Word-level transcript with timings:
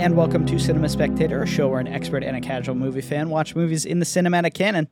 and 0.00 0.16
welcome 0.16 0.46
to 0.46 0.58
Cinema 0.58 0.88
Spectator, 0.88 1.42
a 1.42 1.46
show 1.46 1.68
where 1.68 1.78
an 1.78 1.86
expert 1.86 2.24
and 2.24 2.34
a 2.34 2.40
casual 2.40 2.74
movie 2.74 3.02
fan 3.02 3.28
watch 3.28 3.54
movies 3.54 3.84
in 3.84 3.98
the 3.98 4.06
cinematic 4.06 4.54
canon. 4.54 4.88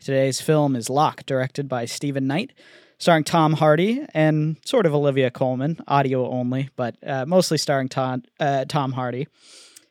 Today's 0.00 0.38
film 0.42 0.76
is 0.76 0.90
Locke, 0.90 1.24
directed 1.24 1.66
by 1.66 1.86
Steven 1.86 2.26
Knight, 2.26 2.52
starring 2.98 3.24
Tom 3.24 3.54
Hardy 3.54 4.04
and 4.12 4.58
sort 4.66 4.84
of 4.84 4.94
Olivia 4.94 5.30
Colman, 5.30 5.78
audio 5.88 6.28
only, 6.28 6.68
but 6.76 6.94
uh, 7.06 7.24
mostly 7.24 7.56
starring 7.56 7.88
Tom, 7.88 8.22
uh, 8.38 8.66
Tom 8.66 8.92
Hardy. 8.92 9.28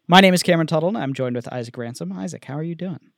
My 0.07 0.21
name 0.21 0.35
is 0.35 0.43
Cameron 0.43 0.67
Tuttle, 0.67 0.89
and 0.89 0.99
I'm 0.99 1.15
joined 1.15 1.35
with 1.35 1.51
Isaac 1.51 1.75
Ransom. 1.75 2.11
Isaac, 2.11 2.45
how 2.45 2.53
are 2.53 2.61
you 2.61 2.75
doing? 2.75 3.08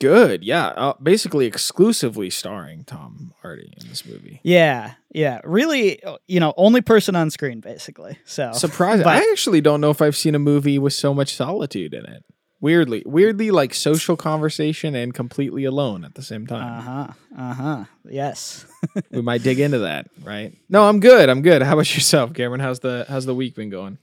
Good, 0.00 0.44
yeah. 0.44 0.68
Uh, 0.68 0.92
basically, 1.02 1.46
exclusively 1.46 2.30
starring 2.30 2.84
Tom 2.84 3.32
Hardy 3.42 3.72
in 3.80 3.88
this 3.88 4.06
movie. 4.06 4.40
Yeah, 4.44 4.94
yeah. 5.12 5.40
Really, 5.42 6.00
you 6.28 6.38
know, 6.38 6.54
only 6.56 6.80
person 6.82 7.16
on 7.16 7.30
screen, 7.30 7.60
basically. 7.60 8.16
So 8.24 8.52
Surprising. 8.52 9.04
but- 9.04 9.16
I 9.22 9.30
actually 9.32 9.60
don't 9.60 9.80
know 9.80 9.90
if 9.90 10.00
I've 10.00 10.16
seen 10.16 10.34
a 10.34 10.38
movie 10.38 10.78
with 10.78 10.92
so 10.92 11.12
much 11.12 11.34
solitude 11.34 11.94
in 11.94 12.04
it. 12.06 12.24
Weirdly, 12.60 13.04
weirdly, 13.06 13.52
like 13.52 13.72
social 13.72 14.16
conversation 14.16 14.96
and 14.96 15.14
completely 15.14 15.64
alone 15.64 16.04
at 16.04 16.14
the 16.16 16.22
same 16.24 16.44
time. 16.44 16.78
Uh 16.78 16.80
huh. 16.80 17.12
Uh 17.36 17.54
huh. 17.54 17.84
Yes. 18.04 18.66
we 19.12 19.22
might 19.22 19.44
dig 19.44 19.60
into 19.60 19.78
that, 19.80 20.08
right? 20.24 20.52
No, 20.68 20.82
I'm 20.88 20.98
good. 20.98 21.28
I'm 21.28 21.42
good. 21.42 21.62
How 21.62 21.74
about 21.74 21.94
yourself, 21.94 22.34
Cameron? 22.34 22.58
How's 22.58 22.80
the 22.80 23.06
how's 23.08 23.26
the 23.26 23.34
week 23.34 23.54
been 23.54 23.70
going? 23.70 23.98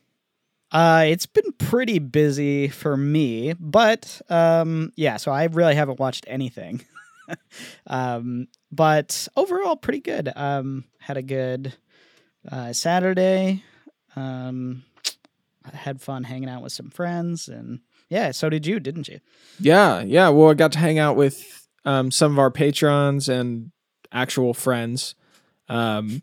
Uh, 0.76 1.06
it's 1.08 1.26
been 1.26 1.54
pretty 1.54 2.00
busy 2.00 2.68
for 2.68 2.98
me, 2.98 3.54
but 3.54 4.22
um, 4.28 4.92
yeah. 4.98 5.16
So 5.16 5.32
I 5.32 5.46
really 5.46 5.74
haven't 5.74 6.02
watched 6.02 6.26
anything. 6.28 6.84
um, 7.88 8.50
but 8.74 9.30
overall, 9.38 9.78
pretty 9.78 10.02
good. 10.02 10.30
Um, 10.36 10.84
had 11.00 11.16
a 11.16 11.22
good 11.22 11.74
uh, 12.52 12.74
Saturday. 12.74 13.64
Um, 14.18 14.84
had 15.74 16.02
fun 16.02 16.26
hanging 16.26 16.50
out 16.50 16.62
with 16.62 16.74
some 16.74 16.90
friends, 16.90 17.48
and 17.48 17.80
yeah, 18.10 18.32
so 18.32 18.50
did 18.50 18.68
you, 18.68 18.82
didn't 18.82 19.08
you? 19.08 19.22
Yeah, 19.62 20.02
yeah. 20.02 20.28
Well, 20.28 20.50
I 20.50 20.56
got 20.56 20.74
to 20.74 20.80
hang 20.80 21.00
out 21.00 21.16
with 21.16 21.70
um, 21.86 22.12
some 22.12 22.34
of 22.34 22.40
our 22.40 22.52
patrons 22.52 23.30
and 23.30 23.72
actual 24.12 24.54
friends. 24.54 25.16
Um, 25.70 26.22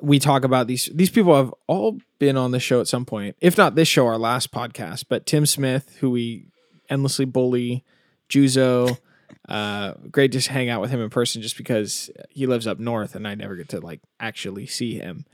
we 0.00 0.18
talk 0.18 0.44
about 0.44 0.66
these. 0.66 0.90
These 0.94 1.10
people 1.10 1.34
have 1.34 1.52
all 1.66 1.98
been 2.18 2.36
on 2.36 2.50
the 2.50 2.60
show 2.60 2.80
at 2.80 2.88
some 2.88 3.04
point, 3.04 3.36
if 3.40 3.56
not 3.56 3.74
this 3.74 3.88
show, 3.88 4.06
our 4.06 4.18
last 4.18 4.52
podcast. 4.52 5.06
But 5.08 5.26
Tim 5.26 5.46
Smith, 5.46 5.96
who 6.00 6.10
we 6.10 6.46
endlessly 6.88 7.24
bully, 7.24 7.84
Juzo. 8.28 8.98
Uh, 9.48 9.94
great 10.10 10.32
to 10.32 10.40
hang 10.40 10.68
out 10.68 10.80
with 10.80 10.90
him 10.90 11.00
in 11.00 11.08
person, 11.08 11.40
just 11.40 11.56
because 11.56 12.10
he 12.30 12.46
lives 12.46 12.66
up 12.66 12.80
north, 12.80 13.14
and 13.14 13.28
I 13.28 13.36
never 13.36 13.54
get 13.54 13.68
to 13.70 13.80
like 13.80 14.00
actually 14.18 14.66
see 14.66 14.96
him. 14.96 15.24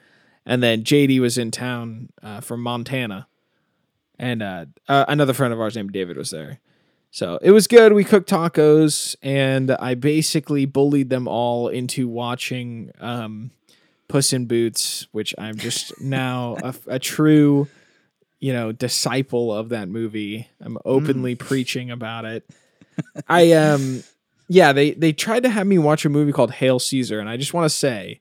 And 0.45 0.63
then 0.63 0.85
JD 0.85 1.19
was 1.21 1.39
in 1.39 1.51
town 1.51 2.11
uh, 2.23 2.41
from 2.41 2.63
Montana, 2.63 3.27
and 4.19 4.43
uh, 4.43 4.67
uh, 4.87 5.07
another 5.09 5.33
friend 5.33 5.53
of 5.53 5.61
ours 5.61 5.77
named 5.77 5.93
David 5.93 6.19
was 6.19 6.31
there. 6.31 6.61
So 7.11 7.39
it 7.43 7.51
was 7.51 7.67
good. 7.67 7.93
We 7.93 8.05
cooked 8.05 8.29
tacos, 8.29 9.17
and 9.23 9.71
I 9.71 9.95
basically 9.95 10.67
bullied 10.67 11.11
them 11.11 11.29
all 11.29 11.69
into 11.69 12.09
watching 12.09 12.91
um, 13.01 13.51
Puss 14.13 14.35
in 14.35 14.45
Boots, 14.45 15.09
which 15.13 15.35
I'm 15.39 15.57
just 15.57 15.99
now 15.99 16.59
a, 16.63 16.75
a 16.87 16.99
true, 16.99 17.67
you 18.41 18.53
know, 18.53 18.71
disciple 18.71 19.51
of 19.51 19.71
that 19.71 19.89
movie. 19.89 20.51
I'm 20.61 20.77
openly 20.85 21.35
preaching 21.35 21.91
about 21.91 22.27
it. 22.27 22.45
I 23.27 23.53
um, 23.53 24.05
yeah, 24.49 24.75
they 24.75 24.91
they 24.91 25.15
tried 25.15 25.45
to 25.45 25.49
have 25.49 25.67
me 25.67 25.79
watch 25.79 26.05
a 26.05 26.11
movie 26.11 26.31
called 26.31 26.51
Hail 26.51 26.79
Caesar, 26.79 27.21
and 27.21 27.29
I 27.31 27.39
just 27.39 27.55
want 27.55 27.65
to 27.65 27.75
say, 27.75 28.21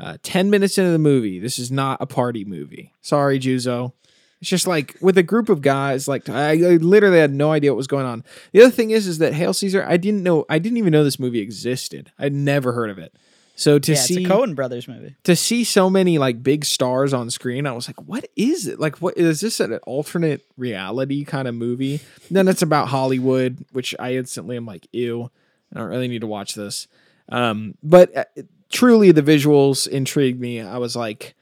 uh, 0.00 0.18
ten 0.22 0.50
minutes 0.50 0.78
into 0.78 0.92
the 0.92 1.00
movie, 1.00 1.40
this 1.40 1.58
is 1.58 1.72
not 1.72 2.00
a 2.00 2.06
party 2.06 2.44
movie. 2.44 2.92
Sorry, 3.00 3.40
Juzo. 3.40 3.94
It's 4.40 4.48
just 4.48 4.68
like 4.68 4.94
with 5.00 5.18
a 5.18 5.24
group 5.24 5.48
of 5.48 5.62
guys. 5.62 6.06
Like 6.06 6.28
I, 6.28 6.52
I 6.52 6.76
literally 6.76 7.18
had 7.18 7.34
no 7.34 7.50
idea 7.50 7.72
what 7.72 7.76
was 7.76 7.88
going 7.88 8.06
on. 8.06 8.22
The 8.52 8.62
other 8.62 8.70
thing 8.70 8.92
is, 8.92 9.08
is 9.08 9.18
that 9.18 9.34
Hail 9.34 9.52
Caesar, 9.52 9.84
I 9.84 9.96
didn't 9.96 10.22
know. 10.22 10.44
I 10.48 10.60
didn't 10.60 10.78
even 10.78 10.92
know 10.92 11.02
this 11.02 11.18
movie 11.18 11.40
existed. 11.40 12.12
I'd 12.20 12.32
never 12.32 12.72
heard 12.72 12.90
of 12.90 12.98
it. 12.98 13.12
So 13.58 13.80
to 13.80 13.92
yeah, 13.92 13.98
see 13.98 14.22
it's 14.22 14.30
a 14.30 14.32
Coen 14.32 14.54
Brothers 14.54 14.86
movie. 14.86 15.16
to 15.24 15.34
see 15.34 15.64
so 15.64 15.90
many 15.90 16.16
like 16.18 16.44
big 16.44 16.64
stars 16.64 17.12
on 17.12 17.28
screen, 17.28 17.66
I 17.66 17.72
was 17.72 17.88
like, 17.88 18.00
what 18.00 18.24
is 18.36 18.68
it? 18.68 18.78
Like, 18.78 19.02
what 19.02 19.16
is 19.18 19.40
this 19.40 19.58
an 19.58 19.74
alternate 19.78 20.46
reality 20.56 21.24
kind 21.24 21.48
of 21.48 21.56
movie? 21.56 22.00
And 22.28 22.36
then 22.36 22.46
it's 22.46 22.62
about 22.62 22.86
Hollywood, 22.86 23.64
which 23.72 23.96
I 23.98 24.14
instantly 24.14 24.56
am 24.56 24.64
like, 24.64 24.86
ew, 24.92 25.28
I 25.74 25.80
don't 25.80 25.88
really 25.88 26.06
need 26.06 26.20
to 26.20 26.28
watch 26.28 26.54
this. 26.54 26.86
Um, 27.30 27.74
but 27.82 28.16
uh, 28.16 28.24
truly, 28.68 29.10
the 29.10 29.22
visuals 29.22 29.88
intrigued 29.88 30.40
me. 30.40 30.60
I 30.60 30.78
was 30.78 30.94
like, 30.94 31.34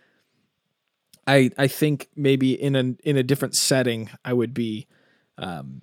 I 1.26 1.50
I 1.58 1.66
think 1.68 2.08
maybe 2.16 2.54
in 2.54 2.76
a 2.76 2.94
in 3.06 3.18
a 3.18 3.22
different 3.22 3.56
setting, 3.56 4.08
I 4.24 4.32
would 4.32 4.54
be 4.54 4.86
um, 5.36 5.82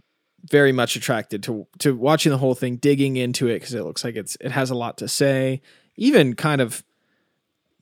very 0.50 0.72
much 0.72 0.96
attracted 0.96 1.44
to 1.44 1.68
to 1.78 1.96
watching 1.96 2.32
the 2.32 2.40
whole 2.40 2.56
thing, 2.56 2.78
digging 2.78 3.18
into 3.18 3.50
it 3.50 3.60
because 3.60 3.76
it 3.76 3.84
looks 3.84 4.04
like 4.04 4.16
it's 4.16 4.36
it 4.42 4.52
has 4.52 4.72
a 4.72 4.76
lot 4.76 4.98
to 4.98 5.08
say. 5.08 5.62
Even 5.96 6.36
kind 6.36 6.62
of 6.62 6.84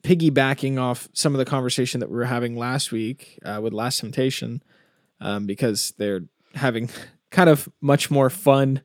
piggybacking 0.03 0.79
off 0.79 1.07
some 1.13 1.33
of 1.33 1.39
the 1.39 1.45
conversation 1.45 1.99
that 1.99 2.09
we 2.09 2.15
were 2.15 2.25
having 2.25 2.55
last 2.55 2.91
week 2.91 3.39
uh, 3.45 3.59
with 3.61 3.73
Last 3.73 3.99
Temptation, 3.99 4.63
um, 5.19 5.45
because 5.45 5.93
they're 5.97 6.23
having 6.55 6.89
kind 7.31 7.49
of 7.49 7.69
much 7.79 8.09
more 8.11 8.29
fun, 8.29 8.81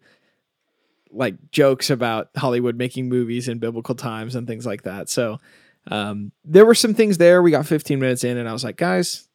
like 1.10 1.50
jokes 1.50 1.90
about 1.90 2.30
Hollywood 2.36 2.76
making 2.76 3.08
movies 3.08 3.48
in 3.48 3.58
biblical 3.58 3.94
times 3.94 4.34
and 4.34 4.46
things 4.46 4.66
like 4.66 4.82
that. 4.82 5.08
So 5.08 5.40
um, 5.88 6.32
there 6.44 6.66
were 6.66 6.74
some 6.74 6.94
things 6.94 7.18
there. 7.18 7.42
We 7.42 7.50
got 7.50 7.66
15 7.66 7.98
minutes 7.98 8.24
in, 8.24 8.36
and 8.36 8.48
I 8.48 8.52
was 8.52 8.64
like, 8.64 8.76
guys, 8.76 9.28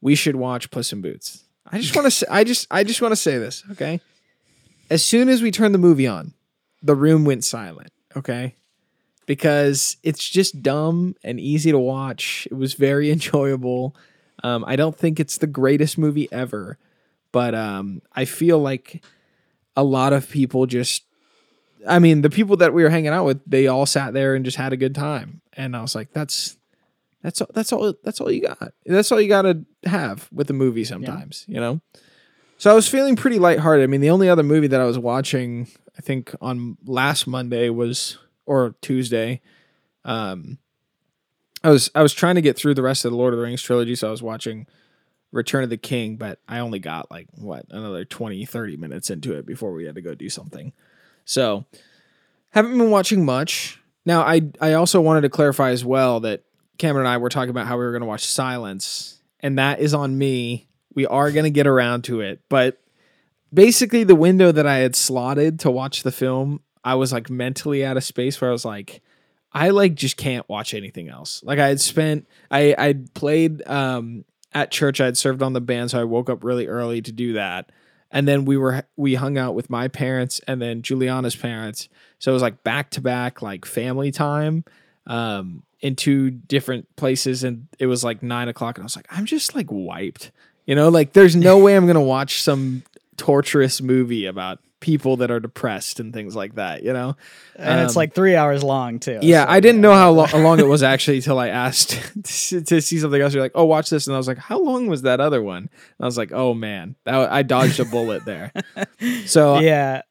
we 0.00 0.14
should 0.14 0.36
watch 0.36 0.70
Puss 0.70 0.92
in 0.92 1.00
Boots. 1.00 1.44
I 1.66 1.78
just 1.78 1.94
want 1.94 2.06
to 2.06 2.10
say, 2.10 2.26
I 2.28 2.44
just, 2.44 2.66
I 2.70 2.84
just 2.84 3.00
want 3.00 3.12
to 3.12 3.16
say 3.16 3.38
this, 3.38 3.62
okay? 3.72 4.00
As 4.90 5.02
soon 5.02 5.28
as 5.28 5.40
we 5.40 5.50
turned 5.50 5.74
the 5.74 5.78
movie 5.78 6.06
on, 6.06 6.34
the 6.82 6.94
room 6.94 7.24
went 7.24 7.44
silent, 7.44 7.92
okay? 8.16 8.56
Because 9.26 9.96
it's 10.02 10.28
just 10.28 10.62
dumb 10.62 11.14
and 11.22 11.38
easy 11.38 11.70
to 11.70 11.78
watch. 11.78 12.46
It 12.50 12.54
was 12.54 12.74
very 12.74 13.10
enjoyable. 13.12 13.96
Um, 14.42 14.64
I 14.66 14.76
don't 14.76 14.96
think 14.96 15.20
it's 15.20 15.38
the 15.38 15.46
greatest 15.46 15.96
movie 15.98 16.30
ever, 16.32 16.78
but 17.30 17.54
um, 17.54 18.02
I 18.12 18.24
feel 18.24 18.58
like 18.58 19.04
a 19.76 19.84
lot 19.84 20.12
of 20.12 20.28
people 20.28 20.66
just 20.66 21.04
I 21.86 21.98
mean, 21.98 22.22
the 22.22 22.30
people 22.30 22.56
that 22.58 22.72
we 22.72 22.82
were 22.82 22.90
hanging 22.90 23.08
out 23.08 23.24
with, 23.24 23.40
they 23.46 23.66
all 23.66 23.86
sat 23.86 24.12
there 24.14 24.34
and 24.34 24.44
just 24.44 24.56
had 24.56 24.72
a 24.72 24.76
good 24.76 24.94
time. 24.94 25.40
And 25.54 25.76
I 25.76 25.82
was 25.82 25.94
like, 25.94 26.12
that's 26.12 26.56
that's 27.22 27.40
all 27.40 27.48
that's 27.52 27.72
all 27.72 27.94
that's 28.02 28.20
all 28.20 28.30
you 28.30 28.42
got. 28.42 28.72
That's 28.86 29.10
all 29.12 29.20
you 29.20 29.28
got 29.28 29.42
to 29.42 29.64
have 29.84 30.28
with 30.32 30.50
a 30.50 30.54
movie 30.54 30.84
sometimes, 30.84 31.44
you 31.48 31.60
know? 31.60 31.80
So 32.58 32.70
I 32.70 32.74
was 32.74 32.88
feeling 32.88 33.16
pretty 33.16 33.38
lighthearted. 33.38 33.82
I 33.82 33.86
mean, 33.88 34.00
the 34.00 34.10
only 34.10 34.28
other 34.28 34.44
movie 34.44 34.68
that 34.68 34.80
I 34.80 34.84
was 34.84 34.98
watching, 34.98 35.68
I 35.98 36.00
think 36.00 36.34
on 36.40 36.76
last 36.84 37.26
Monday 37.26 37.70
was 37.70 38.18
or 38.46 38.74
Tuesday, 38.80 39.40
um 40.04 40.58
I 41.64 41.70
was 41.70 41.90
I 41.94 42.02
was 42.02 42.12
trying 42.12 42.34
to 42.34 42.42
get 42.42 42.56
through 42.56 42.74
the 42.74 42.82
rest 42.82 43.04
of 43.04 43.12
the 43.12 43.16
Lord 43.16 43.32
of 43.32 43.38
the 43.38 43.44
Rings 43.44 43.62
trilogy, 43.62 43.94
so 43.94 44.08
I 44.08 44.10
was 44.10 44.22
watching 44.22 44.66
Return 45.30 45.64
of 45.64 45.70
the 45.70 45.76
King, 45.76 46.16
but 46.16 46.40
I 46.48 46.58
only 46.58 46.78
got 46.78 47.10
like 47.10 47.28
what, 47.34 47.66
another 47.70 48.04
20 48.04 48.44
30 48.44 48.76
minutes 48.76 49.10
into 49.10 49.34
it 49.34 49.46
before 49.46 49.72
we 49.72 49.84
had 49.84 49.94
to 49.94 50.02
go 50.02 50.14
do 50.14 50.28
something. 50.28 50.72
So, 51.24 51.64
haven't 52.50 52.76
been 52.76 52.90
watching 52.90 53.24
much. 53.24 53.80
Now, 54.04 54.22
I 54.22 54.42
I 54.60 54.72
also 54.72 55.00
wanted 55.00 55.22
to 55.22 55.28
clarify 55.28 55.70
as 55.70 55.84
well 55.84 56.20
that 56.20 56.42
Cameron 56.78 57.06
and 57.06 57.14
I 57.14 57.18
were 57.18 57.28
talking 57.28 57.50
about 57.50 57.66
how 57.66 57.78
we 57.78 57.84
were 57.84 57.92
going 57.92 58.02
to 58.02 58.08
watch 58.08 58.26
Silence, 58.26 59.22
and 59.40 59.58
that 59.58 59.78
is 59.78 59.94
on 59.94 60.18
me. 60.18 60.68
We 60.94 61.06
are 61.06 61.30
going 61.30 61.44
to 61.44 61.50
get 61.50 61.66
around 61.66 62.02
to 62.04 62.20
it, 62.20 62.40
but 62.48 62.78
basically 63.54 64.04
the 64.04 64.14
window 64.14 64.52
that 64.52 64.66
I 64.66 64.78
had 64.78 64.96
slotted 64.96 65.60
to 65.60 65.70
watch 65.70 66.02
the 66.02 66.12
film, 66.12 66.60
I 66.84 66.94
was 66.94 67.12
like 67.12 67.30
mentally 67.30 67.84
out 67.84 67.96
of 67.96 68.04
space 68.04 68.40
where 68.40 68.50
I 68.50 68.52
was 68.52 68.64
like 68.64 69.02
I 69.52 69.70
like 69.70 69.94
just 69.94 70.16
can't 70.16 70.48
watch 70.48 70.72
anything 70.72 71.08
else. 71.08 71.42
Like 71.44 71.58
I 71.58 71.68
had 71.68 71.80
spent 71.80 72.26
I 72.50 72.74
I'd 72.76 73.14
played 73.14 73.66
um 73.66 74.24
at 74.54 74.70
church 74.70 75.00
I 75.00 75.06
had 75.06 75.16
served 75.16 75.42
on 75.42 75.52
the 75.52 75.60
band 75.60 75.90
so 75.90 76.00
I 76.00 76.04
woke 76.04 76.30
up 76.30 76.44
really 76.44 76.66
early 76.66 77.02
to 77.02 77.12
do 77.12 77.34
that 77.34 77.70
and 78.10 78.28
then 78.28 78.44
we 78.44 78.56
were 78.56 78.84
we 78.96 79.14
hung 79.14 79.38
out 79.38 79.54
with 79.54 79.70
my 79.70 79.88
parents 79.88 80.40
and 80.46 80.60
then 80.60 80.82
Juliana's 80.82 81.36
parents. 81.36 81.88
So 82.18 82.30
it 82.30 82.34
was 82.34 82.42
like 82.42 82.62
back 82.62 82.90
to 82.90 83.00
back 83.00 83.42
like 83.42 83.64
family 83.64 84.10
time 84.10 84.64
um 85.06 85.64
in 85.80 85.96
two 85.96 86.30
different 86.30 86.94
places 86.96 87.42
and 87.42 87.66
it 87.78 87.86
was 87.86 88.04
like 88.04 88.22
nine 88.22 88.48
o'clock 88.48 88.78
and 88.78 88.84
I 88.84 88.86
was 88.86 88.96
like, 88.96 89.08
I'm 89.10 89.26
just 89.26 89.54
like 89.54 89.66
wiped. 89.70 90.30
You 90.64 90.76
know, 90.76 90.88
like 90.88 91.12
there's 91.12 91.34
no 91.34 91.58
way 91.64 91.76
I'm 91.76 91.86
gonna 91.86 92.00
watch 92.00 92.40
some 92.40 92.84
torturous 93.16 93.80
movie 93.82 94.26
about 94.26 94.60
people 94.82 95.16
that 95.18 95.30
are 95.30 95.40
depressed 95.40 95.98
and 96.00 96.12
things 96.12 96.36
like 96.36 96.56
that, 96.56 96.82
you 96.82 96.92
know? 96.92 97.16
And 97.56 97.80
it's 97.80 97.96
Um, 97.96 98.00
like 98.00 98.14
three 98.14 98.36
hours 98.36 98.62
long 98.62 98.98
too. 98.98 99.20
Yeah, 99.22 99.46
so, 99.46 99.50
I 99.50 99.60
didn't 99.60 99.76
yeah. 99.76 99.88
know 99.88 99.94
how, 99.94 100.10
lo- 100.10 100.26
how 100.26 100.38
long 100.38 100.58
it 100.58 100.66
was 100.66 100.82
actually 100.82 101.22
till 101.22 101.38
I 101.38 101.48
asked 101.48 101.90
to, 102.50 102.60
to 102.60 102.82
see 102.82 102.98
something 102.98 103.20
else. 103.22 103.32
You're 103.32 103.42
like, 103.42 103.52
oh, 103.54 103.64
watch 103.64 103.88
this, 103.88 104.06
and 104.06 104.14
I 104.14 104.18
was 104.18 104.28
like, 104.28 104.36
how 104.38 104.58
long 104.60 104.88
was 104.88 105.02
that 105.02 105.20
other 105.20 105.42
one? 105.42 105.62
And 105.62 105.70
I 106.00 106.04
was 106.04 106.18
like, 106.18 106.32
oh 106.32 106.52
man, 106.52 106.96
that, 107.04 107.32
I 107.32 107.42
dodged 107.42 107.80
a 107.80 107.86
bullet 107.86 108.26
there. 108.26 108.52
So 109.26 109.58
Yeah, 109.60 110.02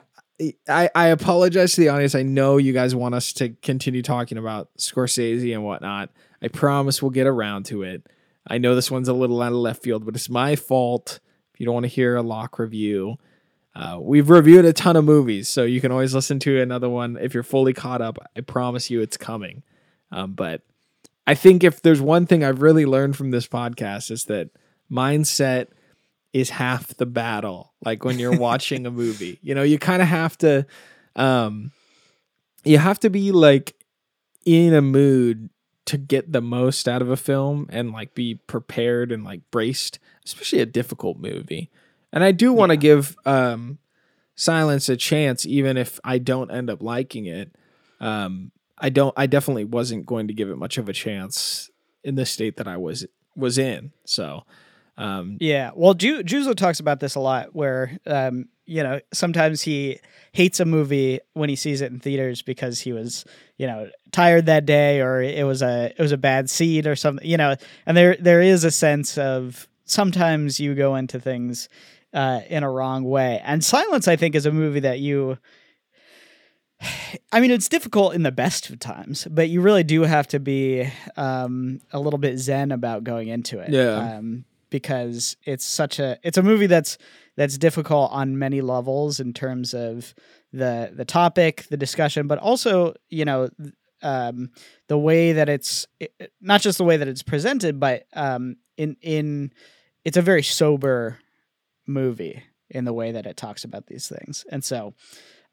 I, 0.68 0.90
I 0.96 1.08
apologize 1.08 1.74
to 1.76 1.82
the 1.82 1.90
audience. 1.90 2.16
I 2.16 2.24
know 2.24 2.58
you 2.58 2.74
guys 2.74 2.96
want 2.96 3.14
us 3.14 3.32
to 3.34 3.50
continue 3.62 4.02
talking 4.02 4.38
about 4.40 4.70
Scorsese 4.80 5.54
and 5.54 5.64
whatnot. 5.64 6.10
I 6.42 6.48
promise 6.48 7.02
we'll 7.02 7.12
get 7.12 7.28
around 7.28 7.66
to 7.68 7.84
it. 7.84 8.08
I 8.48 8.58
know 8.58 8.74
this 8.74 8.90
one's 8.90 9.08
a 9.08 9.14
little 9.14 9.42
out 9.42 9.52
of 9.52 9.60
left 9.60 9.84
field, 9.84 10.04
but 10.06 10.16
it's 10.16 10.30
my 10.30 10.56
fault 10.56 11.20
if 11.54 11.60
you 11.60 11.66
don't 11.66 11.76
want 11.76 11.84
to 11.84 11.90
hear 11.90 12.16
a 12.16 12.24
Locke 12.24 12.58
review. 12.58 13.18
Uh, 13.74 13.98
we've 14.02 14.30
reviewed 14.30 14.66
a 14.66 14.74
ton 14.74 14.96
of 14.96 15.06
movies, 15.06 15.48
so 15.48 15.64
you 15.64 15.80
can 15.80 15.92
always 15.92 16.14
listen 16.14 16.40
to 16.40 16.62
another 16.62 16.90
one 16.90 17.18
if 17.22 17.34
you're 17.34 17.44
fully 17.44 17.74
caught 17.74 18.02
up. 18.02 18.18
I 18.36 18.42
promise 18.42 18.90
you 18.90 19.02
it's 19.02 19.18
coming. 19.18 19.64
Um, 20.12 20.34
but 20.34 20.62
I 21.26 21.36
think 21.36 21.64
if 21.64 21.82
there's 21.82 22.02
one 22.02 22.26
thing 22.26 22.44
I've 22.44 22.62
really 22.62 22.86
learned 22.86 23.16
from 23.16 23.32
this 23.32 23.48
podcast 23.48 24.12
is 24.12 24.26
that 24.26 24.50
mindset 24.92 25.68
is 26.34 26.50
half 26.50 26.96
the 26.98 27.06
battle. 27.06 27.74
Like 27.84 28.04
when 28.04 28.20
you're 28.20 28.38
watching 28.38 28.86
a 28.86 28.92
movie, 28.92 29.40
you 29.42 29.56
know, 29.56 29.64
you 29.64 29.80
kind 29.80 30.02
of 30.02 30.08
have 30.08 30.38
to, 30.40 30.66
um, 31.16 31.72
you 32.64 32.78
have 32.78 33.00
to 33.02 33.10
be 33.10 33.32
like 33.32 33.76
in 34.46 34.74
a 34.74 34.82
mood 34.82 35.50
to 35.86 35.98
get 35.98 36.32
the 36.32 36.42
most 36.42 36.88
out 36.88 37.02
of 37.02 37.10
a 37.10 37.18
film 37.18 37.68
and 37.70 37.92
like 37.92 38.14
be 38.14 38.36
prepared 38.36 39.12
and 39.12 39.24
like 39.24 39.42
braced, 39.52 40.00
especially 40.26 40.60
a 40.60 40.66
difficult 40.66 41.18
movie. 41.18 41.70
And 42.14 42.24
I 42.24 42.32
do 42.32 42.52
want 42.54 42.70
to 42.72 42.76
Yeah. 42.76 42.82
give 42.82 43.16
um, 43.26 43.78
Silence 44.36 44.90
a 44.90 44.98
chance, 44.98 45.46
even 45.46 45.78
if 45.78 46.00
I 46.04 46.18
don't 46.18 46.50
end 46.52 46.70
up 46.70 46.82
liking 46.82 47.26
it. 47.26 47.54
Um, 48.00 48.52
I 48.78 48.90
don't. 48.90 49.14
I 49.16 49.28
definitely 49.28 49.66
wasn't 49.66 50.06
going 50.08 50.28
to 50.28 50.34
give 50.34 50.50
it 50.50 50.58
much 50.58 50.78
of 50.80 50.90
a 50.90 50.94
chance 50.94 51.70
in 52.04 52.16
the 52.16 52.26
state 52.26 52.58
that 52.58 52.68
I 52.68 52.78
was 52.78 53.06
was 53.36 53.58
in. 53.60 53.92
So, 54.06 54.44
um, 54.98 55.38
Yeah. 55.40 55.72
Well, 55.76 55.94
Ju- 55.94 56.24
Juzo 56.24 56.56
talks 56.56 56.80
about 56.80 57.00
this 57.00 57.14
a 57.16 57.20
lot 57.20 57.54
where, 57.56 58.00
um, 58.08 58.50
you 58.66 58.82
know, 58.82 59.00
sometimes 59.14 59.62
he 59.62 60.00
hates 60.32 60.60
a 60.60 60.66
movie 60.66 61.20
when 61.34 61.50
he 61.50 61.56
sees 61.56 61.82
it 61.82 61.92
in 61.92 62.00
theaters 62.00 62.42
because 62.42 62.80
he 62.80 62.92
was, 62.92 63.24
you 63.58 63.68
know, 63.68 63.90
tired 64.12 64.48
that 64.48 64.66
day 64.66 65.02
or 65.02 65.22
it 65.22 65.46
was 65.46 65.62
a 65.62 65.94
it 65.96 66.02
was 66.02 66.12
a 66.12 66.18
bad 66.18 66.50
seed 66.50 66.88
or 66.88 66.96
something, 66.96 67.28
you 67.28 67.38
know. 67.38 67.56
And 67.86 67.96
there 67.96 68.18
there 68.20 68.42
is 68.42 68.64
a 68.64 68.72
sense 68.72 69.18
of 69.20 69.68
sometimes 69.86 70.60
you 70.60 70.74
go 70.74 70.96
into 70.96 71.20
things 71.20 71.70
uh, 72.14 72.42
in 72.50 72.64
a 72.64 72.72
wrong 72.72 73.04
way. 73.04 73.42
And 73.44 73.64
Silence, 73.64 74.08
I 74.08 74.16
think, 74.16 74.36
is 74.36 74.46
a 74.46 74.52
movie 74.52 74.82
that 74.82 75.00
you. 75.00 75.38
I 77.32 77.40
mean, 77.40 77.52
it's 77.52 77.70
difficult 77.70 78.14
in 78.14 78.24
the 78.24 78.32
best 78.32 78.70
of 78.70 78.80
times, 78.80 79.28
but 79.30 79.50
you 79.50 79.62
really 79.62 79.84
do 79.84 80.02
have 80.04 80.28
to 80.30 80.40
be 80.40 80.90
um, 81.16 81.80
a 81.92 82.00
little 82.00 82.20
bit 82.20 82.38
zen 82.38 82.72
about 82.72 83.04
going 83.04 83.28
into 83.28 83.60
it. 83.60 83.70
Yeah. 83.70 84.18
Um, 84.18 84.46
because 84.70 85.36
it's 85.44 85.66
such 85.66 86.00
a 86.00 86.18
it's 86.24 86.38
a 86.38 86.44
movie 86.44 86.66
that's 86.66 86.98
that's 87.36 87.58
difficult 87.58 88.10
on 88.12 88.40
many 88.40 88.62
levels 88.62 89.20
in 89.20 89.34
terms 89.34 89.74
of 89.74 90.16
the 90.52 90.92
the 90.96 91.06
topic, 91.06 91.68
the 91.70 91.78
discussion, 91.78 92.28
but 92.28 92.40
also 92.40 92.94
you 93.10 93.26
know 93.26 93.50
um, 94.02 94.50
the 94.88 94.98
way 94.98 95.34
that 95.34 95.50
it's 95.50 95.88
it, 96.00 96.32
not 96.42 96.62
just 96.62 96.78
the 96.78 96.84
way 96.84 96.98
that 96.98 97.08
it's 97.08 97.24
presented, 97.24 97.80
but 97.80 98.06
um, 98.14 98.58
in 98.78 98.98
in 99.02 99.54
it's 100.04 100.18
a 100.18 100.22
very 100.22 100.44
sober 100.44 101.20
movie 101.92 102.44
in 102.70 102.86
the 102.86 102.94
way 102.94 103.12
that 103.12 103.26
it 103.26 103.38
talks 103.38 103.64
about 103.64 103.88
these 103.88 104.08
things, 104.08 104.46
and 104.50 104.64
so 104.64 104.94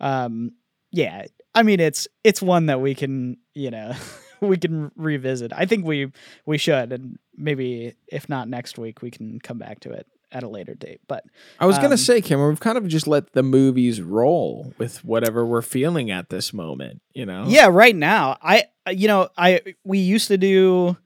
um, 0.01 0.53
yeah, 0.91 1.27
I 1.55 1.63
mean 1.63 1.81
it's 1.81 2.09
it's 2.25 2.41
one 2.41 2.67
that 2.67 2.81
we 2.81 2.95
can 2.95 3.37
you 3.55 3.71
know 3.71 3.93
we 4.41 4.57
can 4.57 4.91
revisit. 4.97 5.53
I 5.55 5.67
think 5.67 5.85
we 5.85 6.13
we 6.47 6.59
should, 6.59 6.93
and 6.93 7.19
maybe 7.37 7.95
if 8.07 8.29
not 8.29 8.49
next 8.49 8.79
week, 8.79 9.03
we 9.03 9.11
can 9.11 9.39
come 9.41 9.59
back 9.59 9.81
to 9.81 9.91
it 9.93 10.07
at 10.31 10.43
a 10.43 10.49
later 10.49 10.75
date. 10.75 11.01
But 11.09 11.25
I 11.59 11.67
was 11.67 11.77
gonna 11.79 11.93
Um, 11.93 11.97
say, 11.97 12.21
Cameron, 12.21 12.51
we've 12.51 12.61
kind 12.61 12.79
of 12.79 12.87
just 12.87 13.07
let 13.07 13.33
the 13.33 13.43
movies 13.43 14.01
roll 14.03 14.73
with 14.79 15.05
whatever 15.05 15.45
we're 15.45 15.63
feeling 15.63 16.11
at 16.11 16.29
this 16.31 16.53
moment. 16.53 17.01
You 17.15 17.27
know? 17.27 17.45
yeah, 17.49 17.67
right 17.67 17.97
now, 17.97 18.37
I 18.43 18.65
you 18.91 19.09
know 19.09 19.29
I 19.37 19.63
we 19.85 19.99
used 19.99 20.29
to 20.29 20.39
do. 20.39 20.97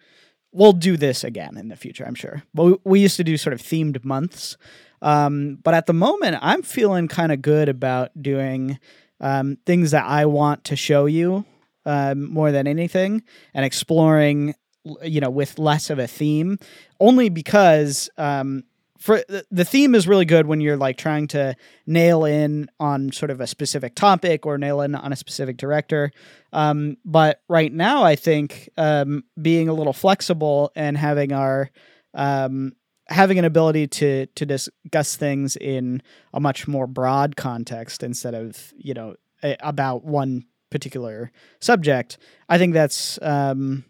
We'll 0.54 0.74
do 0.74 0.98
this 0.98 1.24
again 1.24 1.56
in 1.56 1.68
the 1.68 1.76
future, 1.76 2.04
I'm 2.04 2.14
sure. 2.14 2.42
But 2.52 2.64
we, 2.64 2.76
we 2.84 3.00
used 3.00 3.16
to 3.16 3.24
do 3.24 3.38
sort 3.38 3.54
of 3.54 3.62
themed 3.62 4.04
months. 4.04 4.58
Um, 5.02 5.58
but 5.62 5.74
at 5.74 5.86
the 5.86 5.92
moment, 5.92 6.38
I'm 6.40 6.62
feeling 6.62 7.08
kind 7.08 7.32
of 7.32 7.42
good 7.42 7.68
about 7.68 8.10
doing 8.20 8.78
um, 9.20 9.58
things 9.66 9.90
that 9.90 10.06
I 10.06 10.26
want 10.26 10.64
to 10.64 10.76
show 10.76 11.06
you 11.06 11.44
um, 11.84 12.32
more 12.32 12.52
than 12.52 12.66
anything, 12.66 13.22
and 13.52 13.64
exploring, 13.64 14.54
you 15.02 15.20
know, 15.20 15.30
with 15.30 15.58
less 15.58 15.90
of 15.90 15.98
a 15.98 16.06
theme. 16.06 16.58
Only 17.00 17.28
because 17.28 18.08
um, 18.16 18.62
for 19.02 19.16
the, 19.28 19.44
the 19.50 19.64
theme 19.64 19.96
is 19.96 20.06
really 20.06 20.24
good 20.24 20.46
when 20.46 20.60
you're 20.60 20.76
like 20.76 20.96
trying 20.96 21.26
to 21.28 21.56
nail 21.86 22.24
in 22.24 22.68
on 22.78 23.10
sort 23.10 23.32
of 23.32 23.40
a 23.40 23.48
specific 23.48 23.96
topic 23.96 24.46
or 24.46 24.58
nail 24.58 24.80
in 24.80 24.94
on 24.94 25.12
a 25.12 25.16
specific 25.16 25.56
director. 25.56 26.12
Um, 26.52 26.96
but 27.04 27.42
right 27.48 27.72
now, 27.72 28.04
I 28.04 28.14
think 28.14 28.68
um, 28.76 29.24
being 29.40 29.68
a 29.68 29.74
little 29.74 29.92
flexible 29.92 30.70
and 30.76 30.96
having 30.96 31.32
our 31.32 31.70
um, 32.14 32.74
having 33.12 33.38
an 33.38 33.44
ability 33.44 33.86
to 33.86 34.26
to 34.26 34.46
discuss 34.46 35.16
things 35.16 35.56
in 35.56 36.02
a 36.32 36.40
much 36.40 36.66
more 36.66 36.86
broad 36.86 37.36
context 37.36 38.02
instead 38.02 38.34
of 38.34 38.72
you 38.76 38.94
know 38.94 39.14
a, 39.42 39.56
about 39.60 40.04
one 40.04 40.44
particular 40.70 41.30
subject, 41.60 42.18
I 42.48 42.58
think 42.58 42.74
that's 42.74 43.18
um, 43.22 43.84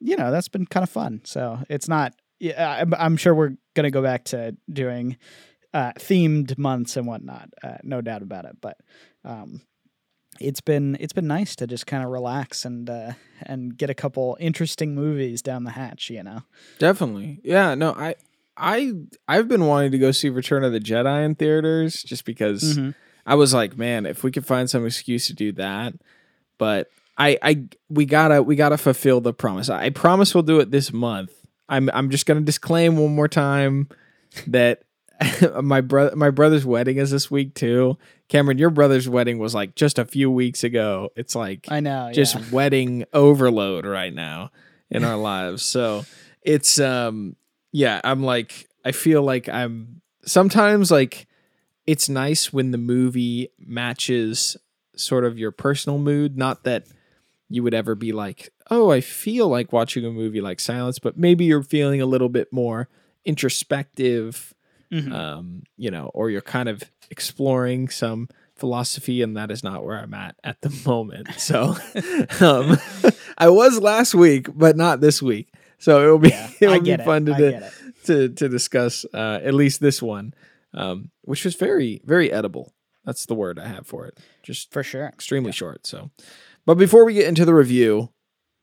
you 0.00 0.16
know 0.16 0.30
that's 0.30 0.48
been 0.48 0.66
kind 0.66 0.84
of 0.84 0.90
fun. 0.90 1.22
So 1.24 1.58
it's 1.68 1.88
not. 1.88 2.14
Yeah, 2.38 2.84
I'm, 2.98 3.16
sure 3.16 3.36
we're 3.36 3.56
gonna 3.74 3.92
go 3.92 4.02
back 4.02 4.24
to 4.26 4.56
doing 4.68 5.16
uh, 5.72 5.92
themed 5.92 6.58
months 6.58 6.96
and 6.96 7.06
whatnot. 7.06 7.50
Uh, 7.62 7.76
no 7.84 8.00
doubt 8.00 8.22
about 8.22 8.46
it. 8.46 8.56
But 8.60 8.78
um, 9.24 9.62
it's 10.40 10.60
been 10.60 10.96
it's 10.98 11.12
been 11.12 11.28
nice 11.28 11.54
to 11.56 11.68
just 11.68 11.86
kind 11.86 12.04
of 12.04 12.10
relax 12.10 12.64
and 12.64 12.90
uh, 12.90 13.12
and 13.42 13.76
get 13.76 13.90
a 13.90 13.94
couple 13.94 14.36
interesting 14.40 14.94
movies 14.94 15.40
down 15.40 15.64
the 15.64 15.70
hatch. 15.70 16.10
You 16.10 16.24
know. 16.24 16.42
Definitely. 16.78 17.40
Yeah, 17.44 17.76
no, 17.76 17.92
I 17.92 18.16
I 18.56 18.92
I've 19.26 19.48
been 19.48 19.66
wanting 19.66 19.92
to 19.92 19.98
go 19.98 20.10
see 20.12 20.28
Return 20.28 20.64
of 20.64 20.72
the 20.72 20.80
Jedi 20.80 21.24
in 21.24 21.34
theaters 21.34 22.02
just 22.02 22.24
because 22.24 22.76
Mhm. 22.76 22.94
I 23.24 23.34
was 23.36 23.54
like, 23.54 23.76
man, 23.78 24.04
if 24.06 24.22
we 24.24 24.30
could 24.32 24.46
find 24.46 24.68
some 24.68 24.84
excuse 24.86 25.26
to 25.28 25.34
do 25.34 25.52
that. 25.52 25.94
But 26.58 26.88
I 27.16 27.38
I 27.42 27.64
we 27.88 28.04
gotta 28.04 28.42
we 28.42 28.56
gotta 28.56 28.78
fulfill 28.78 29.20
the 29.20 29.32
promise. 29.32 29.68
I 29.70 29.90
promise 29.90 30.34
we'll 30.34 30.42
do 30.42 30.60
it 30.60 30.70
this 30.70 30.92
month. 30.92 31.32
I'm 31.68 31.90
I'm 31.94 32.10
just 32.10 32.26
gonna 32.26 32.40
disclaim 32.42 32.96
one 32.96 33.14
more 33.14 33.28
time 33.28 33.88
that 34.46 34.82
my 35.62 35.80
brother 35.80 36.16
my 36.16 36.30
brother's 36.30 36.66
wedding 36.66 36.96
is 36.98 37.10
this 37.10 37.30
week 37.30 37.54
too. 37.54 37.96
Cameron, 38.28 38.58
your 38.58 38.70
brother's 38.70 39.08
wedding 39.08 39.38
was 39.38 39.54
like 39.54 39.74
just 39.76 39.98
a 39.98 40.04
few 40.04 40.30
weeks 40.30 40.64
ago. 40.64 41.10
It's 41.16 41.34
like 41.34 41.66
I 41.70 41.80
know. 41.80 42.10
just 42.12 42.34
yeah. 42.34 42.44
wedding 42.50 43.04
overload 43.12 43.86
right 43.86 44.12
now 44.12 44.50
in 44.90 45.04
our 45.04 45.16
lives. 45.16 45.62
So 45.62 46.04
it's 46.42 46.78
um 46.80 47.36
yeah, 47.72 48.00
I'm 48.04 48.22
like 48.22 48.68
I 48.84 48.92
feel 48.92 49.22
like 49.22 49.48
I'm 49.48 50.00
sometimes 50.24 50.90
like 50.90 51.26
it's 51.86 52.08
nice 52.08 52.52
when 52.52 52.70
the 52.70 52.78
movie 52.78 53.48
matches 53.58 54.56
sort 54.96 55.24
of 55.24 55.38
your 55.38 55.50
personal 55.50 55.98
mood, 55.98 56.36
not 56.36 56.64
that 56.64 56.84
you 57.48 57.62
would 57.62 57.74
ever 57.74 57.94
be 57.94 58.12
like, 58.12 58.50
"Oh, 58.70 58.90
I 58.90 59.00
feel 59.00 59.48
like 59.48 59.72
watching 59.72 60.04
a 60.04 60.10
movie 60.10 60.40
like 60.40 60.60
Silence," 60.60 60.98
but 60.98 61.18
maybe 61.18 61.44
you're 61.44 61.62
feeling 61.62 62.00
a 62.00 62.06
little 62.06 62.28
bit 62.28 62.52
more 62.52 62.88
introspective 63.24 64.54
Mhm. 64.92 65.12
um, 65.12 65.62
you 65.78 65.90
know, 65.90 66.10
or 66.12 66.28
you're 66.30 66.42
kind 66.42 66.68
of 66.68 66.82
exploring 67.10 67.88
some 67.88 68.28
philosophy, 68.56 69.22
and 69.22 69.34
that 69.38 69.50
is 69.50 69.64
not 69.64 69.84
where 69.84 69.98
I'm 69.98 70.12
at 70.12 70.36
at 70.44 70.60
the 70.60 70.68
moment. 70.86 71.28
So, 71.38 71.76
um, 72.40 72.76
I 73.38 73.48
was 73.48 73.80
last 73.80 74.14
week, 74.14 74.48
but 74.54 74.76
not 74.76 75.00
this 75.00 75.22
week. 75.22 75.48
So 75.82 76.00
it'll 76.02 76.18
be 76.18 76.28
Yeah, 76.28 76.48
it'll 76.60 76.74
I 76.74 76.78
be 76.78 76.90
it. 76.92 77.04
fun 77.04 77.26
to 77.26 77.34
I 77.34 77.38
get 77.38 77.62
it. 77.62 77.72
to 78.04 78.28
to 78.28 78.48
discuss 78.48 79.04
uh, 79.12 79.40
at 79.42 79.52
least 79.54 79.80
this 79.80 80.00
one, 80.00 80.32
um, 80.74 81.10
which 81.22 81.44
was 81.44 81.54
very 81.56 82.00
very 82.04 82.30
edible. 82.32 82.72
That's 83.04 83.26
the 83.26 83.34
word 83.34 83.58
I 83.58 83.66
have 83.66 83.84
for 83.86 84.06
it. 84.06 84.18
Just 84.44 84.72
for 84.72 84.84
sure. 84.84 85.06
extremely 85.06 85.50
short. 85.50 85.86
So, 85.88 86.10
but 86.64 86.76
before 86.76 87.04
we 87.04 87.14
get 87.14 87.26
into 87.26 87.44
the 87.44 87.52
review, 87.54 88.10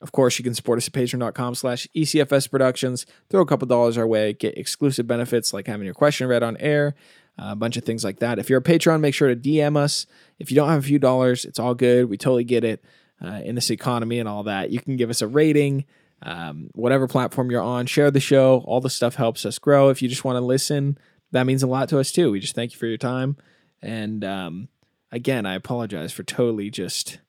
of 0.02 0.14
course, 0.14 0.40
you 0.40 0.44
can 0.44 0.54
support 0.56 0.78
us 0.78 0.88
at 0.88 0.94
patreon.com 0.94 1.56
slash 1.56 1.88
ECFS 1.94 2.50
Productions. 2.50 3.06
Throw 3.30 3.42
a 3.42 3.46
couple 3.46 3.68
dollars 3.68 3.98
our 3.98 4.08
way, 4.08 4.32
get 4.32 4.58
exclusive 4.58 5.08
benefits 5.08 5.52
like 5.52 5.68
having 5.68 5.84
your 5.84 5.94
question 5.94 6.28
read 6.28 6.42
on 6.42 6.56
air, 6.58 6.96
uh, 7.38 7.50
a 7.52 7.56
bunch 7.58 7.76
of 7.76 7.84
things 7.84 8.06
like 8.06 8.20
that. 8.20 8.40
If 8.40 8.50
you're 8.50 8.60
a 8.60 8.62
patron, 8.62 9.02
make 9.02 9.14
sure 9.14 9.28
to 9.28 9.36
DM 9.36 9.76
us. 9.76 10.06
If 10.40 10.52
you 10.52 10.56
don't 10.56 10.70
have 10.70 10.80
a 10.80 10.88
few 10.88 11.00
dollars, 11.00 11.44
it's 11.44 11.60
all 11.60 11.76
good. 11.76 12.10
We 12.10 12.16
totally 12.16 12.46
get 12.46 12.64
it 12.64 12.82
uh, 13.22 13.42
in 13.44 13.56
this 13.56 13.70
economy 13.70 14.20
and 14.20 14.30
all 14.30 14.44
that. 14.44 14.72
You 14.72 14.80
can 14.80 14.96
give 14.96 15.10
us 15.10 15.22
a 15.22 15.28
rating, 15.28 15.84
um, 16.22 16.70
whatever 16.74 17.08
platform 17.08 17.52
you're 17.52 17.62
on, 17.62 17.86
share 17.86 18.12
the 18.12 18.20
show. 18.20 18.64
All 18.66 18.82
the 18.82 18.90
stuff 18.90 19.16
helps 19.16 19.46
us 19.46 19.60
grow. 19.60 19.90
If 19.90 20.02
you 20.02 20.10
just 20.10 20.24
want 20.24 20.36
to 20.36 20.42
listen, 20.42 20.98
that 21.32 21.46
means 21.46 21.64
a 21.64 21.68
lot 21.68 21.90
to 21.90 22.00
us 22.00 22.12
too. 22.12 22.32
We 22.32 22.40
just 22.40 22.56
thank 22.56 22.74
you 22.74 22.78
for 22.78 22.88
your 22.88 22.98
time. 22.98 23.38
And 23.82 24.24
um, 24.24 24.70
again, 25.12 25.46
I 25.46 25.56
apologize 25.56 26.12
for 26.12 26.24
totally 26.24 26.70
just. 26.70 27.20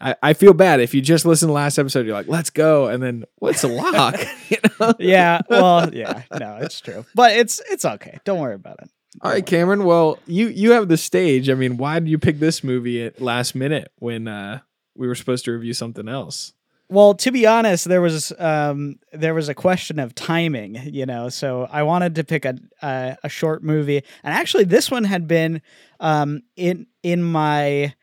I, 0.00 0.14
I 0.22 0.32
feel 0.32 0.52
bad 0.52 0.78
if 0.78 0.94
you 0.94 1.00
just 1.02 1.26
listen 1.26 1.48
to 1.48 1.52
last 1.52 1.76
episode, 1.76 2.06
you're 2.06 2.14
like, 2.14 2.28
let's 2.28 2.50
go. 2.50 2.86
And 2.86 3.02
then 3.02 3.24
what's 3.36 3.64
a 3.64 3.68
Locke? 3.68 4.20
you 4.48 4.58
know? 4.78 4.94
Yeah. 5.00 5.40
Well, 5.50 5.92
yeah. 5.92 6.22
No, 6.38 6.58
it's 6.60 6.80
true. 6.80 7.04
But 7.16 7.32
it's 7.32 7.60
it's 7.68 7.84
okay. 7.84 8.20
Don't 8.24 8.38
worry 8.38 8.54
about 8.54 8.80
it. 8.80 8.90
All 9.22 9.32
right, 9.32 9.44
Cameron. 9.44 9.84
Well, 9.84 10.20
you 10.26 10.48
you 10.48 10.70
have 10.72 10.88
the 10.88 10.96
stage. 10.96 11.50
I 11.50 11.54
mean, 11.54 11.78
why 11.78 11.98
did 11.98 12.08
you 12.08 12.18
pick 12.18 12.38
this 12.38 12.62
movie 12.62 13.02
at 13.02 13.20
last 13.20 13.56
minute 13.56 13.90
when 13.96 14.28
uh, 14.28 14.60
we 14.94 15.08
were 15.08 15.16
supposed 15.16 15.44
to 15.46 15.52
review 15.52 15.72
something 15.72 16.08
else? 16.08 16.52
Well, 16.90 17.14
to 17.14 17.30
be 17.30 17.46
honest, 17.46 17.84
there 17.84 18.00
was 18.00 18.32
um, 18.38 18.98
there 19.12 19.34
was 19.34 19.48
a 19.48 19.54
question 19.54 19.98
of 19.98 20.14
timing, 20.14 20.76
you 20.84 21.04
know. 21.04 21.28
So 21.28 21.68
I 21.70 21.82
wanted 21.82 22.14
to 22.14 22.24
pick 22.24 22.44
a 22.44 22.56
a, 22.82 23.16
a 23.24 23.28
short 23.28 23.62
movie, 23.62 24.02
and 24.24 24.34
actually, 24.34 24.64
this 24.64 24.90
one 24.90 25.04
had 25.04 25.28
been 25.28 25.60
um, 26.00 26.42
in 26.56 26.86
in 27.02 27.22
my. 27.22 27.94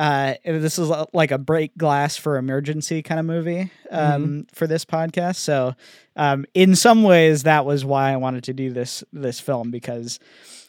Uh, 0.00 0.34
this 0.44 0.78
is 0.78 0.92
like 1.12 1.32
a 1.32 1.38
break 1.38 1.76
glass 1.76 2.16
for 2.16 2.36
emergency 2.36 3.02
kind 3.02 3.18
of 3.18 3.26
movie 3.26 3.68
um, 3.90 4.46
for 4.54 4.68
this 4.68 4.84
podcast. 4.84 5.36
So, 5.36 5.74
um, 6.14 6.46
in 6.54 6.76
some 6.76 7.02
ways, 7.02 7.42
that 7.42 7.66
was 7.66 7.84
why 7.84 8.12
I 8.12 8.16
wanted 8.16 8.44
to 8.44 8.52
do 8.52 8.70
this 8.70 9.02
this 9.12 9.40
film 9.40 9.72
because 9.72 10.20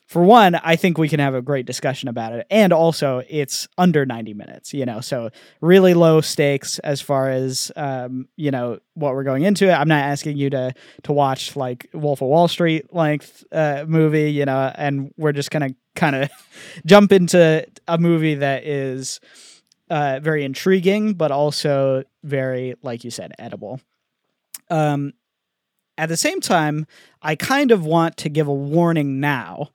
for 0.09 0.23
one, 0.23 0.55
I 0.55 0.75
think 0.75 0.97
we 0.97 1.07
can 1.07 1.19
have 1.19 1.35
a 1.35 1.41
great 1.41 1.67
discussion 1.67 2.09
about 2.09 2.33
it. 2.33 2.47
And 2.49 2.73
also, 2.73 3.21
it's 3.29 3.67
under 3.77 4.07
90 4.07 4.33
minutes, 4.33 4.73
you 4.73 4.83
know, 4.83 5.01
so 5.01 5.29
really 5.61 5.93
low 5.93 6.19
stakes 6.19 6.79
as 6.79 6.99
far 6.99 7.29
as, 7.29 7.71
um, 7.75 8.27
you 8.35 8.49
know, 8.49 8.79
what 8.95 9.13
we're 9.13 9.23
going 9.23 9.43
into. 9.43 9.71
I'm 9.71 9.87
not 9.87 10.03
asking 10.03 10.35
you 10.35 10.49
to, 10.49 10.73
to 11.03 11.13
watch 11.13 11.55
like 11.55 11.91
Wolf 11.93 12.23
of 12.23 12.27
Wall 12.27 12.47
Street 12.47 12.91
length 12.91 13.43
uh, 13.51 13.85
movie, 13.87 14.31
you 14.31 14.45
know, 14.45 14.71
and 14.73 15.13
we're 15.15 15.31
just 15.31 15.51
going 15.51 15.69
to 15.69 15.75
kind 15.95 16.15
of 16.15 16.31
jump 16.87 17.11
into 17.11 17.63
a 17.87 17.99
movie 17.99 18.33
that 18.33 18.65
is 18.65 19.19
uh, 19.91 20.19
very 20.23 20.43
intriguing, 20.43 21.13
but 21.13 21.29
also 21.29 22.03
very, 22.23 22.73
like 22.81 23.03
you 23.03 23.11
said, 23.11 23.33
edible. 23.37 23.79
Um, 24.71 25.13
at 25.99 26.09
the 26.09 26.17
same 26.17 26.41
time, 26.41 26.87
I 27.21 27.35
kind 27.35 27.69
of 27.69 27.85
want 27.85 28.17
to 28.17 28.29
give 28.29 28.47
a 28.47 28.53
warning 28.53 29.19
now 29.19 29.69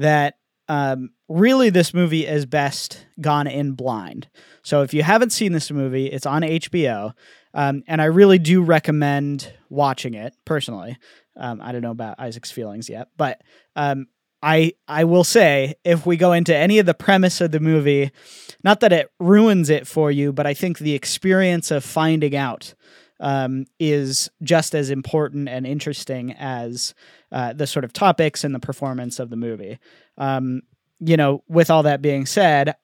that 0.00 0.36
um, 0.68 1.10
really 1.28 1.70
this 1.70 1.92
movie 1.92 2.26
is 2.26 2.46
best 2.46 3.06
gone 3.20 3.46
in 3.46 3.72
blind. 3.72 4.28
So 4.62 4.82
if 4.82 4.94
you 4.94 5.02
haven't 5.02 5.30
seen 5.30 5.52
this 5.52 5.70
movie, 5.70 6.06
it's 6.06 6.26
on 6.26 6.42
HBO, 6.42 7.12
um, 7.54 7.82
and 7.86 8.00
I 8.00 8.06
really 8.06 8.38
do 8.38 8.62
recommend 8.62 9.52
watching 9.68 10.14
it 10.14 10.34
personally. 10.44 10.96
Um, 11.36 11.60
I 11.60 11.72
don't 11.72 11.82
know 11.82 11.90
about 11.90 12.20
Isaac's 12.20 12.50
feelings 12.50 12.88
yet, 12.88 13.08
but 13.16 13.42
um, 13.74 14.06
I 14.42 14.72
I 14.86 15.04
will 15.04 15.24
say 15.24 15.74
if 15.84 16.06
we 16.06 16.16
go 16.16 16.32
into 16.32 16.56
any 16.56 16.78
of 16.78 16.86
the 16.86 16.94
premise 16.94 17.40
of 17.40 17.50
the 17.50 17.60
movie, 17.60 18.10
not 18.62 18.80
that 18.80 18.92
it 18.92 19.10
ruins 19.18 19.70
it 19.70 19.86
for 19.86 20.10
you, 20.10 20.32
but 20.32 20.46
I 20.46 20.54
think 20.54 20.78
the 20.78 20.94
experience 20.94 21.70
of 21.70 21.84
finding 21.84 22.36
out 22.36 22.74
um, 23.20 23.66
is 23.78 24.30
just 24.42 24.74
as 24.74 24.90
important 24.90 25.48
and 25.48 25.66
interesting 25.66 26.32
as 26.32 26.94
uh, 27.30 27.52
the 27.52 27.66
sort 27.66 27.84
of 27.84 27.92
topics 27.92 28.42
and 28.42 28.54
the 28.54 28.58
performance 28.58 29.20
of 29.20 29.30
the 29.30 29.36
movie. 29.36 29.78
Um, 30.18 30.62
you 30.98 31.16
know, 31.16 31.44
with 31.48 31.70
all 31.70 31.84
that 31.84 32.02
being 32.02 32.26
said, 32.26 32.74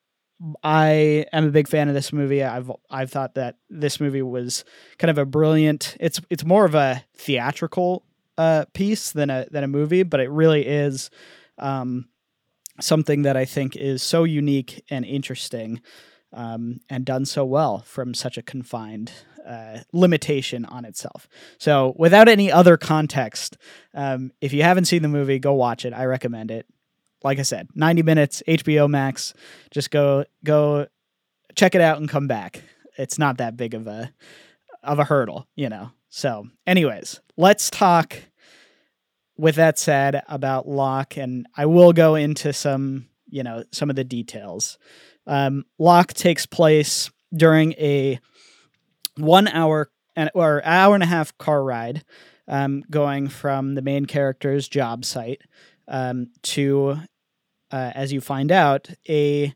I 0.62 1.26
am 1.32 1.46
a 1.46 1.50
big 1.50 1.66
fan 1.66 1.88
of 1.88 1.94
this 1.94 2.12
movie. 2.12 2.44
I've 2.44 2.70
I've 2.90 3.10
thought 3.10 3.34
that 3.34 3.56
this 3.70 4.00
movie 4.00 4.22
was 4.22 4.64
kind 4.98 5.10
of 5.10 5.18
a 5.18 5.24
brilliant. 5.24 5.96
It's 5.98 6.20
it's 6.28 6.44
more 6.44 6.66
of 6.66 6.74
a 6.74 7.04
theatrical 7.14 8.04
uh, 8.36 8.66
piece 8.74 9.12
than 9.12 9.30
a 9.30 9.46
than 9.50 9.64
a 9.64 9.68
movie, 9.68 10.02
but 10.02 10.20
it 10.20 10.30
really 10.30 10.66
is 10.66 11.10
um, 11.58 12.08
something 12.80 13.22
that 13.22 13.36
I 13.36 13.46
think 13.46 13.76
is 13.76 14.02
so 14.02 14.24
unique 14.24 14.84
and 14.90 15.04
interesting 15.06 15.80
um, 16.32 16.80
and 16.88 17.04
done 17.04 17.24
so 17.24 17.44
well 17.44 17.78
from 17.80 18.14
such 18.14 18.36
a 18.36 18.42
confined 18.42 19.12
uh, 19.46 19.80
limitation 19.92 20.64
on 20.64 20.84
itself. 20.84 21.28
So, 21.58 21.94
without 21.96 22.28
any 22.28 22.50
other 22.50 22.76
context, 22.76 23.56
um, 23.94 24.32
if 24.40 24.52
you 24.52 24.62
haven't 24.62 24.86
seen 24.86 25.02
the 25.02 25.08
movie, 25.08 25.38
go 25.38 25.54
watch 25.54 25.84
it. 25.84 25.92
I 25.92 26.04
recommend 26.06 26.50
it. 26.50 26.66
Like 27.22 27.38
I 27.38 27.42
said, 27.42 27.68
90 27.74 28.02
minutes, 28.02 28.42
HBO 28.46 28.88
Max. 28.88 29.34
Just 29.70 29.90
go 29.90 30.24
go 30.44 30.86
check 31.54 31.74
it 31.74 31.80
out 31.80 31.98
and 31.98 32.08
come 32.08 32.26
back. 32.26 32.62
It's 32.98 33.18
not 33.18 33.38
that 33.38 33.56
big 33.56 33.74
of 33.74 33.86
a 33.86 34.12
of 34.82 34.98
a 34.98 35.04
hurdle, 35.04 35.46
you 35.54 35.68
know. 35.68 35.90
So, 36.08 36.48
anyways, 36.66 37.20
let's 37.36 37.70
talk 37.70 38.16
with 39.36 39.56
that 39.56 39.78
said 39.78 40.22
about 40.28 40.68
Locke 40.68 41.16
and 41.16 41.46
I 41.56 41.66
will 41.66 41.92
go 41.92 42.14
into 42.14 42.52
some, 42.52 43.06
you 43.28 43.42
know, 43.42 43.64
some 43.70 43.90
of 43.90 43.96
the 43.96 44.04
details. 44.04 44.78
Um, 45.26 45.64
Locke 45.78 46.14
takes 46.14 46.46
place 46.46 47.10
during 47.34 47.72
a 47.72 48.20
one 49.16 49.48
hour 49.48 49.90
and 50.14 50.30
or 50.34 50.64
hour 50.64 50.94
and 50.94 51.02
a 51.02 51.06
half 51.06 51.36
car 51.38 51.62
ride 51.62 52.04
um, 52.48 52.84
going 52.90 53.28
from 53.28 53.74
the 53.74 53.82
main 53.82 54.06
character's 54.06 54.68
job 54.68 55.04
site 55.04 55.42
um, 55.88 56.28
to, 56.42 56.98
uh, 57.70 57.92
as 57.94 58.12
you 58.12 58.20
find 58.20 58.52
out, 58.52 58.88
a 59.08 59.52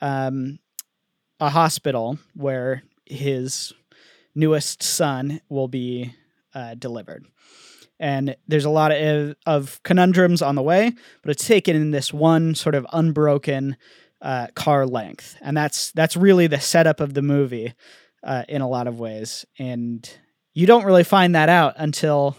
um, 0.00 0.58
a 1.40 1.50
hospital 1.50 2.18
where 2.34 2.82
his 3.04 3.72
newest 4.34 4.82
son 4.82 5.40
will 5.48 5.68
be 5.68 6.14
uh, 6.54 6.74
delivered. 6.74 7.26
And 7.98 8.36
there's 8.48 8.64
a 8.64 8.70
lot 8.70 8.90
of, 8.90 9.36
of 9.46 9.80
conundrums 9.84 10.42
on 10.42 10.56
the 10.56 10.62
way, 10.62 10.92
but 11.22 11.30
it's 11.30 11.46
taken 11.46 11.76
in 11.76 11.92
this 11.92 12.12
one 12.12 12.54
sort 12.54 12.74
of 12.74 12.86
unbroken 12.92 13.76
uh, 14.22 14.46
car 14.54 14.86
length, 14.86 15.36
and 15.40 15.56
that's 15.56 15.90
that's 15.92 16.16
really 16.16 16.46
the 16.46 16.60
setup 16.60 17.00
of 17.00 17.12
the 17.14 17.22
movie 17.22 17.74
uh, 18.22 18.44
in 18.48 18.62
a 18.62 18.68
lot 18.68 18.86
of 18.86 18.98
ways. 18.98 19.44
And 19.58 20.08
you 20.54 20.66
don't 20.66 20.84
really 20.84 21.04
find 21.04 21.34
that 21.34 21.48
out 21.48 21.74
until 21.76 22.36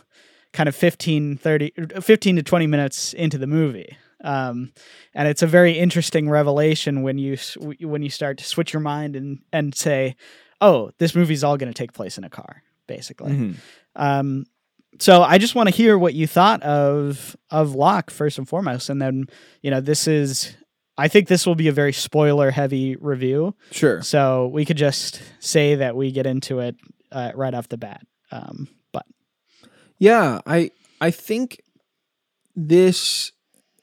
kind 0.53 0.69
of 0.69 0.75
15, 0.75 1.37
30, 1.37 1.73
15 2.01 2.35
to 2.37 2.43
20 2.43 2.67
minutes 2.67 3.13
into 3.13 3.37
the 3.37 3.47
movie. 3.47 3.97
Um, 4.23 4.71
and 5.13 5.27
it's 5.27 5.41
a 5.41 5.47
very 5.47 5.73
interesting 5.77 6.29
revelation 6.29 7.01
when 7.01 7.17
you 7.17 7.37
when 7.81 8.01
you 8.01 8.09
start 8.09 8.37
to 8.37 8.45
switch 8.45 8.71
your 8.71 8.79
mind 8.79 9.17
and 9.17 9.39
and 9.51 9.75
say, 9.75 10.15
"Oh, 10.61 10.91
this 10.97 11.13
movie's 11.13 11.43
all 11.43 11.57
going 11.57 11.71
to 11.71 11.77
take 11.77 11.91
place 11.91 12.17
in 12.17 12.23
a 12.23 12.29
car," 12.29 12.63
basically. 12.87 13.33
Mhm. 13.33 13.55
Um, 13.97 14.45
so 14.99 15.23
I 15.23 15.39
just 15.39 15.55
want 15.55 15.67
to 15.67 15.75
hear 15.75 15.97
what 15.97 16.13
you 16.13 16.27
thought 16.27 16.63
of 16.63 17.35
of 17.51 17.75
Locke 17.75 18.09
first 18.09 18.37
and 18.37 18.47
foremost, 18.47 18.89
and 18.89 19.01
then 19.01 19.25
you 19.61 19.69
know 19.69 19.81
this 19.81 20.07
is 20.07 20.55
I 20.97 21.07
think 21.07 21.27
this 21.27 21.45
will 21.45 21.55
be 21.55 21.67
a 21.67 21.71
very 21.71 21.93
spoiler 21.93 22.51
heavy 22.51 22.95
review, 22.95 23.55
Sure. 23.71 24.01
so 24.03 24.47
we 24.47 24.63
could 24.65 24.77
just 24.77 25.21
say 25.39 25.75
that 25.75 25.95
we 25.95 26.11
get 26.11 26.25
into 26.27 26.59
it 26.59 26.75
uh, 27.11 27.31
right 27.35 27.53
off 27.53 27.67
the 27.69 27.77
bat. 27.77 28.05
Um, 28.31 28.67
but 28.91 29.05
Yeah, 29.97 30.41
I 30.45 30.71
I 31.01 31.11
think 31.11 31.61
this 32.55 33.31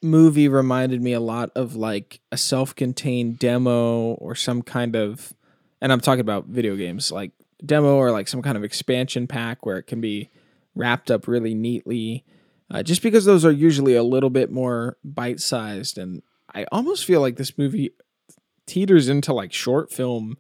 movie 0.03 0.49
reminded 0.49 1.03
me 1.03 1.13
a 1.13 1.21
lot 1.21 1.51
of 1.55 1.77
like 1.77 2.21
a 2.33 2.37
self-contained 2.37 3.39
demo 3.39 4.13
or 4.15 4.35
some 4.35 4.63
kind 4.63 4.97
of 4.97 5.35
and 5.83 5.93
I'm 5.93 6.01
talking 6.01 6.21
about 6.21 6.47
video 6.47 6.77
games 6.77 7.11
like 7.13 7.33
demo 7.65 7.97
or 7.97 8.11
like 8.11 8.29
some 8.29 8.41
kind 8.43 8.57
of 8.57 8.65
expansion 8.65 9.27
pack 9.27 9.67
where 9.67 9.77
it 9.79 9.85
can 9.87 10.01
be 10.01 10.31
wrapped 10.75 11.11
up 11.11 11.27
really 11.29 11.55
neatly. 11.55 12.25
Uh, 12.71 12.83
just 12.83 13.03
because 13.03 13.25
those 13.25 13.45
are 13.45 13.51
usually 13.51 13.95
a 13.97 14.03
little 14.03 14.31
bit 14.31 14.51
more 14.51 14.97
bite-sized 15.05 15.99
and 15.99 16.23
I 16.55 16.67
almost 16.73 17.05
feel 17.05 17.21
like 17.21 17.37
this 17.37 17.57
movie 17.59 17.91
teeters 18.67 19.09
into 19.09 19.33
like 19.33 19.53
short 19.53 19.93
film 19.93 20.37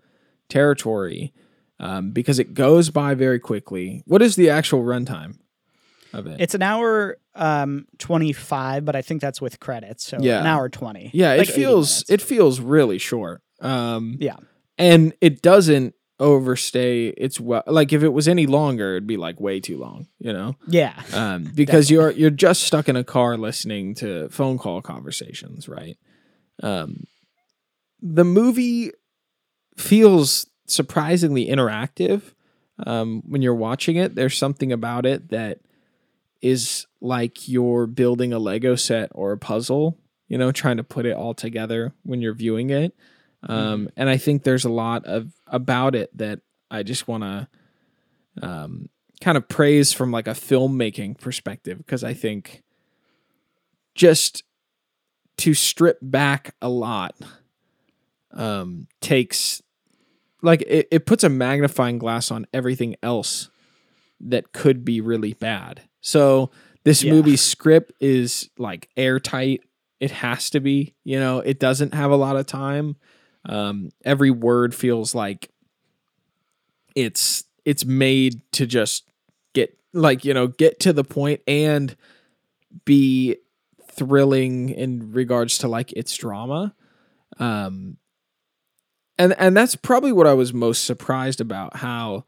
territory 0.49 1.33
um, 1.79 2.11
because 2.13 2.39
it 2.39 2.55
goes 2.55 2.91
by 2.91 3.15
very 3.15 3.39
quickly. 3.39 4.03
What 4.07 4.23
is 4.23 4.37
the 4.37 4.51
actual 4.51 4.83
runtime 4.83 5.39
of 6.13 6.27
it? 6.27 6.41
it's 6.41 6.55
an 6.55 6.63
hour 6.63 7.17
um, 7.35 7.87
twenty 7.99 8.33
five, 8.33 8.85
but 8.85 8.97
I 8.97 9.03
think 9.03 9.21
that's 9.21 9.41
with 9.41 9.61
credits, 9.61 10.05
so 10.07 10.19
Yeah. 10.21 10.41
an 10.41 10.47
hour 10.47 10.69
twenty. 10.69 11.11
yeah, 11.15 11.35
like 11.35 11.49
it 11.49 11.53
feels 11.53 12.05
it 12.11 12.21
feels 12.21 12.61
really 12.61 12.99
short. 12.99 13.43
Um, 13.61 14.17
Yeah. 14.21 14.37
and 14.79 15.13
it 15.21 15.43
doesn't 15.43 15.95
overstay 16.21 17.09
its 17.09 17.41
well. 17.41 17.65
Like 17.67 17.93
if 17.93 18.03
it 18.03 18.11
was 18.11 18.29
any 18.29 18.47
longer, 18.47 18.93
it'd 18.93 19.07
be 19.07 19.17
like 19.17 19.41
way 19.41 19.59
too 19.59 19.79
long. 19.79 20.07
You 20.19 20.33
know, 20.33 20.57
yeah, 20.69 21.03
um, 21.13 21.51
because 21.55 21.91
you're 21.91 22.11
you're 22.11 22.31
just 22.31 22.63
stuck 22.63 22.89
in 22.89 22.95
a 22.95 23.03
car 23.03 23.37
listening 23.37 23.95
to 23.97 24.29
phone 24.29 24.59
call 24.59 24.83
conversations, 24.83 25.69
right? 25.69 25.97
Um, 26.63 27.07
the 28.01 28.25
movie 28.25 28.93
feels 29.77 30.47
surprisingly 30.67 31.47
interactive 31.47 32.23
um, 32.87 33.23
when 33.27 33.43
you're 33.43 33.55
watching 33.55 33.97
it. 33.97 34.15
There's 34.15 34.37
something 34.37 34.71
about 34.71 35.07
it 35.07 35.31
that 35.31 35.59
is 36.43 36.87
like 37.01 37.49
you're 37.49 37.87
building 37.87 38.33
a 38.33 38.39
Lego 38.39 38.77
set 38.77 39.11
or 39.15 39.33
a 39.33 39.39
puzzle, 39.39 39.99
you 40.29 40.39
know, 40.39 40.53
trying 40.53 40.77
to 40.77 40.85
put 40.85 41.07
it 41.07 41.17
all 41.17 41.35
together 41.35 41.93
when 42.03 42.21
you're 42.21 42.35
viewing 42.35 42.71
it. 42.71 42.95
Um, 43.43 43.89
and 43.97 44.09
I 44.11 44.19
think 44.19 44.43
there's 44.43 44.67
a 44.67 44.71
lot 44.71 45.07
of 45.07 45.33
about 45.51 45.95
it 45.95 46.17
that 46.17 46.41
I 46.71 46.83
just 46.83 47.07
want 47.09 47.23
to 47.23 47.49
um, 48.43 48.89
kind 49.21 49.37
of 49.37 49.49
praise 49.49 49.93
from 49.93 50.11
like 50.11 50.27
a 50.27 50.33
filmmaking 50.33 51.19
perspective 51.21 51.79
because 51.79 52.03
I 52.05 52.15
think 52.15 52.63
just 53.95 54.45
to 55.39 55.55
strip 55.55 55.99
back 56.01 56.55
a 56.63 56.69
lot 56.69 57.15
um, 58.33 58.87
takes 59.01 59.61
like 60.43 60.63
it, 60.63 60.89
it 60.91 61.07
puts 61.07 61.25
a 61.25 61.29
magnifying 61.29 61.99
glass 61.99 62.31
on 62.31 62.47
everything 62.55 62.97
else 63.03 63.51
that 64.21 64.53
could 64.53 64.85
be 64.85 65.01
really 65.01 65.35
bad. 65.35 65.83
So 66.01 66.51
this 66.85 67.03
Yeah. 67.03 67.13
movie's 67.13 67.43
script 67.43 67.93
is 68.01 68.49
like 68.57 68.89
airtight. 68.97 69.63
It 69.99 70.11
has 70.13 70.49
to 70.51 70.61
be, 70.61 70.95
you 71.05 71.19
know, 71.19 71.41
it 71.41 71.59
doesn't 71.59 71.93
have 71.95 72.11
a 72.11 72.17
lot 72.17 72.37
of 72.37 72.47
time. 72.47 72.97
Um, 73.45 73.91
every 74.05 74.31
word 74.31 74.75
feels 74.75 75.15
like 75.15 75.51
it's 76.95 77.45
it's 77.65 77.85
made 77.85 78.41
to 78.53 78.67
just 78.67 79.09
get 79.55 79.79
like 79.93 80.25
you 80.25 80.35
know 80.35 80.49
get 80.49 80.81
to 80.81 80.93
the 80.93 81.05
point 81.05 81.41
and 81.47 81.97
be 82.85 83.37
thrilling 83.91 84.69
in 84.71 85.13
regards 85.13 85.59
to 85.59 85.69
like 85.69 85.93
its 85.93 86.15
drama. 86.17 86.75
Um 87.39 87.97
and 89.21 89.35
and 89.39 89.57
that's 89.57 89.77
probably 89.77 90.13
what 90.13 90.27
i 90.27 90.33
was 90.33 90.53
most 90.53 90.85
surprised 90.85 91.41
about 91.41 91.77
how 91.77 92.25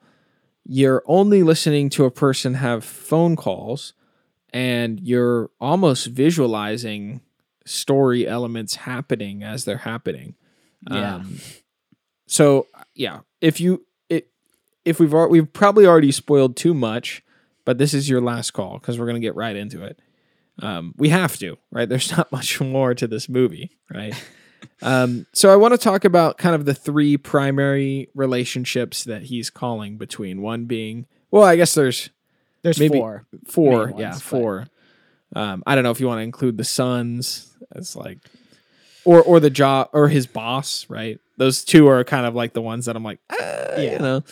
you're 0.65 1.03
only 1.07 1.43
listening 1.43 1.89
to 1.89 2.05
a 2.05 2.11
person 2.11 2.55
have 2.55 2.85
phone 2.85 3.35
calls 3.35 3.95
and 4.53 5.01
you're 5.01 5.51
almost 5.61 6.07
visualizing 6.07 7.21
story 7.65 8.29
elements 8.29 8.77
happening 8.77 9.43
as 9.43 9.65
they're 9.65 9.79
happening 9.79 10.35
Yeah. 10.91 11.17
um, 11.17 11.39
so 12.27 12.67
yeah, 12.95 13.21
if 13.41 13.61
you 13.61 13.85
it 14.09 14.29
if 14.85 14.99
we've 15.01 15.13
we've 15.13 15.53
probably 15.53 15.87
already 15.87 16.13
spoiled 16.13 16.57
too 16.57 16.75
much, 16.75 17.23
but 17.65 17.79
this 17.79 17.95
is 17.95 18.09
your 18.09 18.21
last 18.21 18.53
call 18.53 18.79
because 18.79 18.99
we're 18.99 19.07
gonna 19.07 19.21
get 19.21 19.37
right 19.37 19.57
into 19.57 19.83
it. 19.85 19.99
Um, 20.61 20.95
we 20.97 21.09
have 21.11 21.37
to, 21.39 21.57
right? 21.71 21.89
There's 21.89 22.11
not 22.17 22.31
much 22.33 22.61
more 22.61 22.95
to 22.95 23.07
this 23.07 23.29
movie, 23.29 23.71
right? 23.93 24.15
um, 24.83 25.27
so 25.33 25.53
I 25.53 25.57
want 25.57 25.73
to 25.73 25.79
talk 25.79 26.05
about 26.05 26.39
kind 26.39 26.55
of 26.55 26.65
the 26.65 26.75
three 26.75 27.17
primary 27.17 28.09
relationships 28.15 29.05
that 29.05 29.23
he's 29.23 29.51
calling 29.51 29.97
between. 29.97 30.43
One 30.43 30.67
being, 30.67 31.07
well, 31.31 31.43
I 31.45 31.57
guess 31.57 31.75
there's 31.75 32.11
There's 32.63 32.79
maybe- 32.79 32.99
four. 32.99 33.27
four, 33.47 33.87
main 33.89 33.99
yeah, 33.99 34.11
ones, 34.11 34.23
but- 34.23 34.29
four. 34.29 34.67
Um, 35.35 35.63
I 35.67 35.75
don't 35.75 35.83
know 35.85 35.91
if 35.91 35.99
you 35.99 36.07
want 36.07 36.19
to 36.19 36.25
include 36.25 36.59
the 36.59 36.65
sons 36.65 37.57
as 37.75 37.97
like, 37.97 38.19
or 39.05 39.23
or 39.23 39.41
the 39.41 39.51
job 39.51 39.89
or 39.93 40.09
his 40.09 40.27
boss, 40.27 40.87
right? 40.89 41.19
Those 41.39 41.65
two 41.65 41.89
are 41.89 42.05
kind 42.05 42.27
of 42.27 42.35
like 42.35 42.53
the 42.53 42.63
ones 42.63 42.87
that 42.87 42.97
I'm 42.97 43.03
like, 43.05 43.19
ah, 43.31 43.37
Yeah. 43.77 43.93
you 43.93 43.99
know. 43.99 44.23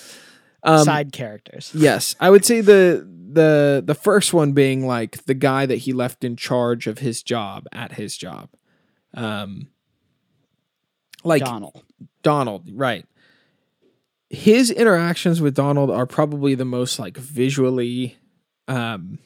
Um, 0.62 0.84
Side 0.84 1.12
characters. 1.12 1.70
Yes, 1.74 2.14
I 2.20 2.28
would 2.30 2.44
say 2.44 2.60
the 2.60 3.08
the 3.32 3.82
the 3.84 3.94
first 3.94 4.34
one 4.34 4.52
being 4.52 4.86
like 4.86 5.24
the 5.24 5.34
guy 5.34 5.64
that 5.66 5.76
he 5.76 5.92
left 5.92 6.22
in 6.24 6.36
charge 6.36 6.86
of 6.86 6.98
his 6.98 7.22
job 7.22 7.66
at 7.72 7.92
his 7.92 8.16
job, 8.16 8.50
um, 9.14 9.68
like 11.24 11.42
Donald. 11.44 11.82
Donald, 12.22 12.68
right? 12.74 13.06
His 14.28 14.70
interactions 14.70 15.40
with 15.40 15.54
Donald 15.54 15.90
are 15.90 16.06
probably 16.06 16.54
the 16.54 16.64
most 16.66 16.98
like 16.98 17.16
visually, 17.16 18.16
um, 18.68 19.18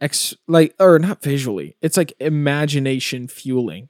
ex 0.00 0.34
like 0.46 0.74
or 0.78 0.98
not 0.98 1.22
visually. 1.22 1.76
It's 1.82 1.96
like 1.96 2.12
imagination 2.20 3.28
fueling, 3.28 3.88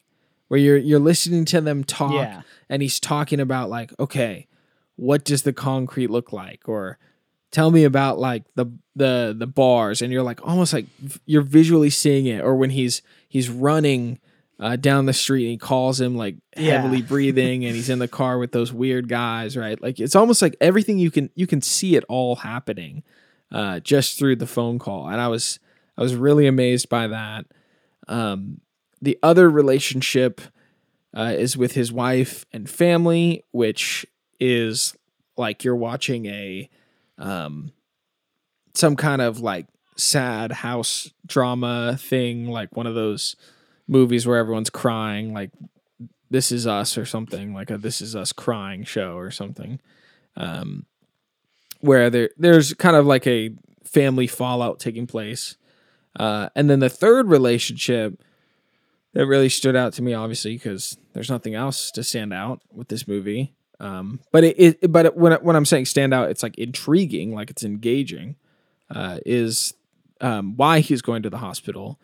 where 0.49 0.61
you're 0.61 0.77
you're 0.77 0.99
listening 0.99 1.45
to 1.47 1.61
them 1.61 1.85
talk, 1.85 2.13
Yeah. 2.13 2.43
and 2.69 2.83
he's 2.83 3.01
talking 3.01 3.41
about 3.41 3.71
like, 3.71 3.93
okay, 4.01 4.47
what 4.97 5.25
does 5.25 5.43
the 5.43 5.53
concrete 5.53 6.11
look 6.11 6.33
like, 6.33 6.69
or 6.69 6.99
tell 7.51 7.71
me 7.71 7.85
about 7.85 8.19
like 8.19 8.45
the 8.55 8.67
the 8.97 9.35
the 9.39 9.47
bars, 9.47 10.03
and 10.03 10.13
you're 10.13 10.23
like 10.23 10.47
almost 10.47 10.73
like 10.73 10.87
you're 11.27 11.43
visually 11.43 11.91
seeing 11.91 12.27
it, 12.27 12.41
or 12.43 12.57
when 12.57 12.71
he's 12.71 13.03
he's 13.29 13.49
running 13.49 14.19
uh, 14.61 14.75
down 14.75 15.07
the 15.07 15.13
street 15.13 15.45
and 15.45 15.53
he 15.53 15.57
calls 15.57 16.01
him 16.01 16.17
like 16.17 16.35
Yeah. 16.57 16.81
heavily 16.81 17.01
breathing 17.01 17.65
and 17.65 17.77
he's 17.77 17.89
in 17.89 18.01
the 18.01 18.09
car 18.09 18.39
with 18.39 18.51
those 18.51 18.73
weird 18.73 19.09
guys 19.09 19.57
right 19.57 19.81
like 19.81 20.01
it's 20.01 20.17
almost 20.17 20.43
like 20.43 20.57
everything 20.61 20.99
you 20.99 21.13
can 21.13 21.31
you 21.37 21.47
can 21.47 21.63
see 21.63 21.95
it 21.95 22.03
all 22.09 22.35
happening 22.35 23.05
uh, 23.53 23.79
just 23.79 24.19
through 24.19 24.35
the 24.35 24.49
phone 24.49 24.81
call 24.81 25.07
and 25.09 25.21
i 25.21 25.29
was 25.29 25.61
i 25.99 26.03
was 26.03 26.15
really 26.15 26.47
amazed 26.47 26.89
by 26.89 27.09
that. 27.09 27.45
Um, 28.07 28.63
the 29.03 29.19
other 29.23 29.51
relationship 29.51 30.41
uh, 31.15 31.35
is 31.37 31.57
with 31.57 31.73
his 31.73 31.93
wife 31.93 32.47
and 32.53 32.71
family 32.71 33.45
which 33.51 34.07
is 34.41 34.97
like 35.37 35.65
you're 35.65 35.77
watching 35.77 36.27
a 36.27 36.71
um, 37.19 37.73
some 38.75 38.97
kind 38.97 39.21
of 39.21 39.41
like 39.41 39.67
sad 39.97 40.53
house 40.53 41.13
drama 41.27 41.97
thing 42.01 42.47
like 42.49 42.77
one 42.77 42.87
of 42.87 42.95
those 42.95 43.35
movies 43.89 44.27
where 44.27 44.39
everyone's 44.39 44.71
crying 44.71 45.35
like 45.35 45.51
this 46.31 46.53
is 46.53 46.67
us 46.67 46.97
or 46.97 47.05
something 47.05 47.53
like 47.53 47.71
a 47.71 47.79
this 47.79 48.01
is 48.01 48.15
us 48.15 48.33
crying 48.33 48.85
show 48.85 49.17
or 49.17 49.31
something. 49.31 49.81
Um 50.37 50.87
where 51.81 52.11
there 52.11 52.31
there's 52.37 52.75
kind 52.75 52.97
of 52.97 53.07
like 53.07 53.27
a 53.27 53.51
family 53.85 54.27
fallout 54.27 54.79
taking 54.79 55.07
place 55.07 55.57
uh 56.19 56.49
and 56.55 56.69
then 56.69 56.81
the 56.81 56.89
third 56.89 57.29
relationship 57.29 58.21
that 59.15 59.27
really 59.27 59.49
stood 59.49 59.77
out 59.77 59.93
to 59.93 60.03
me 60.03 60.15
obviously 60.15 60.55
because 60.55 60.97
there's 61.13 61.31
nothing 61.31 61.55
else 61.55 61.91
to 61.91 62.03
stand 62.03 62.33
out 62.33 62.61
with 62.73 62.89
this 62.89 63.09
movie 63.09 63.55
um 63.81 64.21
but 64.33 64.45
it, 64.45 64.59
it 64.59 64.93
but 64.93 65.07
it, 65.07 65.17
when 65.17 65.33
when 65.35 65.57
I'm 65.57 65.65
saying 65.65 65.87
stand 65.87 66.13
out 66.13 66.31
it's 66.31 66.43
like 66.43 66.59
intriguing 66.59 67.35
like 67.35 67.51
it's 67.51 67.65
engaging 67.65 68.37
uh 68.91 69.19
is 69.25 69.75
um 70.21 70.57
why 70.57 70.81
he's 70.81 71.03
going 71.03 71.23
to 71.23 71.31
the 71.31 71.39
hospital 71.39 71.99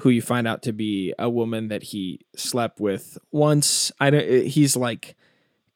who 0.00 0.10
you 0.10 0.22
find 0.22 0.46
out 0.46 0.62
to 0.62 0.72
be 0.72 1.14
a 1.18 1.28
woman 1.28 1.68
that 1.68 1.82
he 1.82 2.20
slept 2.36 2.80
with 2.80 3.18
once. 3.30 3.92
I 4.00 4.10
don't. 4.10 4.46
He's 4.46 4.76
like 4.76 5.16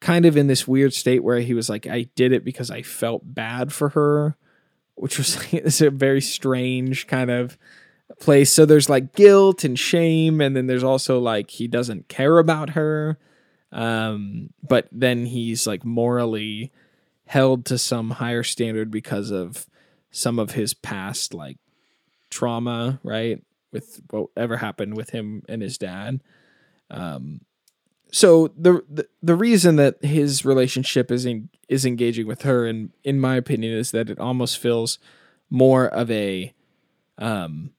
kind 0.01 0.25
of 0.25 0.37
in 0.37 0.47
this 0.47 0.67
weird 0.67 0.95
state 0.95 1.23
where 1.23 1.41
he 1.41 1.55
was 1.55 1.69
like, 1.69 1.87
I 1.87 2.09
did 2.15 2.33
it 2.33 2.45
because 2.45 2.71
I 2.71 2.83
felt 2.83 3.23
bad 3.35 3.73
for 3.73 3.91
her, 3.91 4.37
which 5.01 5.19
was 5.19 5.37
like, 5.53 5.81
a 5.81 5.91
very 5.91 6.21
strange 6.21 7.07
kind 7.07 7.31
of 7.31 7.59
place. 8.21 8.53
So 8.53 8.67
there's 8.67 8.89
like 8.89 9.15
guilt 9.15 9.65
and 9.65 9.79
shame, 9.79 10.41
and 10.41 10.57
then 10.57 10.67
there's 10.67 10.85
also 10.85 11.19
like 11.19 11.51
he 11.51 11.67
doesn't 11.69 12.09
care 12.09 12.39
about 12.39 12.71
her. 12.71 13.19
Um, 13.71 14.51
but 14.67 14.89
then 14.91 15.27
he's 15.27 15.67
like 15.67 15.85
morally 15.85 16.73
held 17.27 17.67
to 17.67 17.77
some 17.77 18.13
higher 18.13 18.43
standard 18.43 18.91
because 18.91 19.31
of 19.31 19.67
some 20.11 20.39
of 20.39 20.53
his 20.53 20.73
past 20.73 21.35
like 21.35 21.59
trauma, 22.31 22.99
right? 23.03 23.43
With 23.73 24.01
whatever 24.11 24.57
happened 24.57 24.97
with 24.97 25.11
him 25.11 25.43
and 25.49 25.61
his 25.61 25.77
dad. 25.77 26.23
Um, 26.91 27.43
so 28.11 28.49
the, 28.57 28.83
the 28.89 29.07
the 29.23 29.35
reason 29.35 29.77
that 29.77 30.03
his 30.03 30.45
relationship 30.45 31.11
is 31.11 31.27
in, 31.27 31.51
is 31.69 31.85
engaging 31.85 32.27
with 32.27 32.43
her, 32.43 32.67
and 32.67 32.91
in 33.05 33.21
my 33.21 33.37
opinion, 33.37 33.75
is 33.75 33.91
that 33.91 34.09
it 34.09 34.19
almost 34.19 34.59
feels 34.59 34.99
more 35.51 35.87
of 35.87 36.11
a, 36.11 36.55
um, 37.19 37.71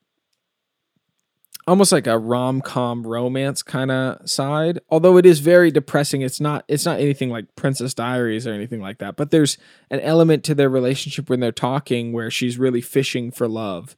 almost 1.66 1.90
like 1.90 2.06
a 2.06 2.18
rom 2.18 2.60
com 2.60 3.06
romance 3.06 3.62
kind 3.62 3.90
of 3.90 4.28
side. 4.28 4.78
Although 4.88 5.16
it 5.16 5.26
is 5.26 5.40
very 5.40 5.72
depressing, 5.72 6.22
it's 6.22 6.40
not 6.40 6.64
it's 6.68 6.86
not 6.86 7.00
anything 7.00 7.30
like 7.30 7.56
Princess 7.56 7.92
Diaries 7.92 8.46
or 8.46 8.52
anything 8.52 8.80
like 8.80 8.98
that. 8.98 9.16
But 9.16 9.32
there's 9.32 9.58
an 9.90 10.00
element 10.00 10.44
to 10.44 10.54
their 10.54 10.70
relationship 10.70 11.28
when 11.28 11.40
they're 11.40 11.50
talking 11.50 12.12
where 12.12 12.30
she's 12.30 12.56
really 12.56 12.80
fishing 12.80 13.32
for 13.32 13.48
love, 13.48 13.96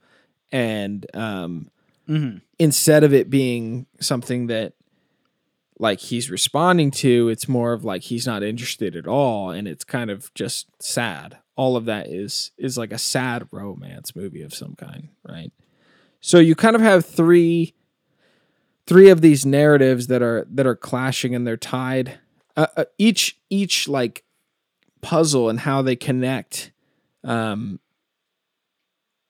and 0.51 1.07
um, 1.15 1.71
hmm 2.07 2.37
instead 2.59 3.03
of 3.03 3.13
it 3.13 3.29
being 3.29 3.87
something 3.99 4.47
that 4.47 4.75
like 5.79 6.01
he's 6.01 6.31
responding 6.31 6.91
to 6.91 7.29
it's 7.29 7.49
more 7.49 7.73
of 7.73 7.85
like 7.85 8.03
he's 8.03 8.27
not 8.27 8.43
interested 8.43 8.95
at 8.95 9.07
all 9.07 9.51
and 9.51 9.67
it's 9.67 9.85
kind 9.85 10.11
of 10.11 10.33
just 10.35 10.69
sad. 10.81 11.39
All 11.57 11.77
of 11.77 11.85
that 11.87 12.09
is 12.09 12.53
is 12.57 12.79
like 12.79 12.93
a 12.93 12.99
sad 12.99 13.49
romance 13.51 14.15
movie 14.15 14.43
of 14.43 14.55
some 14.55 14.75
kind 14.75 15.09
right? 15.29 15.53
So 16.21 16.39
you 16.39 16.55
kind 16.55 16.77
of 16.77 16.83
have 16.83 17.05
three 17.05 17.75
three 18.87 19.09
of 19.09 19.21
these 19.21 19.47
narratives 19.47 20.07
that 20.09 20.23
are 20.23 20.47
that 20.51 20.67
are 20.67 20.77
clashing 20.77 21.35
and 21.35 21.47
they're 21.47 21.57
tied. 21.57 22.19
Uh, 22.57 22.67
uh, 22.77 22.85
each 22.99 23.41
each 23.51 23.89
like 23.89 24.25
puzzle 25.01 25.49
and 25.49 25.61
how 25.61 25.83
they 25.83 25.97
connect 25.97 26.71
um 27.25 27.81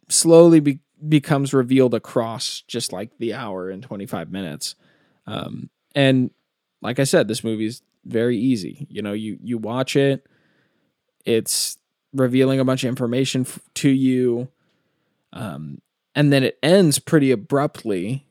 slowly 0.08 0.60
be- 0.60 0.80
becomes 1.08 1.54
revealed 1.54 1.94
across 1.94 2.62
just 2.66 2.92
like 2.92 3.10
the 3.18 3.32
hour 3.32 3.70
and 3.70 3.82
25 3.82 4.30
minutes. 4.30 4.74
Um 5.26 5.70
and 5.94 6.30
like 6.80 6.98
i 6.98 7.04
said 7.04 7.28
this 7.28 7.44
movie 7.44 7.66
is 7.66 7.82
very 8.04 8.36
easy. 8.36 8.86
You 8.90 9.02
know 9.02 9.12
you 9.12 9.38
you 9.42 9.58
watch 9.58 9.96
it. 9.96 10.26
It's 11.24 11.78
revealing 12.12 12.60
a 12.60 12.64
bunch 12.64 12.84
of 12.84 12.88
information 12.88 13.42
f- 13.42 13.60
to 13.74 13.88
you. 13.88 14.48
Um 15.32 15.80
and 16.14 16.32
then 16.32 16.42
it 16.42 16.58
ends 16.62 16.98
pretty 16.98 17.30
abruptly. 17.30 18.26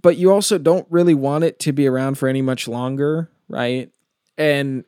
But 0.00 0.16
you 0.16 0.32
also 0.32 0.58
don't 0.58 0.86
really 0.90 1.14
want 1.14 1.44
it 1.44 1.58
to 1.60 1.72
be 1.72 1.86
around 1.86 2.18
for 2.18 2.28
any 2.28 2.42
much 2.42 2.68
longer 2.68 3.30
right? 3.50 3.90
And 4.36 4.84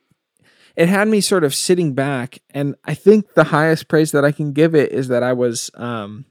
it 0.77 0.89
had 0.89 1.09
me 1.09 1.21
sort 1.21 1.45
of 1.45 1.55
sitting 1.55 1.95
back. 1.95 2.41
And 2.51 2.77
i 2.85 2.95
think 2.95 3.35
the 3.35 3.45
highest 3.45 3.89
praise 3.89 4.13
that 4.13 4.25
i 4.25 4.33
can 4.33 4.53
give 4.53 4.75
it 4.75 4.93
is 4.93 5.09
that 5.09 5.23
i 5.23 5.33
was 5.33 5.71
um 5.75 6.25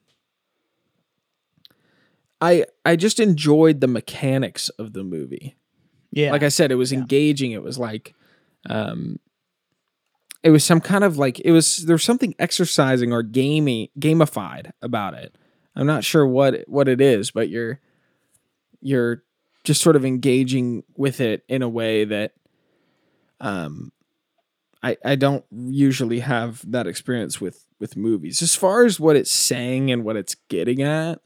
i 2.41 2.65
i 2.85 2.95
just 2.95 3.19
enjoyed 3.19 3.81
the 3.81 3.87
mechanics 3.87 4.69
of 4.69 4.93
the 4.93 5.03
movie 5.03 5.55
Yeah. 6.11 6.31
like 6.31 6.43
I 6.43 6.49
said, 6.49 6.71
it 6.71 6.75
was 6.75 6.91
Yeah. 6.91 6.99
engaging. 6.99 7.51
It 7.51 7.61
was 7.61 7.77
like, 7.77 8.15
um, 8.67 9.19
it 10.43 10.49
was 10.49 10.63
some 10.63 10.81
kind 10.81 11.03
of 11.03 11.17
like 11.17 11.39
it 11.41 11.51
was 11.51 11.77
there 11.85 11.93
was 11.95 12.03
something 12.03 12.33
exercising 12.39 13.11
or 13.13 13.21
gamey 13.23 13.91
gamified 13.99 14.71
about 14.81 15.13
it. 15.13 15.35
I'm 15.75 15.85
not 15.85 16.03
sure 16.03 16.25
what 16.25 16.63
what 16.67 16.87
it 16.87 16.99
is, 17.01 17.29
but 17.31 17.49
you're 17.49 17.79
you're 18.81 19.23
just 19.63 19.81
sort 19.81 19.95
of 19.95 20.03
engaging 20.05 20.83
with 20.95 21.19
it 21.21 21.43
in 21.49 21.61
a 21.61 21.69
way 21.69 22.05
that, 22.05 22.31
um, 23.41 23.91
I 24.81 24.97
I 25.05 25.15
don't 25.15 25.43
usually 25.51 26.19
have 26.19 26.63
that 26.71 26.87
experience 26.87 27.39
with 27.41 27.65
with 27.79 27.95
movies. 27.97 28.41
As 28.41 28.55
far 28.55 28.85
as 28.85 28.99
what 28.99 29.15
it's 29.15 29.31
saying 29.31 29.91
and 29.91 30.03
what 30.03 30.15
it's 30.15 30.35
getting 30.47 30.81
at, 30.81 31.19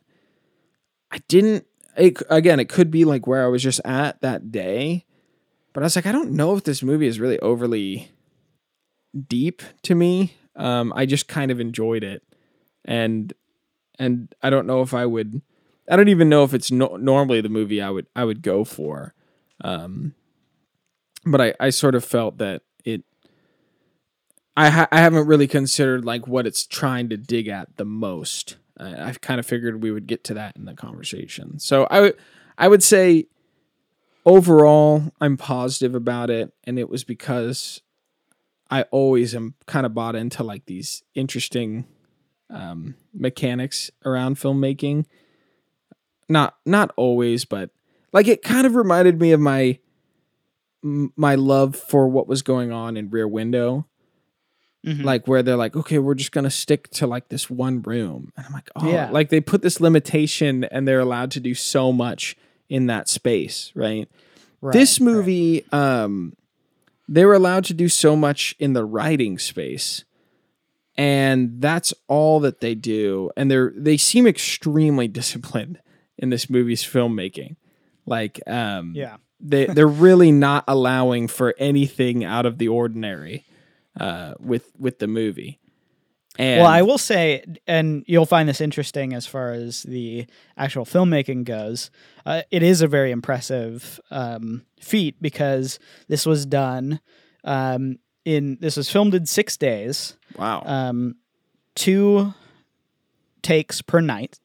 I 1.13 1.19
didn't. 1.27 1.67
It, 1.95 2.23
again, 2.27 2.59
it 2.59 2.69
could 2.69 2.89
be 2.89 3.05
like 3.05 3.27
where 3.27 3.43
I 3.45 3.47
was 3.47 3.61
just 3.61 3.79
at 3.85 4.19
that 4.21 4.51
day, 4.51 5.05
but 5.71 5.83
I 5.83 5.85
was 5.85 5.95
like, 5.95 6.07
I 6.07 6.11
don't 6.11 6.31
know 6.31 6.55
if 6.55 6.63
this 6.63 6.81
movie 6.81 7.05
is 7.05 7.19
really 7.19 7.39
overly 7.39 8.09
deep 9.27 9.61
to 9.83 9.93
me. 9.93 10.33
Um, 10.55 10.91
I 10.95 11.05
just 11.05 11.27
kind 11.27 11.51
of 11.51 11.59
enjoyed 11.59 12.03
it, 12.03 12.23
and 12.83 13.31
and 13.99 14.33
I 14.41 14.49
don't 14.49 14.65
know 14.65 14.81
if 14.81 14.95
I 14.95 15.05
would. 15.05 15.43
I 15.87 15.95
don't 15.95 16.07
even 16.07 16.29
know 16.29 16.43
if 16.43 16.55
it's 16.55 16.71
no, 16.71 16.95
normally 16.95 17.41
the 17.41 17.49
movie 17.49 17.79
I 17.79 17.91
would 17.91 18.07
I 18.15 18.25
would 18.25 18.41
go 18.41 18.63
for. 18.63 19.13
Um, 19.63 20.15
but 21.25 21.39
I, 21.39 21.53
I 21.59 21.69
sort 21.69 21.93
of 21.93 22.03
felt 22.03 22.39
that 22.39 22.63
it 22.83 23.03
I 24.57 24.69
ha- 24.69 24.87
I 24.91 24.99
haven't 24.99 25.27
really 25.27 25.47
considered 25.47 26.05
like 26.05 26.27
what 26.27 26.47
it's 26.47 26.65
trying 26.65 27.09
to 27.09 27.17
dig 27.17 27.47
at 27.47 27.77
the 27.77 27.85
most. 27.85 28.57
I, 28.79 29.09
I've 29.09 29.21
kind 29.21 29.39
of 29.39 29.45
figured 29.45 29.81
we 29.81 29.91
would 29.91 30.07
get 30.07 30.23
to 30.25 30.33
that 30.35 30.55
in 30.55 30.65
the 30.65 30.73
conversation. 30.73 31.59
So 31.59 31.87
I 31.89 32.01
would 32.01 32.17
I 32.57 32.67
would 32.67 32.83
say 32.83 33.27
overall 34.25 35.11
I'm 35.19 35.37
positive 35.37 35.95
about 35.95 36.29
it, 36.29 36.53
and 36.63 36.77
it 36.79 36.89
was 36.89 37.03
because 37.03 37.81
I 38.69 38.83
always 38.83 39.35
am 39.35 39.55
kind 39.65 39.85
of 39.85 39.93
bought 39.93 40.15
into 40.15 40.43
like 40.43 40.65
these 40.65 41.03
interesting 41.13 41.85
um, 42.49 42.95
mechanics 43.13 43.91
around 44.05 44.37
filmmaking. 44.37 45.05
Not 46.29 46.55
not 46.65 46.91
always, 46.95 47.45
but 47.45 47.69
like 48.11 48.27
it 48.27 48.41
kind 48.41 48.65
of 48.65 48.75
reminded 48.75 49.19
me 49.19 49.31
of 49.31 49.39
my 49.39 49.79
my 50.81 51.35
love 51.35 51.75
for 51.75 52.07
what 52.07 52.27
was 52.27 52.41
going 52.41 52.71
on 52.71 52.97
in 52.97 53.09
Rear 53.09 53.27
Window. 53.27 53.87
Mhm. 54.85 55.03
Like 55.03 55.27
where 55.27 55.41
they're 55.41 55.55
like, 55.55 55.75
okay, 55.77 55.97
we're 55.99 56.13
just 56.15 56.31
gonna 56.33 56.49
stick 56.51 56.89
to 56.91 57.07
like 57.07 57.29
this 57.29 57.49
one 57.49 57.81
room, 57.81 58.31
and 58.35 58.45
I'm 58.45 58.51
like, 58.53 58.69
oh, 58.75 58.91
Yeah. 58.91 59.09
like 59.11 59.29
they 59.29 59.39
put 59.39 59.61
this 59.61 59.79
limitation, 59.79 60.65
and 60.65 60.85
they're 60.87 60.99
allowed 60.99 61.31
to 61.31 61.39
do 61.39 61.53
so 61.53 61.91
much 61.93 62.35
in 62.69 62.87
that 62.87 63.07
space, 63.07 63.71
right? 63.75 64.09
Right, 64.61 64.73
this 64.73 64.99
right. 64.99 65.05
movie, 65.05 65.65
um, 65.71 66.33
they 67.07 67.23
were 67.25 67.33
allowed 67.33 67.63
to 67.65 67.73
do 67.73 67.87
so 67.89 68.15
much 68.15 68.55
in 68.59 68.73
the 68.73 68.83
writing 68.83 69.37
space, 69.39 70.03
and 70.97 71.61
that's 71.61 71.93
all 72.07 72.39
that 72.41 72.59
they 72.59 72.75
do. 72.75 73.31
And 73.37 73.49
they're 73.49 73.73
they 73.75 73.97
seem 73.97 74.27
extremely 74.27 75.07
disciplined 75.19 75.79
in 76.17 76.29
this 76.29 76.49
movie's 76.49 76.83
filmmaking. 76.83 77.55
Like, 78.05 78.39
um, 78.47 78.93
Yeah. 78.95 79.15
they 79.39 79.65
they're 79.65 79.87
really 79.87 80.31
not 80.31 80.65
allowing 80.67 81.27
for 81.27 81.55
anything 81.57 82.23
out 82.23 82.45
of 82.45 82.57
the 82.57 82.67
ordinary 82.67 83.45
uh, 83.99 84.33
with 84.39 84.71
with 84.77 84.99
the 84.99 85.07
movie. 85.07 85.59
And 86.39 86.61
well, 86.61 86.71
I 86.71 86.81
will 86.81 86.97
say, 86.97 87.43
and 87.67 88.03
you'll 88.07 88.25
find 88.25 88.49
this 88.49 88.59
interesting 88.59 89.13
as 89.13 89.27
far 89.27 89.51
as 89.51 89.83
the 89.83 90.25
actual 90.57 90.83
filmmaking 90.83 91.43
goes. 91.43 91.91
Uh, 92.25 92.41
it 92.49 92.63
is 92.63 92.81
a 92.81 92.87
very 92.87 93.11
impressive 93.11 93.99
um, 94.09 94.65
feat 94.79 95.15
because 95.21 95.77
this 96.07 96.25
was 96.25 96.47
done 96.47 96.99
um, 97.43 97.99
in 98.25 98.57
this 98.61 98.77
was 98.77 98.89
filmed 98.89 99.13
in 99.13 99.25
six 99.25 99.57
days, 99.57 100.17
wow, 100.35 100.63
um, 100.65 101.15
two 101.75 102.33
takes 103.41 103.81
per 103.81 103.99
night, 103.99 104.39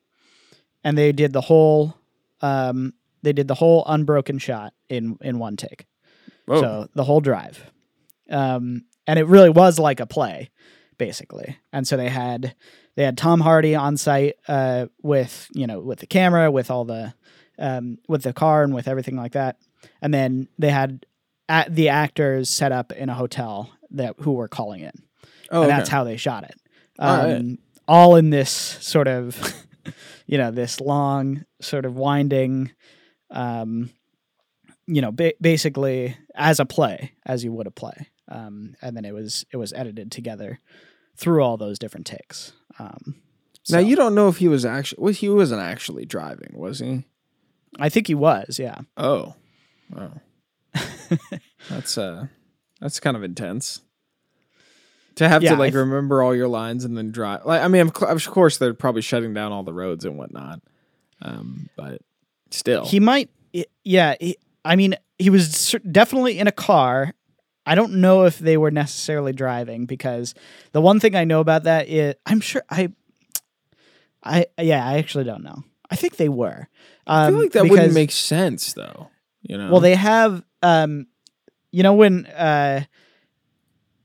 and 0.85 0.99
they 0.99 1.13
did 1.13 1.33
the 1.33 1.41
whole 1.41 1.97
um, 2.43 2.93
they 3.23 3.33
did 3.33 3.49
the 3.49 3.55
whole 3.55 3.85
unbroken 3.87 4.39
shot 4.39 4.75
in 4.89 5.17
in 5.21 5.39
one 5.39 5.57
take. 5.57 5.87
Whoa. 6.47 6.61
So 6.61 6.89
the 6.95 7.05
whole 7.05 7.21
drive. 7.21 7.71
Um, 8.31 8.85
and 9.09 9.18
it 9.18 9.27
really 9.27 9.51
was 9.51 9.79
like 9.81 9.99
a 9.99 10.07
play, 10.07 10.51
basically. 10.99 11.57
And 11.73 11.87
so 11.88 11.97
they 11.97 12.09
had 12.09 12.55
they 12.94 13.03
had 13.05 13.18
Tom 13.18 13.40
Hardy 13.40 13.75
on 13.75 13.97
site 13.97 14.37
uh, 14.47 14.87
with 15.03 15.49
you 15.53 15.66
know 15.66 15.81
with 15.81 15.99
the 15.99 16.07
camera, 16.07 16.51
with 16.51 16.71
all 16.71 16.85
the 16.85 17.14
um, 17.59 17.99
with 18.07 18.23
the 18.23 18.33
car, 18.33 18.62
and 18.62 18.73
with 18.75 18.87
everything 18.87 19.16
like 19.16 19.33
that. 19.33 19.57
And 20.01 20.14
then 20.14 20.49
they 20.59 20.71
had 20.71 21.05
at 21.49 21.75
the 21.75 21.88
actors 21.88 22.51
set 22.51 22.71
up 22.73 22.92
in 22.92 23.09
a 23.09 23.14
hotel 23.14 23.71
that 23.90 24.14
who 24.21 24.33
were 24.33 24.49
calling 24.49 24.81
in, 24.83 24.92
oh, 25.51 25.62
and 25.62 25.71
okay. 25.71 25.77
that's 25.79 25.88
how 25.88 26.05
they 26.05 26.16
shot 26.16 26.44
it. 26.44 26.55
All 26.99 27.09
Um, 27.21 27.31
right. 27.31 27.59
all 27.88 28.16
in 28.16 28.31
this 28.31 28.51
sort 28.51 29.09
of, 29.09 29.37
you 30.27 30.37
know, 30.37 30.51
this 30.51 30.81
long 30.81 31.44
sort 31.62 31.87
of 31.87 31.97
winding, 31.97 32.71
um, 33.31 33.90
you 34.87 35.01
know, 35.01 35.12
ba- 35.12 35.35
basically 35.40 36.16
as 36.35 36.61
a 36.61 36.66
play, 36.66 37.12
as 37.25 37.44
you 37.44 37.53
would 37.53 37.66
a 37.66 37.71
play, 37.71 38.09
um, 38.29 38.75
and 38.83 38.97
then 38.97 39.05
it 39.05 39.12
was 39.14 39.45
it 39.53 39.57
was 39.57 39.73
edited 39.73 40.11
together 40.12 40.61
through 41.17 41.43
all 41.43 41.57
those 41.57 41.79
different 41.79 42.07
takes. 42.07 42.53
Um, 42.79 43.17
now 43.71 43.79
you 43.81 43.97
don't 43.97 44.14
know 44.14 44.29
if 44.29 44.38
he 44.38 44.49
was 44.49 44.64
actually 44.64 45.03
well, 45.03 45.12
he 45.12 45.29
wasn't 45.29 45.61
actually 45.61 46.05
driving, 46.07 46.53
was 46.55 46.79
he? 46.79 47.05
I 47.79 47.88
think 47.88 48.07
he 48.07 48.14
was, 48.14 48.59
yeah. 48.59 48.79
Oh, 48.97 49.35
wow. 49.95 50.21
that's 51.69 51.99
uh, 51.99 52.27
that's 52.81 53.01
kind 53.01 53.17
of 53.17 53.23
intense. 53.23 53.81
To 55.17 55.29
have 55.29 55.43
Yeah, 55.43 55.55
to 55.55 55.57
like 55.59 55.73
th- 55.73 55.81
remember 55.85 56.23
all 56.23 56.35
your 56.35 56.47
lines 56.49 56.85
and 56.85 56.97
then 56.97 57.11
drive. 57.11 57.45
Like, 57.45 57.61
I 57.61 57.67
mean, 57.69 57.83
of, 57.83 57.93
cou- 57.93 58.07
of 58.07 58.25
course, 58.29 58.59
they're 58.59 58.73
probably 58.73 59.03
shutting 59.03 59.35
down 59.35 59.51
all 59.51 59.64
the 59.64 59.73
roads 59.73 60.05
and 60.05 60.17
whatnot. 60.17 60.61
Um, 61.21 61.69
but 61.77 62.01
still, 62.53 62.87
He 62.87 63.01
might, 63.01 63.29
yeah. 63.83 64.14
He, 64.21 64.37
I 64.64 64.77
mean, 64.77 64.95
he 65.19 65.29
was 65.31 65.75
definitely 65.91 66.38
in 66.38 66.47
a 66.47 66.53
car. 66.53 67.14
I 67.68 67.74
don't 67.74 68.00
know 68.00 68.24
if 68.24 68.38
they 68.38 68.57
were 68.57 68.70
necessarily 68.70 69.33
driving 69.33 69.85
because 69.85 70.35
the 70.72 70.81
one 70.81 71.00
thing 71.00 71.14
I 71.14 71.24
know 71.24 71.40
about 71.40 71.64
that 71.64 71.88
is 71.88 72.14
I'm 72.24 72.40
sure 72.40 72.62
I, 72.70 72.88
I 74.24 74.46
yeah, 74.59 74.87
I 74.87 74.98
actually 74.98 75.24
don't 75.24 75.42
know. 75.42 75.62
I 75.90 75.96
think 75.96 76.16
they 76.16 76.28
were. 76.31 76.68
Um, 77.07 77.16
I 77.16 77.28
feel 77.28 77.38
like 77.38 77.52
that 77.52 77.62
because- 77.64 77.70
wouldn't 77.70 77.94
make 77.94 78.12
sense, 78.12 78.72
though. 78.72 79.09
You 79.42 79.57
know, 79.57 79.70
Well, 79.70 79.81
they 79.81 79.94
have, 79.94 80.42
um, 80.62 81.07
you 81.70 81.83
know, 81.83 81.94
when 81.94 82.26
uh, 82.26 82.85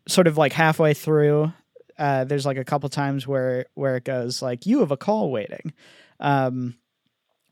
sort 0.08 0.28
of 0.28 0.38
like 0.38 0.54
halfway 0.54 0.94
through, 0.94 1.52
uh, 1.98 2.24
there's 2.26 2.46
like 2.46 2.58
a 2.58 2.64
couple 2.66 2.90
times 2.90 3.26
where 3.28 3.66
where 3.76 3.96
it 3.96 4.04
goes 4.04 4.42
like 4.42 4.66
you 4.66 4.80
have 4.82 4.92
a 4.92 4.98
call 4.98 5.32
waiting. 5.32 5.74
Um, 6.20 6.76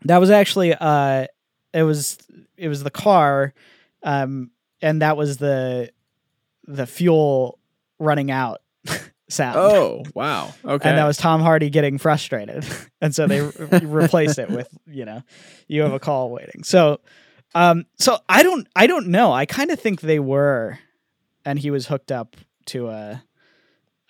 that 0.05 0.17
was 0.19 0.29
actually 0.29 0.73
uh, 0.73 1.27
it 1.73 1.83
was 1.83 2.17
it 2.57 2.67
was 2.67 2.83
the 2.83 2.91
car, 2.91 3.53
um, 4.03 4.51
and 4.81 5.01
that 5.01 5.17
was 5.17 5.37
the 5.37 5.89
the 6.71 6.87
fuel 6.87 7.59
running 7.99 8.31
out 8.31 8.61
sound. 9.29 9.57
Oh 9.57 10.03
wow, 10.13 10.53
okay. 10.63 10.89
And 10.89 10.97
that 10.97 11.05
was 11.05 11.17
Tom 11.17 11.41
Hardy 11.41 11.69
getting 11.69 11.97
frustrated, 11.97 12.65
and 13.01 13.13
so 13.13 13.27
they 13.27 13.41
re- 13.41 13.79
replaced 13.85 14.39
it 14.39 14.49
with 14.49 14.69
you 14.87 15.05
know, 15.05 15.21
you 15.67 15.81
have 15.81 15.93
a 15.93 15.99
call 15.99 16.29
waiting. 16.31 16.63
So, 16.63 17.01
um, 17.53 17.85
so 17.97 18.17
I 18.27 18.43
don't, 18.43 18.67
I 18.75 18.87
don't 18.87 19.07
know. 19.07 19.31
I 19.31 19.45
kind 19.45 19.71
of 19.71 19.79
think 19.79 20.01
they 20.01 20.19
were, 20.19 20.79
and 21.45 21.59
he 21.59 21.71
was 21.71 21.87
hooked 21.87 22.11
up 22.11 22.37
to 22.67 22.89
a, 22.89 23.23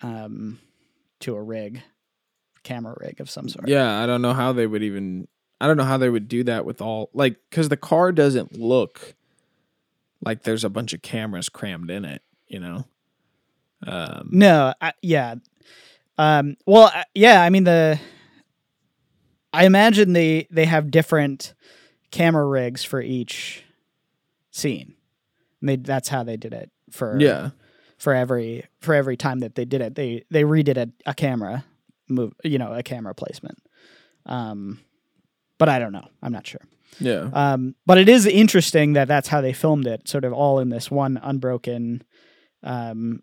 um, 0.02 0.58
to 1.20 1.34
a 1.34 1.42
rig, 1.42 1.82
camera 2.62 2.94
rig 3.00 3.20
of 3.20 3.28
some 3.30 3.48
sort. 3.48 3.68
Yeah, 3.68 4.02
I 4.02 4.06
don't 4.06 4.22
know 4.22 4.34
how 4.34 4.52
they 4.52 4.66
would 4.66 4.82
even. 4.82 5.28
I 5.60 5.68
don't 5.68 5.76
know 5.76 5.84
how 5.84 5.96
they 5.96 6.10
would 6.10 6.26
do 6.26 6.42
that 6.44 6.64
with 6.64 6.82
all 6.82 7.10
like 7.12 7.36
because 7.48 7.68
the 7.68 7.76
car 7.76 8.10
doesn't 8.10 8.58
look 8.58 9.14
like 10.24 10.42
there's 10.42 10.64
a 10.64 10.70
bunch 10.70 10.92
of 10.92 11.02
cameras 11.02 11.48
crammed 11.48 11.90
in 11.90 12.04
it. 12.04 12.22
You 12.52 12.60
know. 12.60 12.84
Um, 13.86 14.28
No, 14.30 14.74
I, 14.80 14.92
yeah. 15.02 15.34
Um, 16.18 16.56
well, 16.66 16.92
I- 16.94 17.04
yeah. 17.14 17.42
I 17.42 17.50
mean 17.50 17.64
the. 17.64 17.98
I 19.52 19.64
imagine 19.66 20.12
they 20.12 20.46
they 20.50 20.66
have 20.66 20.90
different 20.90 21.54
camera 22.10 22.46
rigs 22.46 22.84
for 22.84 23.00
each 23.00 23.64
scene. 24.50 24.94
And 25.60 25.68
they, 25.68 25.76
that's 25.76 26.08
how 26.08 26.22
they 26.22 26.36
did 26.36 26.52
it 26.52 26.70
for 26.90 27.18
yeah. 27.18 27.50
for 27.98 28.14
every 28.14 28.66
for 28.80 28.94
every 28.94 29.16
time 29.16 29.40
that 29.40 29.54
they 29.54 29.64
did 29.64 29.80
it. 29.80 29.94
They 29.94 30.24
they 30.30 30.42
redid 30.42 30.76
a, 30.76 30.90
a 31.10 31.14
camera 31.14 31.64
move, 32.08 32.34
you 32.44 32.58
know, 32.58 32.72
a 32.72 32.82
camera 32.82 33.14
placement. 33.14 33.58
Um, 34.26 34.80
but 35.58 35.68
I 35.68 35.78
don't 35.78 35.92
know. 35.92 36.06
I'm 36.22 36.32
not 36.32 36.46
sure. 36.46 36.60
Yeah. 37.00 37.30
Um, 37.32 37.74
but 37.86 37.98
it 37.98 38.08
is 38.08 38.26
interesting 38.26 38.92
that 38.92 39.08
that's 39.08 39.28
how 39.28 39.40
they 39.40 39.52
filmed 39.54 39.86
it, 39.86 40.08
sort 40.08 40.24
of 40.24 40.32
all 40.32 40.58
in 40.58 40.68
this 40.68 40.90
one 40.90 41.18
unbroken 41.22 42.02
um, 42.62 43.22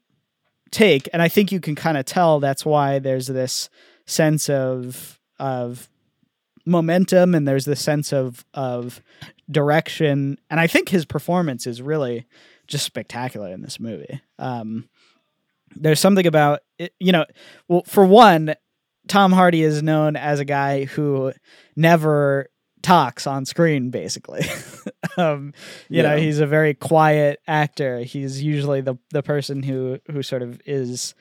take. 0.71 1.09
And 1.13 1.21
I 1.21 1.27
think 1.27 1.51
you 1.51 1.59
can 1.59 1.75
kind 1.75 1.97
of 1.97 2.05
tell 2.05 2.39
that's 2.39 2.65
why 2.65 2.99
there's 2.99 3.27
this 3.27 3.69
sense 4.05 4.49
of 4.49 5.19
of 5.39 5.89
momentum 6.65 7.33
and 7.33 7.47
there's 7.47 7.65
this 7.65 7.81
sense 7.81 8.13
of 8.13 8.45
of 8.53 9.01
direction. 9.49 10.37
And 10.49 10.59
I 10.59 10.67
think 10.67 10.89
his 10.89 11.05
performance 11.05 11.65
is 11.65 11.81
really 11.81 12.25
just 12.67 12.85
spectacular 12.85 13.51
in 13.51 13.61
this 13.61 13.79
movie. 13.79 14.21
Um, 14.37 14.89
there's 15.75 15.99
something 15.99 16.27
about 16.27 16.61
it, 16.77 16.93
you 16.99 17.11
know, 17.11 17.25
well, 17.67 17.83
for 17.85 18.05
one, 18.05 18.55
Tom 19.07 19.31
Hardy 19.31 19.63
is 19.63 19.81
known 19.81 20.15
as 20.15 20.39
a 20.39 20.45
guy 20.45 20.85
who 20.85 21.33
never 21.75 22.47
talks 22.81 23.27
on 23.27 23.45
screen 23.45 23.89
basically. 23.89 24.41
Um 25.17 25.53
you 25.89 26.03
know 26.03 26.17
he's 26.17 26.39
a 26.39 26.45
very 26.47 26.73
quiet 26.73 27.41
actor. 27.47 27.99
He's 27.99 28.41
usually 28.43 28.79
the 28.81 28.95
the 29.11 29.23
person 29.23 29.63
who 29.63 29.99
who 30.09 30.21
sort 30.23 30.41
of 30.41 30.61
is 30.65 31.13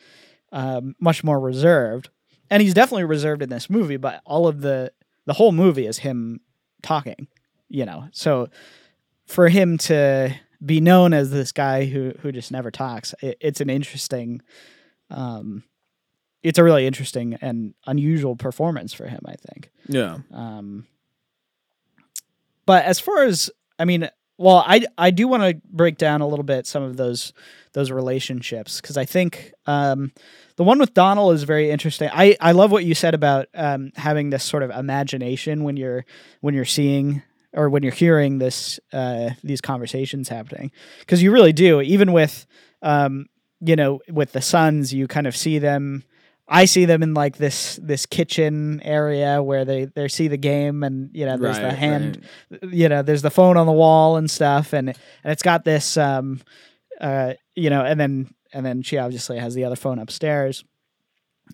um 0.52 0.94
much 1.00 1.24
more 1.24 1.40
reserved. 1.40 2.10
And 2.50 2.62
he's 2.62 2.74
definitely 2.74 3.04
reserved 3.04 3.42
in 3.42 3.48
this 3.48 3.68
movie 3.70 3.96
but 3.96 4.20
all 4.24 4.46
of 4.46 4.60
the 4.60 4.92
the 5.26 5.32
whole 5.32 5.52
movie 5.52 5.86
is 5.86 5.98
him 5.98 6.40
talking 6.82 7.28
you 7.68 7.84
know. 7.84 8.08
So 8.12 8.48
for 9.26 9.48
him 9.48 9.78
to 9.78 10.34
be 10.64 10.80
known 10.80 11.12
as 11.12 11.30
this 11.30 11.52
guy 11.52 11.86
who 11.86 12.12
who 12.20 12.30
just 12.30 12.52
never 12.52 12.70
talks 12.70 13.14
it, 13.22 13.36
it's 13.40 13.60
an 13.60 13.70
interesting 13.70 14.42
um 15.10 15.64
it's 16.42 16.58
a 16.58 16.64
really 16.64 16.86
interesting 16.86 17.34
and 17.40 17.74
unusual 17.86 18.36
performance 18.36 18.92
for 18.92 19.06
him 19.06 19.20
i 19.26 19.34
think. 19.34 19.70
Yeah. 19.88 20.18
um, 20.32 20.86
but 22.68 22.84
as 22.84 23.00
far 23.00 23.24
as 23.24 23.50
I 23.78 23.86
mean, 23.86 24.10
well, 24.36 24.62
I 24.66 24.84
I 24.98 25.10
do 25.10 25.26
want 25.26 25.42
to 25.42 25.58
break 25.70 25.96
down 25.96 26.20
a 26.20 26.28
little 26.28 26.44
bit 26.44 26.66
some 26.66 26.82
of 26.82 26.98
those 26.98 27.32
those 27.72 27.90
relationships 27.90 28.78
because 28.78 28.98
I 28.98 29.06
think 29.06 29.54
um, 29.64 30.12
the 30.56 30.64
one 30.64 30.78
with 30.78 30.92
Donald 30.92 31.34
is 31.34 31.44
very 31.44 31.70
interesting. 31.70 32.10
I 32.12 32.36
I 32.42 32.52
love 32.52 32.70
what 32.70 32.84
you 32.84 32.94
said 32.94 33.14
about 33.14 33.46
um, 33.54 33.90
having 33.96 34.28
this 34.28 34.44
sort 34.44 34.62
of 34.62 34.68
imagination 34.70 35.64
when 35.64 35.78
you're 35.78 36.04
when 36.42 36.54
you're 36.54 36.66
seeing 36.66 37.22
or 37.54 37.70
when 37.70 37.82
you're 37.82 37.90
hearing 37.90 38.36
this 38.36 38.78
uh, 38.92 39.30
these 39.42 39.62
conversations 39.62 40.28
happening 40.28 40.70
because 41.00 41.22
you 41.22 41.32
really 41.32 41.54
do 41.54 41.80
even 41.80 42.12
with 42.12 42.44
um, 42.82 43.30
you 43.62 43.76
know 43.76 44.00
with 44.10 44.32
the 44.32 44.42
sons 44.42 44.92
you 44.92 45.08
kind 45.08 45.26
of 45.26 45.34
see 45.34 45.58
them 45.58 46.04
I 46.48 46.64
see 46.64 46.86
them 46.86 47.02
in 47.02 47.12
like 47.14 47.36
this 47.36 47.78
this 47.82 48.06
kitchen 48.06 48.80
area 48.82 49.42
where 49.42 49.64
they 49.64 49.84
they 49.84 50.08
see 50.08 50.28
the 50.28 50.38
game 50.38 50.82
and 50.82 51.10
you 51.12 51.26
know 51.26 51.36
there's 51.36 51.58
the 51.58 51.72
hand 51.72 52.26
right. 52.50 52.72
you 52.72 52.88
know 52.88 53.02
there's 53.02 53.22
the 53.22 53.30
phone 53.30 53.56
on 53.56 53.66
the 53.66 53.72
wall 53.72 54.16
and 54.16 54.30
stuff 54.30 54.72
and 54.72 54.88
and 54.88 55.32
it's 55.32 55.42
got 55.42 55.64
this 55.64 55.96
um 55.96 56.40
uh 57.00 57.34
you 57.54 57.68
know 57.68 57.84
and 57.84 58.00
then 58.00 58.34
and 58.52 58.64
then 58.64 58.82
she 58.82 58.96
obviously 58.96 59.38
has 59.38 59.54
the 59.54 59.64
other 59.64 59.76
phone 59.76 59.98
upstairs 59.98 60.64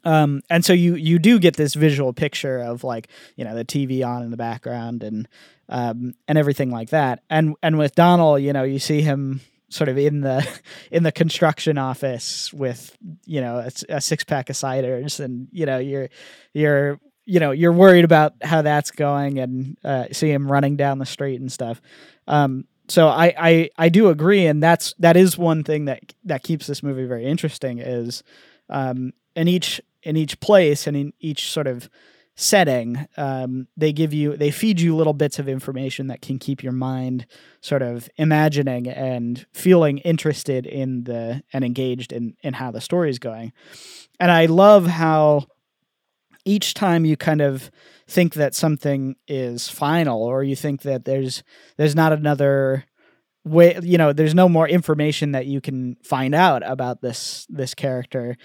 um 0.05 0.43
and 0.49 0.65
so 0.65 0.73
you 0.73 0.95
you 0.95 1.19
do 1.19 1.41
get 1.41 1.57
this 1.57 1.75
visual 1.75 2.13
picture 2.13 2.59
of 2.59 2.85
like 2.85 3.09
you 3.37 3.45
know 3.45 3.55
the 3.55 3.65
TV 3.65 4.07
on 4.07 4.23
in 4.23 4.31
the 4.31 4.37
background 4.37 5.03
and 5.03 5.29
um 5.69 6.15
and 6.29 6.39
everything 6.39 6.71
like 6.71 6.91
that 6.91 7.23
and 7.29 7.57
and 7.65 7.79
with 7.79 7.97
Donald 7.97 8.43
you 8.43 8.53
know 8.53 8.63
you 8.63 8.79
see 8.79 9.03
him 9.03 9.41
sort 9.75 9.89
of 9.89 9.99
in 9.99 10.21
the 10.21 10.47
in 10.91 11.03
the 11.03 11.13
construction 11.13 11.77
office 11.79 12.53
with 12.53 12.97
you 13.27 13.41
know 13.41 13.59
a, 13.59 13.97
a 13.97 14.01
six 14.01 14.25
pack 14.25 14.49
of 14.49 14.57
ciders 14.57 15.21
and 15.21 15.49
you 15.51 15.67
know 15.67 15.79
you're 15.79 16.09
you're 16.53 17.01
you 17.27 17.41
know 17.41 17.51
you're 17.51 17.73
worried 17.73 18.05
about 18.05 18.35
how 18.43 18.63
that's 18.63 18.91
going 18.91 19.39
and 19.39 19.77
uh, 19.85 20.05
see 20.13 20.31
him 20.31 20.51
running 20.51 20.77
down 20.77 20.99
the 20.99 21.07
street 21.07 21.41
and 21.41 21.51
stuff. 21.51 21.81
Um 22.27 22.67
so 22.87 23.09
I, 23.09 23.35
I 23.39 23.71
i 23.79 23.89
do 23.89 24.11
agree 24.11 24.45
and 24.45 24.63
that's 24.63 24.95
that 24.99 25.17
is 25.17 25.39
one 25.39 25.65
thing 25.65 25.87
that 25.87 26.13
that 26.25 26.43
keeps 26.43 26.67
this 26.67 26.83
movie 26.83 27.07
very 27.07 27.25
interesting 27.25 27.79
is 27.79 28.23
um 28.69 29.15
in 29.35 29.49
each 29.49 29.81
in 30.03 30.19
each 30.19 30.39
place 30.41 30.87
and 30.87 30.95
in 30.95 31.15
each 31.19 31.51
sort 31.51 31.67
of 31.67 31.89
setting 32.37 33.07
um 33.17 33.69
they 33.77 33.93
give 33.93 34.13
you 34.13 34.37
they 34.37 34.51
feed 34.51 34.81
you 34.81 34.97
little 34.97 35.13
bits 35.13 35.39
of 35.39 35.49
information 35.49 36.09
that 36.09 36.21
can 36.21 36.39
keep 36.39 36.65
your 36.65 36.73
mind 36.73 37.27
sort 37.61 37.81
of 37.81 38.09
imagining 38.17 38.89
and 38.89 39.47
feeling 39.53 39.99
interested 39.99 40.67
in 40.67 41.05
the 41.05 41.43
and 41.53 41.65
engaged 41.65 42.13
in 42.13 42.35
in 42.43 42.55
how 42.55 42.71
the 42.71 42.81
story 42.81 43.09
is 43.11 43.19
going. 43.19 43.53
And 44.19 44.31
i 44.31 44.47
love 44.47 44.87
how 44.87 45.47
each 46.45 46.75
time 46.75 47.05
you 47.05 47.17
kind 47.17 47.41
of 47.41 47.71
think 48.07 48.35
that 48.35 48.55
something 48.55 49.17
is 49.27 49.69
final 49.69 50.23
or 50.23 50.43
you 50.43 50.57
think 50.57 50.83
that 50.83 51.05
there's 51.05 51.43
there's 51.77 51.95
not 51.95 52.13
another 52.13 52.85
way 53.45 53.79
you 53.83 53.99
know 53.99 54.13
there's 54.13 54.35
no 54.35 54.49
more 54.49 54.69
information 54.69 55.33
that 55.33 55.47
you 55.47 55.61
can 55.61 55.97
find 56.03 56.35
out 56.35 56.63
about 56.67 57.01
this 57.01 57.47
this 57.49 57.75
character 57.75 58.37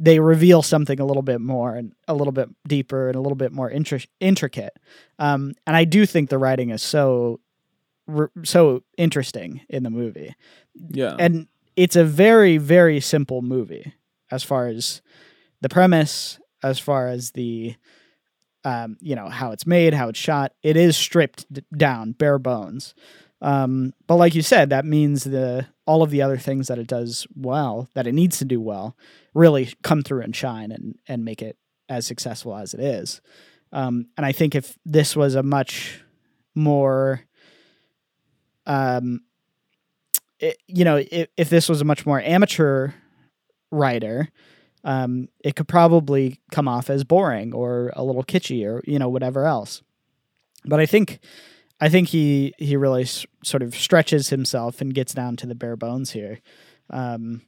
they 0.00 0.20
reveal 0.20 0.62
something 0.62 1.00
a 1.00 1.04
little 1.04 1.22
bit 1.22 1.40
more 1.40 1.74
and 1.74 1.92
a 2.06 2.14
little 2.14 2.32
bit 2.32 2.48
deeper 2.66 3.08
and 3.08 3.16
a 3.16 3.20
little 3.20 3.36
bit 3.36 3.50
more 3.52 3.68
intri- 3.70 4.06
intricate. 4.20 4.72
Um, 5.18 5.54
and 5.66 5.74
i 5.76 5.84
do 5.84 6.06
think 6.06 6.30
the 6.30 6.38
writing 6.38 6.70
is 6.70 6.82
so 6.82 7.40
r- 8.08 8.30
so 8.44 8.82
interesting 8.96 9.60
in 9.68 9.82
the 9.82 9.90
movie. 9.90 10.34
Yeah. 10.74 11.16
and 11.18 11.48
it's 11.76 11.96
a 11.96 12.04
very 12.04 12.58
very 12.58 13.00
simple 13.00 13.42
movie 13.42 13.92
as 14.30 14.42
far 14.44 14.68
as 14.68 15.02
the 15.60 15.68
premise 15.68 16.38
as 16.62 16.78
far 16.78 17.08
as 17.08 17.32
the 17.32 17.74
um, 18.64 18.96
you 19.00 19.14
know 19.14 19.28
how 19.28 19.52
it's 19.52 19.66
made 19.66 19.94
how 19.94 20.08
it's 20.08 20.18
shot. 20.18 20.52
It 20.62 20.76
is 20.76 20.96
stripped 20.96 21.50
d- 21.52 21.62
down 21.76 22.12
bare 22.12 22.38
bones. 22.38 22.94
Um, 23.40 23.92
but 24.08 24.16
like 24.16 24.34
you 24.34 24.42
said 24.42 24.70
that 24.70 24.84
means 24.84 25.22
the 25.24 25.66
all 25.86 26.02
of 26.02 26.10
the 26.10 26.22
other 26.22 26.36
things 26.36 26.66
that 26.66 26.78
it 26.78 26.88
does 26.88 27.26
well 27.36 27.88
that 27.94 28.06
it 28.08 28.12
needs 28.12 28.38
to 28.38 28.44
do 28.44 28.60
well 28.60 28.96
really 29.34 29.72
come 29.82 30.02
through 30.02 30.22
and 30.22 30.34
shine 30.34 30.72
and 30.72 30.96
and 31.06 31.24
make 31.24 31.42
it 31.42 31.56
as 31.88 32.06
successful 32.06 32.54
as 32.56 32.74
it 32.74 32.80
is 32.80 33.20
um, 33.72 34.06
and 34.16 34.24
i 34.26 34.32
think 34.32 34.54
if 34.54 34.76
this 34.84 35.14
was 35.16 35.34
a 35.34 35.42
much 35.42 36.00
more 36.54 37.22
um, 38.66 39.22
it, 40.40 40.58
you 40.66 40.84
know, 40.84 40.96
if, 41.10 41.28
if 41.36 41.50
this 41.50 41.68
was 41.68 41.80
a 41.80 41.84
much 41.84 42.06
more 42.06 42.20
amateur 42.20 42.90
writer, 43.70 44.28
um, 44.84 45.28
it 45.40 45.56
could 45.56 45.68
probably 45.68 46.40
come 46.52 46.68
off 46.68 46.90
as 46.90 47.04
boring 47.04 47.52
or 47.52 47.92
a 47.96 48.04
little 48.04 48.22
kitschy 48.22 48.64
or 48.64 48.82
you 48.86 48.98
know 48.98 49.08
whatever 49.08 49.46
else. 49.46 49.82
But 50.64 50.80
I 50.80 50.86
think, 50.86 51.18
I 51.80 51.88
think 51.88 52.08
he 52.08 52.54
he 52.58 52.76
really 52.76 53.02
s- 53.02 53.26
sort 53.42 53.62
of 53.62 53.74
stretches 53.74 54.28
himself 54.28 54.80
and 54.80 54.94
gets 54.94 55.14
down 55.14 55.36
to 55.36 55.46
the 55.46 55.54
bare 55.54 55.76
bones 55.76 56.12
here. 56.12 56.40
Um, 56.90 57.42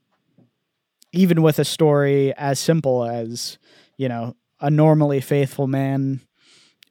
even 1.13 1.43
with 1.43 1.59
a 1.59 1.65
story 1.65 2.33
as 2.37 2.59
simple 2.59 3.05
as 3.05 3.59
you 3.97 4.09
know 4.09 4.37
a 4.61 4.71
normally 4.71 5.21
faithful 5.21 5.67
man 5.67 6.21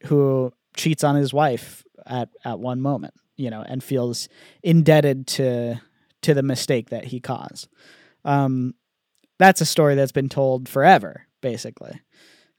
who 0.04 0.52
cheats 0.76 1.04
on 1.04 1.14
his 1.14 1.32
wife 1.32 1.84
at 2.06 2.28
at 2.44 2.58
one 2.58 2.80
moment, 2.80 3.14
you 3.36 3.50
know, 3.50 3.62
and 3.62 3.82
feels 3.82 4.28
indebted 4.62 5.26
to 5.26 5.80
to 6.22 6.34
the 6.34 6.42
mistake 6.42 6.90
that 6.90 7.06
he 7.06 7.20
caused. 7.20 7.68
Um, 8.24 8.74
that's 9.38 9.60
a 9.60 9.66
story 9.66 9.94
that's 9.94 10.12
been 10.12 10.28
told 10.28 10.68
forever, 10.68 11.26
basically. 11.40 11.98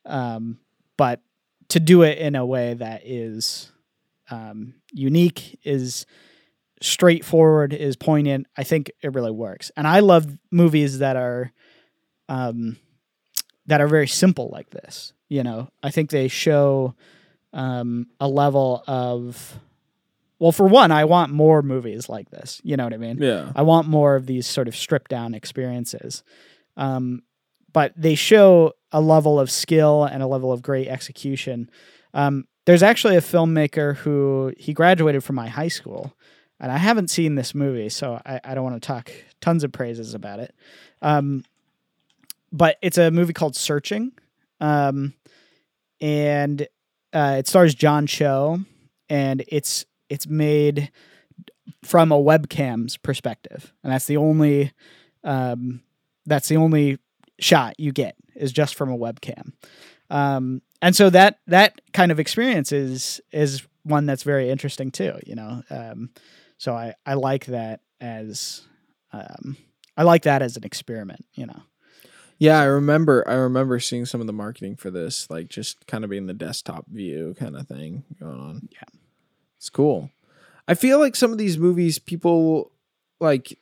Um, 0.06 0.60
but 0.98 1.22
to 1.70 1.80
do 1.80 2.02
it 2.02 2.18
in 2.18 2.36
a 2.36 2.46
way 2.46 2.74
that 2.74 3.04
is 3.06 3.72
um, 4.32 4.74
unique, 4.92 5.60
is 5.64 6.06
straightforward, 6.82 7.74
is 7.74 7.96
poignant, 7.96 8.48
I 8.58 8.64
think 8.64 8.92
it 9.02 9.14
really 9.14 9.32
works. 9.32 9.72
And 9.78 9.88
I 9.88 10.00
love 10.00 10.28
movies 10.52 11.00
that 11.00 11.16
are 11.16 11.52
um, 12.30 12.78
that 13.68 13.82
are 13.82 13.88
very 13.88 14.08
simple 14.08 14.50
like 14.52 14.70
this. 14.70 15.14
You 15.30 15.44
know, 15.44 15.70
I 15.82 15.92
think 15.92 16.10
they 16.10 16.28
show 16.28 16.96
um, 17.54 18.08
a 18.20 18.28
level 18.28 18.84
of 18.88 19.60
well, 20.40 20.52
for 20.52 20.68
one, 20.68 20.92
I 20.92 21.06
want 21.06 21.32
more 21.32 21.62
movies 21.62 22.10
like 22.10 22.32
this. 22.32 22.60
You 22.64 22.76
know 22.76 22.84
what 22.84 22.96
I 22.96 22.98
mean? 22.98 23.20
yeah. 23.22 23.52
I 23.56 23.62
want 23.62 23.88
more 23.88 24.16
of 24.16 24.26
these 24.26 24.48
sort 24.48 24.68
of 24.68 24.76
stripped 24.76 25.12
down 25.12 25.36
experiences. 25.36 26.24
Um, 26.76 27.22
but 27.72 27.94
they 27.96 28.16
show 28.16 28.74
a 28.92 29.00
level 29.00 29.40
of 29.40 29.52
skill 29.52 30.04
and 30.04 30.24
a 30.24 30.28
level 30.28 30.52
of 30.52 30.64
great 30.64 30.88
execution. 30.88 31.70
Um, 32.16 32.46
there's 32.66 32.82
actually 32.82 33.18
a 33.18 33.22
filmmaker 33.22 33.98
who 33.98 34.52
he 34.58 34.74
graduated 34.74 35.24
from 35.24 35.36
my 35.36 35.48
high 35.48 35.68
school, 35.68 36.14
and 36.62 36.72
I 36.72 36.78
haven't 36.78 37.10
seen 37.10 37.34
this 37.34 37.56
movie, 37.56 37.90
so 37.90 38.22
I, 38.24 38.40
I 38.44 38.56
don't 38.56 38.64
want 38.64 38.82
to 38.82 38.88
talk 38.88 39.12
tons 39.42 39.64
of 39.64 39.72
praises 39.72 40.14
about 40.14 40.40
it. 40.40 40.54
Um, 41.02 41.44
but 42.52 42.78
it's 42.84 43.00
a 43.00 43.10
movie 43.10 43.34
called 43.34 43.56
Searching, 43.56 44.12
um, 44.60 45.16
and 46.00 46.68
uh, 47.12 47.38
it 47.40 47.48
stars 47.48 47.74
John 47.74 48.06
Cho, 48.06 48.60
and 49.10 49.44
it's 49.48 49.86
it's 50.10 50.28
made 50.28 50.92
from 51.84 52.12
a 52.12 52.18
webcam's 52.18 52.96
perspective, 52.96 53.74
and 53.84 53.92
that's 53.92 54.06
the 54.06 54.18
only 54.18 54.72
um, 55.24 55.82
that's 56.28 56.48
the 56.48 56.58
only 56.58 57.00
shot 57.40 57.80
you 57.80 57.92
get 57.92 58.16
is 58.36 58.52
just 58.52 58.76
from 58.76 58.92
a 58.92 58.98
webcam. 58.98 59.54
Um, 60.12 60.62
and 60.82 60.96
so 60.96 61.10
that 61.10 61.40
that 61.48 61.82
kind 61.92 62.12
of 62.12 62.20
experience 62.20 62.72
is 62.72 63.20
is 63.32 63.66
one 63.84 64.06
that's 64.06 64.24
very 64.24 64.52
interesting 64.52 64.92
too. 64.92 65.18
You 65.26 65.36
know, 65.36 65.64
um, 65.72 66.12
so 66.62 66.76
I 66.76 66.94
I 67.08 67.16
like 67.16 67.48
that 67.48 67.80
as 68.00 68.62
um, 69.12 69.58
I 69.98 70.04
like 70.04 70.24
that 70.24 70.44
as 70.44 70.58
an 70.58 70.64
experiment. 70.64 71.26
You 71.34 71.48
know. 71.48 71.64
Yeah, 72.38 72.60
I 72.60 72.66
remember 72.66 73.28
I 73.28 73.34
remember 73.34 73.80
seeing 73.80 74.06
some 74.06 74.22
of 74.22 74.28
the 74.28 74.34
marketing 74.34 74.76
for 74.76 74.92
this, 74.92 75.28
like 75.32 75.48
just 75.50 75.88
kind 75.88 76.04
of 76.04 76.12
being 76.12 76.28
the 76.28 76.36
desktop 76.36 76.86
view 76.88 77.36
kind 77.40 77.56
of 77.56 77.68
thing 77.68 78.04
going 78.20 78.40
on. 78.40 78.70
Yeah. 78.72 79.00
It's 79.58 79.72
cool. 79.72 80.12
I 80.68 80.76
feel 80.76 81.00
like 81.00 81.16
some 81.16 81.32
of 81.32 81.40
these 81.40 81.58
movies 81.58 81.98
people 81.98 82.72
like 83.20 83.58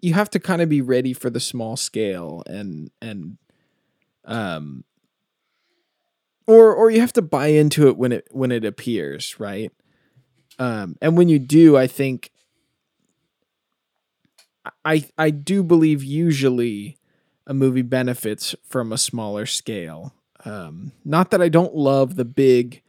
you 0.00 0.14
have 0.14 0.30
to 0.30 0.38
kind 0.38 0.62
of 0.62 0.68
be 0.68 0.82
ready 0.82 1.12
for 1.12 1.30
the 1.30 1.40
small 1.40 1.76
scale 1.76 2.44
and 2.46 2.92
and 3.00 3.38
um 4.24 4.84
or 6.46 6.72
or 6.72 6.92
you 6.92 7.00
have 7.00 7.12
to 7.14 7.22
buy 7.22 7.48
into 7.48 7.88
it 7.88 7.96
when 7.96 8.12
it 8.12 8.28
when 8.30 8.52
it 8.52 8.64
appears, 8.64 9.40
right? 9.40 9.72
Um, 10.62 10.96
and 11.02 11.16
when 11.16 11.28
you 11.28 11.40
do, 11.40 11.76
I 11.76 11.88
think 11.88 12.30
I 14.84 15.08
I 15.18 15.30
do 15.30 15.64
believe 15.64 16.04
usually 16.04 16.98
a 17.48 17.52
movie 17.52 17.82
benefits 17.82 18.54
from 18.68 18.92
a 18.92 18.98
smaller 18.98 19.44
scale. 19.44 20.14
Um, 20.44 20.92
not 21.04 21.32
that 21.32 21.42
I 21.42 21.48
don't 21.48 21.74
love 21.74 22.14
the 22.14 22.24
big 22.24 22.80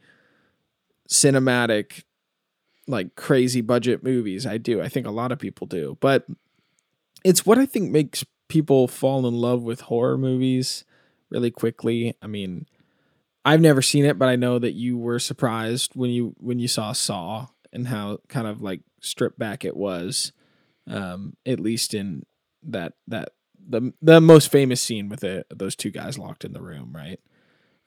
cinematic 1.08 2.04
like 2.86 3.16
crazy 3.16 3.60
budget 3.60 4.04
movies. 4.04 4.46
I 4.46 4.56
do. 4.56 4.80
I 4.80 4.88
think 4.88 5.08
a 5.08 5.10
lot 5.10 5.32
of 5.32 5.40
people 5.40 5.66
do. 5.66 5.98
But 5.98 6.26
it's 7.24 7.44
what 7.44 7.58
I 7.58 7.66
think 7.66 7.90
makes 7.90 8.24
people 8.46 8.86
fall 8.86 9.26
in 9.26 9.34
love 9.34 9.64
with 9.64 9.80
horror 9.80 10.16
movies 10.16 10.84
really 11.28 11.50
quickly. 11.50 12.14
I 12.22 12.28
mean, 12.28 12.66
I've 13.44 13.60
never 13.60 13.82
seen 13.82 14.04
it, 14.04 14.16
but 14.16 14.28
I 14.28 14.36
know 14.36 14.60
that 14.60 14.74
you 14.74 14.96
were 14.96 15.18
surprised 15.18 15.96
when 15.96 16.10
you 16.10 16.36
when 16.38 16.60
you 16.60 16.68
saw 16.68 16.92
Saw 16.92 17.48
and 17.74 17.88
how 17.88 18.18
kind 18.28 18.46
of 18.46 18.62
like 18.62 18.80
stripped 19.00 19.38
back 19.38 19.64
it 19.64 19.76
was. 19.76 20.32
Um, 20.86 21.36
at 21.46 21.60
least 21.60 21.94
in 21.94 22.26
that 22.62 22.92
that 23.08 23.30
the 23.68 23.92
the 24.02 24.20
most 24.20 24.50
famous 24.50 24.82
scene 24.82 25.08
with 25.08 25.24
it, 25.24 25.46
those 25.54 25.74
two 25.76 25.90
guys 25.90 26.18
locked 26.18 26.44
in 26.44 26.52
the 26.52 26.62
room, 26.62 26.92
right? 26.94 27.20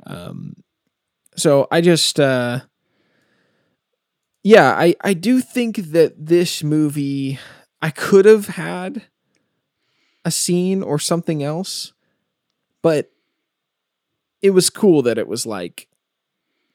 Um, 0.06 0.64
so 1.36 1.68
I 1.72 1.82
just 1.82 2.20
uh, 2.20 2.62
yeah, 4.44 4.72
I 4.72 4.96
I 5.02 5.14
do 5.14 5.42
think 5.42 5.78
that 5.92 6.26
this 6.26 6.64
movie 6.64 7.40
I 7.82 7.92
could 7.92 8.26
have 8.26 8.48
had 8.48 9.04
a 10.26 10.32
scene 10.32 10.82
or 10.82 11.00
something 11.00 11.44
else, 11.44 11.94
but 12.82 13.12
it 14.42 14.52
was 14.52 14.70
cool 14.70 15.02
that 15.04 15.18
it 15.18 15.28
was 15.28 15.46
like, 15.46 15.88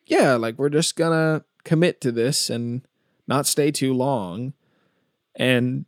yeah, 0.07 0.35
like 0.35 0.59
we're 0.59 0.68
just 0.68 0.96
gonna 0.96 1.44
commit 1.64 2.01
to 2.01 2.12
this 2.12 2.51
and 2.51 2.87
not 3.26 3.46
stay 3.46 3.70
too 3.70 3.92
long. 3.92 4.52
And 5.35 5.87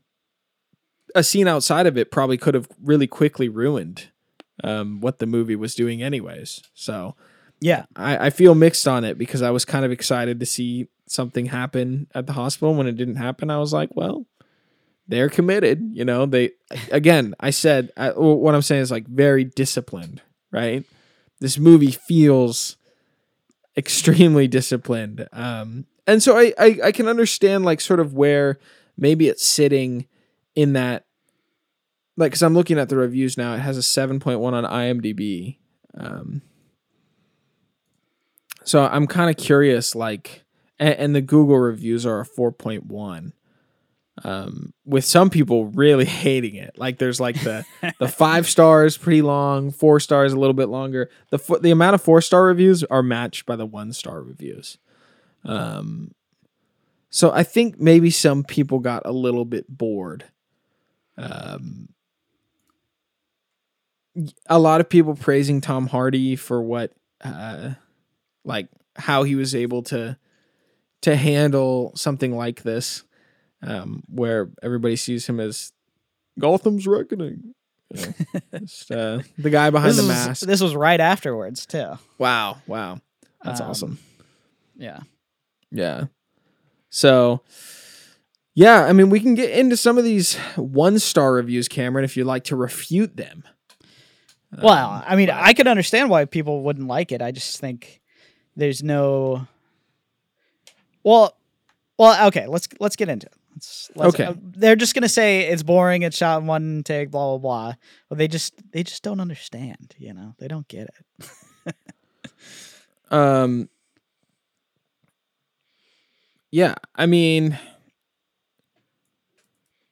a 1.15 1.23
scene 1.23 1.49
outside 1.49 1.87
of 1.87 1.97
it 1.99 2.11
probably 2.11 2.37
could 2.39 2.55
have 2.55 2.69
really 2.83 3.07
quickly 3.07 3.49
ruined 3.49 4.09
um, 4.63 5.01
what 5.01 5.19
the 5.19 5.27
movie 5.27 5.57
was 5.57 5.75
doing, 5.75 6.03
anyways. 6.03 6.63
So, 6.75 7.15
Yeah. 7.61 7.85
I, 7.97 8.27
I 8.27 8.31
feel 8.31 8.55
mixed 8.55 8.87
on 8.89 9.05
it 9.05 9.19
because 9.19 9.43
I 9.43 9.51
was 9.51 9.65
kind 9.65 9.85
of 9.85 9.93
excited 9.93 10.41
to 10.41 10.47
see 10.47 10.89
something 11.07 11.47
happen 11.47 12.07
at 12.15 12.27
the 12.27 12.33
hospital. 12.33 12.75
When 12.75 12.87
it 12.87 12.97
didn't 12.97 13.17
happen, 13.17 13.51
I 13.51 13.59
was 13.59 13.73
like, 13.73 13.91
well, 13.95 14.27
they're 15.07 15.29
committed. 15.29 15.83
You 15.93 16.05
know, 16.05 16.25
they, 16.27 16.53
again, 16.91 17.35
I 17.39 17.51
said, 17.51 17.91
I, 17.97 18.11
what 18.11 18.55
I'm 18.55 18.63
saying 18.63 18.83
is 18.83 18.91
like 18.91 19.07
very 19.07 19.45
disciplined, 19.45 20.23
right? 20.51 20.85
This 21.41 21.59
movie 21.59 21.91
feels 21.91 22.77
extremely 23.77 24.49
disciplined. 24.49 25.29
Um, 25.33 25.85
and 26.07 26.23
so 26.23 26.37
I, 26.37 26.53
I, 26.59 26.79
I 26.85 26.93
can 26.93 27.09
understand 27.09 27.65
like 27.65 27.81
sort 27.81 28.01
of 28.01 28.15
where 28.15 28.59
maybe 28.97 29.29
it's 29.29 29.45
sitting 29.45 30.07
in 30.55 30.75
that, 30.75 31.07
like, 32.17 32.33
cause 32.33 32.43
I'm 32.43 32.55
looking 32.55 32.79
at 32.79 32.89
the 32.89 32.97
reviews 32.97 33.37
now, 33.37 33.55
it 33.55 33.61
has 33.61 33.77
a 33.77 33.81
7.1 33.81 34.41
on 34.41 34.65
IMDb. 34.65 35.59
Um, 35.97 36.43
so 38.65 38.85
I'm 38.85 39.07
kind 39.07 39.31
of 39.31 39.37
curious, 39.37 39.95
like, 39.95 40.45
and, 40.79 40.95
and 40.95 41.15
the 41.15 41.23
Google 41.23 41.59
reviews 41.59 42.07
are 42.07 42.21
a 42.21 42.27
4.1. 42.27 43.33
Um, 44.23 44.73
with 44.85 45.05
some 45.05 45.29
people 45.29 45.67
really 45.67 46.05
hating 46.23 46.55
it. 46.55 46.75
Like 46.79 46.99
there's 46.99 47.21
like 47.21 47.43
the 47.43 47.65
the 47.99 48.07
five 48.17 48.49
stars 48.49 48.97
pretty 48.97 49.23
long, 49.23 49.73
four 49.73 49.99
stars 49.99 50.33
a 50.33 50.39
little 50.39 50.55
bit 50.55 50.69
longer. 50.69 51.11
The 51.31 51.59
the 51.61 51.73
amount 51.73 51.95
of 51.95 52.03
four 52.03 52.21
star 52.21 52.45
reviews 52.45 52.85
are 52.85 53.03
matched 53.03 53.45
by 53.45 53.57
the 53.57 53.67
one 53.67 53.93
star 53.93 54.23
reviews. 54.23 54.79
Um, 55.45 56.13
so 57.11 57.31
I 57.33 57.43
think 57.43 57.79
maybe 57.81 58.11
some 58.11 58.43
people 58.45 58.79
got 58.81 59.03
a 59.05 59.13
little 59.13 59.45
bit 59.45 59.67
bored. 59.69 60.25
Um, 61.17 61.89
a 64.47 64.59
lot 64.59 64.81
of 64.81 64.89
people 64.89 65.15
praising 65.15 65.61
Tom 65.61 65.89
Hardy 65.89 66.37
for 66.37 66.63
what, 66.63 66.93
uh, 67.23 67.71
like 68.45 68.69
how 68.97 69.23
he 69.25 69.35
was 69.35 69.55
able 69.55 69.83
to 69.85 70.17
to 71.03 71.17
handle 71.17 71.93
something 71.97 72.35
like 72.35 72.63
this, 72.63 73.03
um, 73.63 74.03
where 74.09 74.51
everybody 74.63 74.97
sees 74.97 75.27
him 75.27 75.39
as 75.39 75.73
Gotham's 76.39 76.87
Reckoning. 76.87 77.55
You 77.91 78.01
know, 78.07 78.41
just, 78.61 78.91
uh, 78.91 79.19
the 79.37 79.51
guy 79.51 79.69
behind 79.71 79.91
This 79.91 79.97
the 79.99 80.03
was, 80.05 80.09
mask. 80.27 80.47
this 80.47 80.61
was 80.63 80.75
right 80.75 80.99
afterwards 81.01 81.67
too. 81.67 81.99
Wow, 82.19 82.57
wow, 82.67 83.01
that's 83.43 83.61
Um, 83.61 83.71
awesome. 83.71 83.99
Yeah. 84.77 85.01
Yeah. 85.75 86.05
So, 86.89 87.43
yeah, 88.55 88.85
I 88.85 88.93
mean, 88.93 89.11
we 89.11 89.19
can 89.19 89.35
get 89.35 89.51
into 89.51 89.77
some 89.77 89.99
of 89.99 90.05
these 90.05 90.37
one 90.57 90.99
star 91.01 91.33
reviews, 91.33 91.67
Cameron, 91.69 92.05
if 92.05 92.17
you'd 92.17 92.25
like 92.27 92.45
to 92.45 92.57
refute 92.57 93.17
them. 93.17 93.43
Well, 94.63 94.91
Um, 94.91 95.03
I 95.07 95.17
mean, 95.17 95.27
but- 95.27 95.37
I 95.43 95.53
could 95.53 95.67
understand 95.67 96.09
why 96.11 96.25
people 96.27 96.63
wouldn't 96.63 96.87
like 96.87 97.11
it. 97.11 97.21
I 97.21 97.33
just 97.33 97.59
think 97.59 98.01
there's 98.55 98.83
no. 98.85 99.49
Well, 101.03 101.37
well, 101.99 102.29
okay. 102.29 102.47
Let's 102.47 102.69
let's 102.79 102.95
get 102.97 103.09
into 103.09 103.27
it. 103.27 103.33
Let's, 103.55 103.91
let's, 103.97 104.15
Okay. 104.15 104.25
uh, 104.27 104.35
they're 104.41 104.77
just 104.77 104.95
gonna 104.95 105.09
say 105.09 105.41
it's 105.49 105.63
boring. 105.65 106.03
It's 106.03 106.17
shot 106.17 106.41
in 106.41 106.47
one 106.47 106.83
take. 106.85 107.11
Blah 107.11 107.37
blah 107.37 107.39
blah. 107.39 107.75
Well, 108.09 108.17
they 108.19 108.29
just 108.29 108.55
they 108.73 108.85
just 108.85 109.03
don't 109.03 109.19
understand. 109.21 109.95
You 109.99 110.15
know, 110.15 110.35
they 110.39 110.47
don't 110.47 110.69
get 110.69 110.89
it. 111.67 111.75
Um. 113.11 113.69
Yeah, 116.55 116.77
I 116.95 117.07
mean, 117.07 117.59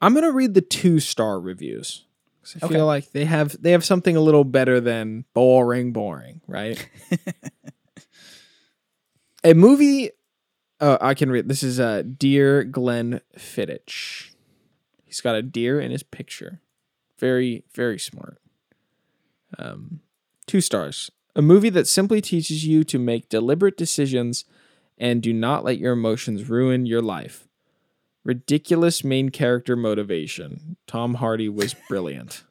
I'm 0.01 0.15
gonna 0.15 0.31
read 0.31 0.55
the 0.55 0.61
two 0.61 1.01
star 1.01 1.41
reviews 1.41 2.05
'cause 2.41 2.55
I 2.63 2.67
Okay. 2.67 2.75
feel 2.77 2.87
like 2.87 3.11
they 3.11 3.25
have 3.25 3.61
they 3.61 3.73
have 3.73 3.85
something 3.85 4.15
a 4.15 4.21
little 4.21 4.45
better 4.45 4.81
than 4.81 5.25
boring, 5.35 5.93
boring, 5.93 6.41
right? 6.47 6.89
a 9.43 9.55
movie. 9.55 10.11
Oh, 10.81 10.99
I 11.01 11.15
can 11.15 11.33
read. 11.33 11.49
This 11.49 11.65
is 11.65 11.81
uh, 11.81 12.05
dear 12.17 12.63
Glenn 12.63 13.23
Fittich. 13.37 14.31
He's 15.05 15.21
got 15.21 15.35
a 15.35 15.43
deer 15.43 15.81
in 15.81 15.91
his 15.91 16.05
picture. 16.05 16.61
Very, 17.19 17.65
very 17.75 17.99
smart. 17.99 18.41
Um, 19.59 19.99
two 20.47 20.61
stars. 20.61 21.11
A 21.35 21.43
movie 21.43 21.71
that 21.71 21.89
simply 21.89 22.21
teaches 22.21 22.65
you 22.65 22.85
to 22.85 23.01
make 23.01 23.29
deliberate 23.29 23.77
decisions 23.77 24.45
and 25.03 25.21
do 25.21 25.33
not 25.33 25.65
let 25.65 25.79
your 25.79 25.93
emotions 25.93 26.49
ruin 26.49 26.87
your 26.87 27.03
life. 27.03 27.49
Ridiculous 28.23 29.03
main 29.03 29.31
character 29.31 29.75
motivation. 29.75 30.77
Tom 30.87 31.15
Hardy 31.15 31.49
was 31.49 31.75
brilliant. 31.89 32.45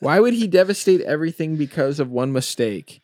Why 0.00 0.18
would 0.18 0.34
he 0.34 0.48
devastate 0.48 1.00
everything 1.02 1.54
because 1.54 2.00
of 2.00 2.10
one 2.10 2.32
mistake? 2.32 3.00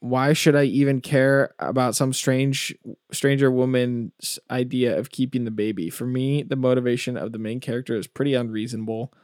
Why 0.00 0.34
should 0.34 0.54
I 0.54 0.64
even 0.64 1.00
care 1.00 1.54
about 1.58 1.96
some 1.96 2.12
strange 2.12 2.76
stranger 3.10 3.50
woman's 3.50 4.38
idea 4.50 4.96
of 4.96 5.10
keeping 5.10 5.44
the 5.44 5.50
baby? 5.50 5.88
For 5.88 6.04
me, 6.06 6.42
the 6.42 6.56
motivation 6.56 7.16
of 7.16 7.32
the 7.32 7.38
main 7.38 7.58
character 7.58 7.96
is 7.96 8.06
pretty 8.06 8.34
unreasonable. 8.34 9.14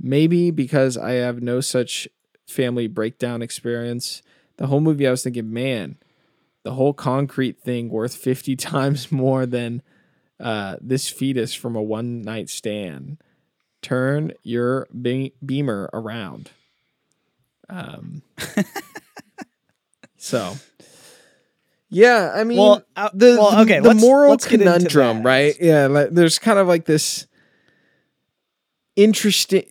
Maybe 0.00 0.50
because 0.50 0.96
I 0.96 1.12
have 1.12 1.42
no 1.42 1.60
such 1.60 2.08
family 2.46 2.86
breakdown 2.86 3.42
experience. 3.42 4.22
The 4.56 4.68
whole 4.68 4.80
movie, 4.80 5.06
I 5.06 5.10
was 5.10 5.22
thinking, 5.22 5.52
man, 5.52 5.98
the 6.64 6.72
whole 6.72 6.92
concrete 6.92 7.60
thing 7.60 7.88
worth 7.88 8.14
50 8.14 8.56
times 8.56 9.10
more 9.10 9.46
than 9.46 9.82
uh, 10.40 10.76
this 10.80 11.08
fetus 11.08 11.54
from 11.54 11.76
a 11.76 11.82
one 11.82 12.22
night 12.22 12.48
stand. 12.50 13.18
Turn 13.80 14.32
your 14.42 14.86
be- 15.00 15.34
beamer 15.44 15.90
around. 15.92 16.50
Um, 17.68 18.22
so, 20.16 20.54
yeah, 21.88 22.32
I 22.34 22.44
mean, 22.44 22.58
well, 22.58 22.82
uh, 22.96 23.10
the, 23.12 23.36
well, 23.38 23.62
okay. 23.62 23.80
the 23.80 23.88
let's, 23.88 24.00
moral 24.00 24.30
let's 24.30 24.46
conundrum, 24.46 25.22
right? 25.22 25.54
Yeah, 25.60 25.86
like, 25.86 26.10
there's 26.10 26.38
kind 26.38 26.58
of 26.58 26.68
like 26.68 26.84
this 26.84 27.26
interesting. 28.96 29.64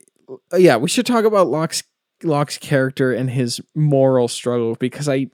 uh, 0.51 0.57
Yeah, 0.57 0.77
we 0.77 0.89
should 0.89 1.05
talk 1.05 1.25
about 1.25 1.47
Locke's 1.47 1.83
Locke's 2.23 2.57
character 2.57 3.13
and 3.13 3.29
his 3.29 3.61
moral 3.75 4.27
struggle 4.27 4.75
because 4.75 5.09
I, 5.09 5.27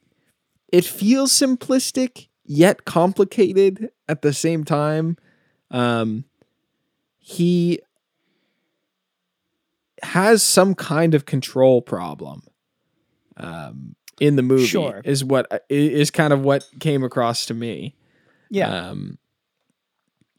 it 0.72 0.86
feels 0.86 1.32
simplistic 1.32 2.28
yet 2.46 2.86
complicated 2.86 3.90
at 4.08 4.22
the 4.22 4.34
same 4.34 4.64
time. 4.64 5.18
Um, 5.72 6.26
he 7.20 7.80
has 10.04 10.44
some 10.44 10.76
kind 10.76 11.14
of 11.14 11.26
control 11.26 11.82
problem. 11.82 12.44
Um, 13.38 13.96
in 14.20 14.36
the 14.36 14.42
movie 14.42 14.66
Sure. 14.66 15.02
is 15.06 15.24
what 15.24 15.66
is 15.70 16.10
kind 16.10 16.34
of 16.34 16.42
what 16.42 16.68
came 16.80 17.04
across 17.04 17.46
to 17.48 17.54
me. 17.54 17.96
Yeah. 18.50 18.90
Um, 18.90 19.20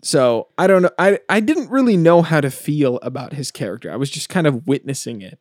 so 0.02 0.48
I 0.58 0.66
don't 0.66 0.82
know. 0.82 0.90
I 0.98 1.20
I 1.28 1.38
didn't 1.38 1.70
really 1.70 1.96
know 1.96 2.22
how 2.22 2.40
to 2.40 2.50
feel 2.50 2.98
about 3.02 3.34
his 3.34 3.52
character. 3.52 3.92
I 3.92 3.96
was 3.96 4.10
just 4.10 4.28
kind 4.28 4.48
of 4.48 4.66
witnessing 4.66 5.22
it. 5.22 5.38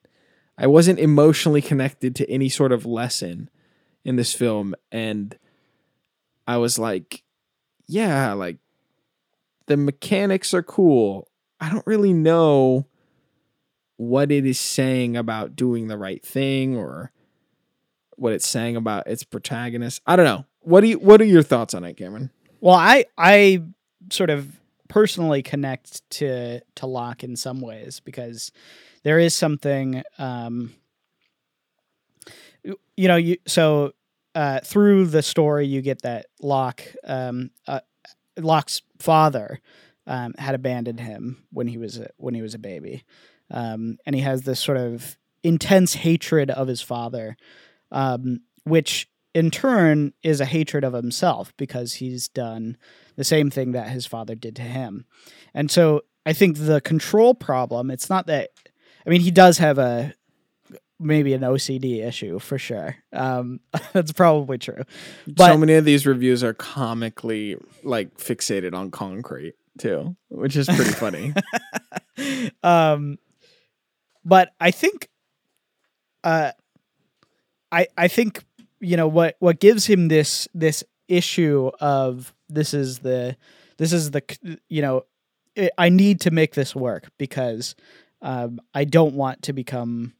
I 0.55 0.67
wasn't 0.67 0.99
emotionally 0.99 1.61
connected 1.63 2.15
to 2.17 2.29
any 2.29 2.49
sort 2.49 2.71
of 2.71 2.85
lesson 2.85 3.49
in 4.07 4.15
this 4.15 4.33
film 4.33 4.73
and 4.91 5.37
I 6.47 6.57
was 6.57 6.79
like, 6.79 7.23
yeah, 7.87 8.31
like 8.33 8.57
the 9.67 9.75
mechanics 9.75 10.53
are 10.53 10.63
cool. 10.63 11.27
I 11.59 11.69
don't 11.69 11.85
really 11.85 12.13
know 12.13 12.87
what 13.97 14.31
it 14.31 14.45
is 14.45 14.59
saying 14.59 15.17
about 15.17 15.57
doing 15.57 15.87
the 15.87 15.97
right 15.97 16.25
thing 16.25 16.77
or 16.77 17.11
what 18.15 18.31
it's 18.31 18.47
saying 18.47 18.77
about 18.77 19.07
its 19.07 19.23
protagonist. 19.23 20.01
I 20.07 20.15
don't 20.15 20.25
know. 20.25 20.45
What 20.61 20.81
do 20.81 20.87
you 20.87 20.99
what 20.99 21.21
are 21.21 21.25
your 21.25 21.43
thoughts 21.43 21.73
on 21.73 21.83
it, 21.83 21.97
Cameron? 21.97 22.31
Well, 22.61 22.75
I 22.75 23.05
I 23.17 23.63
sort 24.09 24.29
of 24.29 24.57
personally 24.87 25.43
connect 25.43 26.09
to 26.11 26.61
to 26.75 26.85
Locke 26.85 27.25
in 27.25 27.35
some 27.35 27.59
ways 27.59 27.99
because 27.99 28.53
there 29.03 29.19
is 29.19 29.35
something 29.35 30.01
um 30.17 30.73
you 32.95 33.07
know 33.07 33.15
you 33.15 33.37
so 33.45 33.93
uh 34.37 34.59
through 34.63 35.07
the 35.07 35.23
story 35.23 35.65
you 35.65 35.81
get 35.81 36.03
that 36.03 36.27
Locke 36.41 36.83
um 37.03 37.49
uh, 37.67 37.79
Locke's 38.37 38.83
father 38.99 39.59
um 40.05 40.35
had 40.37 40.53
abandoned 40.53 40.99
him 40.99 41.43
when 41.51 41.67
he 41.67 41.77
was 41.77 41.97
a, 41.97 42.09
when 42.17 42.35
he 42.35 42.43
was 42.43 42.53
a 42.53 42.59
baby. 42.59 43.03
Um 43.49 43.97
and 44.05 44.15
he 44.15 44.21
has 44.21 44.43
this 44.43 44.59
sort 44.59 44.77
of 44.77 45.17
intense 45.43 45.95
hatred 45.95 46.51
of 46.51 46.67
his 46.67 46.81
father 46.81 47.35
um 47.91 48.41
which 48.63 49.09
in 49.33 49.49
turn 49.49 50.13
is 50.23 50.39
a 50.39 50.45
hatred 50.45 50.83
of 50.83 50.93
himself 50.93 51.53
because 51.57 51.95
he's 51.95 52.27
done 52.27 52.77
the 53.15 53.23
same 53.23 53.49
thing 53.49 53.71
that 53.71 53.89
his 53.89 54.05
father 54.05 54.35
did 54.35 54.55
to 54.55 54.61
him. 54.61 55.05
And 55.53 55.71
so 55.71 56.01
I 56.25 56.33
think 56.33 56.57
the 56.57 56.81
control 56.81 57.33
problem, 57.33 57.89
it's 57.89 58.09
not 58.09 58.27
that 58.27 58.49
I 59.05 59.09
mean 59.09 59.21
he 59.21 59.31
does 59.31 59.57
have 59.57 59.79
a 59.79 60.13
maybe 60.99 61.33
an 61.33 61.41
OCD 61.41 62.05
issue 62.05 62.39
for 62.39 62.57
sure. 62.57 62.95
Um, 63.13 63.59
that's 63.93 64.11
probably 64.11 64.57
true. 64.57 64.83
But 65.27 65.51
so 65.51 65.57
many 65.57 65.73
of 65.73 65.85
these 65.85 66.05
reviews 66.05 66.43
are 66.43 66.53
comically 66.53 67.57
like 67.83 68.17
fixated 68.17 68.73
on 68.73 68.91
concrete 68.91 69.55
too, 69.77 70.15
which 70.29 70.55
is 70.55 70.67
pretty 70.67 70.91
funny. 70.91 71.33
um, 72.63 73.17
but 74.25 74.51
I 74.59 74.71
think, 74.71 75.07
uh, 76.23 76.51
I 77.71 77.87
I 77.97 78.07
think 78.07 78.43
you 78.79 78.97
know 78.97 79.07
what 79.07 79.35
what 79.39 79.59
gives 79.59 79.85
him 79.85 80.07
this 80.07 80.47
this 80.53 80.83
issue 81.07 81.71
of 81.79 82.33
this 82.49 82.73
is 82.73 82.99
the 82.99 83.37
this 83.77 83.93
is 83.93 84.11
the 84.11 84.21
you 84.67 84.81
know 84.81 85.05
it, 85.55 85.71
I 85.77 85.89
need 85.89 86.21
to 86.21 86.31
make 86.31 86.55
this 86.55 86.75
work 86.75 87.09
because 87.17 87.75
um, 88.21 88.59
I 88.73 88.83
don't 88.83 89.15
want 89.15 89.43
to 89.43 89.53
become 89.53 90.13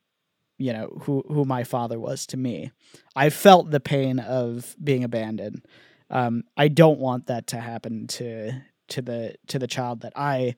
you 0.57 0.73
know 0.73 0.87
who 1.03 1.23
who 1.27 1.45
my 1.45 1.63
father 1.63 1.99
was 1.99 2.25
to 2.27 2.37
me. 2.37 2.71
I 3.15 3.29
felt 3.29 3.71
the 3.71 3.79
pain 3.79 4.19
of 4.19 4.75
being 4.83 5.03
abandoned. 5.03 5.65
Um, 6.09 6.43
I 6.55 6.67
don't 6.67 6.99
want 6.99 7.27
that 7.27 7.47
to 7.47 7.59
happen 7.59 8.07
to 8.07 8.51
to 8.89 9.01
the 9.01 9.35
to 9.47 9.59
the 9.59 9.67
child 9.67 10.01
that 10.01 10.13
I 10.15 10.55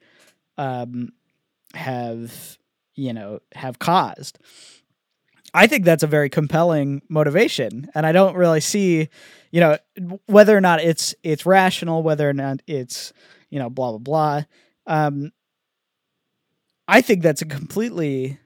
um, 0.58 1.10
have 1.74 2.58
you 2.96 3.14
know 3.14 3.40
have 3.54 3.80
caused. 3.80 4.40
I 5.54 5.68
think 5.68 5.84
that's 5.84 6.04
a 6.04 6.08
very 6.08 6.30
compelling 6.30 7.02
motivation, 7.10 7.90
and 7.96 8.06
I 8.06 8.12
don't 8.12 8.36
really 8.36 8.62
see, 8.62 9.10
you 9.52 9.60
know, 9.60 9.78
whether 10.28 10.56
or 10.56 10.62
not 10.62 10.82
it's 10.82 11.16
it's 11.24 11.46
rational, 11.46 12.04
whether 12.04 12.30
or 12.30 12.34
not 12.34 12.62
it's 12.68 13.14
you 13.50 13.60
know 13.60 13.70
blah 13.70 13.92
blah 13.92 13.98
blah. 13.98 14.44
Um, 14.86 15.32
I 16.88 17.02
think 17.02 17.22
that's 17.22 17.42
a 17.42 17.46
completely 17.46 18.40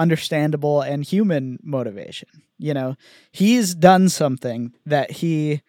understandable 0.00 0.80
and 0.80 1.04
human 1.04 1.58
motivation. 1.62 2.28
You 2.58 2.74
know, 2.74 2.96
he's 3.30 3.74
done 3.74 4.08
something 4.08 4.72
that 4.86 5.10
he 5.10 5.60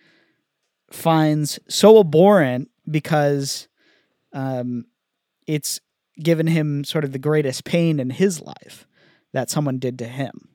finds 0.90 1.60
so 1.68 2.00
abhorrent 2.00 2.70
because 2.90 3.68
um, 4.34 4.86
it's 5.48 5.80
given 6.22 6.48
him 6.48 6.84
sort 6.84 7.04
of 7.04 7.12
the 7.12 7.20
greatest 7.20 7.66
pain 7.66 8.00
in 8.00 8.10
his 8.10 8.42
life 8.42 8.88
that 9.34 9.50
someone 9.50 9.80
did 9.80 10.00
to 10.00 10.08
him. 10.08 10.50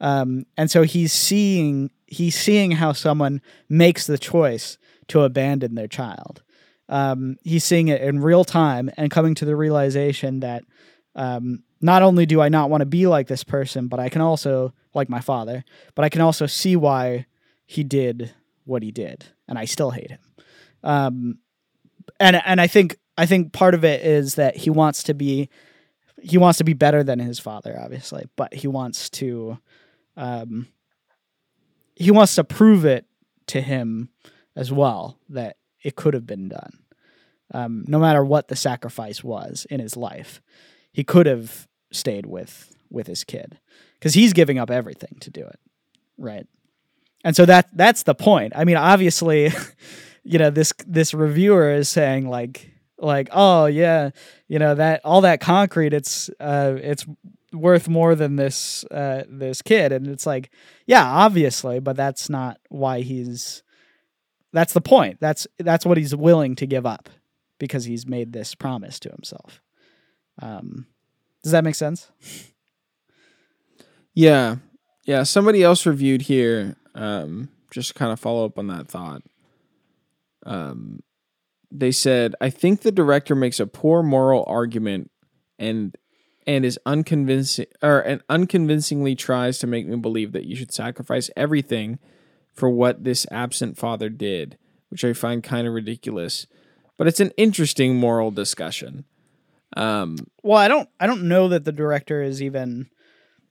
Um, 0.00 0.46
and 0.56 0.70
so 0.70 0.82
he's 0.82 1.12
seeing 1.12 1.90
he's 2.06 2.38
seeing 2.38 2.72
how 2.72 2.92
someone 2.92 3.40
makes 3.68 4.06
the 4.06 4.18
choice 4.18 4.78
to 5.08 5.22
abandon 5.22 5.74
their 5.74 5.88
child. 5.88 6.42
Um, 6.88 7.36
he's 7.42 7.64
seeing 7.64 7.88
it 7.88 8.02
in 8.02 8.20
real 8.20 8.44
time 8.44 8.90
and 8.96 9.10
coming 9.10 9.34
to 9.36 9.44
the 9.44 9.56
realization 9.56 10.40
that 10.40 10.64
um, 11.16 11.64
not 11.80 12.02
only 12.02 12.26
do 12.26 12.40
I 12.40 12.48
not 12.48 12.70
want 12.70 12.80
to 12.80 12.86
be 12.86 13.06
like 13.06 13.28
this 13.28 13.44
person, 13.44 13.88
but 13.88 14.00
I 14.00 14.08
can 14.08 14.22
also 14.22 14.72
like 14.94 15.08
my 15.08 15.20
father, 15.20 15.64
but 15.94 16.04
I 16.04 16.08
can 16.08 16.20
also 16.20 16.46
see 16.46 16.76
why 16.76 17.26
he 17.66 17.84
did 17.84 18.32
what 18.64 18.82
he 18.82 18.90
did, 18.90 19.26
and 19.46 19.58
I 19.58 19.64
still 19.64 19.90
hate 19.90 20.10
him. 20.10 20.20
Um, 20.82 21.38
and 22.18 22.40
and 22.44 22.60
I 22.60 22.66
think 22.66 22.96
I 23.18 23.26
think 23.26 23.52
part 23.52 23.74
of 23.74 23.84
it 23.84 24.02
is 24.02 24.36
that 24.36 24.56
he 24.56 24.70
wants 24.70 25.02
to 25.04 25.14
be 25.14 25.48
he 26.22 26.38
wants 26.38 26.58
to 26.58 26.64
be 26.64 26.72
better 26.72 27.04
than 27.04 27.18
his 27.18 27.38
father, 27.38 27.78
obviously, 27.80 28.26
but 28.36 28.54
he 28.54 28.68
wants 28.68 29.10
to 29.10 29.58
um, 30.16 30.68
he 31.94 32.10
wants 32.10 32.34
to 32.36 32.44
prove 32.44 32.84
it 32.84 33.06
to 33.48 33.60
him 33.60 34.08
as 34.54 34.72
well 34.72 35.18
that 35.28 35.56
it 35.82 35.96
could 35.96 36.14
have 36.14 36.26
been 36.26 36.48
done. 36.48 36.78
Um, 37.52 37.84
no 37.86 37.98
matter 37.98 38.24
what 38.24 38.48
the 38.48 38.56
sacrifice 38.56 39.22
was 39.22 39.66
in 39.70 39.78
his 39.78 39.96
life, 39.96 40.42
he 40.96 41.04
could 41.04 41.26
have 41.26 41.68
stayed 41.92 42.24
with 42.24 42.74
with 42.90 43.06
his 43.06 43.22
kid 43.22 43.58
because 43.98 44.14
he's 44.14 44.32
giving 44.32 44.58
up 44.58 44.70
everything 44.70 45.14
to 45.20 45.28
do 45.28 45.42
it, 45.42 45.60
right? 46.16 46.46
And 47.22 47.36
so 47.36 47.44
that 47.44 47.68
that's 47.76 48.04
the 48.04 48.14
point. 48.14 48.54
I 48.56 48.64
mean, 48.64 48.78
obviously, 48.78 49.52
you 50.24 50.38
know 50.38 50.48
this 50.48 50.72
this 50.86 51.12
reviewer 51.12 51.70
is 51.70 51.90
saying 51.90 52.30
like 52.30 52.70
like 52.96 53.28
oh 53.30 53.66
yeah, 53.66 54.08
you 54.48 54.58
know 54.58 54.74
that 54.74 55.02
all 55.04 55.20
that 55.20 55.42
concrete 55.42 55.92
it's 55.92 56.30
uh 56.40 56.76
it's 56.78 57.04
worth 57.52 57.88
more 57.88 58.14
than 58.14 58.36
this 58.36 58.82
uh 58.84 59.24
this 59.28 59.60
kid 59.60 59.92
and 59.92 60.06
it's 60.06 60.26
like 60.26 60.50
yeah 60.84 61.04
obviously 61.04 61.78
but 61.78 61.96
that's 61.96 62.28
not 62.28 62.58
why 62.68 63.00
he's 63.00 63.62
that's 64.52 64.74
the 64.74 64.80
point 64.80 65.16
that's 65.20 65.46
that's 65.58 65.86
what 65.86 65.96
he's 65.96 66.14
willing 66.14 66.54
to 66.54 66.66
give 66.66 66.84
up 66.84 67.08
because 67.58 67.84
he's 67.84 68.06
made 68.06 68.32
this 68.32 68.54
promise 68.54 68.98
to 69.00 69.08
himself 69.08 69.62
um 70.40 70.86
does 71.42 71.52
that 71.52 71.64
make 71.64 71.74
sense 71.74 72.10
Yeah. 74.16 74.56
Yeah. 75.04 75.22
Somebody 75.22 75.62
else 75.62 75.86
reviewed 75.86 76.22
here, 76.22 76.74
um, 76.96 77.50
just 77.70 77.88
to 77.88 77.94
kind 77.94 78.10
of 78.10 78.18
follow 78.18 78.46
up 78.46 78.58
on 78.58 78.66
that 78.68 78.88
thought. 78.88 79.22
Um, 80.44 81.00
they 81.70 81.92
said, 81.92 82.34
I 82.40 82.48
think 82.50 82.80
the 82.80 82.90
director 82.90 83.34
makes 83.34 83.60
a 83.60 83.66
poor 83.66 84.02
moral 84.02 84.44
argument 84.48 85.10
and 85.58 85.94
and 86.46 86.64
is 86.64 86.78
unconvincing 86.86 87.66
or 87.82 88.00
and 88.00 88.22
unconvincingly 88.28 89.14
tries 89.14 89.58
to 89.58 89.66
make 89.66 89.86
me 89.86 89.96
believe 89.96 90.32
that 90.32 90.46
you 90.46 90.56
should 90.56 90.72
sacrifice 90.72 91.28
everything 91.36 91.98
for 92.54 92.70
what 92.70 93.04
this 93.04 93.26
absent 93.30 93.76
father 93.76 94.08
did, 94.08 94.56
which 94.88 95.04
I 95.04 95.12
find 95.12 95.42
kind 95.42 95.66
of 95.66 95.74
ridiculous. 95.74 96.46
But 96.96 97.06
it's 97.06 97.20
an 97.20 97.32
interesting 97.36 97.96
moral 97.96 98.30
discussion. 98.30 99.04
Um, 99.76 100.16
well 100.42 100.58
i 100.58 100.68
don't 100.68 100.88
i 101.00 101.06
don't 101.06 101.24
know 101.24 101.48
that 101.48 101.64
the 101.64 101.72
director 101.72 102.22
is 102.22 102.40
even 102.42 102.88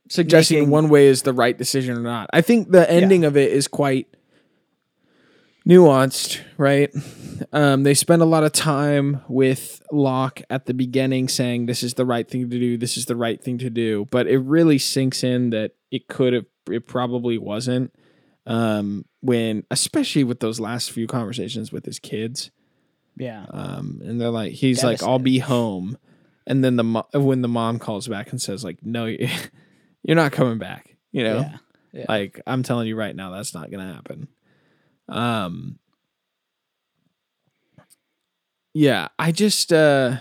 suggesting 0.09 0.59
Making- 0.59 0.71
one 0.71 0.89
way 0.89 1.07
is 1.07 1.23
the 1.23 1.33
right 1.33 1.57
decision 1.57 1.97
or 1.97 2.01
not. 2.01 2.29
I 2.31 2.41
think 2.41 2.71
the 2.71 2.89
ending 2.89 3.25
of 3.25 3.35
it 3.37 3.51
is 3.51 3.67
quite 3.67 4.07
nuanced, 5.67 6.41
right? 6.57 6.93
Um, 7.51 7.83
they 7.83 7.93
spend 7.93 8.21
a 8.21 8.25
lot 8.25 8.43
of 8.43 8.51
time 8.51 9.21
with 9.27 9.81
Locke 9.91 10.41
at 10.49 10.67
the 10.67 10.73
beginning 10.73 11.27
saying 11.27 11.65
this 11.65 11.83
is 11.83 11.95
the 11.95 12.05
right 12.05 12.29
thing 12.29 12.49
to 12.49 12.59
do, 12.59 12.77
this 12.77 12.97
is 12.97 13.07
the 13.07 13.15
right 13.15 13.41
thing 13.41 13.57
to 13.57 13.69
do, 13.69 14.07
but 14.11 14.27
it 14.27 14.37
really 14.39 14.77
sinks 14.77 15.23
in 15.23 15.49
that 15.49 15.71
it 15.91 16.07
could 16.07 16.33
have, 16.33 16.45
it 16.69 16.87
probably 16.87 17.37
wasn't. 17.37 17.93
Um, 18.47 19.05
when, 19.21 19.63
especially 19.71 20.23
with 20.23 20.39
those 20.39 20.59
last 20.59 20.91
few 20.91 21.07
conversations 21.07 21.71
with 21.71 21.85
his 21.85 21.97
kids, 21.97 22.51
yeah 23.17 23.45
um, 23.49 24.01
and 24.05 24.21
they're 24.21 24.29
like, 24.29 24.51
he's 24.51 24.83
like, 24.83 25.01
"I'll 25.01 25.17
be 25.17 25.39
home," 25.39 25.97
and 26.47 26.63
then 26.63 26.75
the 26.75 26.83
mo- 26.83 27.07
when 27.13 27.41
the 27.41 27.47
mom 27.47 27.79
calls 27.79 28.07
back 28.07 28.31
and 28.31 28.41
says, 28.41 28.63
"Like, 28.63 28.79
no, 28.83 29.05
you're 30.03 30.15
not 30.15 30.31
coming 30.31 30.57
back," 30.57 30.95
you 31.11 31.23
know, 31.23 31.39
yeah 31.39 31.57
yeah 31.93 32.05
like 32.09 32.41
I'm 32.45 32.63
telling 32.63 32.87
you 32.87 32.95
right 32.95 33.15
now, 33.15 33.31
that's 33.31 33.53
not 33.53 33.71
gonna 33.71 33.93
happen. 33.93 34.27
Um, 35.07 35.79
yeah, 38.73 39.07
I 39.17 39.31
just 39.31 39.71
uh, 39.71 40.17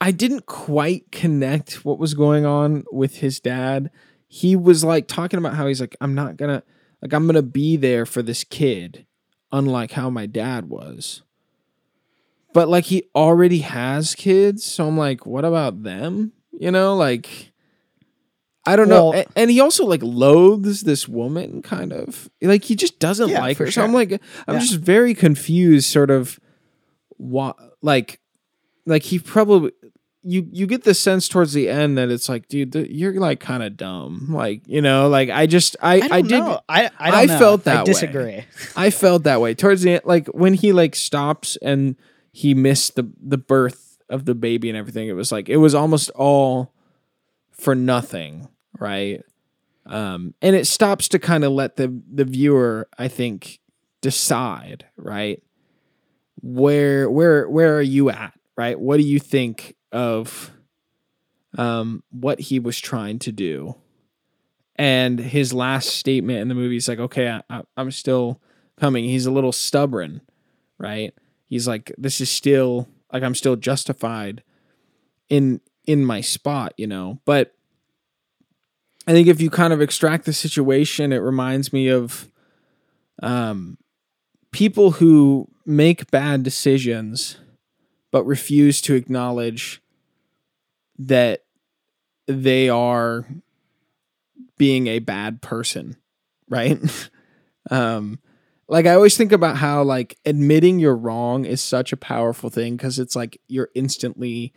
I 0.00 0.10
didn't 0.10 0.46
quite 0.46 1.12
connect 1.12 1.84
what 1.84 1.98
was 1.98 2.14
going 2.14 2.46
on 2.46 2.84
with 2.90 3.16
his 3.16 3.38
dad. 3.40 3.90
He 4.26 4.56
was 4.56 4.82
like 4.82 5.06
talking 5.08 5.38
about 5.38 5.54
how 5.54 5.66
he's 5.66 5.80
like, 5.80 5.96
I'm 6.00 6.14
not 6.14 6.36
gonna 6.36 6.62
like 7.02 7.12
I'm 7.12 7.26
gonna 7.26 7.42
be 7.42 7.76
there 7.76 8.06
for 8.06 8.22
this 8.22 8.44
kid, 8.44 9.06
unlike 9.52 9.92
how 9.92 10.08
my 10.08 10.26
dad 10.26 10.68
was. 10.68 11.22
But 12.52 12.68
like 12.68 12.84
he 12.84 13.04
already 13.14 13.60
has 13.60 14.14
kids, 14.14 14.64
so 14.64 14.88
I'm 14.88 14.98
like, 14.98 15.24
what 15.26 15.44
about 15.44 15.82
them? 15.82 16.32
You 16.58 16.70
know, 16.70 16.96
like 16.96 17.52
I 18.66 18.76
don't 18.76 18.88
know. 18.88 19.10
Well- 19.10 19.20
A- 19.20 19.38
And 19.38 19.50
he 19.50 19.60
also 19.60 19.86
like 19.86 20.02
loathes 20.02 20.82
this 20.82 21.08
woman, 21.08 21.62
kind 21.62 21.92
of 21.92 22.28
like 22.42 22.64
he 22.64 22.74
just 22.76 22.98
doesn't 22.98 23.28
Yeah, 23.30 23.40
like 23.40 23.56
her. 23.58 23.70
So 23.70 23.82
I'm 23.82 23.92
like, 23.92 24.12
I'm 24.48 24.54
Yeah. 24.54 24.60
just 24.60 24.76
very 24.80 25.14
confused, 25.14 25.86
sort 25.88 26.10
of. 26.10 26.38
What 27.16 27.56
like, 27.82 28.18
like 28.86 29.02
he 29.02 29.18
probably 29.18 29.72
you 30.22 30.48
you 30.52 30.66
get 30.66 30.84
the 30.84 30.94
sense 30.94 31.28
towards 31.28 31.52
the 31.52 31.68
end 31.68 31.98
that 31.98 32.10
it's 32.10 32.28
like, 32.30 32.48
dude, 32.48 32.72
th- 32.72 32.88
you're 32.90 33.12
like 33.20 33.40
kind 33.40 33.62
of 33.62 33.76
dumb. 33.76 34.28
Like 34.30 34.62
you 34.66 34.80
know, 34.80 35.08
like 35.10 35.28
I 35.28 35.46
just 35.46 35.76
I 35.82 35.96
I, 36.00 36.08
I, 36.16 36.22
did 36.22 36.30
know. 36.40 36.60
I 36.68 36.90
I, 36.98 37.10
don't 37.10 37.20
I 37.20 37.24
know. 37.26 37.38
felt 37.38 37.64
that 37.64 37.76
I 37.76 37.80
way. 37.80 37.84
disagree. 37.84 38.44
I 38.74 38.88
felt 38.90 39.24
that 39.24 39.40
way 39.42 39.54
towards 39.54 39.82
the 39.82 39.92
end, 39.92 40.02
like 40.04 40.28
when 40.28 40.54
he 40.54 40.72
like 40.72 40.96
stops 40.96 41.56
and 41.60 41.94
he 42.32 42.54
missed 42.54 42.96
the 42.96 43.10
the 43.20 43.38
birth 43.38 43.98
of 44.08 44.24
the 44.24 44.34
baby 44.34 44.68
and 44.68 44.76
everything. 44.76 45.08
It 45.08 45.12
was 45.12 45.32
like 45.32 45.48
it 45.48 45.58
was 45.58 45.74
almost 45.74 46.10
all 46.10 46.72
for 47.50 47.74
nothing, 47.74 48.48
right? 48.78 49.22
Um, 49.86 50.34
and 50.40 50.54
it 50.54 50.66
stops 50.66 51.08
to 51.08 51.18
kind 51.18 51.44
of 51.44 51.52
let 51.52 51.76
the 51.76 52.00
the 52.12 52.24
viewer, 52.24 52.88
I 52.98 53.08
think, 53.08 53.60
decide, 54.00 54.86
right? 54.96 55.42
Where 56.42 57.10
where 57.10 57.48
where 57.48 57.76
are 57.76 57.82
you 57.82 58.10
at, 58.10 58.32
right? 58.56 58.78
What 58.78 58.98
do 58.98 59.02
you 59.02 59.18
think 59.18 59.76
of 59.92 60.52
um 61.58 62.04
what 62.10 62.40
he 62.40 62.58
was 62.58 62.78
trying 62.78 63.18
to 63.20 63.32
do? 63.32 63.76
And 64.76 65.18
his 65.18 65.52
last 65.52 65.90
statement 65.90 66.38
in 66.38 66.48
the 66.48 66.54
movie 66.54 66.76
is 66.76 66.88
like, 66.88 66.98
okay, 66.98 67.28
I, 67.28 67.42
I, 67.50 67.62
I'm 67.76 67.90
still 67.90 68.40
coming. 68.78 69.04
He's 69.04 69.26
a 69.26 69.30
little 69.30 69.52
stubborn, 69.52 70.22
right? 70.78 71.12
He's 71.50 71.66
like, 71.66 71.92
this 71.98 72.20
is 72.20 72.30
still 72.30 72.88
like 73.12 73.24
I'm 73.24 73.34
still 73.34 73.56
justified 73.56 74.42
in 75.28 75.60
in 75.84 76.04
my 76.04 76.20
spot, 76.20 76.72
you 76.76 76.86
know. 76.86 77.20
But 77.24 77.54
I 79.06 79.12
think 79.12 79.26
if 79.26 79.40
you 79.40 79.50
kind 79.50 79.72
of 79.72 79.80
extract 79.80 80.24
the 80.24 80.32
situation, 80.32 81.12
it 81.12 81.18
reminds 81.18 81.72
me 81.72 81.88
of 81.88 82.30
um 83.20 83.76
people 84.52 84.92
who 84.92 85.48
make 85.66 86.10
bad 86.10 86.42
decisions 86.42 87.36
but 88.12 88.24
refuse 88.24 88.80
to 88.80 88.94
acknowledge 88.94 89.80
that 90.98 91.44
they 92.26 92.68
are 92.68 93.26
being 94.56 94.86
a 94.86 94.98
bad 95.00 95.42
person, 95.42 95.96
right? 96.48 96.78
um 97.70 98.20
like 98.70 98.86
I 98.86 98.94
always 98.94 99.16
think 99.16 99.32
about 99.32 99.56
how 99.56 99.82
like 99.82 100.16
admitting 100.24 100.78
you're 100.78 100.96
wrong 100.96 101.44
is 101.44 101.60
such 101.60 101.92
a 101.92 101.96
powerful 101.96 102.50
thing 102.50 102.78
cuz 102.78 102.98
it's 102.98 103.16
like 103.16 103.40
you're 103.48 103.70
instantly 103.74 104.52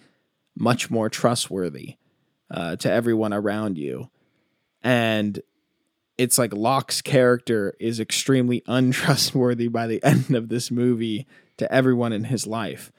much 0.55 0.91
more 0.91 1.09
trustworthy 1.09 1.97
uh, 2.51 2.76
to 2.78 2.91
everyone 2.91 3.34
around 3.34 3.78
you. 3.78 4.09
And 4.84 5.41
it's 6.18 6.38
like 6.38 6.53
Locke's 6.53 7.01
character 7.01 7.76
is 7.80 7.99
extremely 7.99 8.61
untrustworthy 8.68 9.68
by 9.68 9.88
the 9.88 10.03
end 10.05 10.36
of 10.36 10.49
this 10.49 10.70
movie 10.70 11.26
to 11.57 11.72
everyone 11.72 12.14
in 12.14 12.26
his 12.26 12.45
life. 12.45 12.91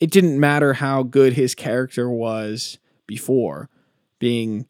It 0.00 0.10
didn't 0.10 0.40
matter 0.40 0.74
how 0.74 1.02
good 1.02 1.34
his 1.34 1.54
character 1.54 2.10
was 2.10 2.78
before, 3.06 3.68
being 4.18 4.66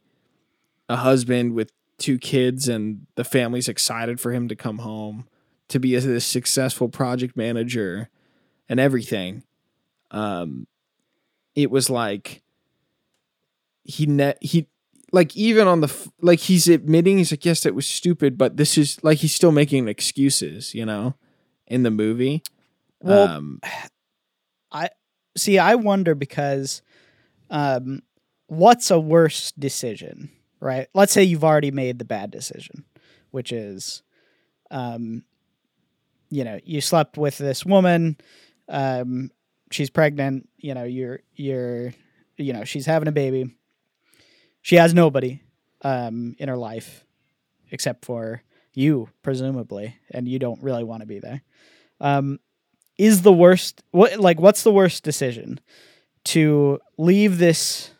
a 0.88 0.96
husband 0.96 1.54
with 1.54 1.72
two 1.98 2.18
kids 2.18 2.68
and 2.68 3.06
the 3.14 3.24
family's 3.24 3.68
excited 3.68 4.20
for 4.20 4.32
him 4.32 4.48
to 4.48 4.56
come 4.56 4.78
home, 4.78 5.26
to 5.68 5.78
be 5.80 5.94
a, 5.94 6.00
this 6.00 6.24
successful 6.24 6.88
project 6.88 7.36
manager 7.36 8.08
and 8.68 8.80
everything. 8.80 9.42
Um, 10.10 10.66
it 11.54 11.70
was 11.70 11.90
like 11.90 12.42
he 13.84 14.06
net 14.06 14.38
he 14.40 14.68
like 15.12 15.36
even 15.36 15.66
on 15.66 15.80
the 15.80 15.86
f- 15.86 16.08
like 16.20 16.40
he's 16.40 16.68
admitting 16.68 17.18
he's 17.18 17.32
like 17.32 17.44
yes 17.44 17.64
it 17.64 17.74
was 17.74 17.86
stupid 17.86 18.36
but 18.36 18.56
this 18.56 18.76
is 18.76 19.02
like 19.04 19.18
he's 19.18 19.32
still 19.32 19.52
making 19.52 19.86
excuses 19.86 20.74
you 20.74 20.84
know 20.84 21.14
in 21.68 21.84
the 21.84 21.90
movie 21.90 22.42
Well, 23.00 23.28
um 23.28 23.60
see, 25.36 25.58
I 25.58 25.74
wonder 25.74 26.14
because 26.14 26.82
um, 27.50 28.02
what's 28.46 28.90
a 28.90 28.98
worse 28.98 29.52
decision, 29.52 30.30
right? 30.60 30.88
Let's 30.94 31.12
say 31.12 31.22
you've 31.22 31.44
already 31.44 31.70
made 31.70 31.98
the 31.98 32.04
bad 32.04 32.30
decision, 32.30 32.84
which 33.30 33.52
is, 33.52 34.02
um, 34.70 35.24
you 36.30 36.44
know, 36.44 36.58
you 36.64 36.80
slept 36.80 37.16
with 37.16 37.38
this 37.38 37.64
woman, 37.64 38.16
um, 38.68 39.30
she's 39.70 39.90
pregnant, 39.90 40.48
you 40.56 40.74
know, 40.74 40.84
you're, 40.84 41.20
you're, 41.34 41.92
you 42.36 42.52
know, 42.52 42.64
she's 42.64 42.86
having 42.86 43.08
a 43.08 43.12
baby. 43.12 43.54
She 44.62 44.76
has 44.76 44.92
nobody 44.94 45.40
um, 45.82 46.34
in 46.38 46.48
her 46.48 46.56
life 46.56 47.04
except 47.70 48.04
for 48.04 48.42
you, 48.74 49.08
presumably, 49.22 49.96
and 50.10 50.28
you 50.28 50.38
don't 50.38 50.62
really 50.62 50.84
want 50.84 51.00
to 51.02 51.06
be 51.06 51.18
there. 51.18 51.42
Um, 52.00 52.40
is 52.98 53.22
the 53.22 53.32
worst 53.32 53.82
what 53.90 54.18
like 54.18 54.40
what's 54.40 54.62
the 54.62 54.72
worst 54.72 55.04
decision 55.04 55.60
to 56.24 56.80
leave 56.96 57.38
this 57.38 57.90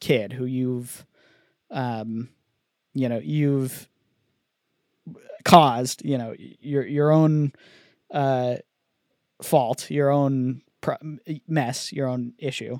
kid 0.00 0.32
who 0.32 0.44
you've 0.44 1.04
um 1.70 2.28
you 2.94 3.08
know 3.08 3.20
you've 3.22 3.88
caused 5.44 6.04
you 6.04 6.18
know 6.18 6.34
your 6.38 6.86
your 6.86 7.10
own 7.10 7.52
uh 8.12 8.56
fault 9.42 9.90
your 9.90 10.10
own 10.10 10.62
mess 11.46 11.92
your 11.92 12.08
own 12.08 12.32
issue 12.38 12.78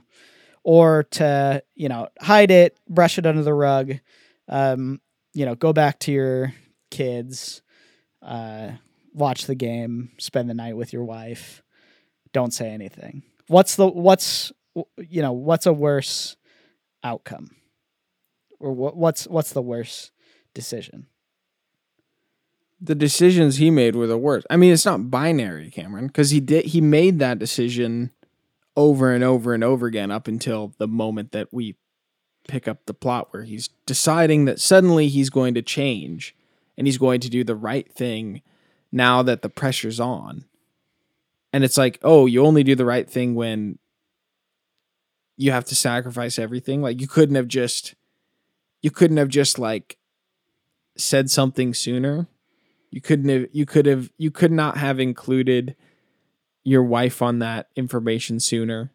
or 0.65 1.05
to 1.05 1.63
you 1.75 1.89
know 1.89 2.09
hide 2.21 2.51
it 2.51 2.77
brush 2.89 3.19
it 3.19 3.27
under 3.27 3.43
the 3.43 3.55
rug 3.55 3.95
um 4.49 5.01
you 5.33 5.45
know 5.47 5.55
go 5.55 5.73
back 5.73 5.99
to 5.99 6.13
your 6.13 6.53
kids 6.91 7.63
uh 8.23 8.73
watch 9.13 9.47
the 9.47 9.55
game, 9.55 10.11
spend 10.19 10.49
the 10.49 10.55
night 10.55 10.77
with 10.77 10.93
your 10.93 11.05
wife, 11.05 11.63
don't 12.33 12.53
say 12.53 12.71
anything. 12.71 13.23
What's 13.49 13.77
the 13.77 13.87
what's 13.87 14.53
you 14.97 15.23
know 15.23 15.33
what's 15.33 15.67
a 15.67 15.73
worse 15.73 16.37
outcome, 17.05 17.51
or 18.59 18.73
what 18.73 18.97
what's 18.97 19.27
what's 19.27 19.53
the 19.53 19.63
worst 19.63 20.13
decision? 20.55 21.07
The 22.83 22.95
decisions 22.95 23.57
he 23.57 23.71
made 23.71 23.95
were 23.95 24.07
the 24.07 24.19
worst 24.19 24.47
i 24.51 24.57
mean 24.57 24.73
it's 24.73 24.85
not 24.85 25.11
binary 25.11 25.71
cameron 25.71 26.09
because 26.09 26.31
he 26.31 26.41
did 26.41 26.67
he 26.67 26.81
made 26.81 27.19
that 27.19 27.39
decision 27.39 28.11
over 28.77 29.13
and 29.13 29.23
over 29.23 29.55
and 29.55 29.63
over 29.63 29.87
again 29.87 30.11
up 30.11 30.27
until 30.27 30.75
the 30.79 30.89
moment 30.89 31.33
that 31.33 31.53
we 31.53 31.77
pick 32.49 32.67
up 32.67 32.87
the 32.87 32.95
plot 32.95 33.29
where 33.31 33.45
he's 33.45 33.69
deciding 33.87 34.45
that 34.45 34.61
suddenly 34.61 35.09
he's 35.09 35.31
going 35.31 35.55
to 35.55 35.63
change 35.63 36.35
and 36.77 36.87
he's 36.87 36.99
going 36.99 37.21
to 37.21 37.31
do 37.31 37.45
the 37.45 37.55
right 37.55 37.91
thing 37.93 38.43
now 38.91 39.23
that 39.23 39.43
the 39.43 39.49
pressure's 39.49 40.01
on. 40.01 40.45
And 41.53 41.65
it's 41.65 41.77
like, 41.77 41.99
oh, 42.03 42.27
you 42.27 42.45
only 42.45 42.65
do 42.65 42.75
the 42.75 42.85
right 42.85 43.09
thing 43.09 43.35
when 43.35 43.79
you 45.37 45.53
have 45.53 45.65
to 45.67 45.75
sacrifice 45.75 46.39
everything. 46.39 46.83
Like 46.83 47.01
you 47.01 47.09
couldn't 47.09 47.35
have 47.35 47.49
just 47.49 47.95
you 48.81 48.91
couldn't 48.91 49.19
have 49.19 49.29
just 49.29 49.59
like 49.59 49.99
said 50.97 51.31
something 51.31 51.75
sooner. 51.75 52.27
You 52.93 53.01
couldn't 53.01 53.31
have 53.31 53.47
you 53.53 53.65
could 53.65 53.87
have 53.87 54.11
you 54.19 54.31
could 54.31 54.53
not 54.53 54.77
have 54.77 55.01
included 55.01 55.75
your 56.63 56.83
wife 56.85 57.23
on 57.23 57.39
that 57.39 57.69
information 57.75 58.39
sooner. 58.39 58.93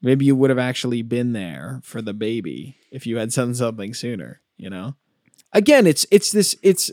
Maybe 0.00 0.24
you 0.24 0.36
would 0.36 0.50
have 0.50 0.58
actually 0.58 1.02
been 1.02 1.32
there 1.32 1.80
for 1.82 2.00
the 2.00 2.14
baby 2.14 2.76
if 2.92 3.04
you 3.04 3.16
had 3.16 3.30
done 3.30 3.56
something 3.56 3.92
sooner, 3.92 4.40
you 4.56 4.70
know? 4.70 4.94
Again, 5.52 5.84
it's 5.84 6.06
it's 6.12 6.30
this 6.30 6.56
it's 6.62 6.92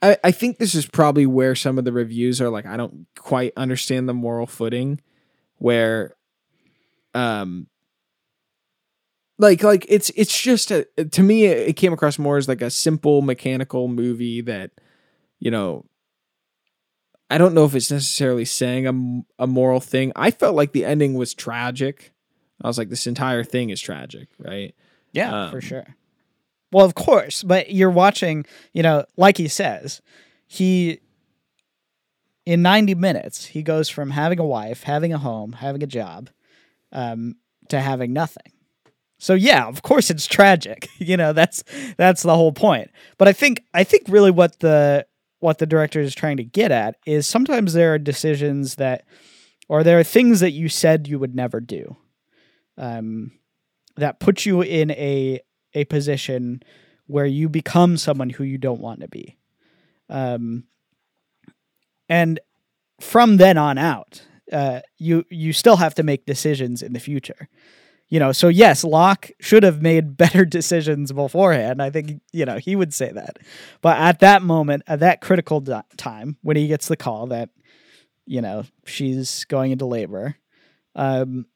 I, 0.00 0.16
I 0.24 0.30
think 0.30 0.56
this 0.56 0.74
is 0.74 0.86
probably 0.86 1.26
where 1.26 1.54
some 1.54 1.76
of 1.76 1.84
the 1.84 1.92
reviews 1.92 2.40
are 2.40 2.48
like, 2.48 2.64
I 2.64 2.78
don't 2.78 3.06
quite 3.14 3.52
understand 3.54 4.08
the 4.08 4.14
moral 4.14 4.46
footing 4.46 5.02
where 5.58 6.16
um 7.12 7.66
like 9.38 9.62
like 9.62 9.84
it's 9.86 10.10
it's 10.16 10.40
just 10.40 10.70
a 10.70 10.86
to 11.10 11.22
me 11.22 11.44
it 11.44 11.76
came 11.76 11.92
across 11.92 12.18
more 12.18 12.38
as 12.38 12.48
like 12.48 12.62
a 12.62 12.70
simple 12.70 13.20
mechanical 13.20 13.86
movie 13.86 14.40
that 14.40 14.70
you 15.42 15.50
know 15.50 15.84
I 17.28 17.38
don't 17.38 17.54
know 17.54 17.64
if 17.64 17.74
it's 17.74 17.90
necessarily 17.90 18.44
saying 18.44 18.86
a, 18.86 19.44
a 19.44 19.46
moral 19.46 19.80
thing. 19.80 20.12
I 20.14 20.30
felt 20.30 20.54
like 20.54 20.72
the 20.72 20.84
ending 20.84 21.14
was 21.14 21.32
tragic. 21.32 22.12
I 22.62 22.66
was 22.66 22.76
like, 22.76 22.90
this 22.90 23.06
entire 23.06 23.42
thing 23.42 23.70
is 23.70 23.80
tragic, 23.80 24.28
right? 24.38 24.74
Yeah, 25.12 25.44
Um, 25.44 25.50
for 25.50 25.62
sure. 25.62 25.96
Well, 26.72 26.84
of 26.84 26.94
course, 26.94 27.42
but 27.42 27.70
you're 27.72 27.90
watching, 27.90 28.44
you 28.74 28.82
know, 28.82 29.06
like 29.16 29.38
he 29.38 29.48
says, 29.48 30.02
he 30.46 31.00
in 32.44 32.60
90 32.60 32.96
minutes, 32.96 33.46
he 33.46 33.62
goes 33.62 33.88
from 33.88 34.10
having 34.10 34.38
a 34.38 34.44
wife, 34.44 34.82
having 34.82 35.14
a 35.14 35.18
home, 35.18 35.52
having 35.52 35.82
a 35.82 35.86
job, 35.86 36.28
um, 36.92 37.36
to 37.68 37.80
having 37.80 38.12
nothing. 38.12 38.52
So 39.18 39.32
yeah, 39.32 39.66
of 39.68 39.80
course 39.80 40.10
it's 40.10 40.26
tragic. 40.26 40.88
You 40.98 41.16
know, 41.16 41.32
that's 41.32 41.64
that's 41.96 42.22
the 42.22 42.36
whole 42.36 42.52
point. 42.52 42.90
But 43.16 43.26
I 43.26 43.32
think 43.32 43.62
I 43.72 43.84
think 43.84 44.04
really 44.08 44.30
what 44.30 44.60
the 44.60 45.06
what 45.42 45.58
the 45.58 45.66
director 45.66 46.00
is 46.00 46.14
trying 46.14 46.36
to 46.36 46.44
get 46.44 46.70
at 46.70 46.96
is 47.06 47.26
sometimes 47.26 47.72
there 47.72 47.94
are 47.94 47.98
decisions 47.98 48.76
that 48.76 49.04
or 49.68 49.82
there 49.82 49.98
are 49.98 50.04
things 50.04 50.40
that 50.40 50.52
you 50.52 50.68
said 50.68 51.08
you 51.08 51.18
would 51.18 51.34
never 51.34 51.60
do. 51.60 51.96
Um 52.78 53.32
that 53.96 54.20
put 54.20 54.46
you 54.46 54.62
in 54.62 54.90
a 54.92 55.40
a 55.74 55.84
position 55.84 56.62
where 57.06 57.26
you 57.26 57.48
become 57.48 57.96
someone 57.96 58.30
who 58.30 58.44
you 58.44 58.58
don't 58.58 58.80
want 58.80 59.00
to 59.00 59.08
be. 59.08 59.36
Um, 60.08 60.64
and 62.08 62.40
from 63.00 63.36
then 63.36 63.58
on 63.58 63.78
out, 63.78 64.22
uh, 64.52 64.80
you 64.98 65.24
you 65.30 65.52
still 65.52 65.76
have 65.76 65.94
to 65.94 66.02
make 66.02 66.26
decisions 66.26 66.82
in 66.82 66.92
the 66.92 67.00
future. 67.00 67.48
You 68.12 68.18
know, 68.18 68.32
so 68.32 68.48
yes, 68.48 68.84
Locke 68.84 69.30
should 69.40 69.62
have 69.62 69.80
made 69.80 70.16
better 70.18 70.44
decisions 70.44 71.10
beforehand. 71.12 71.80
I 71.80 71.88
think 71.88 72.20
you 72.30 72.44
know 72.44 72.58
he 72.58 72.76
would 72.76 72.92
say 72.92 73.10
that, 73.10 73.38
but 73.80 73.96
at 73.96 74.18
that 74.18 74.42
moment, 74.42 74.82
at 74.86 75.00
that 75.00 75.22
critical 75.22 75.62
time, 75.96 76.36
when 76.42 76.58
he 76.58 76.66
gets 76.66 76.88
the 76.88 76.96
call 76.98 77.28
that 77.28 77.48
you 78.26 78.42
know 78.42 78.64
she's 78.84 79.46
going 79.46 79.72
into 79.72 79.86
labor, 79.86 80.36
um, 80.94 81.46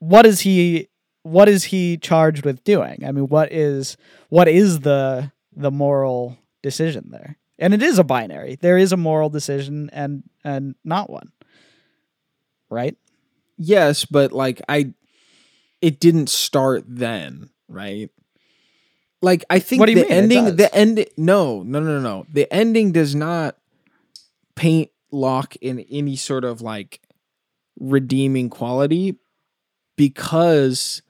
what 0.00 0.26
is 0.26 0.40
he? 0.40 0.88
What 1.22 1.48
is 1.48 1.62
he 1.62 1.96
charged 1.96 2.44
with 2.44 2.64
doing? 2.64 3.04
I 3.06 3.12
mean, 3.12 3.28
what 3.28 3.52
is 3.52 3.96
what 4.30 4.48
is 4.48 4.80
the 4.80 5.30
the 5.54 5.70
moral 5.70 6.36
decision 6.60 7.10
there? 7.12 7.38
And 7.56 7.72
it 7.72 7.84
is 7.84 8.00
a 8.00 8.04
binary. 8.04 8.56
There 8.60 8.78
is 8.78 8.90
a 8.90 8.96
moral 8.96 9.30
decision 9.30 9.88
and 9.92 10.24
and 10.42 10.74
not 10.82 11.08
one. 11.08 11.30
Right? 12.68 12.96
Yes, 13.56 14.06
but 14.06 14.32
like 14.32 14.60
I 14.68 14.92
it 15.80 16.00
didn't 16.00 16.28
start 16.28 16.84
then, 16.86 17.50
right? 17.68 18.10
Like 19.22 19.44
I 19.50 19.58
think 19.58 19.80
What 19.80 19.86
do 19.86 19.92
you 19.92 19.98
the 19.98 20.04
mean? 20.04 20.12
Ending 20.12 20.56
the 20.56 20.74
end 20.74 21.06
no, 21.16 21.62
no, 21.62 21.80
no, 21.80 22.00
no. 22.00 22.26
The 22.32 22.52
ending 22.52 22.92
does 22.92 23.14
not 23.14 23.56
paint 24.54 24.90
Locke 25.10 25.56
in 25.56 25.80
any 25.90 26.16
sort 26.16 26.44
of 26.44 26.60
like 26.60 27.00
redeeming 27.78 28.50
quality 28.50 29.16
because 29.96 31.02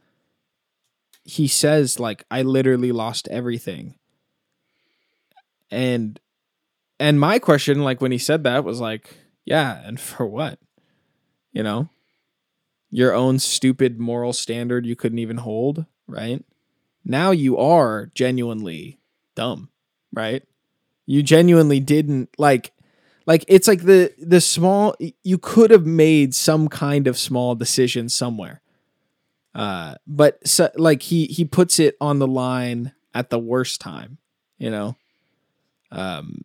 he 1.24 1.46
says 1.46 2.00
like 2.00 2.24
I 2.30 2.42
literally 2.42 2.92
lost 2.92 3.28
everything. 3.28 3.94
And 5.70 6.18
and 6.98 7.20
my 7.20 7.38
question 7.38 7.82
like 7.82 8.00
when 8.00 8.12
he 8.12 8.18
said 8.18 8.44
that 8.44 8.64
was 8.64 8.80
like, 8.80 9.14
yeah, 9.44 9.80
and 9.84 10.00
for 10.00 10.26
what? 10.26 10.58
You 11.52 11.62
know? 11.62 11.90
Your 12.90 13.14
own 13.14 13.38
stupid 13.38 13.98
moral 13.98 14.32
standard 14.32 14.84
you 14.84 14.96
couldn't 14.96 15.18
even 15.20 15.38
hold, 15.38 15.86
right? 16.06 16.44
Now 17.04 17.30
you 17.30 17.56
are 17.56 18.10
genuinely 18.14 18.98
dumb, 19.34 19.70
right? 20.12 20.42
You 21.06 21.22
genuinely 21.22 21.80
didn't 21.80 22.30
like 22.38 22.72
like 23.26 23.44
it's 23.48 23.68
like 23.68 23.82
the 23.82 24.12
the 24.18 24.40
small 24.40 24.96
you 25.22 25.38
could 25.38 25.70
have 25.70 25.86
made 25.86 26.34
some 26.34 26.68
kind 26.68 27.06
of 27.06 27.16
small 27.18 27.54
decision 27.54 28.08
somewhere 28.08 28.60
uh 29.54 29.94
but 30.06 30.46
so, 30.46 30.70
like 30.76 31.02
he 31.02 31.26
he 31.26 31.44
puts 31.44 31.78
it 31.78 31.96
on 32.00 32.18
the 32.18 32.26
line 32.26 32.92
at 33.14 33.30
the 33.30 33.38
worst 33.38 33.80
time 33.80 34.18
you 34.58 34.70
know 34.70 34.96
um 35.92 36.44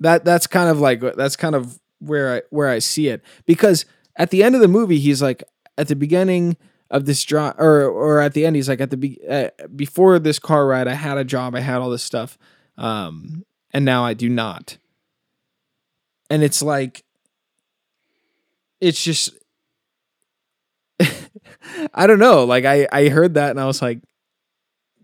that 0.00 0.24
that's 0.24 0.46
kind 0.46 0.68
of 0.68 0.78
like 0.78 1.00
that's 1.16 1.36
kind 1.36 1.54
of 1.54 1.80
where 1.98 2.34
i 2.36 2.42
where 2.50 2.68
i 2.68 2.78
see 2.78 3.08
it 3.08 3.22
because 3.46 3.84
at 4.16 4.30
the 4.30 4.42
end 4.42 4.54
of 4.54 4.60
the 4.60 4.68
movie 4.68 4.98
he's 4.98 5.22
like 5.22 5.42
at 5.78 5.88
the 5.88 5.96
beginning 5.96 6.56
of 6.90 7.04
this 7.04 7.24
job 7.24 7.54
or 7.58 7.84
or 7.84 8.20
at 8.20 8.34
the 8.34 8.46
end 8.46 8.56
he's 8.56 8.68
like 8.68 8.80
at 8.80 8.90
the 8.90 8.96
be- 8.96 9.20
uh, 9.28 9.48
before 9.74 10.18
this 10.18 10.38
car 10.38 10.66
ride 10.66 10.88
i 10.88 10.94
had 10.94 11.18
a 11.18 11.24
job 11.24 11.54
i 11.54 11.60
had 11.60 11.78
all 11.78 11.90
this 11.90 12.02
stuff 12.02 12.38
um 12.78 13.44
and 13.72 13.84
now 13.84 14.04
i 14.04 14.14
do 14.14 14.28
not. 14.28 14.78
And 16.30 16.42
it's 16.42 16.62
like 16.62 17.04
it's 18.80 19.02
just 19.02 19.36
i 21.94 22.06
don't 22.06 22.18
know 22.18 22.44
like 22.44 22.64
i 22.64 22.88
i 22.90 23.08
heard 23.08 23.34
that 23.34 23.50
and 23.50 23.60
i 23.60 23.66
was 23.66 23.82
like 23.82 24.00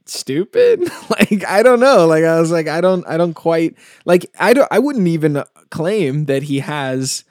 stupid? 0.07 0.91
Like 1.11 1.45
i 1.47 1.63
don't 1.63 1.81
know 1.81 2.07
like 2.07 2.25
i 2.25 2.41
was 2.41 2.51
like 2.51 2.67
i 2.67 2.81
don't 2.81 3.07
i 3.07 3.17
don't 3.17 3.35
quite 3.35 3.77
like 4.05 4.27
i 4.41 4.55
don't 4.55 4.69
i 4.71 4.79
wouldn't 4.79 5.07
even 5.07 5.45
claim 5.71 6.25
that 6.25 6.45
he 6.45 6.61
has 6.61 7.25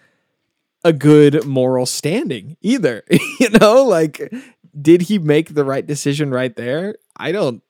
a 0.84 0.92
good 0.94 1.46
moral 1.46 1.86
standing 1.86 2.58
either 2.62 3.04
you 3.40 3.50
know 3.60 3.84
like 3.84 4.34
did 4.80 5.04
he 5.04 5.20
make 5.20 5.54
the 5.54 5.64
right 5.66 5.86
decision 5.86 6.32
right 6.32 6.56
there 6.56 6.96
i 7.18 7.32
don't 7.32 7.62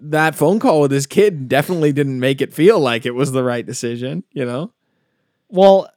that 0.00 0.34
phone 0.34 0.58
call 0.58 0.80
with 0.82 0.90
his 0.90 1.06
kid 1.06 1.48
definitely 1.48 1.92
didn't 1.92 2.20
make 2.20 2.40
it 2.40 2.52
feel 2.54 2.78
like 2.78 3.06
it 3.06 3.14
was 3.14 3.32
the 3.32 3.42
right 3.44 3.64
decision 3.66 4.22
you 4.32 4.44
know 4.44 4.72
Well, 5.48 5.88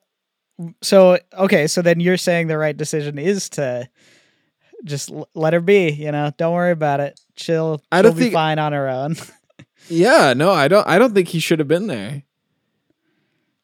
so 0.82 1.18
okay, 1.34 1.68
so 1.68 1.82
then 1.82 2.00
you're 2.00 2.18
saying 2.18 2.48
the 2.48 2.58
right 2.58 2.76
decision 2.76 3.18
is 3.18 3.50
to 3.52 3.90
just 4.84 5.10
l- 5.10 5.28
let 5.34 5.54
her 5.54 5.62
be. 5.62 5.90
You 5.90 6.12
know, 6.12 6.32
don't 6.38 6.54
worry 6.54 6.72
about 6.72 7.00
it. 7.00 7.20
She'll, 7.38 7.82
I 7.92 8.02
don't 8.02 8.12
she'll 8.12 8.18
be 8.18 8.22
think- 8.26 8.34
fine 8.34 8.60
on 8.60 8.74
her 8.74 8.88
own. 8.90 9.16
Yeah, 9.88 10.34
no, 10.36 10.52
I 10.52 10.68
don't 10.68 10.86
I 10.86 11.00
don't 11.00 11.14
think 11.16 11.30
he 11.30 11.40
should 11.40 11.58
have 11.60 11.68
been 11.68 11.88
there. 11.88 12.24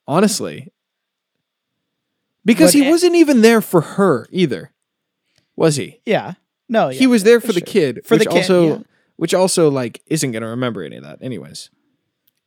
Honestly. 0.08 0.72
Because 2.46 2.72
But 2.74 2.80
he 2.80 2.88
a- 2.88 2.92
wasn't 2.92 3.16
even 3.16 3.42
there 3.42 3.62
for 3.62 3.82
her 3.82 4.28
either. 4.32 4.72
Was 5.56 5.76
he? 5.78 6.02
yeah. 6.06 6.34
No, 6.68 6.90
he 6.90 7.06
was 7.08 7.24
there 7.24 7.40
for 7.40 7.54
the 7.54 7.60
sure. 7.60 7.66
kid, 7.68 8.02
For 8.06 8.18
the 8.18 8.26
kid, 8.26 8.38
also 8.38 8.68
yeah. 8.68 8.78
which 9.18 9.34
also 9.36 9.70
like 9.70 10.02
isn't 10.08 10.32
going 10.32 10.42
to 10.42 10.48
remember 10.50 10.84
any 10.84 10.96
of 10.98 11.04
that 11.04 11.20
anyways. 11.22 11.70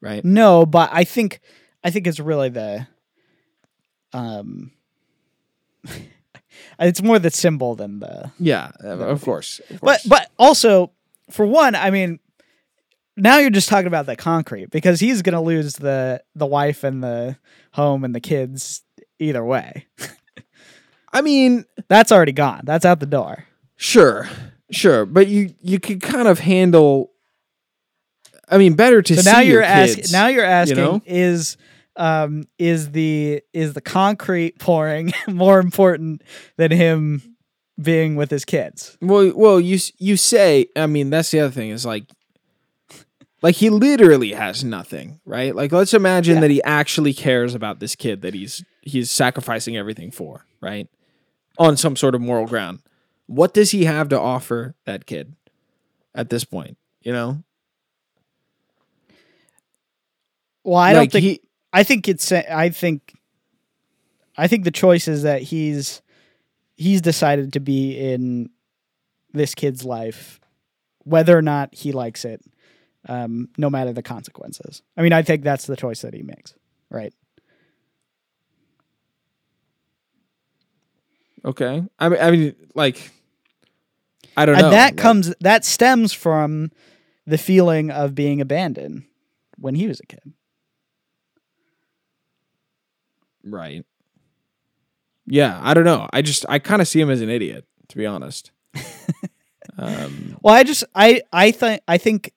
Right? 0.00 0.24
No, 0.24 0.66
but 0.66 0.90
I 0.92 1.04
think 1.04 1.40
I 1.84 1.90
think 1.90 2.06
it's 2.08 2.18
really 2.18 2.48
the 2.48 2.86
um 4.12 4.72
it's 6.80 7.02
more 7.02 7.18
the 7.18 7.30
symbol 7.30 7.74
than 7.74 8.00
the 8.00 8.32
Yeah, 8.38 8.70
uh, 8.82 8.88
of 8.98 9.22
course. 9.22 9.60
of 9.70 9.80
but 9.80 10.00
but 10.08 10.30
also 10.38 10.90
for 11.30 11.46
one, 11.46 11.74
I 11.74 11.90
mean 11.90 12.18
now 13.16 13.38
you're 13.38 13.50
just 13.50 13.68
talking 13.68 13.86
about 13.88 14.06
the 14.06 14.16
concrete 14.16 14.70
because 14.70 15.00
he's 15.00 15.22
going 15.22 15.34
to 15.34 15.40
lose 15.40 15.74
the 15.74 16.22
the 16.34 16.46
wife 16.46 16.84
and 16.84 17.02
the 17.02 17.36
home 17.72 18.04
and 18.04 18.14
the 18.14 18.20
kids 18.20 18.82
either 19.18 19.44
way. 19.44 19.86
I 21.12 21.20
mean, 21.22 21.64
That's 21.88 22.12
already 22.12 22.32
gone. 22.32 22.62
That's 22.64 22.84
out 22.84 23.00
the 23.00 23.06
door. 23.06 23.44
sure. 23.76 24.28
Sure, 24.70 25.06
but 25.06 25.28
you 25.28 25.54
you 25.62 25.80
could 25.80 26.02
kind 26.02 26.28
of 26.28 26.38
handle 26.40 27.10
I 28.50 28.58
mean, 28.58 28.74
better 28.74 29.00
to 29.00 29.16
So 29.16 29.22
see 29.22 29.30
now 29.30 29.40
you're 29.40 29.62
asking 29.62 30.04
now 30.12 30.26
you're 30.26 30.44
asking 30.44 30.76
know? 30.76 31.02
is 31.06 31.56
um 31.96 32.44
is 32.58 32.90
the 32.90 33.40
is 33.54 33.72
the 33.72 33.80
concrete 33.80 34.58
pouring 34.58 35.10
more 35.28 35.58
important 35.58 36.22
than 36.58 36.70
him 36.70 37.36
being 37.80 38.14
with 38.16 38.30
his 38.30 38.44
kids? 38.44 38.98
Well, 39.00 39.32
well, 39.34 39.58
you 39.58 39.78
you 39.96 40.18
say. 40.18 40.66
I 40.76 40.86
mean, 40.86 41.08
that's 41.08 41.30
the 41.30 41.40
other 41.40 41.50
thing 41.52 41.70
is 41.70 41.86
like, 41.86 42.04
like 43.40 43.54
he 43.54 43.70
literally 43.70 44.32
has 44.32 44.62
nothing, 44.64 45.18
right? 45.24 45.54
Like, 45.56 45.72
let's 45.72 45.94
imagine 45.94 46.34
Yeah. 46.36 46.40
that 46.42 46.50
he 46.50 46.62
actually 46.62 47.14
cares 47.14 47.54
about 47.54 47.80
this 47.80 47.96
kid 47.96 48.20
that 48.20 48.34
he's 48.34 48.62
he's 48.88 49.10
sacrificing 49.10 49.76
everything 49.76 50.10
for, 50.10 50.46
right? 50.60 50.88
On 51.58 51.76
some 51.76 51.96
sort 51.96 52.14
of 52.14 52.20
moral 52.20 52.46
ground. 52.46 52.80
What 53.26 53.52
does 53.54 53.70
he 53.72 53.84
have 53.84 54.08
to 54.08 54.18
offer 54.18 54.74
that 54.84 55.06
kid 55.06 55.34
at 56.14 56.30
this 56.30 56.44
point? 56.44 56.78
You 57.02 57.12
know, 57.12 57.42
Well, 60.64 60.76
I 60.76 60.92
like 60.92 61.10
don't 61.10 61.12
think 61.12 61.24
he. 61.24 61.40
I 61.72 61.82
think 61.82 62.08
it's 62.08 62.30
I 62.30 62.68
think 62.68 63.14
I 64.36 64.48
think 64.48 64.64
the 64.64 64.70
choice 64.70 65.08
is 65.08 65.22
that 65.22 65.40
he's 65.42 66.02
he's 66.76 67.00
decided 67.00 67.54
to 67.54 67.60
be 67.60 67.98
in 67.98 68.50
this 69.32 69.54
kid's 69.54 69.84
life 69.84 70.40
whether 71.04 71.36
or 71.36 71.42
not 71.42 71.74
he 71.74 71.92
likes 71.92 72.24
it 72.24 72.42
um, 73.08 73.48
no 73.56 73.70
matter 73.70 73.92
the 73.92 74.02
consequences. 74.02 74.82
I 74.96 75.02
mean, 75.02 75.12
I 75.14 75.22
think 75.22 75.42
that's 75.42 75.66
the 75.66 75.76
choice 75.76 76.02
that 76.02 76.12
he 76.12 76.22
makes, 76.22 76.54
right? 76.90 77.14
Okay, 81.44 81.84
I 81.98 82.08
mean, 82.08 82.20
I 82.20 82.30
mean, 82.30 82.54
like, 82.74 83.10
I 84.36 84.44
don't 84.46 84.58
know. 84.58 84.64
And 84.66 84.72
that 84.72 84.92
like- 84.92 84.96
comes 84.96 85.34
that 85.40 85.64
stems 85.64 86.12
from 86.12 86.70
the 87.26 87.38
feeling 87.38 87.90
of 87.90 88.14
being 88.14 88.40
abandoned 88.40 89.04
when 89.58 89.74
he 89.74 89.86
was 89.86 90.00
a 90.00 90.06
kid. 90.06 90.32
right. 93.44 93.84
Yeah, 95.26 95.60
I 95.62 95.74
don't 95.74 95.84
know. 95.84 96.08
I 96.12 96.22
just 96.22 96.46
I 96.48 96.58
kind 96.58 96.80
of 96.80 96.88
see 96.88 97.00
him 97.00 97.10
as 97.10 97.20
an 97.20 97.28
idiot, 97.28 97.66
to 97.88 97.96
be 97.98 98.06
honest. 98.06 98.50
um, 99.78 100.38
Well, 100.42 100.54
I 100.54 100.62
just 100.64 100.84
I 100.94 101.20
I 101.32 101.50
think 101.50 101.82
I 101.86 101.98
think 101.98 102.32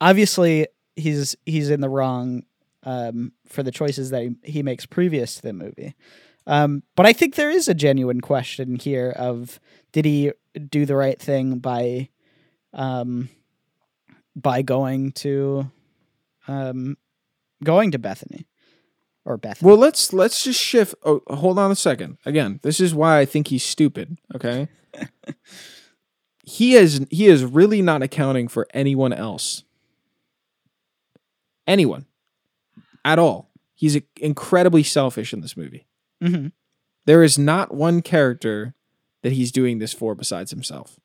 obviously 0.00 0.66
he's 0.96 1.36
he's 1.46 1.70
in 1.70 1.80
the 1.80 1.88
wrong 1.88 2.42
um, 2.82 3.32
for 3.46 3.62
the 3.62 3.70
choices 3.70 4.10
that 4.10 4.22
he, 4.22 4.34
he 4.42 4.62
makes 4.64 4.86
previous 4.86 5.36
to 5.36 5.42
the 5.42 5.52
movie. 5.52 5.94
Um, 6.46 6.82
but 6.96 7.06
I 7.06 7.12
think 7.12 7.34
there 7.34 7.50
is 7.50 7.68
a 7.68 7.74
genuine 7.74 8.20
question 8.20 8.76
here 8.76 9.10
of 9.10 9.60
did 9.92 10.04
he 10.04 10.32
do 10.68 10.86
the 10.86 10.96
right 10.96 11.20
thing 11.20 11.58
by 11.58 12.08
um, 12.72 13.28
by 14.34 14.62
going 14.62 15.12
to 15.12 15.70
um, 16.48 16.96
going 17.62 17.90
to 17.92 17.98
Bethany 17.98 18.46
or 19.24 19.36
Bethany. 19.36 19.68
Well, 19.68 19.78
let's 19.78 20.12
let's 20.12 20.44
just 20.44 20.60
shift. 20.60 20.94
Oh, 21.04 21.22
hold 21.28 21.58
on 21.58 21.70
a 21.70 21.76
second. 21.76 22.18
Again, 22.26 22.60
this 22.62 22.80
is 22.80 22.94
why 22.94 23.18
I 23.18 23.24
think 23.24 23.48
he's 23.48 23.64
stupid. 23.64 24.18
Okay. 24.34 24.68
he 26.42 26.74
is 26.74 27.06
he 27.10 27.26
is 27.26 27.44
really 27.44 27.82
not 27.82 28.02
accounting 28.02 28.48
for 28.48 28.66
anyone 28.74 29.12
else. 29.12 29.64
Anyone 31.66 32.06
at 33.04 33.18
all. 33.18 33.50
He's 33.74 33.98
incredibly 34.20 34.82
selfish 34.82 35.32
in 35.32 35.40
this 35.40 35.56
movie. 35.56 35.86
Hmm 36.22 36.46
There 37.06 37.22
is 37.22 37.38
not 37.38 37.74
one 37.74 38.02
character 38.02 38.74
that 39.22 39.32
he's 39.32 39.52
doing 39.52 39.78
this 39.78 39.92
for 39.92 40.14
besides 40.14 40.50
himself. 40.50 40.98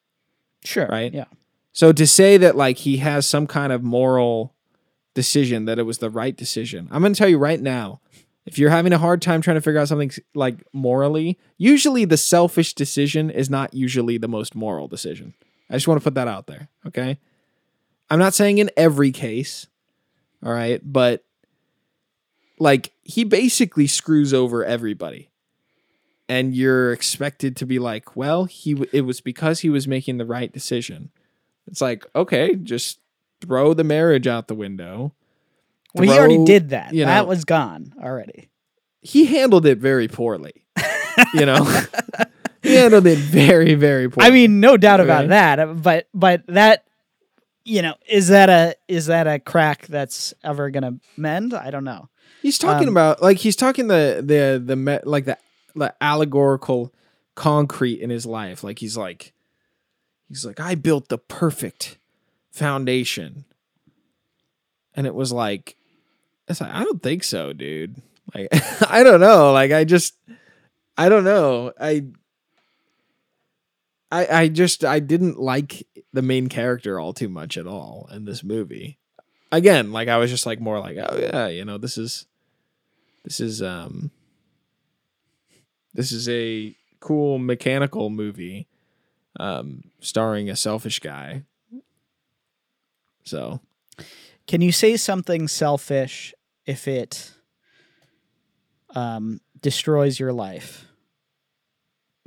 Sure. 0.63 0.87
Right? 0.87 1.13
Yeah. 1.13 1.25
So 1.73 1.91
to 1.91 2.07
say 2.07 2.37
that 2.37 2.55
like 2.55 2.77
he 2.77 2.97
has 2.97 3.27
some 3.27 3.47
kind 3.47 3.71
of 3.71 3.83
moral 3.83 4.55
decision 5.13 5.65
that 5.65 5.79
it 5.79 5.83
was 5.83 5.97
the 5.97 6.09
right 6.09 6.35
decision. 6.35 6.87
I'm 6.91 7.01
going 7.01 7.13
to 7.13 7.17
tell 7.17 7.27
you 7.27 7.39
right 7.39 7.59
now, 7.59 8.01
if 8.45 8.57
you're 8.57 8.69
having 8.69 8.93
a 8.93 8.97
hard 8.97 9.21
time 9.21 9.41
trying 9.41 9.57
to 9.57 9.61
figure 9.61 9.79
out 9.79 9.87
something 9.87 10.11
like 10.33 10.63
morally, 10.73 11.37
usually 11.57 12.05
the 12.05 12.17
selfish 12.17 12.73
decision 12.73 13.29
is 13.29 13.49
not 13.49 13.73
usually 13.73 14.17
the 14.17 14.27
most 14.27 14.55
moral 14.55 14.87
decision. 14.87 15.33
I 15.69 15.73
just 15.73 15.87
want 15.87 15.99
to 15.99 16.03
put 16.03 16.13
that 16.15 16.27
out 16.27 16.47
there, 16.47 16.69
okay? 16.85 17.19
I'm 18.09 18.19
not 18.19 18.33
saying 18.33 18.59
in 18.59 18.71
every 18.77 19.11
case, 19.11 19.67
all 20.45 20.53
right, 20.53 20.81
but 20.83 21.25
like 22.59 22.91
he 23.03 23.23
basically 23.23 23.87
screws 23.87 24.33
over 24.33 24.63
everybody. 24.65 25.29
And 26.29 26.53
you're 26.53 26.91
expected 26.91 27.55
to 27.57 27.65
be 27.65 27.79
like, 27.79 28.17
well, 28.17 28.43
he 28.45 28.73
w- 28.73 28.89
it 28.91 29.01
was 29.01 29.21
because 29.21 29.61
he 29.61 29.69
was 29.69 29.87
making 29.87 30.17
the 30.17 30.25
right 30.25 30.51
decision. 30.51 31.09
It's 31.67 31.79
like, 31.79 32.05
okay, 32.13 32.55
just 32.55 32.99
throw 33.39 33.73
the 33.73 33.85
marriage 33.85 34.27
out 34.27 34.49
the 34.49 34.55
window. 34.55 35.13
Well, 35.95 36.03
he 36.03 36.17
already 36.17 36.43
did 36.43 36.69
that. 36.71 36.93
you 36.93 37.05
that 37.05 37.27
was 37.27 37.45
gone 37.45 37.93
already. 38.03 38.49
He 39.01 39.25
handled 39.25 39.65
it 39.65 39.77
very 39.77 40.09
poorly. 40.09 40.65
you 41.33 41.45
know, 41.45 41.63
he 42.61 42.75
handled 42.75 43.07
it 43.07 43.17
very, 43.19 43.75
very 43.75 44.09
poorly. 44.09 44.27
I 44.27 44.31
mean, 44.33 44.59
no 44.59 44.75
doubt 44.75 44.99
about 44.99 45.29
that. 45.29 45.81
But 45.81 46.09
but 46.13 46.43
that 46.47 46.83
you 47.63 47.81
know 47.81 47.95
is 48.07 48.27
that 48.27 48.49
a 48.49 48.75
is 48.89 49.05
that 49.05 49.27
a 49.27 49.39
crack 49.39 49.87
that's 49.87 50.33
ever 50.43 50.69
gonna 50.71 50.99
mend? 51.15 51.53
I 51.53 51.71
don't 51.71 51.85
know. 51.85 52.09
He's 52.41 52.57
talking 52.57 52.87
um, 52.87 52.93
about 52.93 53.21
like 53.21 53.37
he's 53.37 53.55
talking 53.55 53.87
the 53.87 54.21
the 54.23 54.61
the 54.63 54.75
me- 54.75 54.99
like 55.03 55.25
the, 55.25 55.37
the 55.75 55.93
allegorical 56.01 56.93
concrete 57.35 57.99
in 58.01 58.09
his 58.09 58.25
life. 58.25 58.63
Like 58.63 58.79
he's 58.79 58.97
like 58.97 59.33
he's 60.27 60.45
like 60.45 60.59
I 60.59 60.75
built 60.75 61.09
the 61.09 61.17
perfect 61.17 61.97
foundation, 62.51 63.45
and 64.93 65.07
it 65.07 65.15
was 65.15 65.31
like 65.31 65.75
it's 66.47 66.61
like 66.61 66.71
I 66.71 66.83
don't 66.83 67.01
think 67.01 67.23
so, 67.23 67.53
dude. 67.53 68.01
Like 68.33 68.49
I 68.89 69.03
don't 69.03 69.21
know. 69.21 69.53
Like 69.53 69.71
I 69.71 69.83
just 69.83 70.15
I 70.97 71.09
don't 71.09 71.23
know. 71.23 71.71
I 71.79 72.05
I 74.11 74.27
I 74.27 74.47
just 74.47 74.85
I 74.85 74.99
didn't 74.99 75.39
like 75.39 75.85
the 76.13 76.21
main 76.21 76.47
character 76.47 76.99
all 76.99 77.13
too 77.13 77.29
much 77.29 77.57
at 77.57 77.67
all 77.67 78.09
in 78.11 78.25
this 78.25 78.43
movie. 78.43 78.97
Again, 79.51 79.91
like 79.91 80.07
I 80.07 80.17
was 80.17 80.29
just 80.29 80.45
like 80.45 80.59
more 80.59 80.79
like, 80.79 80.97
oh 80.97 81.17
yeah, 81.17 81.47
you 81.47 81.63
know, 81.65 81.77
this 81.77 81.97
is 81.97 82.25
this 83.23 83.39
is 83.39 83.61
um 83.61 84.11
this 85.93 86.11
is 86.11 86.27
a 86.29 86.75
cool 86.99 87.37
mechanical 87.37 88.09
movie 88.09 88.67
um 89.39 89.83
starring 89.99 90.49
a 90.49 90.55
selfish 90.55 90.99
guy. 90.99 91.43
So, 93.23 93.59
Can 94.47 94.61
you 94.61 94.71
say 94.71 94.95
something 94.95 95.49
selfish 95.49 96.33
if 96.65 96.87
it 96.87 97.33
um, 98.95 99.41
destroys 99.61 100.17
your 100.17 100.31
life 100.31 100.85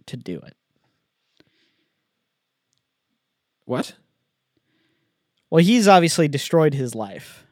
to 0.06 0.16
do 0.16 0.38
it? 0.40 0.56
what? 3.64 3.94
Well, 5.51 5.62
he's 5.64 5.88
obviously 5.88 6.28
destroyed 6.28 6.74
his 6.74 6.94
life 6.94 7.44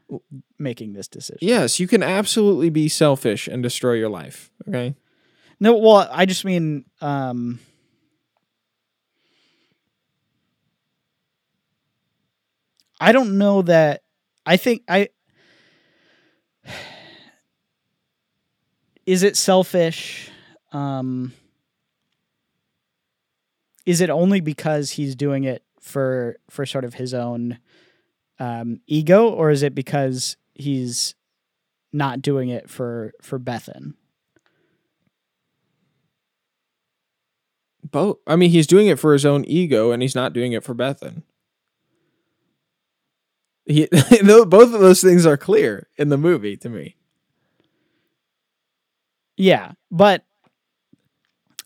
making 0.59 0.95
this 0.95 1.09
decision. 1.09 1.39
Yes, 1.43 1.79
you 1.79 1.87
can 1.87 2.03
absolutely 2.03 2.71
be 2.71 2.89
selfish 2.89 3.47
and 3.49 3.63
destroy 3.63 3.95
your 3.95 4.09
life, 4.09 4.51
okay? 4.69 4.95
No, 5.61 5.77
well, 5.77 6.09
I 6.11 6.25
just 6.25 6.45
mean 6.45 6.85
um 7.01 7.59
I 13.01 13.13
don't 13.13 13.39
know 13.39 13.63
that 13.63 14.03
I 14.47 14.57
think 14.57 14.83
I 14.89 15.09
Is 19.07 19.23
it 19.23 19.37
selfish? 19.37 20.31
Um 20.73 21.33
Is 23.87 24.01
it 24.01 24.11
only 24.11 24.41
because 24.41 24.93
he's 24.93 25.17
doing 25.17 25.45
it 25.45 25.65
for 25.81 26.37
for 26.51 26.67
sort 26.67 26.85
of 26.85 26.95
his 26.95 27.15
own 27.15 27.59
um 28.39 28.81
ego 28.87 29.29
or 29.29 29.51
is 29.51 29.63
it 29.63 29.75
because 29.75 30.37
he's 30.55 31.15
not 31.93 32.23
doing 32.23 32.49
it 32.49 32.69
for 32.71 33.13
for 33.23 33.39
Bethan? 33.39 33.95
Both. 37.83 38.19
I 38.27 38.37
mean, 38.37 38.51
he's 38.51 38.67
doing 38.67 38.89
it 38.89 38.99
for 38.99 39.13
his 39.13 39.25
own 39.25 39.45
ego, 39.47 39.93
and 39.93 40.03
he's 40.03 40.15
not 40.15 40.33
doing 40.33 40.53
it 40.53 40.65
for 40.65 40.75
Bethan. 40.75 41.23
He, 43.67 43.87
both 44.23 44.75
of 44.75 44.81
those 44.81 45.01
things 45.03 45.27
are 45.27 45.37
clear 45.37 45.89
in 45.97 46.09
the 46.09 46.19
movie 46.19 46.57
to 46.59 46.69
me. 46.69 46.97
Yeah, 49.37 49.73
but 49.91 50.25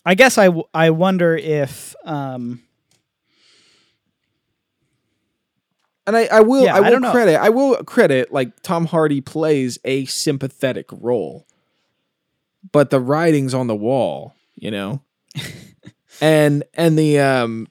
I 0.04 0.14
guess 0.14 0.36
I, 0.38 0.46
w- 0.46 0.64
I 0.74 0.90
wonder 0.90 1.36
if 1.36 1.94
um 2.04 2.62
And 6.06 6.16
I, 6.16 6.24
I 6.24 6.40
will, 6.40 6.64
Yeah, 6.64 6.74
I 6.74 6.78
I 6.78 6.90
will 6.90 7.00
know. 7.00 7.12
credit, 7.12 7.40
I 7.40 7.48
will 7.50 7.76
credit 7.84 8.32
like 8.32 8.60
Tom 8.62 8.86
Hardy 8.86 9.20
plays 9.20 9.78
a 9.84 10.04
sympathetic 10.06 10.86
role, 10.90 11.46
but 12.72 12.90
the 12.90 13.00
writing's 13.00 13.54
on 13.54 13.66
the 13.68 13.76
wall, 13.76 14.34
you 14.56 14.70
know, 14.70 15.02
and 16.20 16.64
and 16.74 16.98
the 16.98 17.20
um, 17.20 17.68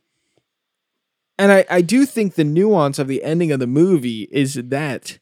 and 1.37 1.51
I 1.51 1.65
I 1.69 1.81
do 1.81 2.05
think 2.05 2.35
the 2.35 2.43
nuance 2.45 2.99
of 2.99 3.07
the 3.07 3.21
ending 3.23 3.51
of 3.51 3.59
the 3.59 3.67
movie 3.67 4.29
is 4.31 4.53
that 4.55 5.19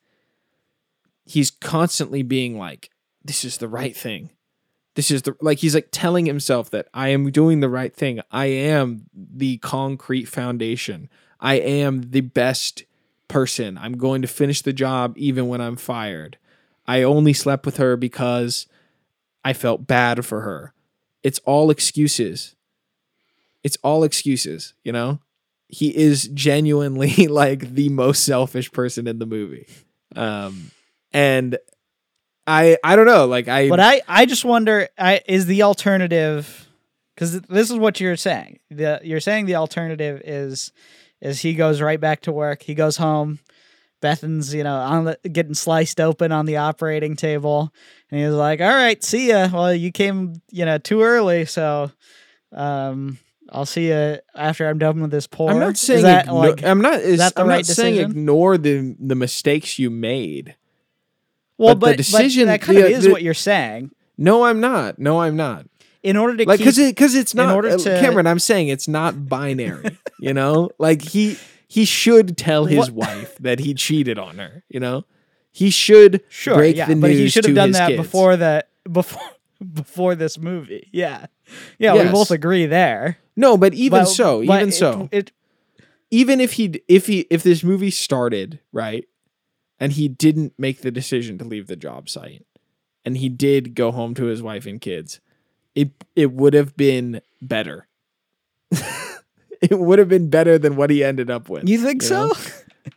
he's 1.25 1.49
constantly 1.51 2.21
being 2.23 2.57
like, 2.57 2.91
this 3.23 3.43
is 3.43 3.57
the 3.57 3.67
right 3.67 3.95
thing. 3.95 4.29
This 4.95 5.09
is 5.11 5.23
the 5.23 5.35
like 5.41 5.59
he's 5.59 5.73
like 5.75 5.89
telling 5.91 6.25
himself 6.27 6.69
that 6.71 6.87
I 6.93 7.09
am 7.09 7.31
doing 7.31 7.59
the 7.59 7.69
right 7.69 7.95
thing. 7.95 8.21
I 8.31 8.45
am 8.47 9.05
the 9.13 9.57
concrete 9.57 10.25
foundation. 10.25 11.09
I 11.39 11.55
am 11.55 12.11
the 12.11 12.21
best 12.21 12.83
person. 13.29 13.77
I'm 13.77 13.97
going 13.97 14.21
to 14.21 14.27
finish 14.27 14.61
the 14.61 14.73
job 14.73 15.13
even 15.15 15.47
when 15.47 15.61
I'm 15.61 15.77
fired. 15.77 16.37
I 16.85 17.03
only 17.03 17.31
slept 17.31 17.65
with 17.65 17.77
her 17.77 17.95
because 17.95 18.67
I 19.45 19.53
felt 19.53 19.87
bad 19.87 20.25
for 20.25 20.41
her. 20.41 20.73
It's 21.23 21.39
all 21.45 21.69
excuses. 21.71 22.55
It's 23.63 23.77
all 23.83 24.03
excuses, 24.03 24.73
you 24.83 24.91
know? 24.91 25.19
He 25.67 25.95
is 25.95 26.27
genuinely 26.33 27.27
like 27.27 27.75
the 27.75 27.89
most 27.89 28.25
selfish 28.25 28.71
person 28.71 29.07
in 29.07 29.19
the 29.19 29.25
movie. 29.25 29.67
Um 30.15 30.71
and 31.13 31.57
I 32.47 32.77
I 32.83 32.95
don't 32.95 33.05
know, 33.05 33.25
like 33.27 33.47
I 33.47 33.69
but 33.69 33.79
I 33.79 34.01
I 34.07 34.25
just 34.25 34.43
wonder 34.43 34.89
I 34.97 35.21
is 35.27 35.45
the 35.45 35.61
alternative 35.63 36.67
cuz 37.15 37.39
this 37.41 37.69
is 37.69 37.77
what 37.77 37.99
you're 37.99 38.17
saying. 38.17 38.59
The 38.71 38.99
you're 39.03 39.19
saying 39.19 39.45
the 39.45 39.55
alternative 39.55 40.21
is 40.25 40.71
is 41.21 41.41
he 41.41 41.53
goes 41.53 41.81
right 41.81 41.99
back 41.99 42.21
to 42.21 42.31
work. 42.31 42.61
He 42.63 42.73
goes 42.75 42.97
home. 42.97 43.39
Bethan's, 44.01 44.53
you 44.53 44.63
know, 44.63 44.75
on 44.75 45.03
the, 45.05 45.19
getting 45.29 45.53
sliced 45.53 45.99
open 45.99 46.31
on 46.31 46.45
the 46.45 46.55
operating 46.55 47.17
table, 47.17 47.73
and 48.09 48.21
he's 48.21 48.31
like, 48.31 48.61
"All 48.61 48.67
right, 48.69 49.03
see 49.03 49.27
ya. 49.27 49.49
Well, 49.51 49.73
you 49.75 49.91
came, 49.91 50.41
you 50.51 50.63
know, 50.63 50.77
too 50.77 51.01
early, 51.01 51.43
so 51.45 51.91
um, 52.53 53.19
I'll 53.51 53.65
see 53.65 53.89
you 53.89 54.19
after 54.33 54.69
I'm 54.69 54.77
done 54.77 55.01
with 55.01 55.11
this 55.11 55.27
pour." 55.27 55.51
I'm 55.51 55.59
not 55.59 55.75
saying 55.75 56.03
that, 56.03 56.27
igno- 56.27 56.33
like, 56.55 56.63
I'm 56.63 56.79
not 56.79 57.01
is, 57.01 57.19
that 57.19 57.35
the 57.35 57.41
I'm 57.41 57.47
right 57.49 57.55
not 57.57 57.65
saying 57.65 57.95
decision? 57.95 58.11
ignore 58.11 58.57
the 58.57 58.95
the 58.99 59.15
mistakes 59.15 59.77
you 59.79 59.89
made. 59.89 60.55
well, 61.57 61.75
but 61.75 61.91
the 61.91 61.97
decision- 61.97 62.45
but 62.45 62.51
that 62.51 62.61
kind 62.61 62.77
of 62.77 62.85
is 62.85 63.03
the- 63.03 63.11
what 63.11 63.21
you're 63.21 63.33
saying. 63.33 63.91
No, 64.17 64.43
I'm 64.45 64.61
not. 64.61 64.97
No, 64.97 65.19
I'm 65.21 65.35
not. 65.35 65.65
In 66.01 66.15
order 66.17 66.37
to 66.37 66.45
like 66.47 66.59
keep, 66.59 66.65
because 66.65 66.77
it 66.77 66.95
because 66.95 67.15
it's 67.15 67.33
in 67.33 67.37
not 67.37 67.55
order 67.55 67.69
uh, 67.69 67.77
to- 67.77 67.99
Cameron. 67.99 68.25
I'm 68.27 68.39
saying 68.39 68.69
it's 68.69 68.87
not 68.87 69.27
binary. 69.27 69.97
you 70.19 70.33
know, 70.33 70.69
like 70.77 71.01
he 71.01 71.37
he 71.67 71.83
should 71.85 72.37
tell 72.37 72.65
his 72.65 72.89
What- 72.91 73.07
wife 73.09 73.37
that 73.39 73.59
he 73.59 73.73
cheated 73.73 74.17
on 74.17 74.37
her. 74.37 74.63
You 74.69 74.79
know, 74.79 75.05
he 75.51 75.69
should 75.69 76.23
sure, 76.29 76.55
break 76.55 76.77
yeah, 76.77 76.85
the 76.87 76.95
but 76.95 77.11
he 77.11 77.27
should 77.29 77.45
have 77.45 77.55
done 77.55 77.71
that 77.71 77.89
kids. 77.89 78.01
before 78.01 78.37
that 78.37 78.69
before 78.89 79.21
before 79.73 80.15
this 80.15 80.37
movie. 80.37 80.87
Yeah, 80.93 81.25
yeah, 81.77 81.93
we 82.01 82.09
both 82.09 82.31
agree 82.31 82.65
there. 82.65 83.17
No, 83.35 83.57
but 83.57 83.73
even 83.73 83.99
But- 84.01 84.05
so, 84.05 84.45
but 84.45 84.55
even 84.57 84.69
it- 84.69 84.73
so, 84.73 85.09
it 85.11 85.31
even 86.11 86.39
if 86.39 86.53
he 86.53 86.81
if 86.87 87.07
he 87.07 87.27
if 87.29 87.43
this 87.43 87.61
movie 87.63 87.91
started 87.91 88.59
right 88.71 89.05
and 89.79 89.91
he 89.91 90.07
didn't 90.07 90.53
make 90.57 90.81
the 90.81 90.91
decision 90.91 91.37
to 91.39 91.43
leave 91.45 91.67
the 91.67 91.75
job 91.75 92.09
site 92.09 92.45
and 93.05 93.17
he 93.17 93.29
did 93.29 93.75
go 93.75 93.91
home 93.91 94.13
to 94.15 94.25
his 94.25 94.41
wife 94.41 94.65
and 94.65 94.81
kids 94.81 95.19
it 95.79 95.91
it 96.15 96.31
would 96.31 96.53
have 96.53 96.75
been 96.75 97.21
better 97.41 97.87
it 99.61 99.79
would 99.79 99.99
have 99.99 100.09
been 100.09 100.29
better 100.29 100.57
than 100.57 100.75
what 100.75 100.89
he 100.89 101.03
ended 101.03 101.29
up 101.29 101.49
with. 101.49 101.67
You 101.67 101.79
think 101.79 102.01
You 102.03 102.07
so? 102.07 102.33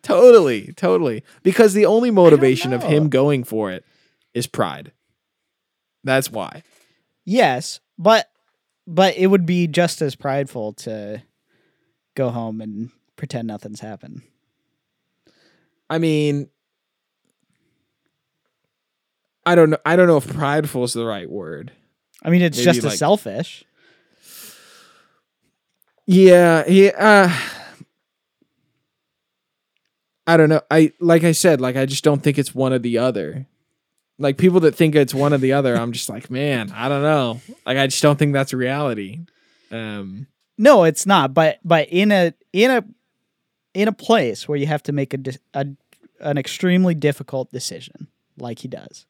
Totally, 0.03 0.72
totally. 0.74 1.24
Because 1.43 1.74
the 1.74 1.87
only 1.87 2.11
motivation 2.11 2.72
of 2.72 2.83
him 2.83 3.09
going 3.09 3.45
for 3.45 3.70
it 3.70 3.85
is 4.35 4.47
pride. 4.47 4.93
That's 6.05 6.30
why. 6.30 6.62
yes, 7.24 7.80
but 7.99 8.28
but 8.87 9.16
it 9.16 9.28
would 9.28 9.47
be 9.47 9.66
just 9.66 10.03
as 10.03 10.14
prideful 10.14 10.72
to 10.74 11.22
go 12.14 12.30
home 12.30 12.61
and 12.61 12.91
pretend 13.16 13.49
nothing's 13.49 13.80
happened. 13.80 14.22
I 15.89 15.99
mean, 15.99 16.49
I 19.47 19.55
don't 19.55 19.70
know. 19.70 19.78
I 19.85 19.97
don't 19.97 20.07
know 20.07 20.16
if 20.18 20.26
prideful 20.28 20.85
is 20.85 20.93
the 20.93 21.05
right 21.05 21.30
word. 21.30 21.72
I 22.23 22.31
mean, 22.31 22.43
it's 22.43 22.57
Maybe, 22.59 22.64
just 22.64 22.79
as 22.79 22.85
like- 22.85 22.99
selfish. 22.99 23.64
Yeah, 26.07 26.64
he. 26.64 26.91
Uh, 26.91 27.31
I 30.27 30.37
don't 30.37 30.49
know. 30.49 30.61
I 30.70 30.93
like 31.01 31.25
I 31.25 31.33
said, 31.33 31.61
like 31.61 31.77
I 31.77 31.87
just 31.87 32.05
don't 32.05 32.23
think 32.23 32.39
it's 32.39 32.55
one 32.55 32.73
or 32.73 32.79
the 32.79 32.99
other. 32.99 33.47
Like 34.18 34.37
people 34.37 34.61
that 34.61 34.75
think 34.75 34.95
it's 34.95 35.14
one 35.14 35.33
or 35.33 35.39
the 35.39 35.53
other, 35.53 35.77
I'm 35.77 35.93
just 35.93 36.09
like, 36.09 36.31
man, 36.31 36.70
I 36.73 36.89
don't 36.89 37.03
know. 37.03 37.41
Like 37.66 37.79
I 37.79 37.87
just 37.87 38.03
don't 38.03 38.18
think 38.18 38.33
that's 38.33 38.53
reality. 38.53 39.20
Um, 39.70 40.27
No, 40.59 40.85
it's 40.85 41.07
not. 41.07 41.35
But 41.35 41.59
but 41.64 41.89
in 41.89 42.12
a 42.12 42.33
in 42.53 42.70
a 42.70 42.85
in 43.75 43.89
a 43.89 43.93
place 43.93 44.49
where 44.49 44.59
you 44.59 44.66
have 44.66 44.83
to 44.85 44.93
make 44.93 45.14
a, 45.14 45.18
a 45.55 45.66
an 46.20 46.39
extremely 46.39 46.95
difficult 46.95 47.51
decision, 47.53 48.07
like 48.39 48.61
he 48.61 48.68
does, 48.68 49.07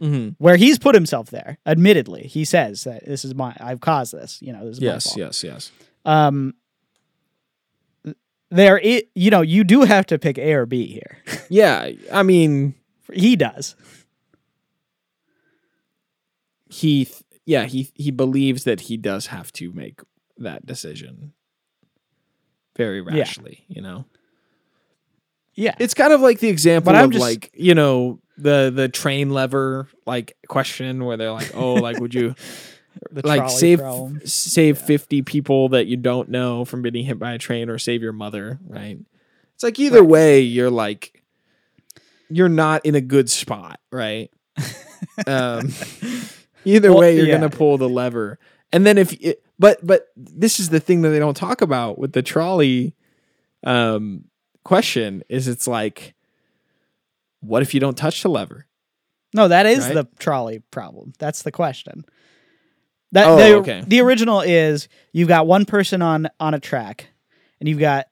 mhm. 0.00 0.34
where 0.38 0.56
he's 0.56 0.78
put 0.78 0.94
himself 0.94 1.30
there. 1.30 1.58
Admittedly, 1.66 2.22
he 2.26 2.44
says 2.44 2.84
that 2.84 3.04
this 3.06 3.24
is 3.24 3.34
my 3.34 3.56
I've 3.60 3.80
caused 3.80 4.12
this. 4.12 4.40
You 4.42 4.52
know, 4.52 4.64
this 4.66 4.76
is 4.76 4.80
my 4.80 4.86
Yes, 4.86 5.04
fault. 5.04 5.18
yes, 5.18 5.44
yes. 5.44 5.72
Um, 6.04 6.54
there, 8.50 8.78
it 8.78 9.10
you 9.14 9.30
know 9.30 9.40
you 9.40 9.64
do 9.64 9.82
have 9.82 10.06
to 10.06 10.18
pick 10.18 10.38
A 10.38 10.52
or 10.54 10.66
B 10.66 10.86
here. 10.86 11.18
Yeah, 11.48 11.90
I 12.12 12.22
mean, 12.24 12.74
he 13.12 13.36
does. 13.36 13.76
he, 16.68 17.04
th- 17.04 17.22
yeah, 17.44 17.64
he 17.66 17.90
he 17.94 18.10
believes 18.10 18.64
that 18.64 18.82
he 18.82 18.96
does 18.96 19.26
have 19.26 19.52
to 19.52 19.72
make 19.72 20.00
that 20.38 20.66
decision 20.66 21.32
very 22.76 22.98
Yeah. 22.98 23.18
rashly. 23.20 23.64
You 23.68 23.82
know. 23.82 24.04
Yeah, 25.54 25.74
It's 25.78 25.94
kind 25.94 26.12
of 26.12 26.20
like 26.20 26.40
the 26.40 26.48
example 26.48 26.92
But 26.92 26.98
I'm 26.98 27.06
of 27.06 27.12
just- 27.12 27.22
like 27.22 27.50
you 27.54 27.74
know 27.74 28.20
the 28.38 28.72
the 28.74 28.88
train 28.88 29.30
lever 29.30 29.88
like 30.06 30.36
question 30.48 31.04
where 31.04 31.16
they're 31.16 31.32
like, 31.32 31.50
oh, 31.54 31.74
like 31.74 31.98
would 31.98 32.14
you 32.14 32.34
like 33.24 33.48
save 33.50 33.78
problem. 33.80 34.20
save 34.24 34.78
Yeah. 34.78 34.84
fifty 34.84 35.22
people 35.22 35.68
that 35.70 35.86
you 35.86 35.96
don't 35.96 36.28
know 36.28 36.64
from 36.64 36.82
being 36.82 37.04
hit 37.04 37.18
by 37.18 37.32
a 37.32 37.38
train 37.38 37.68
or 37.68 37.78
save 37.78 38.02
your 38.02 38.12
mother, 38.12 38.58
right? 38.66 38.98
It's 39.54 39.62
like 39.62 39.78
either 39.78 40.02
Right. 40.02 40.08
way, 40.08 40.40
you're 40.40 40.70
like 40.70 41.22
you're 42.28 42.48
not 42.48 42.84
in 42.84 42.94
a 42.94 43.00
good 43.00 43.30
spot, 43.30 43.80
right? 43.92 44.30
um, 45.26 45.70
either 46.64 46.92
Well, 46.92 47.00
way, 47.00 47.16
you're 47.16 47.26
yeah. 47.26 47.34
gonna 47.36 47.48
pull 47.50 47.78
the 47.78 47.88
lever, 47.88 48.38
and 48.72 48.84
then 48.84 48.98
if 48.98 49.12
it, 49.22 49.42
but 49.58 49.84
but 49.86 50.08
this 50.16 50.58
is 50.58 50.68
the 50.70 50.80
thing 50.80 51.02
that 51.02 51.10
they 51.10 51.18
don't 51.18 51.36
talk 51.36 51.62
about 51.62 51.98
with 51.98 52.12
the 52.12 52.22
trolley 52.22 52.94
um 53.64 54.24
question 54.64 55.22
is 55.28 55.48
it's 55.48 55.66
like 55.68 56.14
what 57.46 57.62
if 57.62 57.74
you 57.74 57.80
don't 57.80 57.96
touch 57.96 58.22
the 58.22 58.28
lever 58.28 58.66
No, 59.34 59.48
that 59.48 59.66
is 59.66 59.84
Right? 59.86 59.94
the 59.94 60.08
trolley 60.18 60.60
problem. 60.70 61.12
That's 61.18 61.42
the 61.42 61.52
question. 61.52 62.04
That 63.12 63.26
Oh, 63.28 63.36
the, 63.36 63.54
okay. 63.58 63.84
the 63.86 64.00
original 64.00 64.40
is 64.40 64.88
you've 65.12 65.28
got 65.28 65.46
one 65.46 65.64
person 65.64 66.02
on 66.02 66.28
on 66.40 66.54
a 66.54 66.60
track, 66.60 67.08
and 67.60 67.68
you've 67.68 67.78
got 67.78 68.06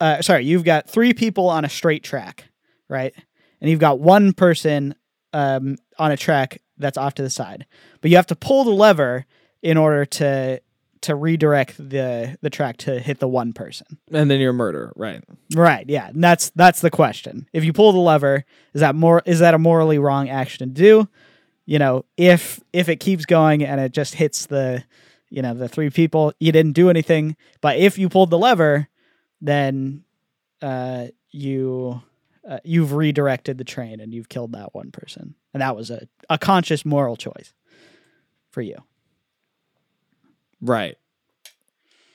uh, 0.00 0.20
sorry, 0.20 0.44
you've 0.44 0.64
got 0.64 0.90
three 0.90 1.12
people 1.14 1.48
on 1.48 1.64
a 1.64 1.68
straight 1.68 2.02
track, 2.02 2.46
right? 2.88 3.14
And 3.60 3.70
you've 3.70 3.78
got 3.78 4.00
one 4.00 4.32
person 4.32 4.96
um, 5.32 5.76
on 5.96 6.10
a 6.10 6.16
track 6.16 6.60
that's 6.76 6.98
off 6.98 7.14
to 7.14 7.22
the 7.22 7.30
side, 7.30 7.66
but 8.00 8.10
you 8.10 8.16
have 8.16 8.26
to 8.26 8.34
pull 8.36 8.64
the 8.64 8.70
lever 8.72 9.26
in 9.62 9.76
order 9.76 10.04
to 10.04 10.60
to 11.02 11.14
redirect 11.14 11.76
the 11.76 12.36
the 12.40 12.50
track 12.50 12.76
to 12.78 12.98
hit 12.98 13.18
the 13.18 13.28
one 13.28 13.52
person. 13.52 13.98
and 14.12 14.30
then 14.30 14.40
you're 14.40 14.50
a 14.50 14.54
murderer 14.54 14.92
right 14.96 15.22
Right. 15.54 15.88
Yeah. 15.88 16.08
And 16.08 16.22
that's 16.24 16.50
that's 16.50 16.80
the 16.80 16.90
question. 16.90 17.48
If 17.52 17.64
you 17.64 17.72
pull 17.72 17.92
the 17.92 17.98
lever, 17.98 18.44
is 18.74 18.80
that 18.80 18.94
more 18.94 19.22
is 19.26 19.40
that 19.40 19.54
a 19.54 19.58
morally 19.58 19.98
wrong 19.98 20.28
action 20.28 20.68
to 20.68 20.74
do? 20.74 21.08
You 21.66 21.78
know, 21.78 22.04
if 22.16 22.60
if 22.72 22.88
it 22.88 22.96
keeps 23.00 23.26
going 23.26 23.64
and 23.64 23.80
it 23.80 23.92
just 23.92 24.14
hits 24.14 24.46
the 24.46 24.84
you 25.28 25.40
know, 25.40 25.54
the 25.54 25.68
three 25.68 25.88
people, 25.88 26.32
you 26.40 26.52
didn't 26.52 26.72
do 26.72 26.90
anything. 26.90 27.36
But 27.62 27.78
if 27.78 27.96
you 27.98 28.08
pulled 28.08 28.30
the 28.30 28.38
lever, 28.38 28.88
then 29.40 30.04
uh 30.60 31.08
you 31.30 32.02
uh, 32.48 32.58
you've 32.64 32.92
redirected 32.92 33.56
the 33.58 33.64
train 33.64 34.00
and 34.00 34.12
you've 34.12 34.28
killed 34.28 34.52
that 34.52 34.74
one 34.74 34.90
person. 34.90 35.34
And 35.54 35.60
that 35.60 35.76
was 35.76 35.90
a, 35.90 36.08
a 36.28 36.38
conscious 36.38 36.84
moral 36.84 37.16
choice 37.16 37.54
for 38.50 38.62
you. 38.62 38.76
Right. 40.62 40.96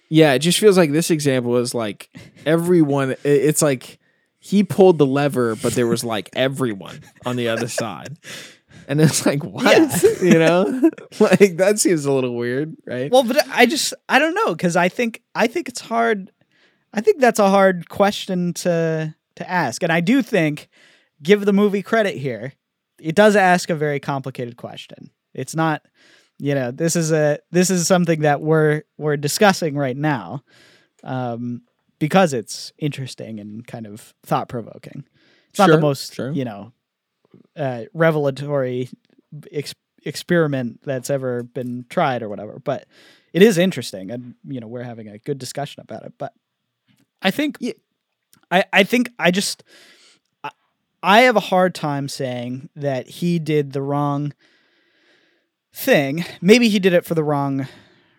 Yeah, 0.10 0.34
it 0.34 0.40
just 0.40 0.58
feels 0.58 0.78
like 0.78 0.92
this 0.92 1.12
example 1.12 1.58
is 1.58 1.76
like 1.76 2.10
everyone. 2.46 3.16
It's 3.24 3.62
like 3.62 4.00
he 4.40 4.64
pulled 4.64 4.98
the 4.98 5.06
lever, 5.06 5.56
but 5.58 5.74
there 5.74 5.88
was 5.88 6.04
like 6.04 6.30
everyone 6.34 7.02
on 7.26 7.36
the 7.36 7.50
other 7.50 7.68
side, 7.68 8.18
and 8.88 9.02
it's 9.02 9.26
like 9.26 9.44
what 9.44 10.02
you 10.22 10.40
know, 10.40 10.90
like 11.20 11.58
that 11.58 11.80
seems 11.80 12.06
a 12.06 12.12
little 12.12 12.36
weird, 12.36 12.78
right? 12.86 13.12
Well, 13.12 13.24
but 13.24 13.46
I 13.50 13.66
just 13.66 13.94
I 14.08 14.18
don't 14.18 14.34
know 14.34 14.54
because 14.54 14.78
I 14.78 14.88
think 14.88 15.24
I 15.36 15.48
think 15.48 15.68
it's 15.68 15.82
hard. 15.82 16.32
I 16.94 17.02
think 17.02 17.20
that's 17.20 17.40
a 17.40 17.50
hard 17.50 17.90
question 17.90 18.54
to 18.54 19.14
to 19.36 19.50
ask, 19.50 19.84
and 19.84 19.92
I 19.92 20.00
do 20.00 20.22
think 20.22 20.70
give 21.22 21.44
the 21.44 21.54
movie 21.54 21.82
credit 21.84 22.16
here. 22.16 22.54
It 23.00 23.14
does 23.14 23.36
ask 23.36 23.70
a 23.70 23.76
very 23.76 24.00
complicated 24.00 24.58
question. 24.58 25.12
It's 25.34 25.56
not, 25.56 25.84
you 26.40 26.54
know, 26.54 26.72
this 26.72 26.96
is 26.96 27.12
a 27.12 27.40
this 27.52 27.70
is 27.70 27.88
something 27.88 28.22
that 28.22 28.42
we're 28.42 28.84
we're 28.98 29.18
discussing 29.18 29.76
right 29.76 29.98
now, 29.98 30.44
um, 31.04 31.62
because 32.00 32.34
it's 32.34 32.72
interesting 32.78 33.40
and 33.40 33.66
kind 33.66 33.88
of 33.88 34.14
thought 34.24 34.48
provoking. 34.48 35.06
It's 35.50 35.60
not 35.60 35.70
the 35.70 35.80
most 35.80 36.14
sure. 36.14 36.32
you 36.32 36.46
know 36.46 36.74
uh, 37.56 37.86
revelatory 37.94 38.90
ex- 39.52 39.74
experiment 40.04 40.82
that's 40.84 41.10
ever 41.10 41.44
been 41.44 41.86
tried 41.90 42.22
or 42.22 42.30
whatever, 42.30 42.60
but 42.64 42.86
it 43.34 43.42
is 43.42 43.58
interesting, 43.58 44.12
and 44.12 44.36
you 44.48 44.60
know 44.60 44.68
we're 44.68 44.84
having 44.84 45.08
a 45.08 45.18
good 45.18 45.40
discussion 45.40 45.82
about 45.82 46.04
it. 46.04 46.14
But 46.18 46.34
I 47.22 47.32
think, 47.32 47.58
Yeah. 47.60 47.74
I 48.52 48.64
I 48.72 48.84
think 48.84 49.10
I 49.18 49.32
just 49.32 49.64
I, 50.44 50.52
I 51.02 51.22
have 51.22 51.36
a 51.36 51.42
hard 51.42 51.74
time 51.74 52.08
saying 52.08 52.70
that 52.76 53.08
he 53.08 53.40
did 53.40 53.74
the 53.74 53.82
wrong 53.82 54.34
thing. 55.78 56.26
Maybe 56.42 56.70
he 56.70 56.80
did 56.80 56.94
it 56.94 57.06
for 57.06 57.14
the 57.14 57.24
wrong 57.24 57.68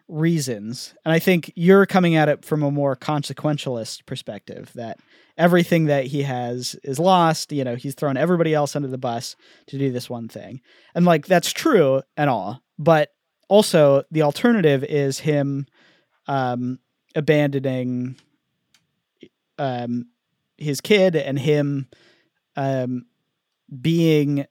reasons, 0.06 0.94
and 1.04 1.12
I 1.12 1.18
think 1.18 1.52
you're 1.56 1.84
coming 1.84 2.14
at 2.14 2.28
it 2.28 2.44
from 2.44 2.62
a 2.62 2.70
more 2.70 2.96
consequentialist 2.96 4.06
perspective 4.06 4.70
that 4.74 4.98
everything 5.36 5.86
that 5.86 6.06
he 6.06 6.22
has 6.22 6.76
is 6.82 6.98
lost. 6.98 7.52
You 7.52 7.64
know, 7.64 7.74
he's 7.76 7.94
thrown 7.94 8.16
everybody 8.16 8.54
else 8.54 8.76
under 8.76 8.88
the 8.88 8.96
bus 8.96 9.36
to 9.66 9.78
do 9.78 9.90
this 9.90 10.08
one 10.08 10.28
thing. 10.28 10.60
And 10.94 11.04
like 11.04 11.26
that's 11.26 11.52
true 11.52 12.02
and 12.16 12.30
all, 12.30 12.62
but 12.78 13.12
also 13.48 14.04
the 14.10 14.22
alternative 14.22 14.84
is 14.84 15.20
him 15.20 15.66
um 16.26 16.78
abandoning 17.14 18.16
um 19.58 20.06
his 20.58 20.80
kid 20.80 21.16
and 21.16 21.38
him 21.38 21.88
um 22.56 23.06
being 23.80 24.46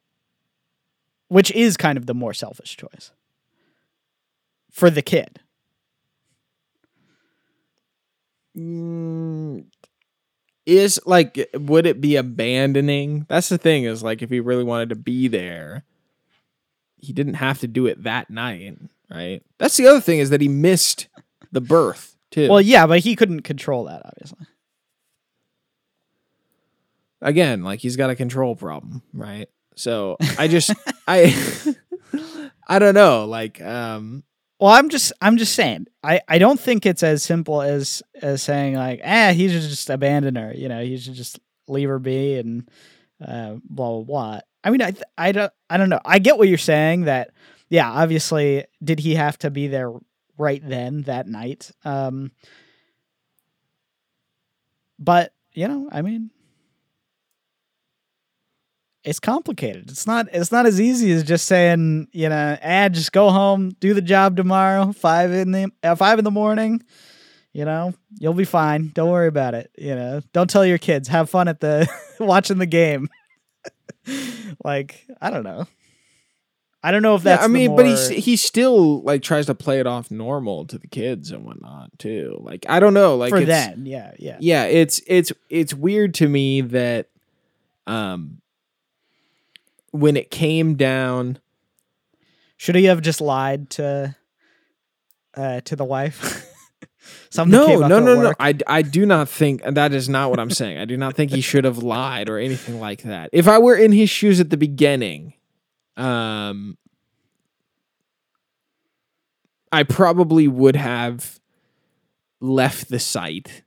which 1.28 1.52
is 1.52 1.78
kind 1.78 1.98
of 1.98 2.06
the 2.06 2.14
more 2.14 2.34
selfish 2.34 2.78
choice 2.78 3.12
for 4.72 4.90
the 4.90 5.02
kid. 5.02 5.40
Mm, 8.58 9.66
is 10.66 11.00
like 11.06 11.50
would 11.54 11.86
it 11.86 12.02
be 12.02 12.16
abandoning? 12.16 13.26
That's 13.30 13.50
the 13.50 13.58
thing 13.58 13.84
is 13.84 14.04
like 14.04 14.22
if 14.22 14.30
he 14.30 14.40
really 14.40 14.64
wanted 14.64 14.90
to 14.90 14.96
be 14.96 15.28
there, 15.28 15.84
he 16.98 17.14
didn't 17.14 17.36
have 17.36 17.60
to 17.60 17.68
do 17.68 17.86
it 17.86 18.04
that 18.04 18.30
night, 18.30 18.78
right? 19.10 19.44
That's 19.60 19.78
the 19.78 19.88
other 19.88 20.02
thing 20.02 20.20
is 20.20 20.30
that 20.32 20.42
he 20.42 20.48
missed 20.48 21.08
the 21.52 21.62
birth 21.62 22.16
too. 22.32 22.50
Well, 22.50 22.62
yeah, 22.62 22.88
but 22.88 23.00
he 23.00 23.16
couldn't 23.16 23.42
control 23.42 23.86
that 23.86 24.02
obviously. 24.06 24.48
again, 27.22 27.64
like 27.64 27.80
he's 27.80 27.96
got 27.96 28.10
a 28.10 28.16
control 28.16 28.56
problem, 28.56 29.02
right? 29.14 29.50
So 29.78 30.18
I 30.38 30.48
just 30.48 30.74
I 31.08 31.36
I 32.68 32.80
don't 32.80 32.96
know, 32.96 33.26
like 33.26 33.62
um 33.62 34.24
Well, 34.60 34.72
I'm 34.72 34.90
just 34.90 35.14
I'm 35.22 35.38
just 35.38 35.54
saying. 35.54 35.88
I, 36.04 36.22
I 36.28 36.38
don't 36.40 36.60
think 36.60 36.86
it's 36.86 37.04
as 37.04 37.24
simple 37.24 37.62
as 37.62 38.02
as 38.22 38.42
saying 38.42 38.76
like, 38.76 39.02
ah, 39.06 39.32
he 39.34 39.48
should 39.50 39.62
just 39.62 39.90
abandon 39.90 40.36
her. 40.36 40.54
You 40.54 40.68
know, 40.68 40.84
he 40.84 40.98
should 40.98 41.14
just 41.14 41.40
leave 41.68 41.90
her 41.90 42.00
be 42.00 42.36
and 42.36 42.70
uh, 43.26 43.56
blah 43.64 43.92
blah 43.92 44.04
blah. 44.04 44.40
I 44.64 44.70
mean, 44.70 44.82
I 44.82 44.94
I 45.18 45.32
don't 45.32 45.54
I 45.70 45.78
don't 45.78 45.90
know. 45.90 46.02
I 46.04 46.20
get 46.20 46.38
what 46.38 46.48
you're 46.48 46.58
saying. 46.58 47.06
That 47.06 47.32
yeah, 47.70 47.90
obviously, 47.92 48.66
did 48.84 49.00
he 49.00 49.16
have 49.16 49.38
to 49.40 49.50
be 49.50 49.68
there 49.68 49.92
right 50.38 50.62
then 50.68 51.04
that 51.04 51.28
night? 51.28 51.72
Um, 51.86 52.32
but 54.98 55.34
you 55.54 55.68
know, 55.68 55.90
I 55.92 56.02
mean, 56.02 56.32
it's 59.08 59.22
complicated. 59.22 59.90
It's 59.90 60.06
not. 60.06 60.28
It's 60.34 60.52
not 60.52 60.66
as 60.66 60.82
easy 60.82 61.12
as 61.12 61.24
just 61.24 61.46
saying, 61.46 62.10
you 62.12 62.28
know, 62.28 62.58
ah, 62.62 62.90
just 62.90 63.14
go 63.14 63.30
home, 63.30 63.70
do 63.80 63.94
the 63.94 64.02
job 64.02 64.36
tomorrow, 64.36 64.92
five 64.92 65.32
in 65.32 65.52
the 65.54 65.72
uh, 65.82 65.96
five 65.96 66.20
in 66.20 66.26
the 66.26 66.32
morning. 66.32 66.84
You 67.54 67.64
know, 67.64 67.94
you'll 68.20 68.34
be 68.34 68.44
fine. 68.44 68.92
Don't 68.94 69.10
worry 69.10 69.30
about 69.30 69.54
it. 69.54 69.72
You 69.78 69.96
know, 69.96 70.22
don't 70.34 70.50
tell 70.50 70.66
your 70.66 70.78
kids. 70.78 71.08
Have 71.08 71.30
fun 71.30 71.48
at 71.48 71.62
the 71.62 71.88
watching 72.20 72.58
the 72.58 72.66
game. 72.66 73.08
like 74.66 75.08
I 75.22 75.30
don't 75.30 75.44
know. 75.44 75.68
I 76.84 76.92
don't 76.92 77.02
know 77.02 77.16
if 77.16 77.24
that's. 77.24 77.42
yeah, 77.42 77.46
I 77.46 77.48
mean, 77.48 77.78
but 77.78 77.86
more- 77.86 77.96
he 78.10 78.20
he 78.20 78.36
still 78.36 79.02
like 79.04 79.22
tries 79.22 79.46
to 79.46 79.56
play 79.56 79.80
it 79.80 79.88
off 79.88 80.12
normal 80.12 80.66
to 80.66 80.78
the 80.78 80.88
kids 80.88 81.32
and 81.32 81.46
whatnot 81.46 81.98
too. 81.98 82.38
Like 82.42 82.66
I 82.68 82.82
don't 82.82 82.94
know, 82.94 83.16
like 83.16 83.30
for 83.30 83.40
then. 83.40 83.86
Yeah, 83.86 84.12
yeah. 84.20 84.36
yeah, 84.42 84.66
it's 84.66 85.02
it's 85.08 85.32
it's 85.50 85.74
weird 85.74 86.14
to 86.16 86.28
me 86.28 86.60
that 86.60 87.08
um 87.88 88.42
when 90.00 90.18
it 90.18 90.32
came 90.32 90.76
down 90.76 91.40
Should 92.58 92.76
he 92.76 92.86
have 92.86 93.02
just 93.02 93.22
lied 93.22 93.70
to 93.72 94.16
uh 95.36 95.62
to 95.62 95.76
the 95.76 95.86
wife? 95.86 96.44
Something 97.30 97.52
no, 97.52 97.80
no, 97.88 98.00
no, 98.00 98.22
no. 98.22 98.34
I, 98.40 98.56
I 98.66 98.82
do 98.82 99.06
not 99.06 99.30
think 99.30 99.62
that 99.64 99.94
is 99.94 100.10
not 100.10 100.30
what 100.30 100.40
I'm 100.40 100.50
saying. 100.50 100.78
I 100.78 100.86
do 100.86 100.98
not 100.98 101.16
think 101.16 101.32
he 101.32 101.42
should 101.42 101.64
have 101.64 101.78
lied 101.78 102.30
or 102.30 102.38
anything 102.38 102.80
like 102.80 103.04
that. 103.04 103.30
If 103.32 103.48
I 103.48 103.60
were 103.60 103.76
in 103.76 103.92
his 103.92 104.10
shoes 104.10 104.40
at 104.40 104.50
the 104.50 104.58
beginning, 104.58 105.34
um, 105.96 106.78
I 109.72 109.84
probably 109.84 110.48
would 110.48 110.76
have 110.76 111.40
left 112.40 112.90
the 112.90 113.00
site 113.00 113.64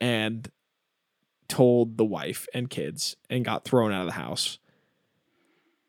and 0.00 0.50
told 1.48 1.96
the 1.96 2.04
wife 2.04 2.46
and 2.52 2.68
kids 2.68 3.16
and 3.30 3.44
got 3.44 3.64
thrown 3.64 3.92
out 3.92 4.02
of 4.02 4.06
the 4.06 4.12
house, 4.12 4.58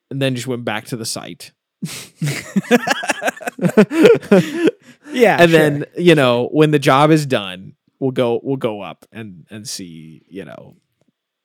and 0.10 0.22
then 0.22 0.36
just 0.36 0.47
went 0.47 0.66
back 0.66 0.86
to 0.88 0.97
the 0.97 1.05
site. 1.05 1.51
Yeah, 5.12 5.41
and 5.41 5.51
sure. 5.51 5.60
then 5.60 5.86
you 5.97 6.16
know 6.16 6.49
when 6.51 6.72
the 6.72 6.80
job 6.80 7.12
is 7.12 7.26
done 7.26 7.74
we'll 7.99 8.12
go 8.12 8.39
we'll 8.43 8.58
go 8.58 8.82
up 8.82 9.05
and 9.12 9.45
and 9.49 9.68
see 9.68 10.24
you 10.28 10.45
know 10.45 10.76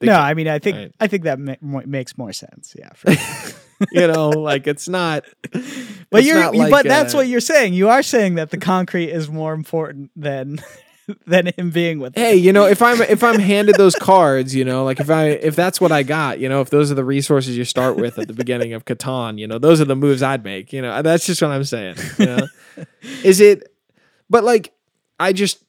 no, 0.05 0.15
I 0.15 0.35
mean, 0.35 0.49
I 0.49 0.59
think 0.59 0.77
right. 0.77 0.93
I 0.99 1.07
think 1.07 1.23
that 1.23 1.39
ma- 1.39 1.83
makes 1.87 2.19
more 2.19 2.33
sense. 2.33 2.75
Yeah, 2.77 2.89
for 2.97 3.13
sure. 3.13 3.61
you 3.93 4.09
know 4.09 4.31
like 4.31 4.67
it's 4.67 4.89
not 4.89 5.25
but 5.53 6.19
it's 6.19 6.27
you're 6.27 6.41
not 6.41 6.57
like, 6.57 6.73
but 6.73 6.87
that's 6.87 7.15
uh, 7.15 7.19
what 7.19 7.29
you're 7.29 7.41
saying. 7.41 7.75
You 7.75 7.89
are 7.89 8.03
saying 8.03 8.35
that 8.35 8.51
the 8.51 8.59
concrete 8.59 9.11
is 9.11 9.29
more 9.29 9.55
important 9.55 10.11
than 10.17 10.61
than 11.27 11.51
him 11.57 11.71
being 11.71 11.99
with. 11.99 12.15
hey 12.15 12.35
you 12.35 12.53
know 12.53 12.67
if 12.67 12.81
i'm 12.83 13.01
if 13.03 13.23
i'm 13.25 13.39
handed 13.39 13.77
those 13.77 13.95
cards 13.95 14.55
you 14.55 14.65
know 14.65 14.85
like 14.85 15.01
if 15.01 15.11
i 15.11 15.27
if 15.27 15.57
that's 15.57 15.81
what 15.81 15.91
i 15.91 16.03
got 16.03 16.39
you 16.39 16.49
know 16.49 16.61
if 16.61 16.71
those 16.71 16.91
are 16.91 16.95
the 16.95 17.05
resources 17.05 17.57
you 17.57 17.65
start 17.65 17.97
with 17.97 18.19
at 18.19 18.29
the 18.29 18.35
beginning 18.35 18.73
of 18.73 18.85
catan 18.85 19.39
you 19.39 19.47
know 19.47 19.59
those 19.59 19.81
are 19.81 19.85
the 19.85 19.97
moves 19.97 20.23
i'd 20.23 20.45
make 20.45 20.73
you 20.73 20.81
know 20.81 21.03
that's 21.03 21.27
just 21.27 21.43
what 21.43 21.51
i'm 21.51 21.65
saying 21.65 21.97
you 22.19 22.27
know 22.27 22.47
is 23.25 23.41
it 23.41 23.75
but 24.31 24.45
like 24.45 24.73
i 25.19 25.33
just 25.33 25.65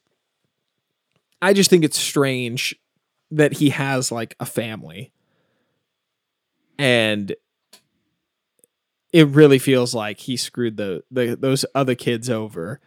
i 1.42 1.54
just 1.54 1.70
think 1.70 1.84
it's 1.84 2.00
strange 2.00 2.76
that 3.32 3.54
he 3.54 3.70
has 3.70 4.12
like 4.12 4.36
a 4.40 4.46
family 4.46 5.12
and 6.78 7.36
it 9.12 9.28
really 9.28 9.60
feels 9.60 9.94
like 9.94 10.20
he 10.20 10.36
screwed 10.36 10.78
the, 10.78 11.04
the 11.12 11.36
those 11.36 11.66
other 11.76 11.96
kids 11.96 12.30
over 12.30 12.80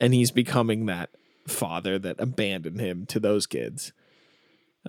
and 0.00 0.12
he's 0.12 0.30
becoming 0.30 0.86
that 0.86 1.10
father 1.48 1.98
that 1.98 2.16
abandoned 2.20 2.80
him 2.80 3.06
to 3.06 3.20
those 3.20 3.46
kids 3.46 3.92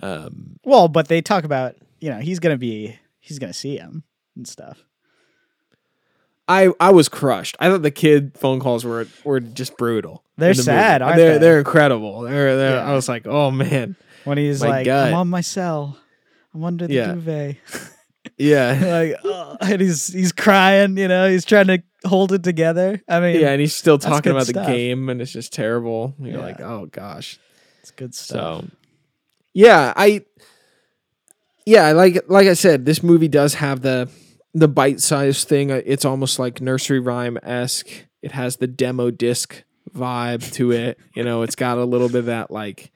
um 0.02 0.58
Well, 0.64 0.88
but 0.88 1.08
they 1.08 1.20
talk 1.20 1.44
about 1.44 1.74
you 2.00 2.10
know 2.10 2.18
he's 2.18 2.38
gonna 2.38 2.56
be 2.58 2.96
he's 3.20 3.38
gonna 3.38 3.52
see 3.52 3.76
him 3.76 4.04
and 4.36 4.46
stuff. 4.46 4.84
I 6.46 6.70
I 6.80 6.90
was 6.92 7.08
crushed. 7.08 7.56
I 7.60 7.68
thought 7.68 7.82
the 7.82 7.90
kid 7.90 8.32
phone 8.38 8.60
calls 8.60 8.84
were 8.84 9.06
were 9.24 9.40
just 9.40 9.76
brutal. 9.76 10.24
They're 10.36 10.54
the 10.54 10.62
sad, 10.62 11.00
movie. 11.00 11.08
aren't 11.10 11.16
they're 11.18 11.32
they? 11.34 11.38
they're 11.38 11.58
incredible. 11.58 12.20
They're, 12.22 12.56
they're 12.56 12.76
Yeah. 12.76 12.90
I 12.90 12.94
was 12.94 13.08
like, 13.08 13.26
oh 13.26 13.50
man, 13.50 13.96
When 14.24 14.38
he's 14.38 14.62
My 14.62 14.68
like, 14.68 14.84
gut. 14.86 15.08
"I'm 15.08 15.14
on 15.14 15.28
my 15.28 15.40
cell, 15.40 15.98
I'm 16.54 16.64
under 16.64 16.86
the 16.86 16.94
Yeah. 16.94 17.12
duvet," 17.14 17.56
yeah, 18.36 18.78
like, 19.14 19.20
oh, 19.24 19.56
and 19.60 19.80
he's 19.80 20.08
he's 20.12 20.32
crying. 20.32 20.96
You 20.96 21.08
know, 21.08 21.28
he's 21.28 21.44
trying 21.44 21.66
to 21.68 21.82
hold 22.04 22.32
it 22.32 22.42
together. 22.42 23.02
I 23.08 23.20
mean, 23.20 23.40
yeah, 23.40 23.50
and 23.50 23.60
he's 23.60 23.74
still 23.74 23.98
talking 23.98 24.32
about 24.32 24.46
the 24.46 24.52
game, 24.52 25.08
and 25.08 25.20
it's 25.22 25.32
just 25.32 25.52
terrible. 25.52 26.14
You're 26.20 26.38
Yeah. 26.38 26.44
like, 26.44 26.60
oh 26.60 26.86
gosh. 26.90 27.38
it's 27.80 27.90
good 27.90 28.14
stuff. 28.14 28.64
So, 28.64 28.68
yeah, 29.54 29.92
I, 29.96 30.24
yeah, 31.66 31.92
like 31.92 32.24
like 32.28 32.46
I 32.46 32.54
said, 32.54 32.84
this 32.84 33.02
movie 33.02 33.28
does 33.28 33.54
have 33.54 33.80
the 33.82 34.08
the 34.54 34.68
bite 34.68 35.00
sized 35.00 35.48
thing. 35.48 35.70
Uh, 35.70 35.82
It's 35.84 36.04
almost 36.04 36.38
like 36.38 36.60
nursery 36.60 37.00
rhyme 37.00 37.38
esque. 37.42 37.88
It 38.22 38.32
has 38.32 38.56
the 38.56 38.66
demo 38.66 39.10
disc 39.10 39.62
vibe 39.94 40.52
to 40.54 40.72
it. 40.72 40.98
You 41.14 41.22
know, 41.24 41.42
it's 41.42 41.54
got 41.56 41.78
a 41.78 41.84
little 41.84 42.08
bit 42.08 42.20
of 42.20 42.24
that 42.26 42.50
like, 42.50 42.90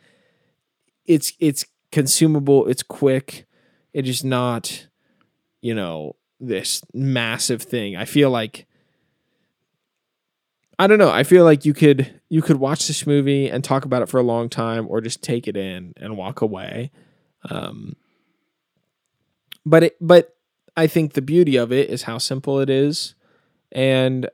it's 1.07 1.33
it's 1.39 1.64
consumable. 1.91 2.66
It's 2.66 2.83
quick. 2.83 3.47
It 3.93 4.09
is 4.09 4.24
not, 4.24 4.87
you 5.62 5.74
know, 5.74 6.16
this 6.38 6.82
massive 6.92 7.62
thing. 7.62 7.96
I 7.96 8.04
feel 8.04 8.30
like. 8.30 8.66
I 10.78 10.86
don't 10.88 10.98
know. 10.98 11.10
I 11.10 11.22
feel 11.22 11.44
like 11.44 11.64
you 11.64 11.72
could 11.74 12.20
you 12.28 12.42
could 12.42 12.56
watch 12.56 12.88
this 12.88 13.06
movie 13.06 13.48
and 13.48 13.62
talk 13.62 13.84
about 13.84 14.02
it 14.02 14.08
for 14.08 14.18
a 14.18 14.22
long 14.22 14.48
time, 14.48 14.86
or 14.88 15.00
just 15.00 15.22
take 15.22 15.46
it 15.46 15.56
in 15.56 15.94
and 15.96 16.16
walk 16.16 16.40
away. 16.40 16.90
Um, 17.48 17.94
but 19.64 19.84
it, 19.84 19.96
but 20.00 20.34
I 20.76 20.86
think 20.88 21.12
the 21.12 21.22
beauty 21.22 21.56
of 21.56 21.72
it 21.72 21.88
is 21.88 22.02
how 22.02 22.18
simple 22.18 22.58
it 22.58 22.68
is, 22.68 23.14
and 23.70 24.28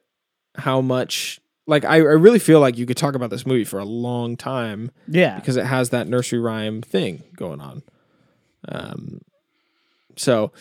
how 0.57 0.81
much 0.81 1.41
like 1.67 1.85
I, 1.85 1.97
I 1.97 1.99
really 1.99 2.39
feel 2.39 2.61
like 2.61 2.79
you 2.79 2.87
could 2.87 2.97
talk 2.97 3.15
about 3.15 3.31
this 3.31 3.47
movie 3.47 3.65
for 3.65 3.79
a 3.79 3.85
long 3.85 4.37
time 4.37 4.91
yeah, 5.07 5.37
because 5.37 5.57
it 5.57 5.67
has 5.67 5.91
that 5.91 6.09
nursery 6.09 6.39
rhyme 6.39 6.81
thing 6.81 7.25
going 7.37 7.61
on. 7.61 7.83
Um, 8.67 9.21
so 10.17 10.53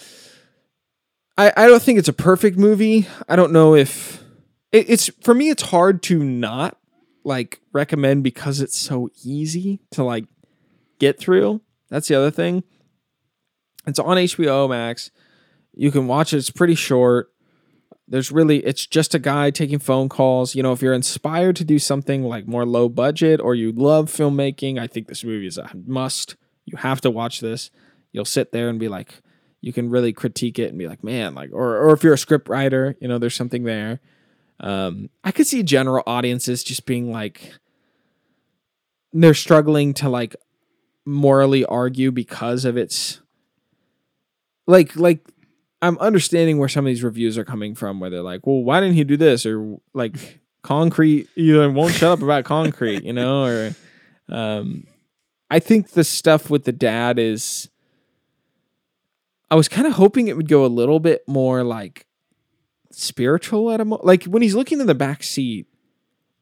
I 1.37 1.53
I 1.55 1.67
don't 1.67 1.81
think 1.81 1.99
it's 1.99 2.07
a 2.07 2.13
perfect 2.13 2.57
movie. 2.57 3.07
I 3.27 3.35
don't 3.35 3.51
know 3.51 3.75
if 3.75 4.23
it, 4.71 4.89
it's 4.89 5.09
for 5.21 5.33
me. 5.33 5.49
It's 5.49 5.63
hard 5.63 6.01
to 6.03 6.23
not 6.23 6.77
like 7.23 7.59
recommend 7.73 8.23
because 8.23 8.61
it's 8.61 8.77
so 8.77 9.09
easy 9.23 9.81
to 9.91 10.03
like 10.03 10.25
get 10.99 11.19
through. 11.19 11.61
That's 11.89 12.07
the 12.07 12.15
other 12.15 12.31
thing. 12.31 12.63
It's 13.85 13.99
on 13.99 14.17
HBO 14.17 14.69
Max. 14.69 15.11
You 15.73 15.91
can 15.91 16.07
watch 16.07 16.33
it. 16.33 16.37
It's 16.37 16.49
pretty 16.49 16.75
short. 16.75 17.31
There's 18.07 18.31
really 18.31 18.59
it's 18.59 18.85
just 18.85 19.13
a 19.13 19.19
guy 19.19 19.51
taking 19.51 19.79
phone 19.79 20.09
calls. 20.09 20.55
You 20.55 20.63
know, 20.63 20.71
if 20.71 20.81
you're 20.81 20.93
inspired 20.93 21.55
to 21.57 21.63
do 21.63 21.77
something 21.79 22.23
like 22.23 22.47
more 22.47 22.65
low 22.65 22.89
budget 22.89 23.39
or 23.41 23.53
you 23.53 23.71
love 23.71 24.09
filmmaking, 24.09 24.79
I 24.79 24.87
think 24.87 25.07
this 25.07 25.23
movie 25.23 25.47
is 25.47 25.57
a 25.57 25.69
must. 25.85 26.35
You 26.65 26.77
have 26.77 27.01
to 27.01 27.11
watch 27.11 27.39
this. 27.41 27.69
You'll 28.11 28.25
sit 28.25 28.51
there 28.51 28.69
and 28.69 28.79
be 28.79 28.87
like, 28.87 29.21
you 29.61 29.73
can 29.73 29.89
really 29.89 30.13
critique 30.13 30.59
it 30.59 30.69
and 30.69 30.77
be 30.77 30.87
like, 30.87 31.03
man, 31.03 31.35
like, 31.35 31.49
or 31.51 31.77
or 31.77 31.93
if 31.93 32.03
you're 32.03 32.13
a 32.13 32.17
script 32.17 32.49
writer, 32.49 32.95
you 32.99 33.07
know, 33.07 33.17
there's 33.17 33.35
something 33.35 33.63
there. 33.63 33.99
Um, 34.59 35.09
I 35.23 35.31
could 35.31 35.47
see 35.47 35.63
general 35.63 36.03
audiences 36.07 36.63
just 36.63 36.85
being 36.85 37.11
like, 37.11 37.53
they're 39.13 39.33
struggling 39.33 39.93
to 39.95 40.09
like 40.09 40.35
morally 41.05 41.63
argue 41.65 42.11
because 42.11 42.65
of 42.65 42.75
its 42.75 43.21
like 44.65 44.95
like 44.95 45.25
I'm 45.81 45.97
understanding 45.99 46.57
where 46.57 46.69
some 46.69 46.85
of 46.85 46.89
these 46.89 47.03
reviews 47.03 47.37
are 47.37 47.45
coming 47.45 47.75
from 47.75 47.99
where 47.99 48.09
they're 48.09 48.21
like, 48.21 48.45
well, 48.45 48.63
why 48.63 48.79
didn't 48.79 48.95
he 48.95 49.03
do 49.03 49.15
this? 49.15 49.45
Or 49.45 49.77
like 49.93 50.41
concrete 50.63 51.29
either 51.35 51.69
won't 51.71 51.93
shut 51.93 52.11
up 52.11 52.21
about 52.21 52.43
concrete, 52.43 53.03
you 53.03 53.13
know, 53.13 53.45
or 53.45 53.75
um 54.29 54.85
I 55.49 55.59
think 55.59 55.91
the 55.91 56.03
stuff 56.03 56.49
with 56.49 56.65
the 56.65 56.73
dad 56.73 57.19
is 57.19 57.69
I 59.49 59.55
was 59.55 59.67
kind 59.67 59.87
of 59.87 59.93
hoping 59.93 60.27
it 60.27 60.35
would 60.37 60.47
go 60.47 60.65
a 60.65 60.67
little 60.67 60.99
bit 60.99 61.23
more 61.27 61.63
like 61.63 62.05
spiritual 62.91 63.71
at 63.71 63.81
a 63.81 63.85
mo- 63.85 63.99
like 64.03 64.23
when 64.25 64.41
he's 64.41 64.55
looking 64.55 64.79
in 64.79 64.87
the 64.87 64.95
back 64.95 65.23
seat, 65.23 65.67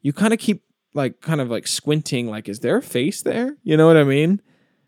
you 0.02 0.14
kind 0.14 0.34
of 0.34 0.40
keep 0.40 0.64
like 0.94 1.22
kind 1.22 1.42
of 1.42 1.50
like 1.50 1.68
squinting 1.68 2.30
like 2.30 2.48
is 2.48 2.60
there 2.62 2.78
a 2.78 2.82
face 2.82 3.22
there? 3.22 3.58
You 3.64 3.78
know 3.78 3.88
what 3.88 3.98
I 3.98 4.04
mean? 4.04 4.42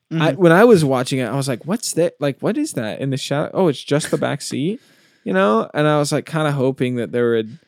I, 0.10 0.32
Mhm. 0.32 0.36
when 0.38 0.52
I 0.54 0.64
was 0.64 0.86
watching 0.86 1.20
it, 1.20 1.26
I 1.26 1.36
was 1.36 1.50
like, 1.50 1.66
"What's 1.66 1.92
that? 1.94 2.14
Like, 2.22 2.40
what 2.40 2.58
is 2.58 2.74
that 2.74 3.02
in 3.02 3.10
the 3.10 3.18
shadow? 3.18 3.52
Oh, 3.54 3.68
it's 3.68 3.84
just 3.84 4.10
the 4.10 4.18
back 4.18 4.42
seat, 4.42 4.80
you 5.26 5.34
know." 5.34 5.70
And 5.74 5.86
I 5.86 6.00
was 6.00 6.14
like, 6.14 6.26
kind 6.26 6.48
of 6.48 6.54
hoping 6.54 6.96
that 6.96 7.12
there 7.12 7.32
would, 7.32 7.60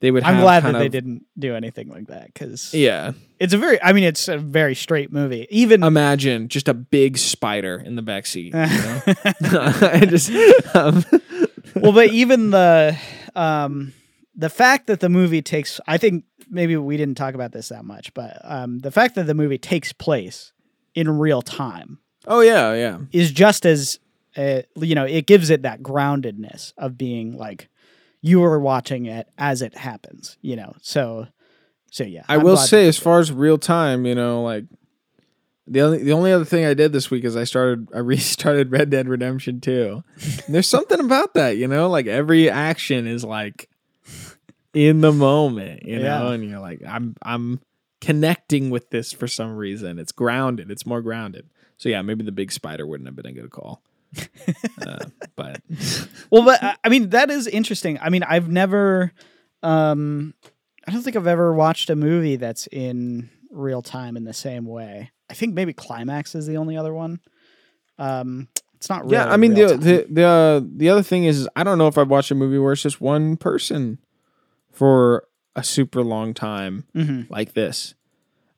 they 0.00 0.10
would. 0.10 0.22
I'm 0.24 0.40
glad 0.40 0.62
that 0.62 0.72
kind 0.72 0.80
they 0.80 0.88
didn't 0.88 1.24
do 1.38 1.54
anything 1.54 1.88
like 1.88 2.06
that 2.06 2.26
because 2.26 2.72
Yeah, 2.72 3.12
it's 3.38 3.52
a 3.52 3.58
very. 3.58 3.82
I 3.82 3.92
mean, 3.92 4.04
it's 4.04 4.28
a 4.28 4.38
very 4.38 4.74
straight 4.74 5.12
movie. 5.12 5.46
Even 5.50 5.82
imagine 5.82 6.48
just 6.48 6.68
a 6.68 6.74
big 6.74 7.18
spider 7.18 7.82
in 7.84 7.96
the 7.96 8.02
back 8.02 8.26
seat. 8.26 8.54
You 8.54 8.60
know? 8.60 9.02
I 9.82 10.06
just, 10.08 10.30
um, 10.74 11.04
well, 11.74 11.92
but 11.92 12.08
even 12.10 12.50
the 12.50 12.96
um 13.34 13.92
the 14.34 14.48
fact 14.50 14.86
that 14.86 15.00
the 15.00 15.08
movie 15.08 15.42
takes 15.42 15.80
I 15.86 15.98
think 15.98 16.24
maybe 16.48 16.76
we 16.76 16.96
didn't 16.96 17.16
talk 17.16 17.34
about 17.34 17.52
this 17.52 17.68
that 17.70 17.84
much, 17.84 18.14
but 18.14 18.40
um 18.44 18.78
the 18.80 18.90
fact 18.90 19.16
that 19.16 19.26
the 19.26 19.34
movie 19.34 19.58
takes 19.58 19.92
place 19.92 20.52
in 20.94 21.18
real 21.18 21.42
time 21.42 21.98
Oh 22.26 22.40
yeah, 22.40 22.74
yeah. 22.74 22.98
is 23.12 23.30
just 23.32 23.66
as 23.66 23.98
uh, 24.36 24.62
you 24.76 24.94
know 24.94 25.04
it 25.04 25.26
gives 25.26 25.50
it 25.50 25.62
that 25.62 25.82
groundedness 25.82 26.72
of 26.78 26.96
being 26.96 27.36
like 27.36 27.68
you 28.20 28.42
are 28.44 28.58
watching 28.60 29.06
it 29.06 29.28
as 29.38 29.62
it 29.62 29.76
happens 29.76 30.36
you 30.42 30.56
know 30.56 30.74
so 30.82 31.26
so 31.90 32.04
yeah 32.04 32.24
I 32.28 32.34
I'm 32.36 32.42
will 32.42 32.56
say, 32.56 32.86
as 32.88 32.98
far 32.98 33.18
as 33.18 33.32
real 33.32 33.56
time, 33.56 34.04
you 34.04 34.14
know, 34.14 34.42
like 34.42 34.64
the 35.66 35.80
only 35.80 36.02
the 36.02 36.12
only 36.12 36.32
other 36.32 36.44
thing 36.44 36.66
I 36.66 36.74
did 36.74 36.92
this 36.92 37.10
week 37.10 37.24
is 37.24 37.34
I 37.34 37.44
started 37.44 37.88
I 37.94 37.98
restarted 38.12 38.70
Red 38.70 38.90
Dead 38.90 39.08
Redemption 39.08 39.60
2. 39.60 40.02
There's 40.48 40.68
something 40.68 41.00
about 41.00 41.32
that, 41.34 41.56
you 41.56 41.66
know, 41.66 41.88
like 41.88 42.06
every 42.06 42.50
action 42.50 43.06
is 43.06 43.24
like 43.24 43.70
in 44.74 45.00
the 45.00 45.12
moment, 45.12 45.84
you 45.86 45.96
know, 45.98 46.28
Yeah. 46.28 46.32
and 46.32 46.44
you're 46.48 46.60
like, 46.60 46.82
I'm 46.86 47.16
I'm 47.22 47.60
connecting 48.02 48.68
with 48.68 48.90
this 48.90 49.12
for 49.14 49.26
some 49.26 49.56
reason. 49.56 49.98
It's 49.98 50.12
grounded. 50.12 50.70
It's 50.70 50.84
more 50.86 51.00
grounded. 51.00 51.48
So 51.78 51.88
yeah, 51.88 52.02
maybe 52.02 52.22
the 52.24 52.32
big 52.32 52.52
spider 52.52 52.86
wouldn't 52.86 53.06
have 53.08 53.16
been 53.16 53.26
a 53.26 53.32
good 53.32 53.50
call. 53.50 53.82
Uh, 54.86 54.98
but 55.36 55.60
well 56.30 56.42
but 56.44 56.78
i 56.82 56.88
mean 56.88 57.10
that 57.10 57.30
is 57.30 57.46
interesting 57.46 57.98
i 58.00 58.08
mean 58.08 58.22
i've 58.22 58.48
never 58.48 59.12
um 59.62 60.34
i 60.86 60.90
don't 60.92 61.02
think 61.02 61.16
i've 61.16 61.26
ever 61.26 61.52
watched 61.52 61.90
a 61.90 61.96
movie 61.96 62.36
that's 62.36 62.66
in 62.68 63.28
real 63.50 63.82
time 63.82 64.16
in 64.16 64.24
the 64.24 64.32
same 64.32 64.64
way 64.66 65.10
i 65.30 65.34
think 65.34 65.54
maybe 65.54 65.72
climax 65.72 66.34
is 66.34 66.46
the 66.46 66.56
only 66.56 66.76
other 66.76 66.92
one 66.94 67.20
um 67.98 68.48
it's 68.76 68.88
not 68.88 69.02
really 69.04 69.16
yeah, 69.16 69.26
I 69.32 69.36
mean 69.36 69.54
the 69.54 69.66
time. 69.68 69.80
the 69.80 70.06
the 70.08 70.24
uh, 70.24 70.60
the 70.76 70.88
other 70.88 71.02
thing 71.02 71.24
is 71.24 71.48
I 71.56 71.64
don't 71.64 71.78
know 71.78 71.88
if 71.88 71.98
I've 71.98 72.08
watched 72.08 72.30
a 72.30 72.36
movie 72.36 72.58
where 72.58 72.72
it's 72.72 72.82
just 72.82 73.00
one 73.00 73.36
person 73.36 73.98
for 74.70 75.26
a 75.56 75.64
super 75.64 76.00
long 76.04 76.32
time 76.32 76.84
Mhm. 76.94 77.28
like 77.28 77.54
this. 77.54 77.94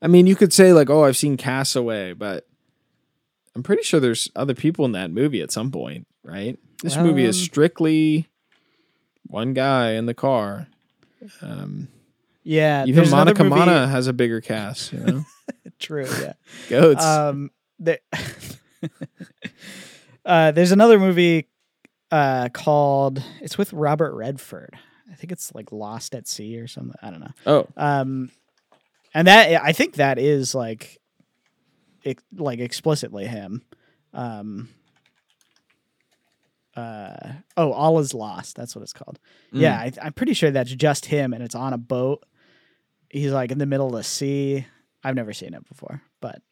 I 0.02 0.08
mean, 0.08 0.26
you 0.26 0.36
could 0.36 0.52
say 0.52 0.74
like, 0.74 0.90
"Oh, 0.90 1.04
I've 1.04 1.16
seen 1.16 1.38
Castaway," 1.38 2.12
but 2.12 2.46
I'm 3.56 3.62
pretty 3.62 3.82
sure 3.82 4.00
there's 4.00 4.30
other 4.36 4.54
people 4.54 4.84
in 4.84 4.92
that 4.92 5.10
movie 5.10 5.40
at 5.42 5.50
some 5.50 5.70
point, 5.70 6.06
right? 6.22 6.58
This 6.82 6.96
movie 6.96 7.24
is 7.24 7.38
Um, 7.38 7.44
strictly 7.44 8.26
one 9.26 9.54
guy 9.54 9.92
in 9.92 10.06
the 10.06 10.14
car. 10.14 10.66
Um, 11.42 11.88
yeah 12.42 12.86
even 12.86 13.08
Monica 13.10 13.44
Mana 13.44 13.86
has 13.86 14.06
a 14.06 14.12
bigger 14.14 14.40
cast, 14.40 14.92
you 14.92 15.00
know. 15.00 15.24
true 15.78 16.06
yeah 16.22 16.32
Goats. 16.68 17.04
um 17.04 17.50
there, 17.78 17.98
uh 20.24 20.50
there's 20.52 20.72
another 20.72 20.98
movie 20.98 21.48
uh 22.10 22.48
called 22.52 23.22
it's 23.40 23.56
with 23.56 23.72
robert 23.72 24.14
redford 24.14 24.76
i 25.10 25.14
think 25.14 25.32
it's 25.32 25.54
like 25.54 25.72
lost 25.72 26.14
at 26.14 26.28
sea 26.28 26.58
or 26.58 26.66
something 26.68 26.94
i 27.02 27.10
don't 27.10 27.20
know 27.20 27.32
oh, 27.46 27.66
um 27.76 28.30
and 29.14 29.26
that 29.26 29.62
i 29.62 29.72
think 29.72 29.94
that 29.94 30.18
is 30.18 30.54
like 30.54 30.99
ex- 32.04 32.22
like 32.36 32.58
explicitly 32.58 33.26
him. 33.26 33.62
Um 34.12 34.68
uh 36.76 37.32
oh 37.56 37.72
all 37.72 37.98
is 37.98 38.14
lost 38.14 38.54
that's 38.56 38.76
what 38.76 38.82
it's 38.82 38.92
called. 38.92 39.18
Yeah 39.52 39.76
I, 39.76 39.92
i'm 40.02 40.12
pretty 40.12 40.34
sure 40.34 40.50
that's 40.52 40.72
just 40.72 41.06
him 41.06 41.32
and 41.32 41.42
it's 41.42 41.54
on 41.54 41.72
a 41.72 41.78
boat. 41.78 42.24
He's 43.10 43.32
like 43.32 43.50
in 43.50 43.58
the 43.58 43.66
middle 43.66 43.88
of 43.88 43.92
the 43.94 44.04
sea. 44.04 44.66
I've 45.02 45.16
never 45.16 45.32
seen 45.32 45.54
it 45.54 45.66
before 45.68 46.02
but 46.20 46.42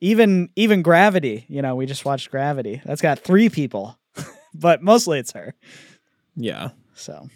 even 0.00 0.50
even 0.56 0.82
gravity 0.82 1.44
you 1.48 1.62
know 1.62 1.74
we 1.74 1.86
just 1.86 2.04
watched 2.04 2.30
gravity. 2.30 2.80
That's 2.84 3.02
got 3.02 3.18
three 3.18 3.48
people 3.48 3.98
but 4.54 4.82
mostly 4.82 5.18
it's 5.18 5.32
her. 5.32 5.54
Yeah. 6.36 6.70
so. 6.94 7.28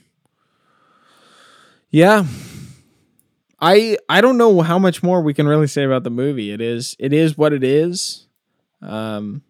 Yeah. 1.91 2.27
I 3.61 3.97
I 4.09 4.21
don't 4.21 4.39
know 4.39 4.61
how 4.61 4.79
much 4.79 5.03
more 5.03 5.21
we 5.23 5.35
can 5.35 5.47
really 5.49 5.67
say 5.67 5.85
about 5.85 6.05
the 6.05 6.11
movie. 6.11 6.51
It 6.51 6.61
is 6.61 6.97
it 6.99 7.13
is 7.13 7.39
what 7.39 7.53
it 7.53 7.65
is. 7.65 8.27
Um 8.83 9.43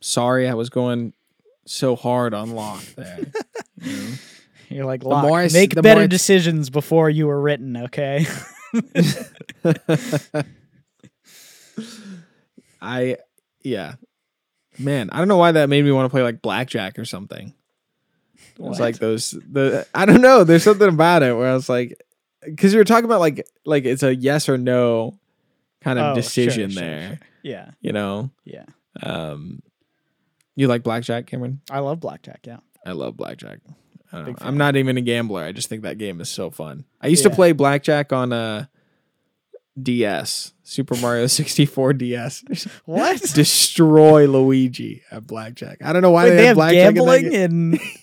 sorry 0.00 0.48
I 0.48 0.54
was 0.54 0.70
going 0.70 1.12
so 1.66 1.94
hard 1.94 2.34
on 2.34 2.52
Locke 2.52 2.84
there. 2.96 3.18
you 3.80 3.96
know? 3.96 4.08
You're 4.70 4.84
like, 4.84 5.02
more 5.02 5.40
I 5.40 5.48
make 5.48 5.74
better 5.74 6.06
decisions 6.06 6.70
before 6.70 7.10
you 7.10 7.26
were 7.26 7.40
written, 7.40 7.76
okay? 7.76 8.24
I 12.80 13.16
yeah. 13.62 13.94
Man, 14.78 15.10
I 15.10 15.18
don't 15.18 15.26
know 15.26 15.38
why 15.38 15.50
that 15.52 15.68
made 15.68 15.84
me 15.84 15.90
want 15.90 16.06
to 16.06 16.10
play 16.10 16.22
like 16.22 16.40
blackjack 16.40 17.00
or 17.00 17.04
something. 17.04 17.52
It 18.54 18.62
was 18.62 18.78
like 18.78 18.98
those 18.98 19.32
the 19.32 19.88
I 19.92 20.06
don't 20.06 20.20
know, 20.20 20.44
there's 20.44 20.62
something 20.62 20.88
about 20.88 21.24
it 21.24 21.36
where 21.36 21.50
I 21.50 21.54
was 21.54 21.68
like 21.68 22.00
cuz 22.56 22.72
you 22.72 22.78
were 22.78 22.84
talking 22.84 23.04
about 23.04 23.20
like 23.20 23.46
like 23.64 23.84
it's 23.84 24.02
a 24.02 24.14
yes 24.14 24.48
or 24.48 24.56
no 24.58 25.18
kind 25.80 25.98
of 25.98 26.12
Oh, 26.12 26.14
decision 26.14 26.70
sure, 26.70 26.80
there, 26.82 27.08
sure. 27.08 27.18
Yeah, 27.42 27.70
you 27.80 27.92
know. 27.92 28.30
yeah. 28.44 28.64
Um, 29.02 29.62
you 30.56 30.68
like 30.68 30.82
blackjack, 30.82 31.26
Cameron? 31.26 31.60
I 31.70 31.78
love 31.78 32.00
blackjack. 32.00 32.40
Yeah, 32.46 32.58
I 32.84 32.92
love 32.92 33.16
blackjack. 33.16 33.60
I 34.12 34.16
don't 34.16 34.26
know. 34.26 34.32
Big 34.32 34.42
I'm 34.42 34.58
not 34.58 34.76
even 34.76 34.96
a 34.98 35.00
gambler. 35.00 35.42
I 35.44 35.52
just 35.52 35.68
think 35.68 35.82
that 35.82 35.96
game 35.96 36.20
is 36.20 36.28
so 36.28 36.50
fun. 36.50 36.84
I 37.00 37.06
used 37.06 37.22
to 37.22 37.30
play 37.30 37.52
blackjack 37.52 38.12
on 38.12 38.32
uh, 38.32 38.66
DS, 39.80 40.52
Super 40.62 40.96
Mario 40.96 41.26
64 41.28 41.92
DS. 41.94 42.44
what? 42.84 43.20
Destroy 43.34 44.26
Luigi 44.26 45.02
at 45.10 45.26
blackjack. 45.26 45.78
I 45.82 45.92
don't 45.92 46.02
know 46.02 46.10
why 46.10 46.24
Wait, 46.24 46.30
they, 46.30 46.36
they 46.36 46.42
had 46.42 46.48
have 46.48 46.56
blackjack 46.56 46.94
gambling 46.94 47.32
in 47.32 47.78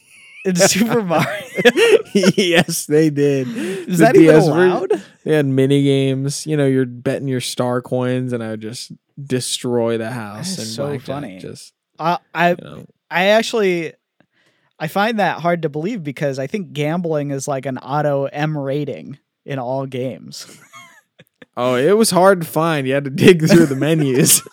in 0.47 0.55
Super 0.69 1.03
Mario. 1.03 1.27
yes, 2.13 2.85
they 2.85 3.09
did. 3.09 3.47
Is 3.47 3.97
The 3.99 4.05
that 4.05 4.15
even 4.15 4.27
DS 4.35 4.45
ver- 4.47 4.51
allowed? 4.67 5.03
They 5.23 5.35
had 5.35 5.45
mini 5.45 5.83
games. 5.83 6.47
You 6.47 6.57
know, 6.57 6.65
you're 6.65 6.85
betting 6.85 7.27
your 7.27 7.41
star 7.41 7.81
coins, 7.81 8.33
and 8.33 8.43
I 8.43 8.51
would 8.51 8.61
just 8.61 8.91
destroy 9.23 9.97
the 9.97 10.11
house. 10.11 10.57
and 10.57 10.67
so 10.67 10.97
funny. 10.99 11.39
Just 11.39 11.73
Uh, 11.99 12.17
I 12.33 12.51
you 12.51 12.55
know, 12.61 12.85
I 13.11 13.25
actually 13.27 13.93
I 14.79 14.87
find 14.87 15.19
that 15.19 15.41
hard 15.41 15.63
to 15.63 15.69
believe 15.69 16.03
because 16.03 16.37
I 16.39 16.47
think 16.47 16.73
gambling 16.73 17.31
is 17.31 17.47
like 17.47 17.65
an 17.65 17.77
auto 17.79 18.25
M 18.25 18.57
rating 18.57 19.17
in 19.45 19.59
all 19.59 19.85
games. 19.85 20.47
Oh, 21.59 21.73
it 21.73 21.97
was 21.97 22.11
hard 22.11 22.41
to 22.41 22.45
find. 22.47 22.85
You 22.85 22.93
had 22.93 23.05
to 23.05 23.09
dig 23.09 23.49
through 23.49 23.65
the 23.65 23.75
menus. 23.75 24.43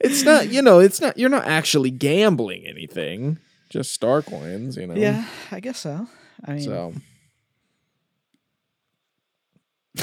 It's 0.00 0.22
not, 0.22 0.50
you 0.50 0.62
know, 0.62 0.78
it's 0.78 1.00
not. 1.00 1.18
You're 1.18 1.30
not 1.30 1.46
actually 1.46 1.90
gambling 1.90 2.66
anything. 2.66 3.38
Just 3.70 3.92
star 3.92 4.22
coins, 4.22 4.76
you 4.76 4.86
know. 4.86 4.94
Yeah, 4.94 5.24
I 5.50 5.60
guess 5.60 5.78
so. 5.78 6.06
I 6.44 6.52
mean, 6.52 6.62
So. 6.62 6.94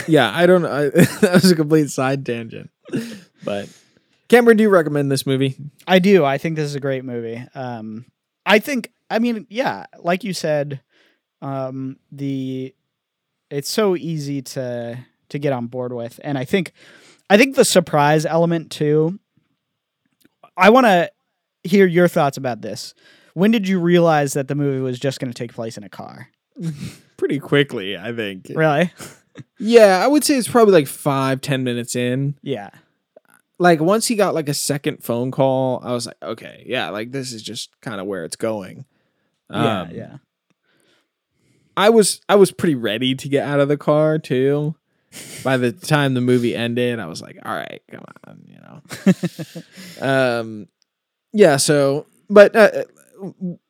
Yeah, 0.08 0.32
I 0.34 0.46
don't. 0.46 0.66
I, 0.66 0.90
that 0.90 1.32
was 1.34 1.52
a 1.52 1.56
complete 1.56 1.90
side 1.90 2.26
tangent, 2.26 2.70
but 3.44 3.68
Cameron, 4.30 4.56
do 4.56 4.64
you 4.64 4.70
recommend 4.70 5.12
this 5.12 5.26
movie? 5.26 5.58
I 5.86 6.00
do. 6.00 6.24
I 6.24 6.38
think 6.38 6.56
this 6.56 6.66
is 6.66 6.76
a 6.76 6.80
great 6.80 7.04
movie. 7.04 7.44
Um, 7.54 8.06
I 8.46 8.60
think. 8.60 8.92
I 9.10 9.20
mean, 9.20 9.46
yeah, 9.50 9.88
like 10.00 10.24
you 10.24 10.34
said, 10.34 10.80
um, 11.42 11.98
the 12.14 12.74
it's 13.50 13.70
so 13.70 13.98
easy 13.98 14.42
to 14.42 14.98
to 15.30 15.40
get 15.40 15.52
on 15.52 15.68
board 15.68 15.92
with, 15.92 16.20
and 16.24 16.38
I 16.38 16.46
think, 16.46 16.72
I 17.32 17.38
think 17.38 17.56
the 17.56 17.64
surprise 17.64 18.26
element 18.26 18.72
too. 18.72 19.18
I 20.58 20.70
want 20.70 20.86
to 20.86 21.10
hear 21.64 21.86
your 21.86 22.10
thoughts 22.10 22.36
about 22.36 22.62
this. 22.62 22.94
When 23.36 23.52
did 23.52 23.70
you 23.70 23.80
realize 23.80 24.34
that 24.34 24.50
the 24.50 24.56
movie 24.56 24.82
was 24.82 25.00
just 25.00 25.22
going 25.22 25.32
to 25.32 25.38
take 25.38 25.54
place 25.54 25.78
in 25.78 25.86
a 25.86 25.90
car? 25.90 26.28
Pretty 27.18 27.40
quickly, 27.40 27.98
I 27.98 28.14
think. 28.14 28.48
Really? 28.54 28.92
Yeah, 29.58 30.02
I 30.04 30.08
would 30.08 30.26
say 30.26 30.36
it's 30.36 30.50
probably 30.50 30.74
like 30.74 30.88
five, 30.88 31.40
ten 31.40 31.64
minutes 31.64 31.96
in. 31.96 32.36
Yeah. 32.42 32.70
like 33.60 33.80
once 33.80 34.06
he 34.08 34.16
got 34.16 34.34
like 34.34 34.50
a 34.50 34.54
second 34.54 35.04
phone 35.06 35.32
call, 35.32 35.80
I 35.86 35.94
was 35.94 36.06
like, 36.06 36.18
okay, 36.22 36.66
yeah, 36.68 36.90
like 36.90 37.12
this 37.12 37.32
is 37.32 37.42
just 37.42 37.70
kind 37.80 38.02
of 38.02 38.08
where 38.08 38.26
it's 38.26 38.36
going. 38.36 38.84
Yeah. 39.50 39.82
Um, 39.82 39.92
yeah. 39.92 40.18
I 41.78 41.90
was 41.92 42.20
I 42.28 42.36
was 42.36 42.52
pretty 42.52 42.76
ready 42.76 43.16
to 43.16 43.30
get 43.30 43.48
out 43.48 43.62
of 43.62 43.70
the 43.70 43.78
car 43.78 44.20
too. 44.20 44.76
By 45.44 45.58
the 45.58 45.72
time 45.72 46.14
the 46.14 46.22
movie 46.22 46.56
ended, 46.56 47.00
I 47.00 47.06
was 47.08 47.22
like, 47.22 47.38
all 47.44 47.54
right, 47.54 47.82
come 47.90 48.04
on, 48.28 48.44
you 48.46 48.58
know. 50.02 50.02
um, 50.40 50.68
yeah. 51.34 51.58
So, 51.58 52.06
but 52.30 52.56
uh, 52.56 52.84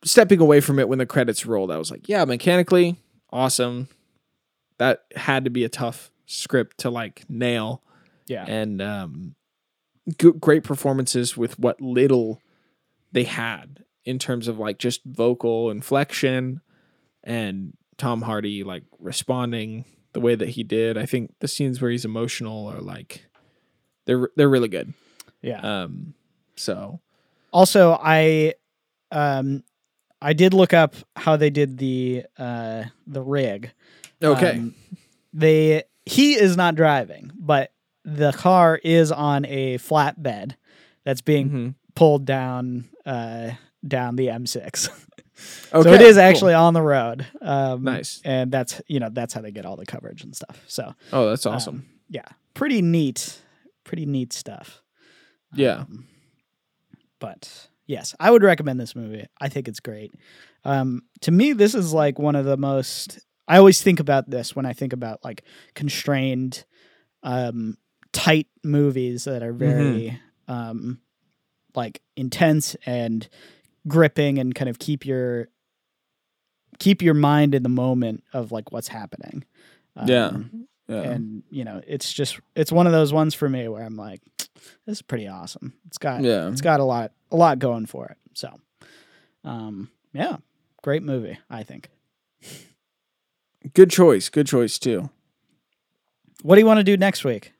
stepping 0.03 0.39
away 0.39 0.61
from 0.61 0.77
it 0.79 0.87
when 0.87 0.99
the 0.99 1.05
credits 1.05 1.45
rolled, 1.45 1.71
I 1.71 1.77
was 1.77 1.89
like, 1.91 2.07
yeah, 2.07 2.25
mechanically 2.25 2.97
awesome. 3.31 3.87
That 4.77 5.03
had 5.15 5.45
to 5.45 5.49
be 5.51 5.63
a 5.63 5.69
tough 5.69 6.11
script 6.25 6.79
to 6.79 6.89
like 6.89 7.23
nail 7.29 7.81
Yeah. 8.27 8.45
and 8.47 8.81
um, 8.81 9.35
g- 10.19 10.31
great 10.39 10.63
performances 10.63 11.37
with 11.37 11.57
what 11.59 11.81
little 11.81 12.41
they 13.11 13.23
had 13.23 13.83
in 14.05 14.17
terms 14.19 14.47
of 14.47 14.57
like 14.59 14.79
just 14.79 15.01
vocal 15.05 15.69
inflection 15.71 16.61
and 17.23 17.73
Tom 17.97 18.21
Hardy 18.23 18.63
like 18.63 18.83
responding 18.99 19.85
the 20.13 20.19
way 20.21 20.35
that 20.35 20.49
he 20.49 20.63
did. 20.63 20.97
I 20.97 21.05
think 21.05 21.33
the 21.39 21.47
scenes 21.47 21.81
where 21.81 21.91
he's 21.91 22.05
emotional 22.05 22.67
are 22.67 22.81
like 22.81 23.25
they're 24.05 24.29
they're 24.35 24.49
really 24.49 24.67
good. 24.69 24.93
Yeah. 25.41 25.59
Um, 25.83 26.13
so 26.55 26.99
Also, 27.51 27.97
I 28.01 28.55
um 29.11 29.63
I 30.21 30.33
did 30.33 30.53
look 30.53 30.73
up 30.73 30.95
how 31.15 31.35
they 31.35 31.49
did 31.49 31.77
the 31.77 32.23
uh 32.37 32.83
the 33.07 33.21
rig. 33.21 33.71
okay, 34.23 34.51
Um, 34.57 34.75
they 35.33 35.83
he 36.05 36.33
is 36.33 36.57
not 36.57 36.75
driving, 36.75 37.31
but 37.35 37.71
the 38.03 38.31
car 38.33 38.79
is 38.83 39.11
on 39.11 39.45
a 39.45 39.77
flatbed 39.77 40.55
that's 41.03 41.21
being 41.21 41.49
Mhm. 41.49 41.75
pulled 41.95 42.25
down 42.25 42.89
uh 43.05 43.51
down 43.87 44.15
the 44.15 44.27
M6. 44.27 44.89
Okay, 45.73 45.89
so 45.89 45.93
it 45.93 46.01
is 46.01 46.15
cool. 46.17 46.23
actually 46.23 46.53
on 46.53 46.73
the 46.73 46.81
road. 46.81 47.25
Um, 47.41 47.83
Nice. 47.83 48.21
and 48.25 48.51
that's 48.51 48.81
you 48.87 48.99
know 48.99 49.09
that's 49.11 49.33
how 49.33 49.41
they 49.41 49.51
get 49.51 49.65
all 49.65 49.75
the 49.77 49.85
coverage 49.85 50.23
and 50.23 50.35
stuff. 50.35 50.61
So 50.67 50.93
Oh, 51.13 51.29
that's 51.29 51.45
awesome. 51.45 51.75
um, 51.75 51.85
yeah, 52.09 52.25
pretty 52.53 52.81
neat, 52.81 53.41
pretty 53.83 54.05
neat 54.05 54.33
stuff. 54.33 54.81
yeah. 55.53 55.79
Um, 55.81 56.07
but 57.19 57.67
yes, 57.85 58.15
I 58.19 58.31
would 58.31 58.43
recommend 58.43 58.79
this 58.79 58.95
movie. 58.95 59.25
I 59.39 59.49
think 59.49 59.67
it's 59.67 59.79
great. 59.79 60.11
Um, 60.65 61.03
to 61.21 61.31
me, 61.31 61.53
this 61.53 61.75
is 61.75 61.93
like 61.93 62.19
one 62.19 62.35
of 62.35 62.45
the 62.45 62.57
most. 62.57 63.19
I 63.47 63.57
always 63.57 63.81
think 63.81 63.99
about 63.99 64.29
this 64.29 64.55
when 64.55 64.65
I 64.65 64.73
think 64.73 64.93
about 64.93 65.23
like 65.23 65.43
constrained, 65.75 66.63
um, 67.23 67.77
tight 68.13 68.47
movies 68.63 69.25
that 69.25 69.43
are 69.43 69.53
very 69.53 70.19
um, 70.47 70.99
like 71.75 72.01
intense 72.15 72.75
and 72.85 73.27
gripping 73.87 74.37
and 74.39 74.53
kind 74.55 74.69
of 74.69 74.79
keep 74.79 75.05
your 75.05 75.47
keep 76.79 77.01
your 77.01 77.13
mind 77.13 77.53
in 77.55 77.63
the 77.63 77.69
moment 77.69 78.23
of 78.33 78.51
like 78.51 78.71
what's 78.71 78.87
happening. 78.87 79.43
Yeah. 80.05 80.27
Um, 80.27 80.67
yeah. 80.87 81.01
and 81.03 81.43
you 81.49 81.63
know 81.63 81.81
it's 81.87 82.11
just 82.11 82.39
it's 82.55 82.71
one 82.71 82.85
of 82.85 82.91
those 82.91 83.13
ones 83.13 83.33
for 83.33 83.47
me 83.47 83.67
where 83.69 83.81
i'm 83.83 83.95
like 83.95 84.19
this 84.37 84.97
is 84.97 85.01
pretty 85.01 85.25
awesome 85.25 85.73
it's 85.87 85.97
got 85.97 86.21
yeah. 86.21 86.49
it's 86.49 86.59
got 86.59 86.81
a 86.81 86.83
lot 86.83 87.13
a 87.31 87.35
lot 87.37 87.59
going 87.59 87.85
for 87.85 88.07
it 88.07 88.17
so 88.33 88.59
um 89.45 89.89
yeah 90.11 90.37
great 90.81 91.01
movie 91.01 91.39
i 91.49 91.63
think 91.63 91.89
Good 93.73 93.91
choice. 93.91 94.27
Good 94.29 94.47
choice 94.47 94.79
too. 94.79 95.09
what 96.41 96.55
do 96.55 96.61
you 96.61 96.65
want 96.65 96.79
to 96.79 96.83
do 96.83 96.97
next 96.97 97.23
week 97.23 97.53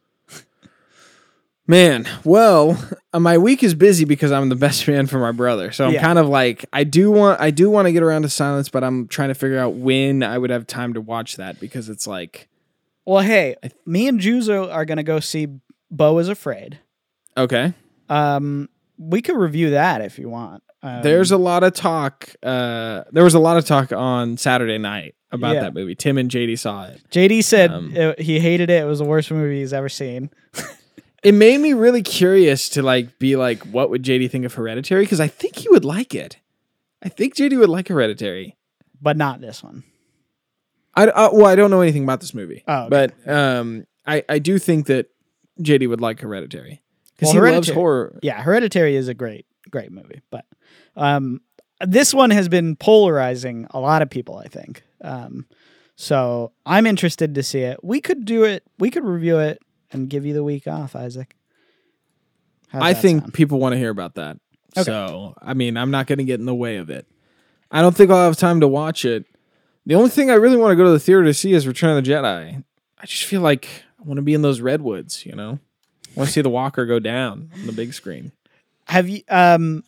Man, 1.72 2.06
well, 2.26 2.78
my 3.14 3.38
week 3.38 3.64
is 3.64 3.74
busy 3.74 4.04
because 4.04 4.32
I'm 4.34 4.50
the 4.50 4.56
best 4.58 4.86
man 4.90 5.08
for 5.08 5.20
my 5.20 5.32
brother. 5.32 5.72
So 5.72 5.86
I'm 5.88 5.94
Yeah. 5.94 6.02
kind 6.02 6.20
of 6.20 6.28
like 6.28 6.66
I 6.74 6.84
do 6.84 7.10
want 7.12 7.40
I 7.40 7.50
do 7.50 7.70
want 7.70 7.86
to 7.86 7.94
get 7.94 8.04
around 8.04 8.24
to 8.24 8.30
silence, 8.30 8.68
but 8.68 8.84
I'm 8.84 9.08
trying 9.08 9.30
to 9.30 9.36
figure 9.36 9.58
out 9.58 9.76
when 9.76 10.22
I 10.22 10.38
would 10.38 10.50
have 10.50 10.68
time 10.68 10.94
to 10.96 11.02
watch 11.02 11.38
that 11.38 11.60
because 11.62 11.88
it's 11.90 12.06
like 12.06 12.50
well 13.06 13.22
hey 13.24 13.56
me 13.86 14.08
and 14.10 14.20
juzo 14.20 14.72
are 14.72 14.84
gonna 14.86 15.02
go 15.04 15.20
see 15.20 15.48
Beau 15.90 16.18
is 16.20 16.28
afraid 16.30 16.80
okay. 17.36 17.74
um 18.10 18.70
we 19.00 19.22
could 19.24 19.38
review 19.38 19.72
that 19.72 20.02
if 20.02 20.20
you 20.20 20.30
want 20.30 20.62
um, 20.84 21.02
There's 21.04 21.32
a 21.32 21.38
lot 21.38 21.64
of 21.64 21.74
talk 21.74 22.30
uh 22.44 23.06
there 23.12 23.24
was 23.24 23.34
a 23.34 23.40
lot 23.40 23.56
of 23.58 23.66
talk 23.66 23.92
on 23.94 24.36
Saturday 24.38 24.78
night 24.78 25.16
about 25.32 25.56
Yeah. 25.56 25.62
that 25.62 25.74
movie. 25.74 25.96
Tim 25.96 26.18
and 26.18 26.30
JD 26.30 26.60
saw 26.60 26.86
it. 26.88 27.02
jd 27.10 27.42
said 27.44 27.72
um, 27.72 27.96
it- 27.96 28.20
he 28.20 28.40
hated 28.42 28.70
it 28.70 28.84
it 28.84 28.86
was 28.86 29.00
the 29.00 29.06
worst 29.06 29.32
movie 29.32 29.60
he's 29.62 29.74
ever 29.74 29.90
seen 29.90 30.30
It 31.24 31.34
made 31.34 31.60
me 31.60 31.74
really 31.74 32.02
curious 32.02 32.68
to 32.70 32.82
like 32.82 33.20
be 33.20 33.36
like 33.36 33.60
what 33.64 33.90
would 33.90 34.04
JD 34.04 34.30
think 34.32 34.46
of 34.46 34.54
Hereditary? 34.56 35.04
Because 35.04 35.20
I 35.20 35.28
think 35.28 35.58
he 35.58 35.70
would 35.70 35.86
like 35.86 36.16
it. 36.16 36.38
I 37.04 37.10
think 37.10 37.36
JD 37.36 37.58
would 37.60 37.70
like 37.70 37.88
Hereditary. 37.88 38.58
but 39.02 39.18
not 39.18 39.42
this 39.42 39.64
one. 39.64 39.84
I, 40.94 41.06
uh, 41.08 41.30
well, 41.32 41.46
I 41.46 41.56
don't 41.56 41.72
know 41.72 41.82
anything 41.82 42.04
about 42.04 42.20
this 42.20 42.34
movie, 42.34 42.64
Oh, 42.68 42.84
okay. 42.88 42.90
but 43.24 43.32
um, 43.32 43.86
I 44.06 44.24
I 44.28 44.40
do 44.40 44.60
think 44.60 44.88
that 44.88 45.10
JD 45.62 45.88
would 45.90 46.02
like 46.02 46.20
Hereditary. 46.20 46.82
Because 47.16 47.34
Well, 47.36 47.46
he 47.46 47.52
loves 47.52 47.70
horror. 47.70 48.20
yeah 48.24 48.42
hereditary 48.42 48.96
is 48.96 49.08
a 49.08 49.14
great 49.14 49.46
great 49.70 49.92
movie. 49.92 50.22
But 50.32 50.46
um 50.96 51.42
this 51.86 52.14
one 52.14 52.30
has 52.32 52.48
been 52.50 52.76
polarizing 52.76 53.66
a 53.72 53.80
lot 53.80 54.02
of 54.02 54.10
people 54.10 54.38
i 54.38 54.48
think. 54.48 54.84
Um 55.02 55.46
so 55.96 56.52
i'm 56.66 56.86
interested 56.88 57.36
to 57.36 57.44
see 57.44 57.60
it. 57.62 57.84
We 57.84 58.02
could 58.02 58.26
do 58.26 58.44
it. 58.44 58.64
We 58.80 58.90
could 58.90 59.06
review 59.06 59.38
it 59.40 59.60
and 59.92 60.10
give 60.10 60.26
you 60.26 60.34
the 60.34 60.44
week 60.44 60.68
off 60.68 60.96
isaac 60.96 61.36
How's 62.70 62.82
I 62.84 62.94
think 62.94 63.22
sound? 63.22 63.34
people 63.34 63.60
want 63.60 63.74
to 63.74 63.78
hear 63.78 63.90
about 63.90 64.16
that. 64.16 64.38
Okay. 64.78 64.86
So 64.86 65.34
I 65.42 65.54
mean, 65.54 65.76
I'm 65.76 65.92
not 65.92 66.08
going 66.08 66.20
to 66.20 66.24
get 66.24 66.40
in 66.40 66.46
the 66.46 66.56
way 66.56 66.78
of 66.78 66.90
it. 66.90 67.06
I 67.70 67.82
don't 67.82 67.94
think 67.94 68.10
I'll 68.12 68.26
have 68.26 68.38
time 68.38 68.62
to 68.62 68.68
watch 68.68 69.04
it. 69.04 69.26
The 69.86 69.96
only 69.96 70.10
thing 70.10 70.30
I 70.32 70.36
really 70.36 70.56
want 70.56 70.72
to 70.72 70.78
go 70.78 70.86
to 70.86 70.92
the 70.92 71.00
theater 71.00 71.26
to 71.26 71.34
see 71.34 71.52
is 71.52 71.68
Return 71.68 71.98
of 71.98 72.02
the 72.04 72.10
Jedi. 72.10 72.64
I 72.98 73.06
just 73.06 73.26
feel 73.26 73.42
like 73.42 73.68
I 74.00 74.04
want 74.04 74.20
to 74.20 74.22
be 74.22 74.34
in 74.34 74.42
those 74.42 74.62
redwoods. 74.62 75.26
You 75.26 75.36
know, 75.36 75.60
I 76.08 76.12
want 76.16 76.28
to 76.30 76.34
see 76.34 76.42
the 76.42 76.50
Walker 76.50 76.86
go 76.86 77.00
down 77.00 77.50
on 77.54 77.66
the 77.66 77.74
big 77.74 77.94
screen. 77.94 78.32
have 78.88 79.10
you 79.10 79.22
um 79.28 79.84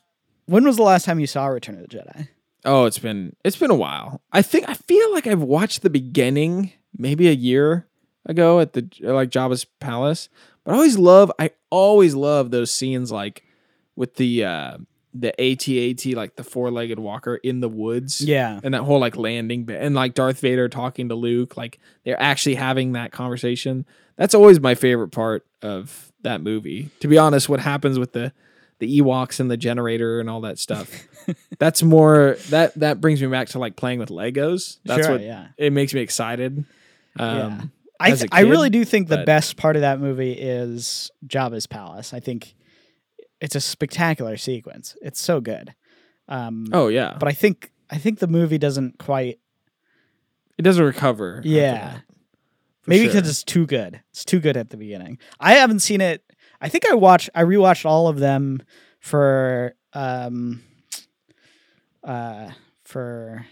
when 0.48 0.66
was 0.66 0.76
the 0.76 0.84
last 0.84 1.06
time 1.06 1.22
you 1.22 1.28
saw 1.28 1.46
return 1.46 1.76
of 1.76 1.88
the 1.88 1.98
jedi 1.98 2.28
Oh, 2.66 2.84
it's 2.84 3.00
been 3.00 3.34
it's 3.46 3.56
been 3.58 3.72
a 3.72 3.76
while. 3.76 4.22
I 4.34 4.42
think 4.42 4.68
I 4.68 4.74
feel 4.74 5.14
like 5.14 5.26
I've 5.28 5.42
watched 5.42 5.84
the 5.84 5.90
beginning 5.90 6.74
maybe 6.98 7.30
a 7.30 7.34
year 7.34 7.88
ago 8.26 8.60
at 8.60 8.74
the 8.74 8.88
like 9.02 9.30
Jabba's 9.30 9.66
palace. 9.66 10.30
But 10.64 10.72
I 10.72 10.76
always 10.76 10.98
love 10.98 11.32
I 11.40 11.52
always 11.70 12.16
love 12.16 12.52
those 12.52 12.72
scenes 12.72 13.12
like 13.12 13.44
with 13.96 14.16
the 14.16 14.46
uh 14.46 14.78
the 15.16 15.30
AT-AT 15.40 16.06
like 16.16 16.38
the 16.38 16.44
four-legged 16.44 16.98
walker 16.98 17.36
in 17.36 17.60
the 17.60 17.70
woods. 17.70 18.20
yeah 18.22 18.60
And 18.64 18.74
that 18.74 18.82
whole 18.82 19.00
like 19.00 19.16
landing 19.16 19.64
bit 19.64 19.82
and 19.82 19.94
like 19.94 20.16
Darth 20.16 20.40
Vader 20.40 20.68
talking 20.70 21.10
to 21.10 21.16
Luke, 21.16 21.56
like 21.56 21.80
they're 22.04 22.20
actually 22.22 22.56
having 22.56 22.94
that 22.94 23.12
conversation. 23.12 23.86
That's 24.16 24.34
always 24.34 24.60
my 24.60 24.76
favorite 24.76 25.10
part 25.10 25.46
of 25.62 26.12
that 26.24 26.42
movie. 26.42 26.90
To 27.02 27.08
be 27.08 27.18
honest, 27.18 27.48
what 27.50 27.60
happens 27.60 28.00
with 28.00 28.14
the 28.14 28.34
the 28.80 29.00
Ewoks 29.00 29.40
and 29.40 29.50
the 29.52 29.58
generator 29.58 30.20
and 30.20 30.30
all 30.30 30.42
that 30.42 30.58
stuff. 30.60 31.08
that's 31.60 31.84
more 31.84 32.38
that 32.50 32.74
that 32.76 33.00
brings 33.00 33.22
me 33.22 33.28
back 33.28 33.50
to 33.50 33.60
like 33.60 33.76
playing 33.76 34.00
with 34.00 34.10
Legos. 34.10 34.78
That's 34.84 35.06
sure, 35.06 35.12
what 35.14 35.22
yeah 35.22 35.48
it 35.58 35.74
makes 35.74 35.94
me 35.94 36.02
excited. 36.02 36.66
Um 37.20 37.38
Yeah. 37.38 37.62
I, 38.04 38.12
th- 38.16 38.30
I 38.32 38.42
really 38.42 38.70
do 38.70 38.84
think 38.86 39.08
the 39.08 39.18
but- 39.18 39.26
best 39.26 39.58
part 39.58 39.76
of 39.76 39.82
that 39.82 40.00
movie 40.00 40.34
is 40.34 41.10
Jabba's 41.28 41.68
palace. 41.68 42.14
I 42.14 42.20
think 42.20 42.56
it's 43.42 43.56
a 43.56 43.62
spectacular 43.62 44.38
sequence. 44.38 44.96
It's 45.02 45.20
so 45.22 45.42
good. 45.42 45.74
Um, 46.28 46.68
Oh 46.72 46.88
yeah. 46.88 47.16
but 47.20 47.28
I 47.28 47.34
think 47.34 47.72
I 47.90 47.98
think 47.98 48.20
the 48.20 48.28
movie 48.28 48.58
doesn't 48.58 48.98
quite. 49.00 49.40
it 50.58 50.62
doesn't 50.62 50.84
recover. 50.84 51.42
Yeah. 51.44 52.00
maybe 52.88 53.06
sure. 53.06 53.14
because 53.14 53.30
it's 53.30 53.44
too 53.44 53.66
good. 53.66 54.02
It's 54.12 54.24
too 54.26 54.40
good 54.40 54.56
at 54.58 54.70
the 54.70 54.78
beginning. 54.78 55.18
I 55.40 55.54
haven't 55.56 55.80
seen 55.80 56.00
it. 56.02 56.24
I 56.62 56.70
think 56.70 56.86
I 56.90 56.94
watched. 56.96 57.30
I 57.36 57.44
rewatched 57.44 57.86
all 57.86 58.08
of 58.08 58.20
them 58.20 58.62
for 59.00 59.76
um, 59.94 60.62
uh, 62.04 62.52
for 62.86 63.46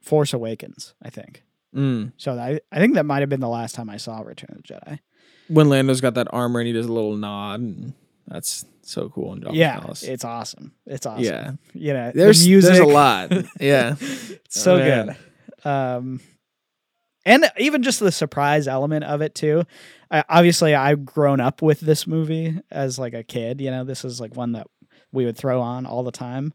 Force 0.00 0.32
Awakens. 0.32 0.94
I 1.02 1.10
think 1.10 1.42
Mm. 1.74 2.12
so. 2.16 2.32
I 2.38 2.60
I 2.70 2.78
think 2.78 2.94
that 2.94 3.06
might 3.06 3.20
have 3.20 3.28
been 3.28 3.40
the 3.40 3.48
last 3.48 3.74
time 3.74 3.88
I 3.90 3.96
saw 3.96 4.20
Return 4.20 4.50
of 4.56 4.62
the 4.62 4.74
Jedi. 4.74 4.98
when 5.48 5.68
Lando's 5.68 6.00
got 6.00 6.14
that 6.14 6.28
armor 6.32 6.60
and 6.60 6.66
he 6.66 6.72
does 6.72 6.86
a 6.86 6.92
little 6.92 7.16
nod 7.16 7.60
and 7.60 7.94
that's 8.28 8.64
so 8.82 9.08
cool 9.10 9.32
And 9.32 9.54
yeah, 9.54 9.78
palace. 9.80 10.02
it's 10.02 10.24
awesome. 10.24 10.72
It's 10.86 11.06
awesome. 11.06 11.24
Yeah. 11.24 11.52
you 11.74 11.92
know, 11.92 12.12
There's 12.14 12.42
the 12.42 12.48
music. 12.50 12.68
there's 12.74 12.80
a 12.80 12.86
lot. 12.86 13.32
Yeah. 13.60 13.94
So 14.48 14.76
Oh, 14.76 14.78
good. 14.78 15.16
Um, 15.68 16.20
and 17.24 17.44
even 17.56 17.82
just 17.82 18.00
the 18.00 18.10
surprise 18.12 18.66
element 18.66 19.04
of 19.04 19.20
it 19.22 19.34
too. 19.34 19.64
I, 20.10 20.24
obviously, 20.28 20.74
I've 20.74 21.04
grown 21.04 21.40
up 21.40 21.62
with 21.62 21.80
this 21.80 22.06
movie 22.06 22.58
as 22.70 22.98
like 22.98 23.14
a 23.14 23.22
kid. 23.22 23.60
You 23.60 23.70
know, 23.70 23.84
this 23.84 24.04
is 24.04 24.20
like 24.20 24.36
one 24.36 24.52
that 24.52 24.66
we 25.12 25.24
would 25.24 25.36
throw 25.36 25.60
on 25.60 25.86
all 25.86 26.02
the 26.02 26.10
time. 26.12 26.52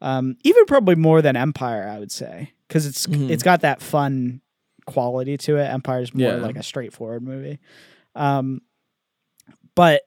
Um, 0.00 0.36
even 0.42 0.64
probably 0.66 0.94
more 0.94 1.20
than 1.22 1.36
Empire, 1.36 1.86
I 1.88 1.98
would 1.98 2.12
say, 2.12 2.52
because 2.68 2.86
it's 2.86 3.06
Mhm. 3.06 3.30
it's 3.30 3.42
got 3.42 3.60
that 3.60 3.82
fun 3.82 4.40
quality 4.86 5.36
to 5.38 5.56
it. 5.58 5.64
Empire's 5.66 6.14
more 6.14 6.28
Yeah. 6.28 6.36
like 6.36 6.56
a 6.56 6.62
straightforward 6.62 7.22
movie. 7.22 7.58
Um, 8.14 8.62
but 9.74 10.02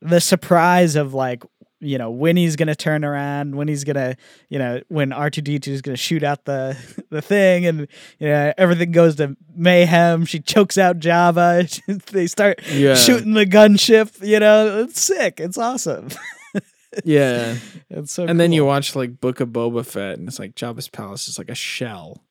the 0.00 0.20
surprise 0.20 0.96
of 0.96 1.14
like 1.14 1.42
you 1.82 1.96
know 1.98 2.10
when 2.10 2.36
he's 2.36 2.56
gonna 2.56 2.74
turn 2.74 3.04
around 3.04 3.54
when 3.56 3.66
he's 3.66 3.84
gonna 3.84 4.14
you 4.50 4.58
know 4.58 4.80
when 4.88 5.10
r2d2 5.10 5.66
is 5.68 5.80
gonna 5.82 5.96
shoot 5.96 6.22
out 6.22 6.44
the 6.44 6.76
the 7.10 7.22
thing 7.22 7.64
and 7.66 7.80
you 8.18 8.28
know 8.28 8.52
everything 8.58 8.92
goes 8.92 9.16
to 9.16 9.34
mayhem 9.54 10.26
she 10.26 10.40
chokes 10.40 10.76
out 10.76 10.98
Jabba 10.98 11.80
they 12.12 12.26
start 12.26 12.60
Yeah. 12.70 12.94
shooting 12.94 13.32
the 13.32 13.46
gunship 13.46 14.22
you 14.26 14.38
know 14.40 14.82
it's 14.82 15.00
sick 15.00 15.40
it's 15.40 15.56
awesome 15.58 16.08
Yeah. 17.04 17.56
it's 17.88 18.12
so 18.12 18.26
and 18.26 18.38
then 18.38 18.52
you 18.52 18.64
watch 18.66 18.94
like 18.94 19.18
Book 19.20 19.40
of 19.40 19.48
Boba 19.50 19.84
Fett 19.86 20.18
and 20.18 20.28
it's 20.28 20.38
like 20.38 20.54
Jabba's 20.54 20.88
palace 20.88 21.28
is 21.28 21.38
like 21.38 21.48
a 21.50 21.54
shell 21.54 22.22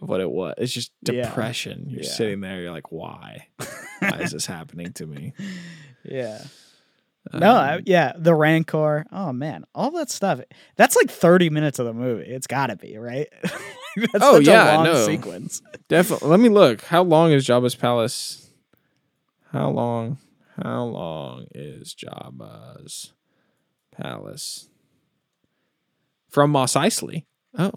of 0.00 0.08
what 0.08 0.20
it 0.20 0.30
was. 0.30 0.54
It's 0.58 0.72
just 0.72 0.92
Yeah. 1.02 1.22
depression. 1.26 1.86
You're 1.88 2.02
Yeah. 2.02 2.10
sitting 2.10 2.40
there, 2.40 2.60
you're 2.60 2.70
like, 2.72 2.90
why? 2.92 3.48
why 4.00 4.18
is 4.20 4.32
this 4.32 4.46
happening 4.56 4.92
to 4.94 5.06
me? 5.06 5.34
yeah 6.04 6.42
no 7.34 7.54
I, 7.54 7.74
Um, 7.76 7.82
yeah 7.84 8.14
the 8.16 8.34
rancor 8.34 9.04
oh 9.12 9.30
man 9.34 9.64
all 9.74 9.90
that 9.90 10.08
stuff 10.10 10.40
that's 10.76 10.96
like 10.96 11.10
30 11.10 11.50
minutes 11.50 11.78
of 11.78 11.84
the 11.84 11.92
movie 11.92 12.24
it's 12.24 12.46
gotta 12.46 12.74
be 12.76 12.96
right 12.96 13.28
that's 13.42 14.22
Oh, 14.22 14.38
yeah, 14.38 14.72
a 14.72 14.76
long 14.76 14.84
no. 14.84 15.04
sequence 15.06 15.60
definitely. 15.88 16.28
Let 16.30 16.40
me 16.40 16.48
look. 16.48 16.80
How 16.84 17.02
long 17.02 17.32
is 17.32 17.46
Jabba's 17.46 17.74
palace? 17.74 18.50
How 19.52 19.68
long? 19.68 20.16
How 20.62 20.84
long 20.84 21.46
is 21.54 21.94
Jabba's 21.94 23.12
palace 23.94 24.70
from 26.30 26.50
Mos 26.52 26.72
Eisley? 26.74 27.24
Oh, 27.58 27.72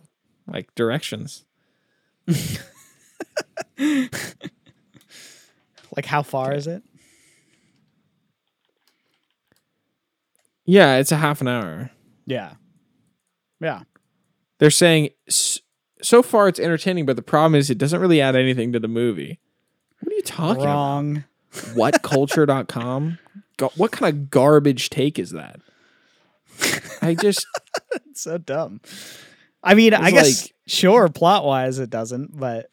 like 0.47 0.73
directions. 0.75 1.43
Like 5.95 6.05
how 6.05 6.23
far 6.23 6.53
is 6.53 6.65
it? 6.65 6.81
Yeah, 10.65 10.97
it's 10.97 11.11
a 11.11 11.17
half 11.17 11.41
an 11.41 11.47
hour. 11.47 11.91
Yeah. 12.25 12.53
Yeah. 13.59 13.81
They're 14.59 14.71
saying 14.71 15.09
so 15.29 16.23
far 16.23 16.47
it's 16.47 16.59
entertaining, 16.59 17.05
but 17.05 17.15
the 17.15 17.21
problem 17.21 17.55
is 17.55 17.69
it 17.69 17.77
doesn't 17.77 17.99
really 17.99 18.21
add 18.21 18.35
anything 18.35 18.71
to 18.73 18.79
the 18.79 18.87
movie. 18.87 19.39
What 19.99 20.11
are 20.13 20.15
you 20.15 20.21
talking 20.23 20.63
Wrong. 20.63 21.23
about? 21.51 21.75
Whatculture.com? 21.75 23.19
Ga- 23.57 23.69
what 23.77 23.91
kind 23.91 24.11
of 24.13 24.29
garbage 24.31 24.89
take 24.89 25.19
is 25.19 25.31
that? 25.31 25.59
I 27.01 27.13
just 27.13 27.45
It's 28.09 28.21
so 28.21 28.37
dumb. 28.37 28.81
I 29.63 29.73
mean, 29.75 29.93
I 29.93 30.11
guess 30.11 30.43
like- 30.43 30.55
sure, 30.67 31.07
plot 31.09 31.45
wise 31.45 31.79
it 31.79 31.89
doesn't, 31.89 32.37
but 32.37 32.69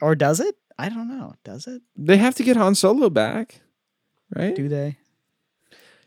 or 0.00 0.14
does 0.14 0.40
it? 0.40 0.56
I 0.78 0.88
don't 0.88 1.08
know. 1.08 1.34
Does 1.44 1.66
it? 1.66 1.82
they 1.96 2.16
have 2.16 2.34
to 2.36 2.42
get 2.42 2.56
Han 2.56 2.74
Solo 2.74 3.08
back, 3.10 3.60
right? 4.34 4.54
Do 4.54 4.68
they? 4.68 4.98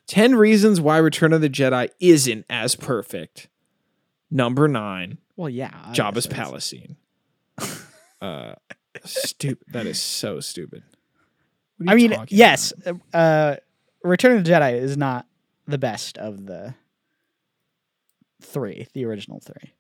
10 0.07 0.35
reasons 0.35 0.79
why 0.79 0.97
Return 0.97 1.33
of 1.33 1.41
the 1.41 1.49
Jedi 1.49 1.89
isn't 1.99 2.45
as 2.49 2.75
perfect. 2.75 3.47
Number 4.29 4.67
9, 4.67 5.17
Well, 5.35 5.49
yeah. 5.49 5.71
Jabba's. 5.93 6.27
Palace 6.27 6.73
uh 8.21 8.55
stupid. 9.03 9.65
That 9.71 9.85
is 9.87 9.99
so 10.01 10.39
stupid. 10.39 10.83
I 11.87 11.95
mean, 11.95 12.15
yes. 12.29 12.73
Uh, 13.13 13.55
Return 14.03 14.37
of 14.37 14.43
the 14.43 14.51
Jedi 14.51 14.73
is 14.79 14.97
not 14.97 15.25
the 15.67 15.77
best 15.77 16.17
of 16.17 16.45
the 16.45 16.75
three, 18.45 18.87
the 18.93 19.05
original 19.05 19.39
three. 19.39 19.73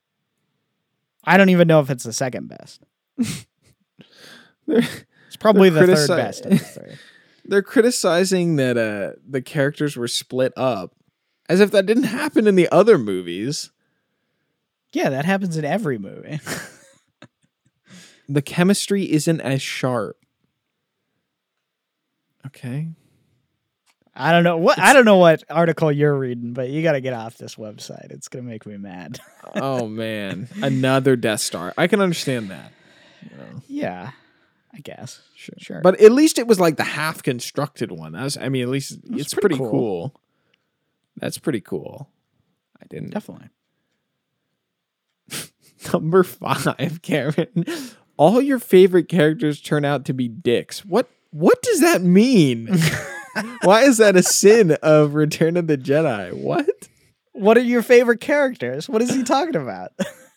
I 1.23 1.37
don't 1.37 1.49
even 1.49 1.67
know 1.67 1.79
if 1.79 1.89
it's 1.89 2.03
the 2.03 2.13
second 2.13 2.49
best. 2.49 2.83
It's 4.67 5.37
probably 5.39 5.69
the 5.69 5.81
critici- 5.81 6.07
third 6.07 6.17
best 6.17 6.45
of 6.45 6.51
the 6.51 6.57
three. 6.57 6.95
they're 7.45 7.61
criticizing 7.61 8.55
that 8.55 8.77
uh 8.77 9.19
the 9.27 9.41
characters 9.41 9.95
were 9.95 10.07
split 10.07 10.51
up 10.57 10.95
as 11.47 11.59
if 11.59 11.71
that 11.71 11.85
didn't 11.85 12.03
happen 12.03 12.47
in 12.47 12.55
the 12.55 12.67
other 12.71 12.97
movies. 12.97 13.71
Yeah, 14.91 15.09
that 15.09 15.25
happens 15.25 15.57
in 15.57 15.65
every 15.65 15.97
movie. 15.97 16.39
The 18.27 18.41
chemistry 18.41 19.11
isn't 19.11 19.41
as 19.41 19.61
sharp. 19.61 20.17
Okay. 22.47 22.89
I 24.15 24.31
don't 24.31 24.43
know 24.43 24.57
what 24.57 24.79
I 24.79 24.93
don't 24.93 25.03
know 25.05 25.17
what 25.17 25.43
article 25.49 25.91
you're 25.91 26.17
reading, 26.17 26.53
but 26.53 26.69
you 26.69 26.81
got 26.81 26.93
to 26.93 27.01
get 27.01 27.13
off 27.13 27.37
this 27.37 27.55
website. 27.55 28.11
It's 28.11 28.29
gonna 28.29 28.43
make 28.43 28.65
me 28.65 28.77
mad. 28.77 29.19
Oh 29.57 29.87
man, 29.87 30.49
another 30.61 31.15
Death 31.15 31.39
Star. 31.39 31.73
I 31.77 31.87
can 31.87 32.01
understand 32.01 32.49
that. 32.49 32.71
You 33.23 33.37
know, 33.37 33.61
yeah, 33.67 34.11
I 34.73 34.79
guess. 34.79 35.21
sure. 35.35 35.55
Sure. 35.59 35.81
But 35.81 36.01
at 36.01 36.11
least 36.11 36.39
it 36.39 36.47
was 36.47 36.59
like 36.59 36.75
the 36.77 36.83
half 36.83 37.23
constructed 37.23 37.91
one. 37.91 38.11
That's 38.13 38.35
I 38.37 38.49
mean, 38.49 38.63
at 38.63 38.69
least 38.69 38.99
That's 39.03 39.21
it's 39.21 39.33
pretty 39.33 39.55
pretty, 39.55 39.59
cool. 39.59 39.71
cool. 39.71 40.21
That's 41.17 41.37
pretty 41.37 41.61
cool. 41.61 42.09
I 42.81 42.85
didn't 42.89 43.11
Definitely. 43.11 43.49
Number 45.93 46.23
five, 46.23 46.99
Karen. 47.03 47.65
All 48.17 48.41
your 48.41 48.59
favorite 48.59 49.07
characters 49.07 49.61
turn 49.61 49.85
out 49.85 50.05
to 50.05 50.13
be 50.13 50.27
dicks. 50.27 50.83
What 50.83 51.09
what 51.31 51.61
does 51.61 51.81
that 51.81 52.01
mean? 52.01 52.69
Why 53.63 53.83
is 53.83 53.97
that 53.97 54.15
a 54.15 54.23
sin 54.23 54.71
of 54.81 55.13
Return 55.13 55.57
of 55.57 55.67
the 55.67 55.77
Jedi? 55.77 56.33
What? 56.33 56.67
What 57.33 57.57
are 57.57 57.63
your 57.63 57.81
favorite 57.81 58.21
characters? 58.21 58.87
What 58.87 59.01
is 59.01 59.13
he 59.13 59.23
talking 59.23 59.57
about? 59.57 59.91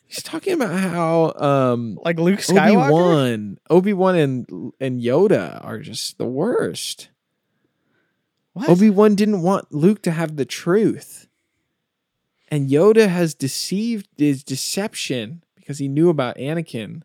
He's 0.07 0.23
talking 0.23 0.55
about 0.55 0.73
how 0.75 1.33
um 1.37 1.99
like 2.05 2.19
Luke 2.19 2.41
Obi 2.49 2.59
Skywalker? 2.59 2.91
Wan, 2.91 3.59
Obi 3.69 3.93
Wan, 3.93 4.17
and 4.17 4.73
and 4.81 5.01
Yoda 5.01 5.65
are 5.65 5.79
just 5.79 6.19
the 6.19 6.27
worst. 6.27 7.11
What? 8.55 8.71
Obi 8.71 8.91
Wan 8.91 9.15
didn't 9.15 9.43
want 9.43 9.73
Luke 9.73 10.03
to 10.03 10.11
have 10.11 10.37
the 10.37 10.47
truth, 10.47 11.29
and 12.49 12.71
Yoda 12.71 13.09
has 13.09 13.35
deceived 13.35 14.09
his 14.17 14.43
deception 14.43 15.45
because 15.55 15.79
he 15.79 15.89
knew 15.89 16.09
about 16.09 16.37
Anakin, 16.37 17.03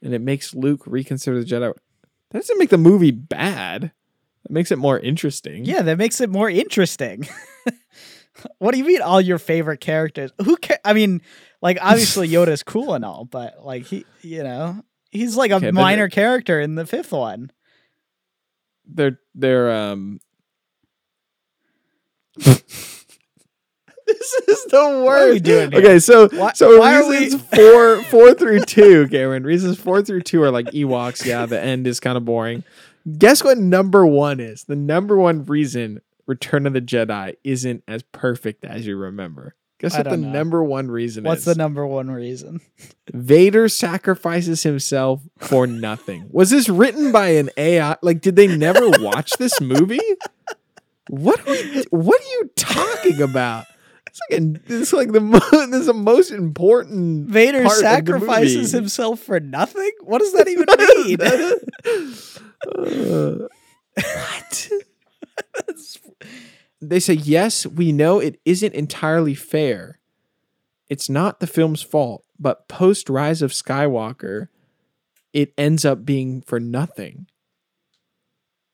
and 0.00 0.14
it 0.14 0.20
makes 0.20 0.54
Luke 0.54 0.82
reconsider 0.86 1.40
the 1.40 1.44
Jedi. 1.44 1.74
That 2.30 2.38
doesn't 2.38 2.58
make 2.58 2.70
the 2.70 2.78
movie 2.78 3.10
bad. 3.10 3.92
It 4.44 4.50
makes 4.50 4.70
it 4.70 4.78
more 4.78 4.98
interesting. 4.98 5.64
yeah, 5.64 5.82
that 5.82 5.96
makes 5.98 6.20
it 6.20 6.28
more 6.30 6.50
interesting. 6.50 7.26
what 8.58 8.72
do 8.72 8.78
you 8.78 8.84
mean 8.84 9.00
all 9.02 9.20
your 9.20 9.38
favorite 9.38 9.80
characters? 9.80 10.30
Who 10.44 10.56
ca- 10.56 10.76
I 10.84 10.92
mean, 10.92 11.22
like 11.62 11.78
obviously 11.80 12.28
Yoda's 12.30 12.62
cool 12.62 12.94
and 12.94 13.04
all, 13.04 13.24
but 13.24 13.64
like 13.64 13.84
he, 13.86 14.04
you 14.22 14.42
know, 14.42 14.82
he's 15.10 15.36
like 15.36 15.50
a 15.50 15.56
Okay, 15.56 15.70
minor 15.70 16.08
character 16.08 16.60
in 16.60 16.74
the 16.74 16.84
fifth 16.86 17.12
one. 17.12 17.50
they're 18.86 19.18
they're 19.34 19.72
um. 19.72 20.20
this 22.36 22.62
is 24.48 24.64
the 24.66 24.76
worst. 24.76 25.04
What 25.04 25.22
are 25.22 25.30
we 25.30 25.40
doing 25.40 25.70
here? 25.72 25.80
Okay, 25.80 25.98
so 25.98 26.28
Why- 26.28 26.52
so 26.52 26.78
why 26.78 26.96
are 27.00 27.08
we- 27.08 27.18
reasons 27.18 27.42
four 27.54 28.02
four 28.04 28.34
through 28.34 28.60
two, 28.60 29.08
Cameron. 29.08 29.44
Reasons 29.44 29.78
four 29.78 30.02
through 30.02 30.22
two 30.22 30.42
are 30.42 30.50
like 30.50 30.66
Ewoks. 30.66 31.24
Yeah, 31.24 31.46
the 31.46 31.60
end 31.60 31.86
is 31.86 32.00
kind 32.00 32.16
of 32.16 32.24
boring. 32.24 32.64
Guess 33.18 33.44
what 33.44 33.58
number 33.58 34.06
one 34.06 34.40
is? 34.40 34.64
The 34.64 34.76
number 34.76 35.16
one 35.16 35.44
reason 35.44 36.00
Return 36.26 36.66
of 36.66 36.72
the 36.72 36.80
Jedi 36.80 37.36
isn't 37.44 37.84
as 37.86 38.02
perfect 38.02 38.64
as 38.64 38.86
you 38.86 38.96
remember. 38.96 39.54
Guess 39.78 39.94
I 39.94 39.98
what 39.98 40.10
the 40.10 40.16
know. 40.16 40.30
number 40.30 40.64
one 40.64 40.90
reason 40.90 41.24
What's 41.24 41.40
is? 41.40 41.54
the 41.54 41.54
number 41.56 41.86
one 41.86 42.10
reason? 42.10 42.60
Vader 43.12 43.68
sacrifices 43.68 44.62
himself 44.62 45.20
for 45.38 45.66
nothing. 45.66 46.26
Was 46.30 46.48
this 46.50 46.68
written 46.70 47.12
by 47.12 47.30
an 47.30 47.50
AI? 47.58 47.96
Like, 48.00 48.22
did 48.22 48.36
they 48.36 48.46
never 48.46 48.88
watch 49.02 49.32
this 49.38 49.60
movie? 49.60 50.00
What 51.10 51.38
are 51.46 51.52
we, 51.52 51.84
what 51.90 52.18
are 52.18 52.24
you 52.24 52.50
talking 52.56 53.20
about? 53.20 53.66
It's 54.14 54.20
like 54.30 54.40
a, 54.40 54.80
it's 54.80 54.92
like 54.92 55.12
the 55.12 55.20
mo- 55.20 55.40
this 55.66 55.80
is 55.80 55.86
the 55.86 55.94
most 55.94 56.30
important. 56.30 57.28
Vader 57.28 57.64
part 57.64 57.72
of 57.72 57.78
the 57.78 57.82
sacrifices 57.82 58.70
himself 58.70 59.18
for 59.20 59.40
nothing? 59.40 59.90
What 60.02 60.20
does 60.20 60.32
that 60.34 60.46
even 60.46 60.66
mean? 60.78 61.20
Uh, 62.78 63.48
what? 64.04 64.70
they 66.80 67.00
say 67.00 67.14
yes. 67.14 67.66
We 67.66 67.90
know 67.90 68.20
it 68.20 68.40
isn't 68.44 68.74
entirely 68.74 69.34
fair. 69.34 69.98
It's 70.88 71.10
not 71.10 71.40
the 71.40 71.48
film's 71.48 71.82
fault, 71.82 72.24
but 72.38 72.68
post 72.68 73.08
Rise 73.10 73.42
of 73.42 73.50
Skywalker, 73.50 74.46
it 75.32 75.52
ends 75.58 75.84
up 75.84 76.04
being 76.04 76.40
for 76.42 76.60
nothing. 76.60 77.26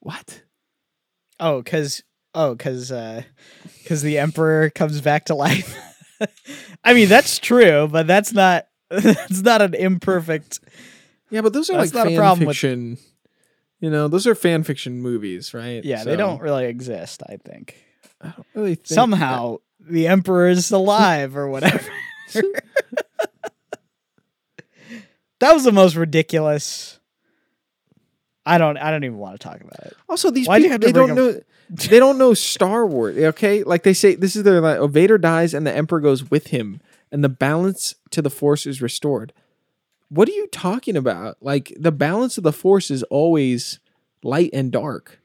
What? 0.00 0.42
oh, 1.38 1.62
cuz 1.62 2.02
oh, 2.34 2.56
cuz 2.56 2.90
uh 2.92 3.22
cuz 3.86 4.02
the 4.02 4.18
emperor 4.18 4.70
comes 4.70 5.00
back 5.00 5.26
to 5.26 5.34
life. 5.34 5.76
I 6.84 6.94
mean, 6.94 7.08
that's 7.08 7.38
true, 7.38 7.88
but 7.90 8.06
that's 8.06 8.32
not 8.32 8.66
that's 8.90 9.42
not 9.42 9.62
an 9.62 9.74
imperfect 9.74 10.60
Yeah, 11.30 11.42
but 11.42 11.52
those 11.52 11.70
are 11.70 11.78
like 11.78 11.94
not 11.94 12.06
a 12.06 12.10
fan 12.10 12.18
problem 12.18 12.46
with- 12.46 12.56
fiction. 12.56 12.98
You 13.80 13.88
know, 13.88 14.08
those 14.08 14.26
are 14.26 14.34
fan 14.34 14.62
fiction 14.62 15.00
movies, 15.00 15.54
right? 15.54 15.82
Yeah, 15.82 16.04
they 16.04 16.14
don't 16.16 16.42
really 16.42 16.66
exist, 16.66 17.22
I 17.26 17.38
think. 17.42 17.82
I 18.20 18.28
don't 18.28 18.46
really 18.54 18.74
think 18.74 18.88
Somehow 18.88 19.56
the 19.80 20.06
emperor 20.06 20.48
is 20.48 20.70
alive 20.70 21.34
or 21.34 21.48
whatever. 21.48 21.80
that 25.40 25.54
was 25.54 25.64
the 25.64 25.72
most 25.72 25.96
ridiculous 25.96 26.98
I 28.44 28.58
don't 28.58 28.76
I 28.76 28.90
don't 28.90 29.04
even 29.04 29.18
want 29.18 29.38
to 29.40 29.48
talk 29.48 29.60
about 29.60 29.86
it. 29.86 29.96
Also, 30.08 30.30
these 30.30 30.46
Why'd 30.48 30.62
people 30.62 30.72
have 30.72 30.80
to 30.80 30.86
they 30.86 30.92
don't 30.92 31.14
bring 31.14 31.16
know 31.16 31.40
they 31.70 32.00
don't 32.00 32.18
know 32.18 32.34
Star 32.34 32.84
Wars. 32.84 33.16
Okay, 33.16 33.62
like 33.62 33.84
they 33.84 33.94
say, 33.94 34.16
this 34.16 34.34
is 34.34 34.42
their 34.42 34.60
like, 34.60 34.78
oh, 34.78 34.88
Vader 34.88 35.18
dies 35.18 35.54
and 35.54 35.66
the 35.66 35.74
Emperor 35.74 36.00
goes 36.00 36.30
with 36.30 36.48
him, 36.48 36.80
and 37.12 37.22
the 37.22 37.28
balance 37.28 37.94
to 38.10 38.20
the 38.20 38.30
Force 38.30 38.66
is 38.66 38.82
restored. 38.82 39.32
What 40.08 40.28
are 40.28 40.32
you 40.32 40.48
talking 40.48 40.96
about? 40.96 41.36
Like 41.40 41.72
the 41.78 41.92
balance 41.92 42.36
of 42.36 42.42
the 42.42 42.52
Force 42.52 42.90
is 42.90 43.04
always 43.04 43.78
light 44.24 44.50
and 44.52 44.72
dark. 44.72 45.20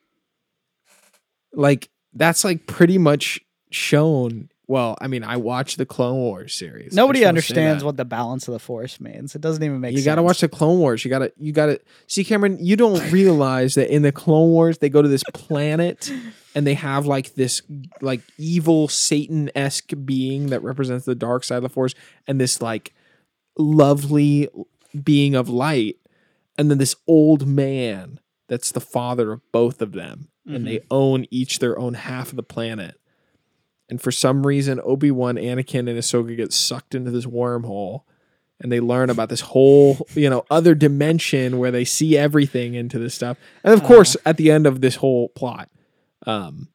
Like 1.52 1.90
that's 2.14 2.44
like 2.44 2.68
pretty 2.68 3.00
much 3.00 3.42
shown. 3.72 4.50
Well, 4.68 4.98
I 5.00 5.08
mean, 5.08 5.24
I 5.24 5.38
watched 5.38 5.78
the 5.78 5.86
Clone 5.86 6.18
Wars 6.18 6.54
series. 6.54 6.94
Nobody 6.94 7.20
just 7.20 7.26
wanna 7.26 7.42
say 7.42 7.54
understands 7.54 7.84
what 7.84 7.98
the 7.98 8.06
balance 8.06 8.48
of 8.48 8.54
the 8.54 8.60
force 8.60 9.00
means. 9.00 9.36
It 9.36 9.42
doesn't 9.42 9.62
even 9.62 9.80
make 9.80 9.90
sense. 9.90 9.98
you 9.98 10.04
sense. 10.04 10.06
got 10.06 10.16
to 10.16 10.24
watch 10.24 10.42
the 10.42 10.50
Clone 10.50 10.80
Wars. 10.80 11.06
You 11.06 11.10
got 11.10 11.20
to 11.20 11.32
you 11.38 11.52
got 11.52 11.68
to 11.68 11.80
see 12.08 12.24
Cameron. 12.24 12.58
You 12.60 12.76
don't 12.76 13.12
realize 13.12 13.76
that 13.76 13.94
in 13.94 14.02
the 14.02 14.12
Clone 14.12 14.50
Wars 14.50 14.80
they 14.80 14.90
go 14.90 15.02
to 15.02 15.08
this 15.08 15.24
planet 15.34 16.12
and 16.56 16.66
they 16.66 16.74
have 16.74 17.06
like 17.06 17.36
this 17.36 17.62
like 18.02 18.22
evil 18.38 18.88
Satan 18.88 19.52
esque 19.54 19.92
being 20.04 20.48
that 20.48 20.64
represents 20.64 21.06
the 21.06 21.14
dark 21.14 21.44
side 21.44 21.58
of 21.58 21.64
the 21.64 21.70
Force, 21.70 21.94
and 22.26 22.40
this 22.40 22.62
like 22.62 22.94
lovely 23.58 24.48
being 25.04 25.36
of 25.36 25.50
light, 25.50 25.98
and 26.58 26.72
then 26.72 26.78
this 26.78 26.96
old 27.08 27.46
man 27.46 28.20
that's 28.48 28.72
the 28.72 28.82
father 28.82 29.34
of 29.34 29.52
both 29.52 29.82
of 29.82 29.92
them, 29.92 30.30
and 30.48 30.66
they 30.66 30.78
mm-hmm. 30.78 30.88
own 30.92 31.26
each 31.30 31.60
their 31.60 31.78
own 31.78 31.94
half 31.94 32.30
of 32.30 32.38
the 32.38 32.44
planet. 32.44 33.00
And 33.90 34.02
for 34.02 34.12
some 34.12 34.48
reason, 34.48 34.82
Obi 34.84 35.12
Wan, 35.12 35.36
Anakin, 35.36 35.88
and 35.88 35.90
Ahsoka 35.90 36.36
get 36.36 36.52
sucked 36.52 36.96
into 36.96 37.12
this 37.12 37.26
wormhole, 37.26 38.02
and 38.60 38.72
they 38.72 38.80
learn 38.80 39.10
about 39.10 39.30
this 39.30 39.42
whole 39.42 40.08
you 40.14 40.30
know 40.30 40.46
other 40.50 40.76
dimension 40.76 41.58
where 41.58 41.72
they 41.72 41.86
see 41.86 42.18
everything 42.18 42.74
into 42.74 43.00
this 43.00 43.14
stuff. 43.14 43.38
And 43.64 43.74
of 43.74 43.84
course 43.84 44.16
at 44.26 44.38
the 44.38 44.52
end 44.52 44.66
of 44.66 44.82
this 44.82 44.96
whole 44.96 45.30
plot 45.30 45.70
um 46.26 46.70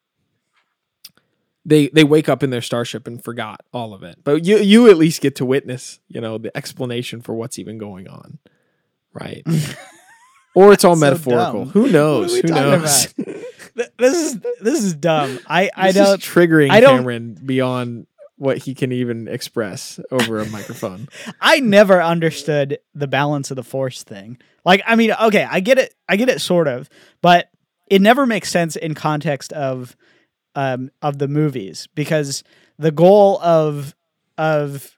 they 1.65 1.87
they 1.89 2.03
wake 2.03 2.29
up 2.29 2.43
in 2.43 2.49
their 2.49 2.61
starship 2.61 3.07
and 3.07 3.23
forgot 3.23 3.61
all 3.73 3.93
of 3.93 4.03
it. 4.03 4.19
But 4.23 4.45
you 4.45 4.57
you 4.57 4.89
at 4.89 4.97
least 4.97 5.21
get 5.21 5.35
to 5.37 5.45
witness 5.45 5.99
you 6.07 6.21
know 6.21 6.37
the 6.37 6.55
explanation 6.55 7.21
for 7.21 7.33
what's 7.33 7.59
even 7.59 7.77
going 7.77 8.07
on. 8.07 8.39
Right 9.13 9.45
or 10.55 10.73
it's 10.73 10.83
all 10.83 10.95
So 10.95 11.01
metaphorical 11.01 11.65
dumb. 11.65 11.69
who 11.73 11.89
knows 11.89 12.31
who 12.31 12.37
are 12.39 12.41
we 12.43 12.49
talking 12.49 12.81
knows 12.81 13.13
This 13.97 14.17
is 14.17 14.39
this 14.61 14.83
is 14.83 14.93
dumb. 14.95 15.39
I 15.47 15.69
I 15.75 15.91
This 15.91 16.01
is 16.01 16.07
don't 16.07 16.21
triggering 16.21 16.69
I 16.71 16.79
don't- 16.81 16.97
Cameron 16.99 17.37
beyond 17.45 18.07
what 18.37 18.57
he 18.57 18.73
can 18.73 18.91
even 18.91 19.27
express 19.27 19.99
over 20.11 20.39
a 20.39 20.45
microphone. 20.47 21.07
I 21.41 21.59
never 21.59 22.01
understood 22.01 22.79
the 22.95 23.07
balance 23.07 23.51
of 23.51 23.55
the 23.55 23.63
force 23.63 24.01
thing. 24.03 24.39
Like, 24.65 24.81
I 24.87 24.95
mean, 24.95 25.11
okay, 25.13 25.47
I 25.49 25.59
get 25.59 25.77
it, 25.77 25.93
I 26.09 26.15
get 26.15 26.27
it 26.27 26.41
sort 26.41 26.67
of, 26.67 26.89
but 27.21 27.49
it 27.87 28.01
never 28.01 28.25
makes 28.25 28.49
sense 28.49 28.75
in 28.75 28.93
context 28.95 29.53
of 29.53 29.95
um 30.55 30.91
of 31.01 31.17
the 31.19 31.27
movies 31.29 31.87
because 31.95 32.43
the 32.77 32.91
goal 32.91 33.39
of 33.41 33.95
of 34.37 34.97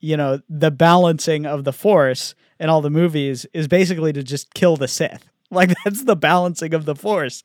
you 0.00 0.16
know 0.16 0.40
the 0.48 0.70
balancing 0.70 1.44
of 1.46 1.64
the 1.64 1.72
force 1.72 2.34
in 2.60 2.68
all 2.68 2.80
the 2.80 2.90
movies 2.90 3.46
is 3.52 3.68
basically 3.68 4.12
to 4.12 4.22
just 4.22 4.52
kill 4.54 4.76
the 4.76 4.88
Sith. 4.88 5.28
Like 5.50 5.72
that's 5.82 6.04
the 6.04 6.14
balancing 6.14 6.74
of 6.74 6.84
the 6.84 6.94
force 6.94 7.42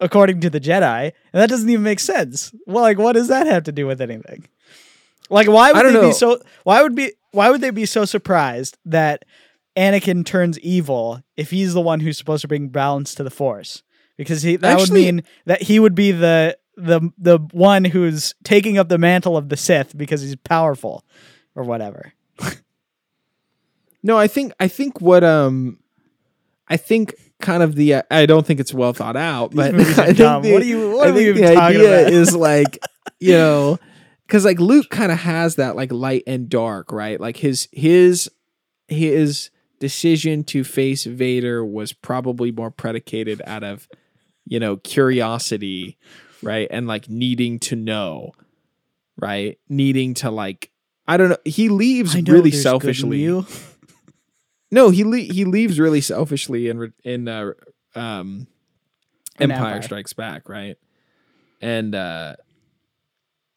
according 0.00 0.42
to 0.42 0.50
the 0.50 0.60
Jedi, 0.60 1.04
and 1.04 1.40
that 1.40 1.48
doesn't 1.48 1.70
even 1.70 1.82
make 1.82 1.98
sense. 1.98 2.52
Well, 2.66 2.82
like 2.82 2.98
what 2.98 3.14
does 3.14 3.28
that 3.28 3.46
have 3.46 3.64
to 3.64 3.72
do 3.72 3.86
with 3.86 4.02
anything? 4.02 4.46
Like 5.30 5.48
why 5.48 5.72
would 5.72 5.86
they 5.86 5.92
know. 5.94 6.08
be 6.08 6.12
so 6.12 6.42
why 6.64 6.82
would 6.82 6.94
be 6.94 7.12
why 7.30 7.48
would 7.48 7.62
they 7.62 7.70
be 7.70 7.86
so 7.86 8.04
surprised 8.04 8.76
that 8.84 9.24
Anakin 9.78 10.26
turns 10.26 10.58
evil 10.60 11.22
if 11.38 11.50
he's 11.50 11.72
the 11.72 11.80
one 11.80 12.00
who's 12.00 12.18
supposed 12.18 12.42
to 12.42 12.48
bring 12.48 12.68
balance 12.68 13.14
to 13.14 13.24
the 13.24 13.30
force? 13.30 13.82
Because 14.18 14.42
he 14.42 14.56
that 14.56 14.78
Actually- 14.80 15.06
would 15.06 15.14
mean 15.14 15.22
that 15.46 15.62
he 15.62 15.80
would 15.80 15.94
be 15.94 16.12
the 16.12 16.58
the 16.76 17.00
the 17.16 17.38
one 17.52 17.86
who's 17.86 18.34
taking 18.44 18.76
up 18.76 18.90
the 18.90 18.98
mantle 18.98 19.38
of 19.38 19.48
the 19.48 19.56
Sith 19.56 19.96
because 19.96 20.20
he's 20.20 20.36
powerful 20.36 21.02
or 21.54 21.62
whatever. 21.62 22.12
No, 24.02 24.16
I 24.18 24.26
think 24.28 24.52
I 24.60 24.68
think 24.68 25.00
what 25.00 25.24
um 25.24 25.78
I 26.68 26.76
think 26.76 27.14
kind 27.40 27.62
of 27.62 27.74
the 27.74 27.94
uh, 27.94 28.02
I 28.10 28.26
don't 28.26 28.46
think 28.46 28.60
it's 28.60 28.74
well 28.74 28.92
thought 28.92 29.16
out, 29.16 29.54
but 29.54 29.74
I 29.98 30.12
think 30.12 30.16
the, 30.18 30.52
What 30.52 30.62
are 30.62 30.64
you- 30.64 30.90
what 30.92 31.08
I 31.08 31.10
are 31.10 31.14
think 31.14 31.36
the 31.36 31.42
talking 31.42 31.58
idea 31.58 32.00
about? 32.02 32.12
is 32.12 32.34
like 32.36 32.78
you 33.20 33.32
know 33.32 33.78
because 34.26 34.44
like 34.44 34.60
Luke 34.60 34.90
kind 34.90 35.10
of 35.10 35.18
has 35.18 35.56
that 35.56 35.74
like 35.76 35.90
light 35.92 36.22
and 36.26 36.48
dark, 36.48 36.92
right? 36.92 37.18
Like 37.20 37.36
his 37.38 37.68
his 37.72 38.30
his 38.88 39.50
decision 39.80 40.42
to 40.44 40.64
face 40.64 41.04
Vader 41.04 41.64
was 41.64 41.92
probably 41.92 42.50
more 42.52 42.70
predicated 42.70 43.40
out 43.46 43.64
of 43.64 43.88
you 44.46 44.60
know 44.60 44.76
curiosity, 44.76 45.96
right, 46.42 46.68
and 46.70 46.86
like 46.86 47.08
needing 47.08 47.58
to 47.60 47.76
know, 47.76 48.32
right, 49.16 49.58
needing 49.68 50.14
to 50.14 50.30
like. 50.30 50.70
I 51.10 51.16
don't 51.16 51.30
know. 51.30 51.38
He 51.46 51.70
leaves 51.70 52.14
know 52.14 52.30
really 52.34 52.50
there's 52.50 52.62
good 52.64 52.68
in 52.68 52.80
selfishly. 52.80 53.18
No, 54.70 54.90
he 54.90 55.04
le- 55.04 55.18
he 55.18 55.44
leaves 55.44 55.80
really 55.80 56.00
selfishly 56.00 56.68
in 56.68 56.92
in 57.04 57.28
uh, 57.28 57.52
um, 57.94 58.46
Empire, 59.38 59.56
Empire. 59.56 59.82
Strikes 59.82 60.12
Back, 60.12 60.48
right? 60.48 60.76
And 61.60 61.94
uh, 61.94 62.36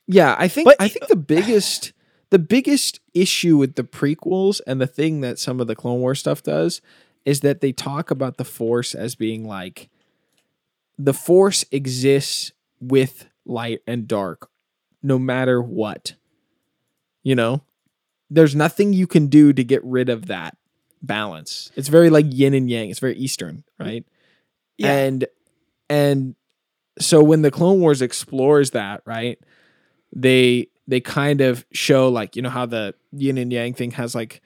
yeah, 0.07 0.35
I 0.37 0.47
think 0.47 0.65
But- 0.65 0.77
I 0.79 0.87
think 0.87 1.07
the 1.07 1.15
biggest 1.15 1.93
the 2.29 2.39
biggest 2.39 3.01
issue 3.13 3.57
with 3.57 3.75
the 3.75 3.83
prequels 3.83 4.61
and 4.65 4.79
the 4.79 4.87
thing 4.87 5.19
that 5.21 5.37
some 5.37 5.59
of 5.59 5.67
the 5.67 5.75
Clone 5.75 5.99
War 5.99 6.15
stuff 6.15 6.41
does 6.41 6.81
is 7.25 7.41
that 7.41 7.59
they 7.61 7.71
talk 7.73 8.09
about 8.09 8.37
the 8.37 8.45
Force 8.45 8.95
as 8.95 9.15
being 9.15 9.45
like 9.45 9.89
the 10.97 11.13
Force 11.13 11.65
exists 11.71 12.51
with 12.79 13.27
light 13.45 13.81
and 13.85 14.07
dark, 14.07 14.49
no 15.03 15.19
matter 15.19 15.61
what. 15.61 16.15
You 17.21 17.35
know, 17.35 17.61
there's 18.29 18.55
nothing 18.55 18.93
you 18.93 19.07
can 19.07 19.27
do 19.27 19.51
to 19.53 19.63
get 19.63 19.83
rid 19.83 20.09
of 20.09 20.27
that 20.27 20.57
balance. 21.01 21.71
It's 21.75 21.87
very 21.87 22.09
like 22.09 22.25
yin 22.29 22.53
and 22.53 22.69
yang. 22.69 22.89
It's 22.89 22.99
very 22.99 23.15
Eastern, 23.15 23.63
right? 23.79 24.05
Yeah. 24.77 24.91
And 24.91 25.25
and 25.89 26.35
so 26.99 27.23
when 27.23 27.41
the 27.41 27.51
Clone 27.51 27.79
Wars 27.79 28.01
explores 28.01 28.71
that, 28.71 29.01
right? 29.05 29.39
They 30.13 30.67
they 30.87 30.99
kind 30.99 31.41
of 31.41 31.65
show 31.71 32.09
like 32.09 32.35
you 32.35 32.41
know 32.41 32.49
how 32.49 32.65
the 32.65 32.95
yin 33.11 33.37
and 33.37 33.51
yang 33.51 33.73
thing 33.73 33.91
has 33.91 34.13
like 34.13 34.41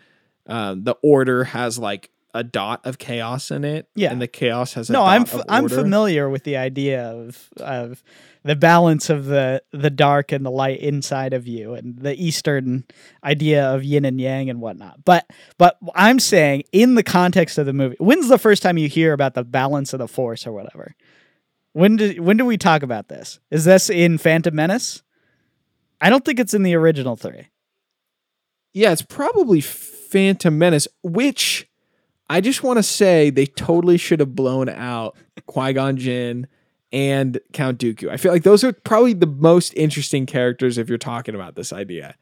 um, 0.48 0.84
the 0.84 0.96
order 1.02 1.44
has 1.44 1.80
like 1.80 2.12
a 2.36 2.44
dot 2.44 2.82
of 2.86 2.98
chaos 3.00 3.50
in 3.50 3.64
it, 3.64 3.88
Yeah. 3.96 4.12
and 4.12 4.22
the 4.22 4.28
chaos 4.28 4.74
has 4.74 4.90
a 4.90 4.94
No, 4.94 5.04
I'm 5.04 5.24
f- 5.24 5.42
I'm 5.50 5.68
familiar 5.70 6.30
with 6.30 6.44
the 6.44 6.58
idea 6.58 7.02
of 7.10 7.50
of 7.58 8.04
the 8.44 8.56
balance 8.56 9.10
of 9.10 9.26
the 9.26 9.64
the 9.72 9.90
dark 9.90 10.32
and 10.32 10.46
the 10.46 10.52
light 10.52 10.80
inside 10.82 11.34
of 11.34 11.48
you, 11.48 11.74
and 11.74 11.98
the 11.98 12.14
Eastern 12.22 12.84
idea 13.24 13.66
of 13.74 13.84
yin 13.84 14.06
and 14.06 14.20
yang 14.22 14.50
and 14.50 14.62
whatnot. 14.62 15.04
But 15.06 15.26
but 15.58 15.78
I'm 15.96 16.20
saying 16.20 16.64
in 16.72 16.96
the 16.96 17.04
context 17.04 17.58
of 17.58 17.66
the 17.66 17.74
movie, 17.74 17.96
when's 18.00 18.28
the 18.28 18.38
first 18.38 18.62
time 18.62 18.78
you 18.78 18.88
hear 18.90 19.14
about 19.14 19.34
the 19.34 19.44
balance 19.44 19.94
of 19.94 20.00
the 20.00 20.08
Force 20.08 20.46
or 20.46 20.52
whatever? 20.52 20.94
When 21.74 21.96
did 21.96 22.20
when 22.20 22.38
do 22.38 22.46
we 22.46 22.58
talk 22.58 22.84
about 22.84 23.08
this? 23.08 23.40
Is 23.50 23.66
this 23.66 23.90
in 23.90 24.18
Phantom 24.18 24.54
Menace? 24.54 25.02
I 26.02 26.10
don't 26.10 26.24
think 26.26 26.40
it's 26.40 26.54
in 26.54 26.64
the 26.64 26.76
original 26.76 27.16
three. 27.16 27.48
Yeah, 28.74 28.92
it's 28.92 29.02
probably 29.02 29.62
Phantom 29.62 30.58
Menace, 30.58 30.88
which 31.02 31.68
I 32.30 32.42
just 32.42 32.64
want 32.64 32.78
to 32.78 32.84
say 32.84 33.30
they 33.30 33.46
totally 33.46 33.98
should 33.98 34.20
have 34.20 34.36
blown 34.36 34.70
out 34.70 35.16
Qui 35.46 35.74
Gon 35.74 35.98
Jinn 35.98 36.48
and 36.92 37.40
Count 37.54 37.80
Dooku. 37.80 38.10
I 38.10 38.18
feel 38.18 38.32
like 38.32 38.44
those 38.44 38.64
are 38.64 38.74
probably 38.74 39.14
the 39.14 39.28
most 39.28 39.74
interesting 39.76 40.26
characters 40.26 40.78
if 40.78 40.90
you're 40.90 40.98
talking 40.98 41.36
about 41.36 41.56
this 41.56 41.72
idea, 41.72 42.16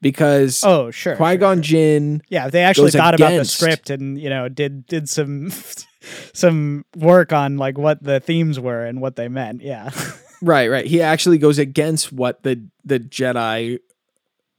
because 0.00 0.62
Oh, 0.64 0.90
sure. 0.90 1.16
Qui 1.16 1.36
Gon 1.36 1.62
Jinn. 1.62 2.22
Yeah, 2.28 2.48
they 2.48 2.62
actually 2.62 2.90
thought 2.90 3.14
about 3.14 3.30
the 3.30 3.44
script 3.44 3.90
and 3.90 4.20
you 4.20 4.28
know 4.30 4.48
did 4.48 4.86
did 4.86 5.08
some 5.08 5.52
some 6.32 6.84
work 6.96 7.32
on 7.32 7.58
like 7.58 7.78
what 7.78 8.02
the 8.02 8.20
themes 8.20 8.58
were 8.58 8.84
and 8.84 9.00
what 9.00 9.16
they 9.16 9.28
meant. 9.28 9.62
Yeah, 9.62 9.90
Right, 10.42 10.68
right. 10.68 10.84
He 10.84 11.00
actually 11.00 11.38
goes 11.38 11.58
against 11.58 12.12
what 12.12 12.42
the 12.42 12.66
the 12.84 12.98
Jedi 12.98 13.78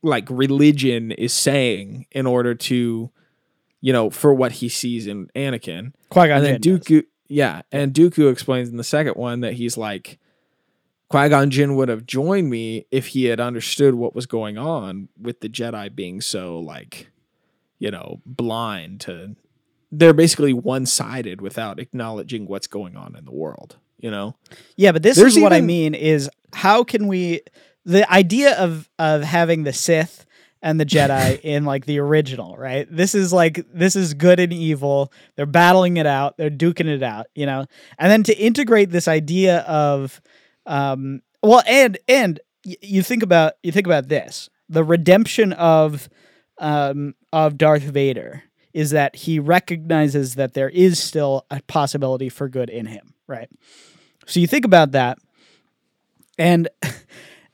like 0.02 0.26
religion 0.30 1.12
is 1.12 1.34
saying 1.34 2.08
in 2.12 2.26
order 2.26 2.56
to, 2.56 3.12
you 3.84 3.92
know, 3.92 4.10
for 4.10 4.34
what 4.34 4.54
he 4.54 4.70
sees 4.70 5.08
in 5.08 5.28
Anakin. 5.36 5.92
Qui 6.10 6.28
Gon 6.30 6.38
and 6.38 6.46
then 6.46 6.62
Jinn. 6.62 6.78
does. 6.78 6.88
Dooku, 6.88 7.04
yeah, 7.28 7.64
and 7.70 7.94
Dooku 7.94 8.32
explains 8.32 8.70
in 8.70 8.78
the 8.78 8.84
second 8.84 9.16
one 9.16 9.42
that 9.42 9.54
he's 9.56 9.76
like, 9.76 10.20
Qui 11.10 11.28
Gon 11.28 11.50
Jinn 11.50 11.76
would 11.76 11.90
have 11.90 12.06
joined 12.06 12.50
me 12.50 12.88
if 12.92 13.08
he 13.08 13.26
had 13.26 13.42
understood 13.42 13.96
what 13.96 14.16
was 14.16 14.26
going 14.26 14.58
on 14.58 15.10
with 15.22 15.42
the 15.42 15.50
Jedi 15.50 15.94
being 15.94 16.22
so 16.22 16.60
like, 16.60 17.12
you 17.78 17.92
know, 17.92 18.22
blind 18.26 19.02
to. 19.02 19.36
They're 19.92 20.14
basically 20.14 20.54
one 20.54 20.86
sided 20.86 21.42
without 21.42 21.78
acknowledging 21.78 22.48
what's 22.48 22.68
going 22.68 22.96
on 22.96 23.18
in 23.18 23.26
the 23.26 23.34
world. 23.34 23.76
You 23.98 24.12
know, 24.12 24.36
Yeah, 24.78 24.94
but 24.94 25.04
this 25.04 25.18
There's 25.18 25.36
is 25.36 25.44
what 25.44 25.52
I 25.52 25.60
mean: 25.62 25.94
is 25.94 26.30
how 26.54 26.86
can 26.86 27.08
we 27.08 27.42
the 27.86 28.10
idea 28.12 28.58
of 28.58 28.90
of 28.98 29.24
having 29.24 29.64
the 29.64 29.74
Sith 29.74 30.26
and 30.64 30.80
the 30.80 30.86
Jedi 30.86 31.40
in 31.44 31.66
like 31.66 31.86
the 31.86 32.00
original, 32.00 32.56
right? 32.58 32.88
This 32.90 33.14
is 33.14 33.32
like 33.32 33.64
this 33.72 33.96
is 33.96 34.16
good 34.16 34.40
and 34.40 34.52
evil. 34.52 35.14
They're 35.36 35.46
battling 35.46 35.98
it 35.98 36.08
out. 36.08 36.38
They're 36.38 36.50
duking 36.50 36.88
it 36.88 37.04
out, 37.04 37.28
you 37.36 37.46
know. 37.46 37.68
And 38.00 38.10
then 38.12 38.24
to 38.24 38.38
integrate 38.38 38.90
this 38.90 39.08
idea 39.08 39.60
of, 39.60 40.20
um, 40.66 41.22
well, 41.44 41.62
and 41.68 42.00
and 42.08 42.40
y- 42.66 42.78
you 42.82 43.04
think 43.04 43.22
about 43.22 43.54
you 43.62 43.72
think 43.72 43.86
about 43.86 44.08
this: 44.08 44.50
the 44.68 44.84
redemption 44.84 45.54
of, 45.54 46.10
um, 46.58 47.14
of 47.32 47.58
Darth 47.58 47.84
Vader 47.84 48.44
is 48.74 48.90
that 48.90 49.16
he 49.16 49.38
recognizes 49.38 50.34
that 50.34 50.56
there 50.56 50.70
is 50.70 50.98
still 50.98 51.46
a 51.52 51.62
possibility 51.68 52.28
for 52.28 52.50
good 52.50 52.72
in 52.72 52.88
him, 52.88 53.14
right? 53.28 53.48
So 54.26 54.40
you 54.40 54.48
think 54.48 54.66
about 54.66 54.94
that, 54.94 55.20
and 56.40 56.70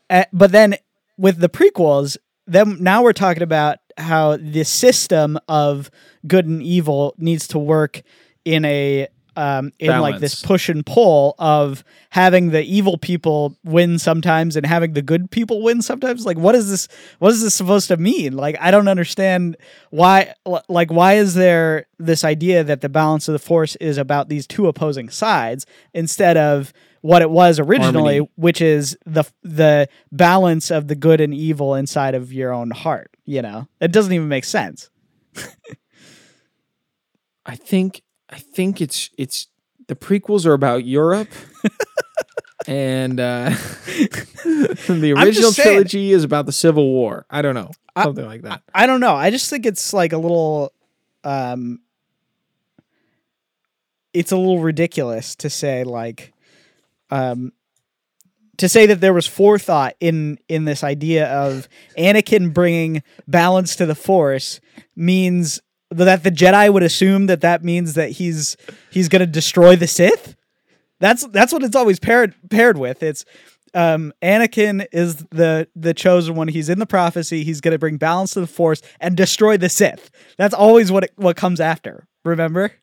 uh, 0.09 0.25
but 0.31 0.51
then 0.51 0.75
with 1.17 1.39
the 1.39 1.49
prequels, 1.49 2.15
then 2.49 2.77
now 2.81 3.03
we're 3.03 3.13
talking 3.13 3.43
about 3.43 3.77
how 3.97 4.37
the 4.37 4.63
system 4.63 5.37
of 5.47 5.91
good 6.27 6.45
and 6.45 6.61
evil 6.63 7.15
needs 7.17 7.47
to 7.49 7.59
work 7.59 8.01
in 8.45 8.65
a 8.65 9.07
um, 9.39 9.71
in 9.79 9.97
like 10.01 10.19
this 10.19 10.43
push 10.43 10.67
and 10.67 10.85
pull 10.85 11.33
of 11.39 11.85
having 12.09 12.49
the 12.49 12.61
evil 12.61 12.97
people 12.97 13.55
win 13.63 13.97
sometimes 13.97 14.57
and 14.57 14.65
having 14.65 14.91
the 14.93 15.01
good 15.01 15.31
people 15.31 15.61
win 15.63 15.81
sometimes. 15.81 16.25
Like, 16.25 16.37
what 16.37 16.55
is 16.55 16.69
this? 16.69 16.89
What 17.19 17.31
is 17.31 17.41
this 17.41 17.55
supposed 17.55 17.87
to 17.87 17.95
mean? 17.95 18.35
Like, 18.35 18.57
I 18.59 18.69
don't 18.69 18.89
understand 18.89 19.55
why. 19.91 20.33
Like, 20.67 20.91
why 20.91 21.13
is 21.13 21.35
there 21.35 21.85
this 21.97 22.25
idea 22.25 22.65
that 22.65 22.81
the 22.81 22.89
balance 22.89 23.29
of 23.29 23.33
the 23.33 23.39
force 23.39 23.77
is 23.77 23.97
about 23.97 24.27
these 24.27 24.45
two 24.45 24.67
opposing 24.67 25.09
sides 25.09 25.65
instead 25.93 26.35
of 26.35 26.73
what 27.01 27.21
it 27.21 27.29
was 27.29 27.59
originally, 27.59 28.17
Harmony. 28.17 28.29
which 28.35 28.61
is 28.61 28.97
the 29.05 29.23
the 29.43 29.87
balance 30.11 30.71
of 30.71 30.87
the 30.87 30.95
good 30.95 31.21
and 31.21 31.33
evil 31.33 31.75
inside 31.75 32.15
of 32.15 32.31
your 32.33 32.51
own 32.53 32.71
heart. 32.71 33.11
You 33.25 33.41
know, 33.41 33.67
it 33.79 33.91
doesn't 33.91 34.11
even 34.13 34.27
make 34.27 34.45
sense. 34.45 34.89
I 37.45 37.55
think 37.55 38.01
I 38.29 38.37
think 38.39 38.81
it's 38.81 39.09
it's 39.17 39.47
the 39.87 39.95
prequels 39.95 40.45
are 40.45 40.53
about 40.53 40.85
Europe. 40.85 41.29
and 42.67 43.19
uh 43.19 43.49
the 44.45 45.13
original 45.17 45.51
trilogy 45.51 46.11
is 46.11 46.23
about 46.23 46.45
the 46.45 46.51
Civil 46.51 46.85
War. 46.87 47.25
I 47.29 47.41
don't 47.41 47.55
know. 47.55 47.71
I- 47.95 48.03
Something 48.03 48.25
like 48.25 48.43
that. 48.43 48.61
I 48.73 48.85
don't 48.85 48.99
know. 48.99 49.15
I 49.15 49.29
just 49.31 49.49
think 49.49 49.65
it's 49.65 49.93
like 49.93 50.13
a 50.13 50.17
little 50.17 50.73
um 51.23 51.79
it's 54.13 54.31
a 54.31 54.37
little 54.37 54.59
ridiculous 54.59 55.35
to 55.37 55.49
say 55.49 55.83
like 55.83 56.33
um 57.09 57.51
to 58.57 58.67
say 58.67 58.85
that 58.85 58.99
there 58.99 59.13
was 59.13 59.25
forethought 59.25 59.95
in 59.99 60.37
in 60.47 60.65
this 60.65 60.83
idea 60.83 61.27
of 61.27 61.67
Anakin 61.97 62.53
bringing 62.53 63.01
balance 63.27 63.75
to 63.77 63.85
the 63.85 63.95
force 63.95 64.59
means 64.95 65.61
that 65.91 66.23
the 66.23 66.31
Jedi 66.31 66.71
would 66.71 66.83
assume 66.83 67.27
that 67.27 67.41
that 67.41 67.63
means 67.63 67.93
that 67.95 68.11
he's 68.11 68.57
he's 68.91 69.09
going 69.09 69.21
to 69.21 69.25
destroy 69.25 69.75
the 69.75 69.87
Sith. 69.87 70.35
That's 70.99 71.25
that's 71.27 71.53
what 71.53 71.63
it's 71.63 71.75
always 71.75 71.99
paired 71.99 72.35
paired 72.49 72.77
with. 72.77 73.01
It's 73.01 73.25
um, 73.73 74.13
Anakin 74.21 74.85
is 74.91 75.17
the 75.31 75.67
the 75.75 75.93
chosen 75.93 76.35
one. 76.35 76.47
He's 76.47 76.69
in 76.69 76.79
the 76.79 76.85
prophecy. 76.85 77.43
He's 77.43 77.61
going 77.61 77.71
to 77.71 77.79
bring 77.79 77.97
balance 77.97 78.33
to 78.33 78.41
the 78.41 78.47
Force 78.47 78.81
and 78.99 79.15
destroy 79.15 79.57
the 79.57 79.69
Sith. 79.69 80.11
That's 80.37 80.53
always 80.53 80.91
what 80.91 81.05
it, 81.05 81.11
what 81.15 81.37
comes 81.37 81.59
after. 81.59 82.07
Remember? 82.25 82.73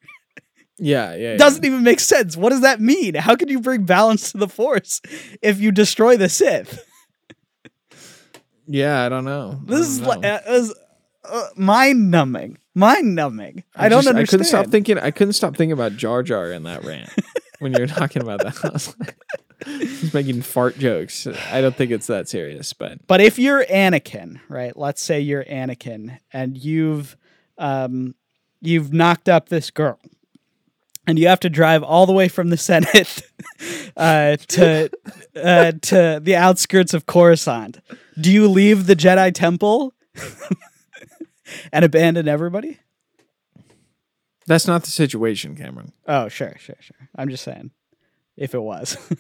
Yeah, 0.79 1.15
yeah. 1.15 1.33
yeah. 1.33 1.37
Doesn't 1.37 1.65
even 1.65 1.83
make 1.83 2.01
sense. 2.01 2.37
What 2.37 2.51
does 2.51 2.61
that 2.61 2.81
mean? 2.81 3.15
How 3.15 3.35
can 3.37 3.49
you 3.49 3.61
bring 3.61 3.85
balance 3.85 4.33
to 4.33 4.39
the 4.39 4.49
Force 4.49 5.01
if 5.43 5.61
you 5.61 5.73
destroy 5.73 6.17
the 6.17 6.29
Sith? 6.29 6.85
Yeah, 8.67 9.05
I 9.05 9.09
don't 9.09 9.25
know. 9.25 9.61
I 9.63 9.65
This 9.71 9.79
don't 9.79 9.81
is 9.81 10.01
know. 10.01 10.09
like 10.09 10.25
uh, 10.25 10.41
is, 10.49 10.75
uh, 11.25 11.49
mind 11.57 12.11
numbing. 12.11 12.59
Mind 12.75 13.15
numbing. 13.15 13.63
I, 13.75 13.89
don't 13.89 14.01
just- 14.03 14.09
understand. 14.09 14.19
I 14.19 14.31
couldn't 14.31 14.45
stop 14.47 14.67
thinking. 14.67 14.99
I 14.99 15.11
couldn't 15.11 15.33
stop 15.35 15.57
thinking 15.57 15.73
about 15.73 15.97
Jar 15.97 16.23
Jar 16.23 16.51
in 16.53 16.65
that 16.65 16.85
rant 16.85 17.09
when 17.61 17.73
you 17.73 17.81
were 17.81 17.87
talking 17.87 18.23
about 18.23 18.41
that. 18.41 18.57
I 18.65 18.69
like, 19.71 19.81
he's 19.89 20.13
making 20.13 20.43
fart 20.43 20.79
jokes. 20.79 21.27
I 21.27 21.61
don't 21.61 21.75
think 21.75 21.91
it's 21.91 22.09
that 22.09 22.29
serious, 22.29 22.73
but 22.73 23.07
But 23.07 23.21
if 23.21 23.39
you're 23.39 23.65
Anakin, 23.65 24.41
right? 24.49 24.77
Let's 24.77 25.01
say 25.03 25.21
you're 25.21 25.45
Anakin 25.45 26.19
and 26.33 26.57
you've 26.59 27.17
um 27.57 28.15
you've 28.61 28.93
knocked 28.93 29.29
up 29.29 29.49
this 29.49 29.71
girl. 29.71 29.99
And 31.07 31.19
you 31.19 31.29
have 31.29 31.41
to 31.41 31.51
drive 31.51 31.83
all 31.83 32.07
the 32.07 32.13
way 32.13 32.29
from 32.29 32.51
the 32.51 32.57
Senate 32.57 33.23
uh, 33.97 34.37
to 34.37 34.91
uh, 35.37 35.73
to 35.83 36.21
the 36.23 36.37
outskirts 36.37 36.95
of 36.95 37.07
Coruscant. 37.07 37.81
Do 38.21 38.33
you 38.33 38.49
leave 38.49 38.87
the 38.87 38.97
Jedi 38.97 39.33
Temple 39.33 39.95
and 41.73 41.85
abandon 41.85 42.29
everybody? 42.29 42.81
that's 44.49 44.69
not 44.69 44.85
the 44.85 44.91
situation, 44.91 45.57
Cameron. 45.57 45.93
Oh, 46.07 46.29
sure, 46.29 46.55
sure, 46.59 46.77
sure. 46.79 47.09
I'm 47.17 47.29
just 47.29 47.43
saying, 47.43 47.73
if 48.37 48.55
it 48.55 48.61
was, 48.61 48.97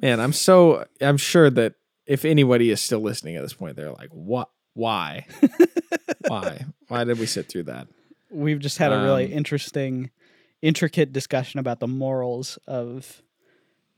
Man, 0.00 0.20
I'm 0.20 0.32
so 0.32 0.84
I'm 1.00 1.16
sure 1.16 1.50
that 1.50 1.74
if 2.06 2.24
anybody 2.24 2.70
is 2.70 2.80
still 2.80 3.00
listening 3.00 3.36
at 3.36 3.42
this 3.42 3.54
point, 3.54 3.76
they're 3.76 3.92
like, 3.92 4.10
"What? 4.10 4.50
Why? 4.74 5.26
Why? 6.28 6.64
Why 6.88 7.04
did 7.04 7.18
we 7.18 7.26
sit 7.26 7.48
through 7.48 7.64
that?" 7.64 7.88
We've 8.34 8.58
just 8.58 8.78
had 8.78 8.92
a 8.92 9.02
really 9.02 9.26
Um, 9.26 9.32
interesting, 9.32 10.10
intricate 10.62 11.12
discussion 11.12 11.60
about 11.60 11.80
the 11.80 11.86
morals 11.88 12.58
of 12.66 13.22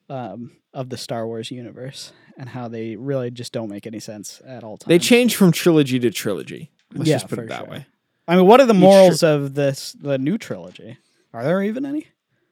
um, 0.08 0.52
of 0.72 0.88
the 0.90 0.96
Star 0.96 1.26
Wars 1.26 1.50
universe 1.50 2.12
and 2.38 2.48
how 2.50 2.68
they 2.68 2.94
really 2.96 3.30
just 3.30 3.52
don't 3.52 3.68
make 3.68 3.86
any 3.86 3.98
sense 3.98 4.40
at 4.46 4.62
all 4.62 4.76
times. 4.76 4.88
They 4.88 4.98
change 4.98 5.34
from 5.34 5.50
trilogy 5.52 5.98
to 5.98 6.10
trilogy. 6.10 6.70
Let's 6.94 7.08
Yeah, 7.10 7.16
just 7.16 7.28
put 7.28 7.38
it 7.40 7.48
that 7.48 7.60
sure. 7.60 7.66
way. 7.68 7.86
I 8.28 8.36
mean, 8.36 8.46
what 8.46 8.60
are 8.60 8.66
the 8.66 8.74
morals 8.74 9.22
of 9.22 9.54
this 9.54 9.96
the 10.00 10.18
new 10.18 10.38
trilogy? 10.38 10.98
Are 11.32 11.42
there 11.44 11.62
even 11.62 11.84
any? 11.86 12.06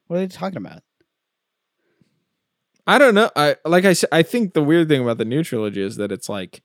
What 0.06 0.16
are 0.16 0.20
they 0.20 0.26
talking 0.28 0.56
about? 0.58 0.82
I 2.86 2.98
don't 2.98 3.14
know. 3.14 3.30
I 3.34 3.56
like 3.64 3.84
I 3.84 3.92
said. 3.94 4.08
I 4.12 4.22
think 4.22 4.52
the 4.54 4.62
weird 4.62 4.88
thing 4.88 5.02
about 5.02 5.18
the 5.18 5.24
new 5.24 5.42
trilogy 5.42 5.80
is 5.80 5.96
that 5.96 6.12
it's 6.12 6.28
like 6.28 6.60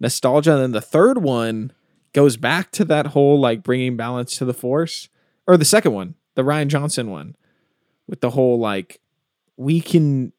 nostalgia, 0.00 0.52
and 0.54 0.62
then 0.62 0.72
the 0.72 0.80
third 0.82 1.18
one 1.22 1.72
goes 2.16 2.38
back 2.38 2.72
to 2.72 2.84
that 2.86 3.08
whole 3.08 3.38
like 3.38 3.62
bringing 3.62 3.94
balance 3.96 4.36
to 4.38 4.46
the 4.46 4.54
force, 4.54 5.08
or 5.46 5.58
the 5.58 5.64
second 5.66 5.92
one, 5.92 6.14
the 6.34 6.42
Rian 6.42 6.68
Johnson 6.68 7.10
one, 7.10 7.36
with 8.08 8.22
the 8.22 8.30
whole 8.30 8.58
like 8.58 9.00
we 9.58 9.80
can 9.82 10.32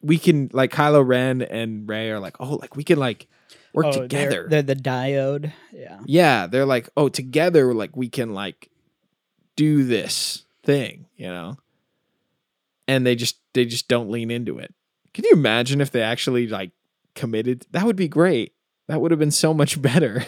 we 0.00 0.16
can 0.18 0.48
like 0.54 0.72
Kylo 0.72 1.06
Ren 1.06 1.42
and 1.42 1.86
Rey 1.86 2.10
are 2.10 2.18
like 2.20 2.36
oh 2.40 2.54
like 2.54 2.74
we 2.74 2.82
can 2.84 2.98
like 2.98 3.28
work 3.74 3.86
Oh, 3.86 3.92
they're- 3.92 4.02
together. 4.02 4.46
They're, 4.48 4.62
the 4.62 4.76
dyad. 4.76 5.52
Yeah. 5.72 5.98
yeah, 6.06 6.46
they're 6.46 6.64
like 6.64 6.88
oh 6.96 7.08
together 7.10 7.74
like 7.74 7.94
we 7.96 8.08
can 8.08 8.32
like 8.32 8.70
do 9.56 9.84
this 9.84 10.44
thing, 10.62 11.06
you 11.16 11.26
know. 11.28 11.58
And 12.88 13.06
they 13.06 13.14
just 13.14 13.38
they 13.52 13.64
just 13.66 13.88
don't 13.88 14.10
lean 14.10 14.30
into 14.30 14.58
it. 14.58 14.74
Can 15.12 15.24
you 15.24 15.32
imagine 15.32 15.80
if 15.80 15.90
they 15.90 16.02
actually 16.02 16.46
like 16.48 16.70
committed? 17.14 17.66
That 17.72 17.84
would 17.84 17.96
be 17.96 18.08
great. 18.08 18.52
That 18.88 19.00
would 19.00 19.10
have 19.10 19.20
been 19.20 19.30
so 19.30 19.52
much 19.54 19.80
better. 19.90 20.24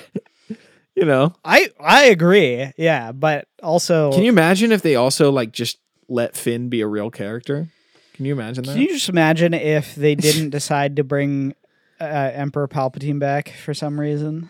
You 0.97 1.05
know. 1.05 1.35
I 1.45 1.69
I 1.79 2.07
agree. 2.07 2.73
Yeah, 2.77 3.13
but 3.13 3.47
also 3.63 4.11
Can 4.13 4.23
you 4.23 4.31
imagine 4.31 4.73
if 4.73 4.83
they 4.83 4.97
also 4.97 5.31
like 5.31 5.53
just 5.53 5.79
let 6.09 6.35
Finn 6.35 6.69
be 6.69 6.81
a 6.81 6.87
real 6.87 7.11
character? 7.11 7.69
Can 8.15 8.25
you 8.25 8.33
imagine 8.33 8.65
that? 8.65 8.73
Can 8.73 8.81
you 8.81 8.89
just 8.89 9.11
imagine 9.11 9.53
if 9.53 9.95
they 9.95 10.15
didn't 10.15 10.51
decide 10.51 10.97
to 10.97 11.05
bring 11.05 11.55
uh, 12.01 12.05
Emperor 12.05 12.67
Palpatine 12.67 13.19
back 13.19 13.51
for 13.51 13.75
some 13.75 14.01
reason? 14.01 14.49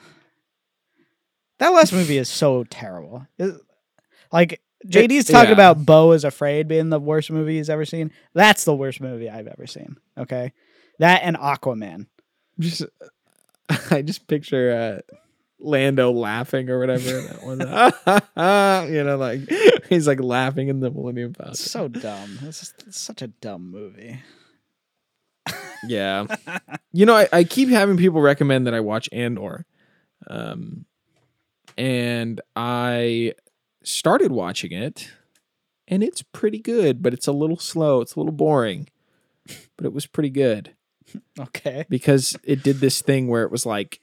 That 1.59 1.71
last 1.71 1.93
movie 1.93 2.17
is 2.17 2.29
so 2.29 2.65
terrible. 2.65 3.27
It- 3.39 3.61
like 4.33 4.61
JD's 4.87 5.27
talking 5.27 5.49
yeah. 5.49 5.55
about 5.55 5.87
Beau 5.87 6.13
is 6.13 6.25
Afraid 6.25 6.69
being 6.69 6.91
the 6.91 7.01
worst 7.01 7.31
movie 7.31 7.57
he's 7.57 7.71
ever 7.71 7.85
seen. 7.85 8.13
That's 8.35 8.65
the 8.65 8.75
worst 8.75 9.01
movie 9.01 9.29
I've 9.29 9.47
ever 9.47 9.67
seen. 9.67 9.97
Okay, 10.19 10.53
that 10.99 11.23
and 11.23 11.37
Aquaman. 11.37 12.07
just 12.59 12.83
I 13.91 14.03
just 14.03 14.27
picture 14.29 15.03
uh 15.11 15.17
Lando 15.59 16.11
laughing 16.13 16.69
or 16.69 16.79
whatever 16.79 17.23
that 17.23 17.43
one. 17.43 17.61
you 18.93 19.05
know, 19.05 19.17
like 19.17 19.41
he's 19.89 20.07
like 20.07 20.21
laughing 20.21 20.69
in 20.69 20.81
the 20.81 20.91
Millennium 20.91 21.35
Falcon. 21.35 21.53
It's 21.53 21.71
so 21.71 21.89
dumb. 21.89 22.39
It's, 22.43 22.61
just, 22.61 22.85
it's 22.87 23.01
such 23.01 23.23
a 23.23 23.29
dumb 23.29 23.71
movie. 23.71 24.21
Yeah. 25.87 26.27
you 26.93 27.07
know, 27.07 27.15
I, 27.15 27.29
I 27.33 27.45
keep 27.45 27.69
having 27.69 27.97
people 27.97 28.21
recommend 28.21 28.67
that 28.67 28.75
I 28.75 28.81
watch 28.81 29.09
Andor. 29.13 29.67
Um 30.29 30.87
and 31.77 32.41
I 32.57 33.35
started 33.85 34.33
watching 34.33 34.73
it 34.73 35.11
and 35.87 36.03
it's 36.03 36.23
pretty 36.23 36.59
good, 36.59 37.03
but 37.03 37.13
it's 37.13 37.27
a 37.29 37.33
little 37.33 37.59
slow, 37.59 38.01
it's 38.01 38.17
a 38.17 38.19
little 38.19 38.33
boring. 38.33 38.89
But 39.77 39.87
it 39.87 39.93
was 39.93 40.07
pretty 40.07 40.31
good. 40.31 40.75
Okay. 41.39 41.85
because 41.89 42.37
it 42.43 42.65
did 42.65 42.81
this 42.81 43.01
thing 43.01 43.29
where 43.29 43.45
it 43.45 43.53
was 43.53 43.65
like, 43.65 44.01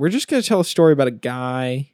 we're 0.00 0.08
just 0.08 0.28
gonna 0.28 0.42
tell 0.42 0.60
a 0.60 0.64
story 0.64 0.94
about 0.94 1.08
a 1.08 1.12
guy. 1.12 1.90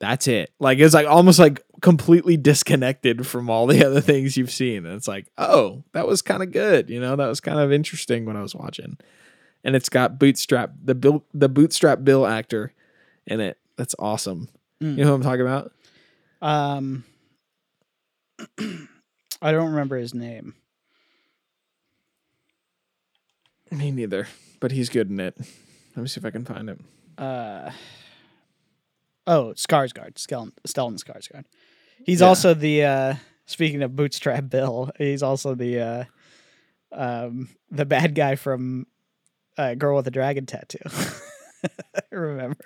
That's 0.00 0.26
it. 0.26 0.52
Like 0.58 0.80
it's 0.80 0.92
like 0.92 1.06
almost 1.06 1.38
like 1.38 1.62
completely 1.82 2.36
disconnected 2.36 3.28
from 3.28 3.48
all 3.48 3.68
the 3.68 3.84
other 3.86 4.00
things 4.00 4.36
you've 4.36 4.50
seen. 4.50 4.86
And 4.86 4.96
it's 4.96 5.06
like, 5.06 5.28
oh, 5.38 5.84
that 5.92 6.08
was 6.08 6.20
kind 6.20 6.42
of 6.42 6.50
good. 6.50 6.90
You 6.90 7.00
know, 7.00 7.14
that 7.14 7.28
was 7.28 7.40
kind 7.40 7.60
of 7.60 7.70
interesting 7.70 8.24
when 8.24 8.36
I 8.36 8.42
was 8.42 8.56
watching. 8.56 8.98
And 9.62 9.76
it's 9.76 9.88
got 9.88 10.18
bootstrap 10.18 10.72
the 10.82 10.96
bill 10.96 11.24
the 11.32 11.48
bootstrap 11.48 12.02
bill 12.02 12.26
actor 12.26 12.72
in 13.24 13.38
it. 13.38 13.56
That's 13.76 13.94
awesome. 13.96 14.48
Mm. 14.82 14.98
You 14.98 15.04
know 15.04 15.10
who 15.10 15.14
I'm 15.14 15.22
talking 15.22 15.42
about? 15.42 15.72
Um, 16.42 17.04
I 19.40 19.52
don't 19.52 19.70
remember 19.70 19.96
his 19.96 20.12
name. 20.12 20.54
Me 23.70 23.92
neither. 23.92 24.26
But 24.58 24.72
he's 24.72 24.88
good 24.88 25.08
in 25.08 25.20
it. 25.20 25.36
Let 25.96 26.02
me 26.02 26.08
see 26.08 26.20
if 26.20 26.24
I 26.24 26.30
can 26.30 26.44
find 26.44 26.68
it. 26.70 26.78
uh 27.18 27.70
oh 29.26 29.52
Skarsgård, 29.56 30.14
Stellan, 30.14 30.52
Stellan 30.66 30.98
Skarsgård. 31.02 31.44
He's 32.04 32.20
Yeah. 32.20 32.26
also 32.28 32.54
the 32.54 32.84
uh 32.84 33.14
speaking 33.46 33.82
of 33.82 33.94
Bootstrap 33.96 34.48
Bill, 34.48 34.90
he's 34.98 35.22
also 35.22 35.54
the 35.54 35.80
uh 35.80 36.04
um 36.92 37.48
the 37.70 37.84
bad 37.84 38.14
guy 38.14 38.34
from 38.36 38.86
uh, 39.58 39.74
Girl 39.74 39.96
with 39.96 40.06
a 40.06 40.10
Dragon 40.10 40.46
Tattoo. 40.46 40.78
I 40.88 42.00
remember. 42.14 42.56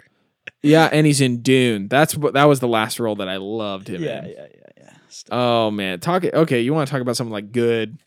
Yeah, 0.62 0.88
and 0.92 1.06
he's 1.06 1.20
in 1.20 1.42
Dune. 1.42 1.88
That's 1.88 2.16
what 2.16 2.34
that 2.34 2.44
was 2.44 2.60
the 2.60 2.68
last 2.68 3.00
role 3.00 3.16
that 3.16 3.28
I 3.28 3.36
loved 3.38 3.88
him 3.88 4.02
Yeah, 4.02 4.18
in. 4.24 4.30
yeah, 4.30 4.46
yeah, 4.54 4.66
yeah. 4.76 4.90
Oh 5.30 5.70
man, 5.70 5.98
talk 6.00 6.24
okay. 6.24 6.60
You 6.60 6.72
want 6.72 6.86
to 6.86 6.92
talk 6.92 7.00
about 7.00 7.16
something 7.16 7.32
like 7.32 7.52
good 7.52 7.98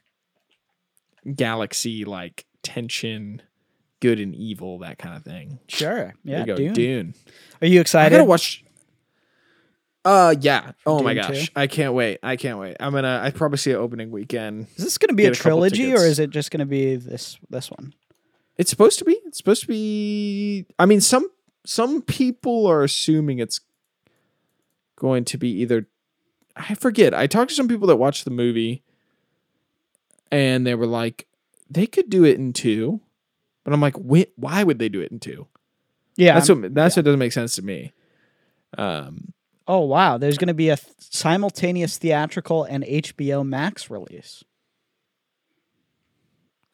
galaxy, 1.35 2.05
like 2.05 2.45
tension, 2.63 3.41
good 3.99 4.19
and 4.19 4.35
evil, 4.35 4.79
that 4.79 4.97
kind 4.97 5.15
of 5.15 5.23
thing. 5.23 5.59
Sure. 5.67 6.13
Yeah, 6.23 6.37
there 6.37 6.39
you 6.39 6.45
go, 6.45 6.55
Dune. 6.55 6.73
Dune. 6.73 7.13
Are 7.61 7.67
you 7.67 7.81
excited? 7.81 8.13
I 8.13 8.17
gotta 8.17 8.29
watch. 8.29 8.63
Uh, 10.05 10.33
yeah. 10.39 10.71
Oh 10.85 11.03
my 11.03 11.13
gosh, 11.13 11.47
two? 11.47 11.51
I 11.55 11.67
can't 11.67 11.93
wait. 11.93 12.19
I 12.23 12.37
can't 12.37 12.59
wait. 12.59 12.77
I'm 12.79 12.93
gonna. 12.93 13.19
I 13.21 13.31
probably 13.31 13.57
see 13.57 13.71
it 13.71 13.75
opening 13.75 14.09
weekend. 14.11 14.67
Is 14.75 14.83
this 14.83 14.97
going 14.97 15.09
to 15.09 15.15
be 15.15 15.25
a 15.25 15.31
a 15.31 15.35
trilogy 15.35 15.93
or 15.93 16.05
is 16.05 16.19
it 16.19 16.29
just 16.29 16.49
going 16.49 16.59
to 16.59 16.65
be 16.65 16.95
this 16.95 17.37
this 17.49 17.69
one? 17.69 17.93
It's 18.57 18.69
supposed 18.69 18.99
to 18.99 19.05
be. 19.05 19.19
It's 19.25 19.37
supposed 19.37 19.61
to 19.61 19.67
be. 19.67 20.65
I 20.79 20.85
mean, 20.85 21.01
some 21.01 21.29
some 21.65 22.01
people 22.01 22.65
are 22.67 22.83
assuming 22.83 23.39
it's 23.39 23.59
going 24.95 25.25
to 25.25 25.37
be 25.37 25.49
either. 25.61 25.87
I 26.55 26.73
forget. 26.75 27.13
I 27.13 27.27
talked 27.27 27.49
to 27.49 27.55
some 27.55 27.67
people 27.67 27.87
that 27.87 27.97
watched 27.97 28.23
the 28.23 28.31
movie, 28.31 28.83
and 30.31 30.65
they 30.65 30.73
were 30.73 30.87
like, 30.87 31.27
they 31.69 31.85
could 31.85 32.09
do 32.09 32.23
it 32.23 32.37
in 32.37 32.53
two, 32.53 33.01
but 33.67 33.73
I'm 33.73 33.81
like, 33.81 33.97
wh- 33.97 34.31
why 34.39 34.63
would 34.63 34.79
they 34.79 34.87
do 34.87 35.01
it 35.01 35.11
in 35.11 35.19
two? 35.19 35.45
Yeah. 36.15 36.35
that's 36.35 36.49
I'm- 36.49 36.61
what 36.61 36.73
that's 36.73 36.95
what 36.95 37.03
doesn't 37.03 37.19
make 37.19 37.33
sense 37.33 37.55
to 37.57 37.61
me. 37.61 37.91
Um, 38.77 39.33
oh 39.67 39.81
wow, 39.81 40.17
there's 40.17 40.37
going 40.37 40.47
to 40.47 40.53
be 40.53 40.69
a 40.69 40.77
th- 40.77 40.95
simultaneous 40.99 41.97
theatrical 41.97 42.63
and 42.63 42.85
HBO 42.85 43.45
Max 43.45 43.89
release. 43.89 44.41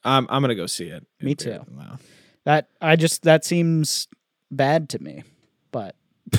I'm 0.04 0.28
I'm 0.30 0.42
gonna 0.44 0.54
go 0.54 0.68
see 0.68 0.86
it. 0.86 1.06
Me 1.22 1.34
too. 1.34 1.66
Wow. 1.72 1.98
That 2.46 2.68
I 2.80 2.96
just 2.96 3.24
that 3.24 3.44
seems 3.46 4.08
bad 4.52 4.90
to 4.90 5.00
me, 5.02 5.24
but 5.72 5.96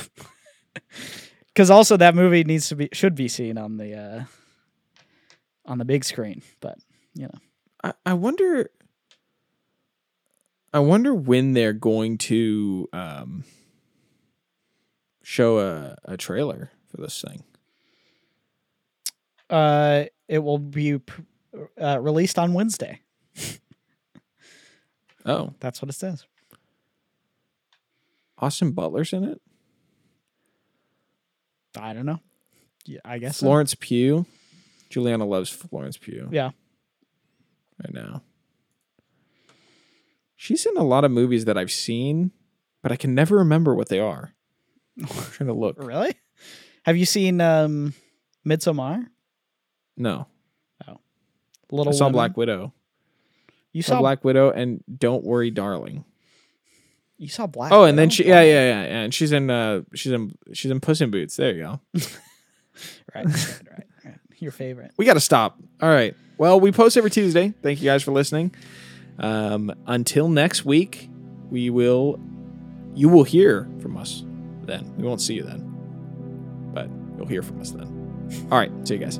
because 1.47 1.69
also 1.69 1.97
that 1.97 2.15
movie 2.15 2.43
needs 2.43 2.69
to 2.69 2.75
be 2.75 2.89
should 2.93 3.15
be 3.15 3.27
seen 3.27 3.57
on 3.57 3.77
the 3.77 3.93
uh 3.95 4.23
on 5.65 5.79
the 5.79 5.85
big 5.85 6.05
screen. 6.05 6.43
But 6.59 6.77
you 7.15 7.23
know, 7.23 7.39
I, 7.83 7.93
I 8.05 8.13
wonder 8.13 8.69
I 10.75 10.79
wonder 10.79 11.15
when 11.15 11.53
they're 11.53 11.71
going 11.71 12.17
to 12.17 12.89
um 12.91 13.45
show 15.23 15.59
a, 15.59 15.95
a 16.03 16.17
trailer 16.17 16.71
for 16.89 16.97
this 16.97 17.21
thing. 17.21 17.43
uh, 19.49 20.03
it 20.27 20.39
will 20.39 20.57
be 20.59 20.97
pr- 20.99 21.21
uh, 21.79 21.99
released 21.99 22.37
on 22.37 22.53
Wednesday. 22.53 23.01
Oh, 25.27 25.55
That's 25.59 25.81
what 25.81 25.89
it 25.89 25.93
says. 25.93 26.23
Austin 28.37 28.73
Butler's 28.73 29.11
in 29.11 29.23
it. 29.23 29.41
I 31.75 31.93
don't 31.93 32.05
know. 32.05 32.19
Yeah, 32.85 32.99
I 33.03 33.17
guess. 33.17 33.37
so. 33.37 33.45
Florence 33.47 33.73
Pugh. 33.73 34.27
Juliana 34.91 35.25
loves 35.25 35.49
Florence 35.49 35.97
Pugh 35.97 36.29
Yeah. 36.31 36.51
right 37.83 37.91
now. 37.91 38.21
She's 40.45 40.67
in 40.67 40.77
a 40.77 40.83
lot 40.83 41.03
of 41.03 41.09
movies 41.09 41.45
that 41.45 41.57
I've 41.57 41.71
seen, 41.71 42.31
but 42.83 42.91
I 42.91 42.97
can 42.97 43.15
never 43.15 43.37
remember 43.37 43.73
what 43.73 43.89
they 43.89 43.99
are. 43.99 44.31
I'm 45.01 45.07
trying 45.07 45.47
to 45.47 45.53
look. 45.53 45.77
Really? 45.83 46.13
Have 46.83 46.97
you 46.97 47.05
seen 47.05 47.41
um 47.41 47.95
Midsommar? 48.47 49.07
No. 49.97 50.27
Oh. 50.87 50.99
Little 51.71 51.93
I 51.93 51.95
saw 51.97 52.05
Women? 52.05 52.13
Black 52.13 52.37
Widow. 52.37 52.73
You 53.73 53.81
Saw 53.81 53.93
saw 53.93 53.99
Black 54.01 54.23
Widow 54.23 54.51
and 54.51 54.83
Don't 54.95 55.23
Worry 55.23 55.49
Darling. 55.49 56.05
You 57.17 57.27
saw 57.27 57.47
Black. 57.47 57.71
Oh, 57.71 57.85
and 57.85 57.97
then 57.97 58.11
she, 58.11 58.27
yeah, 58.27 58.41
yeah, 58.43 58.51
yeah, 58.53 58.83
yeah, 58.83 59.01
and 59.01 59.13
she's 59.13 59.31
in, 59.31 59.49
uh, 59.49 59.81
she's 59.95 60.11
in, 60.11 60.37
she's 60.53 60.69
in 60.69 60.79
Puss 60.79 61.01
in 61.01 61.09
Boots. 61.09 61.37
There 61.37 61.53
you 61.53 61.63
go. 61.63 61.81
Right, 63.15 63.25
right, 63.25 63.61
right, 63.71 63.87
right. 64.03 64.19
Your 64.39 64.51
favorite. 64.51 64.91
We 64.97 65.05
got 65.05 65.13
to 65.13 65.21
stop. 65.21 65.57
All 65.81 65.87
right. 65.87 66.13
Well, 66.37 66.59
we 66.59 66.73
post 66.73 66.97
every 66.97 67.09
Tuesday. 67.09 67.53
Thank 67.63 67.81
you 67.81 67.85
guys 67.85 68.03
for 68.03 68.11
listening. 68.11 68.53
Um, 69.19 69.73
until 69.87 70.29
next 70.29 70.65
week, 70.65 71.09
we 71.49 71.69
will, 71.69 72.19
you 72.93 73.09
will 73.09 73.23
hear 73.23 73.69
from 73.79 73.97
us 73.97 74.23
then. 74.63 74.93
We 74.97 75.03
won't 75.03 75.21
see 75.21 75.35
you 75.35 75.43
then, 75.43 75.61
but 76.73 76.89
you'll 77.17 77.27
hear 77.27 77.41
from 77.41 77.61
us 77.61 77.71
then. 77.71 77.87
All 78.51 78.57
right. 78.57 78.71
See 78.87 78.95
you 78.95 78.99
guys. 78.99 79.19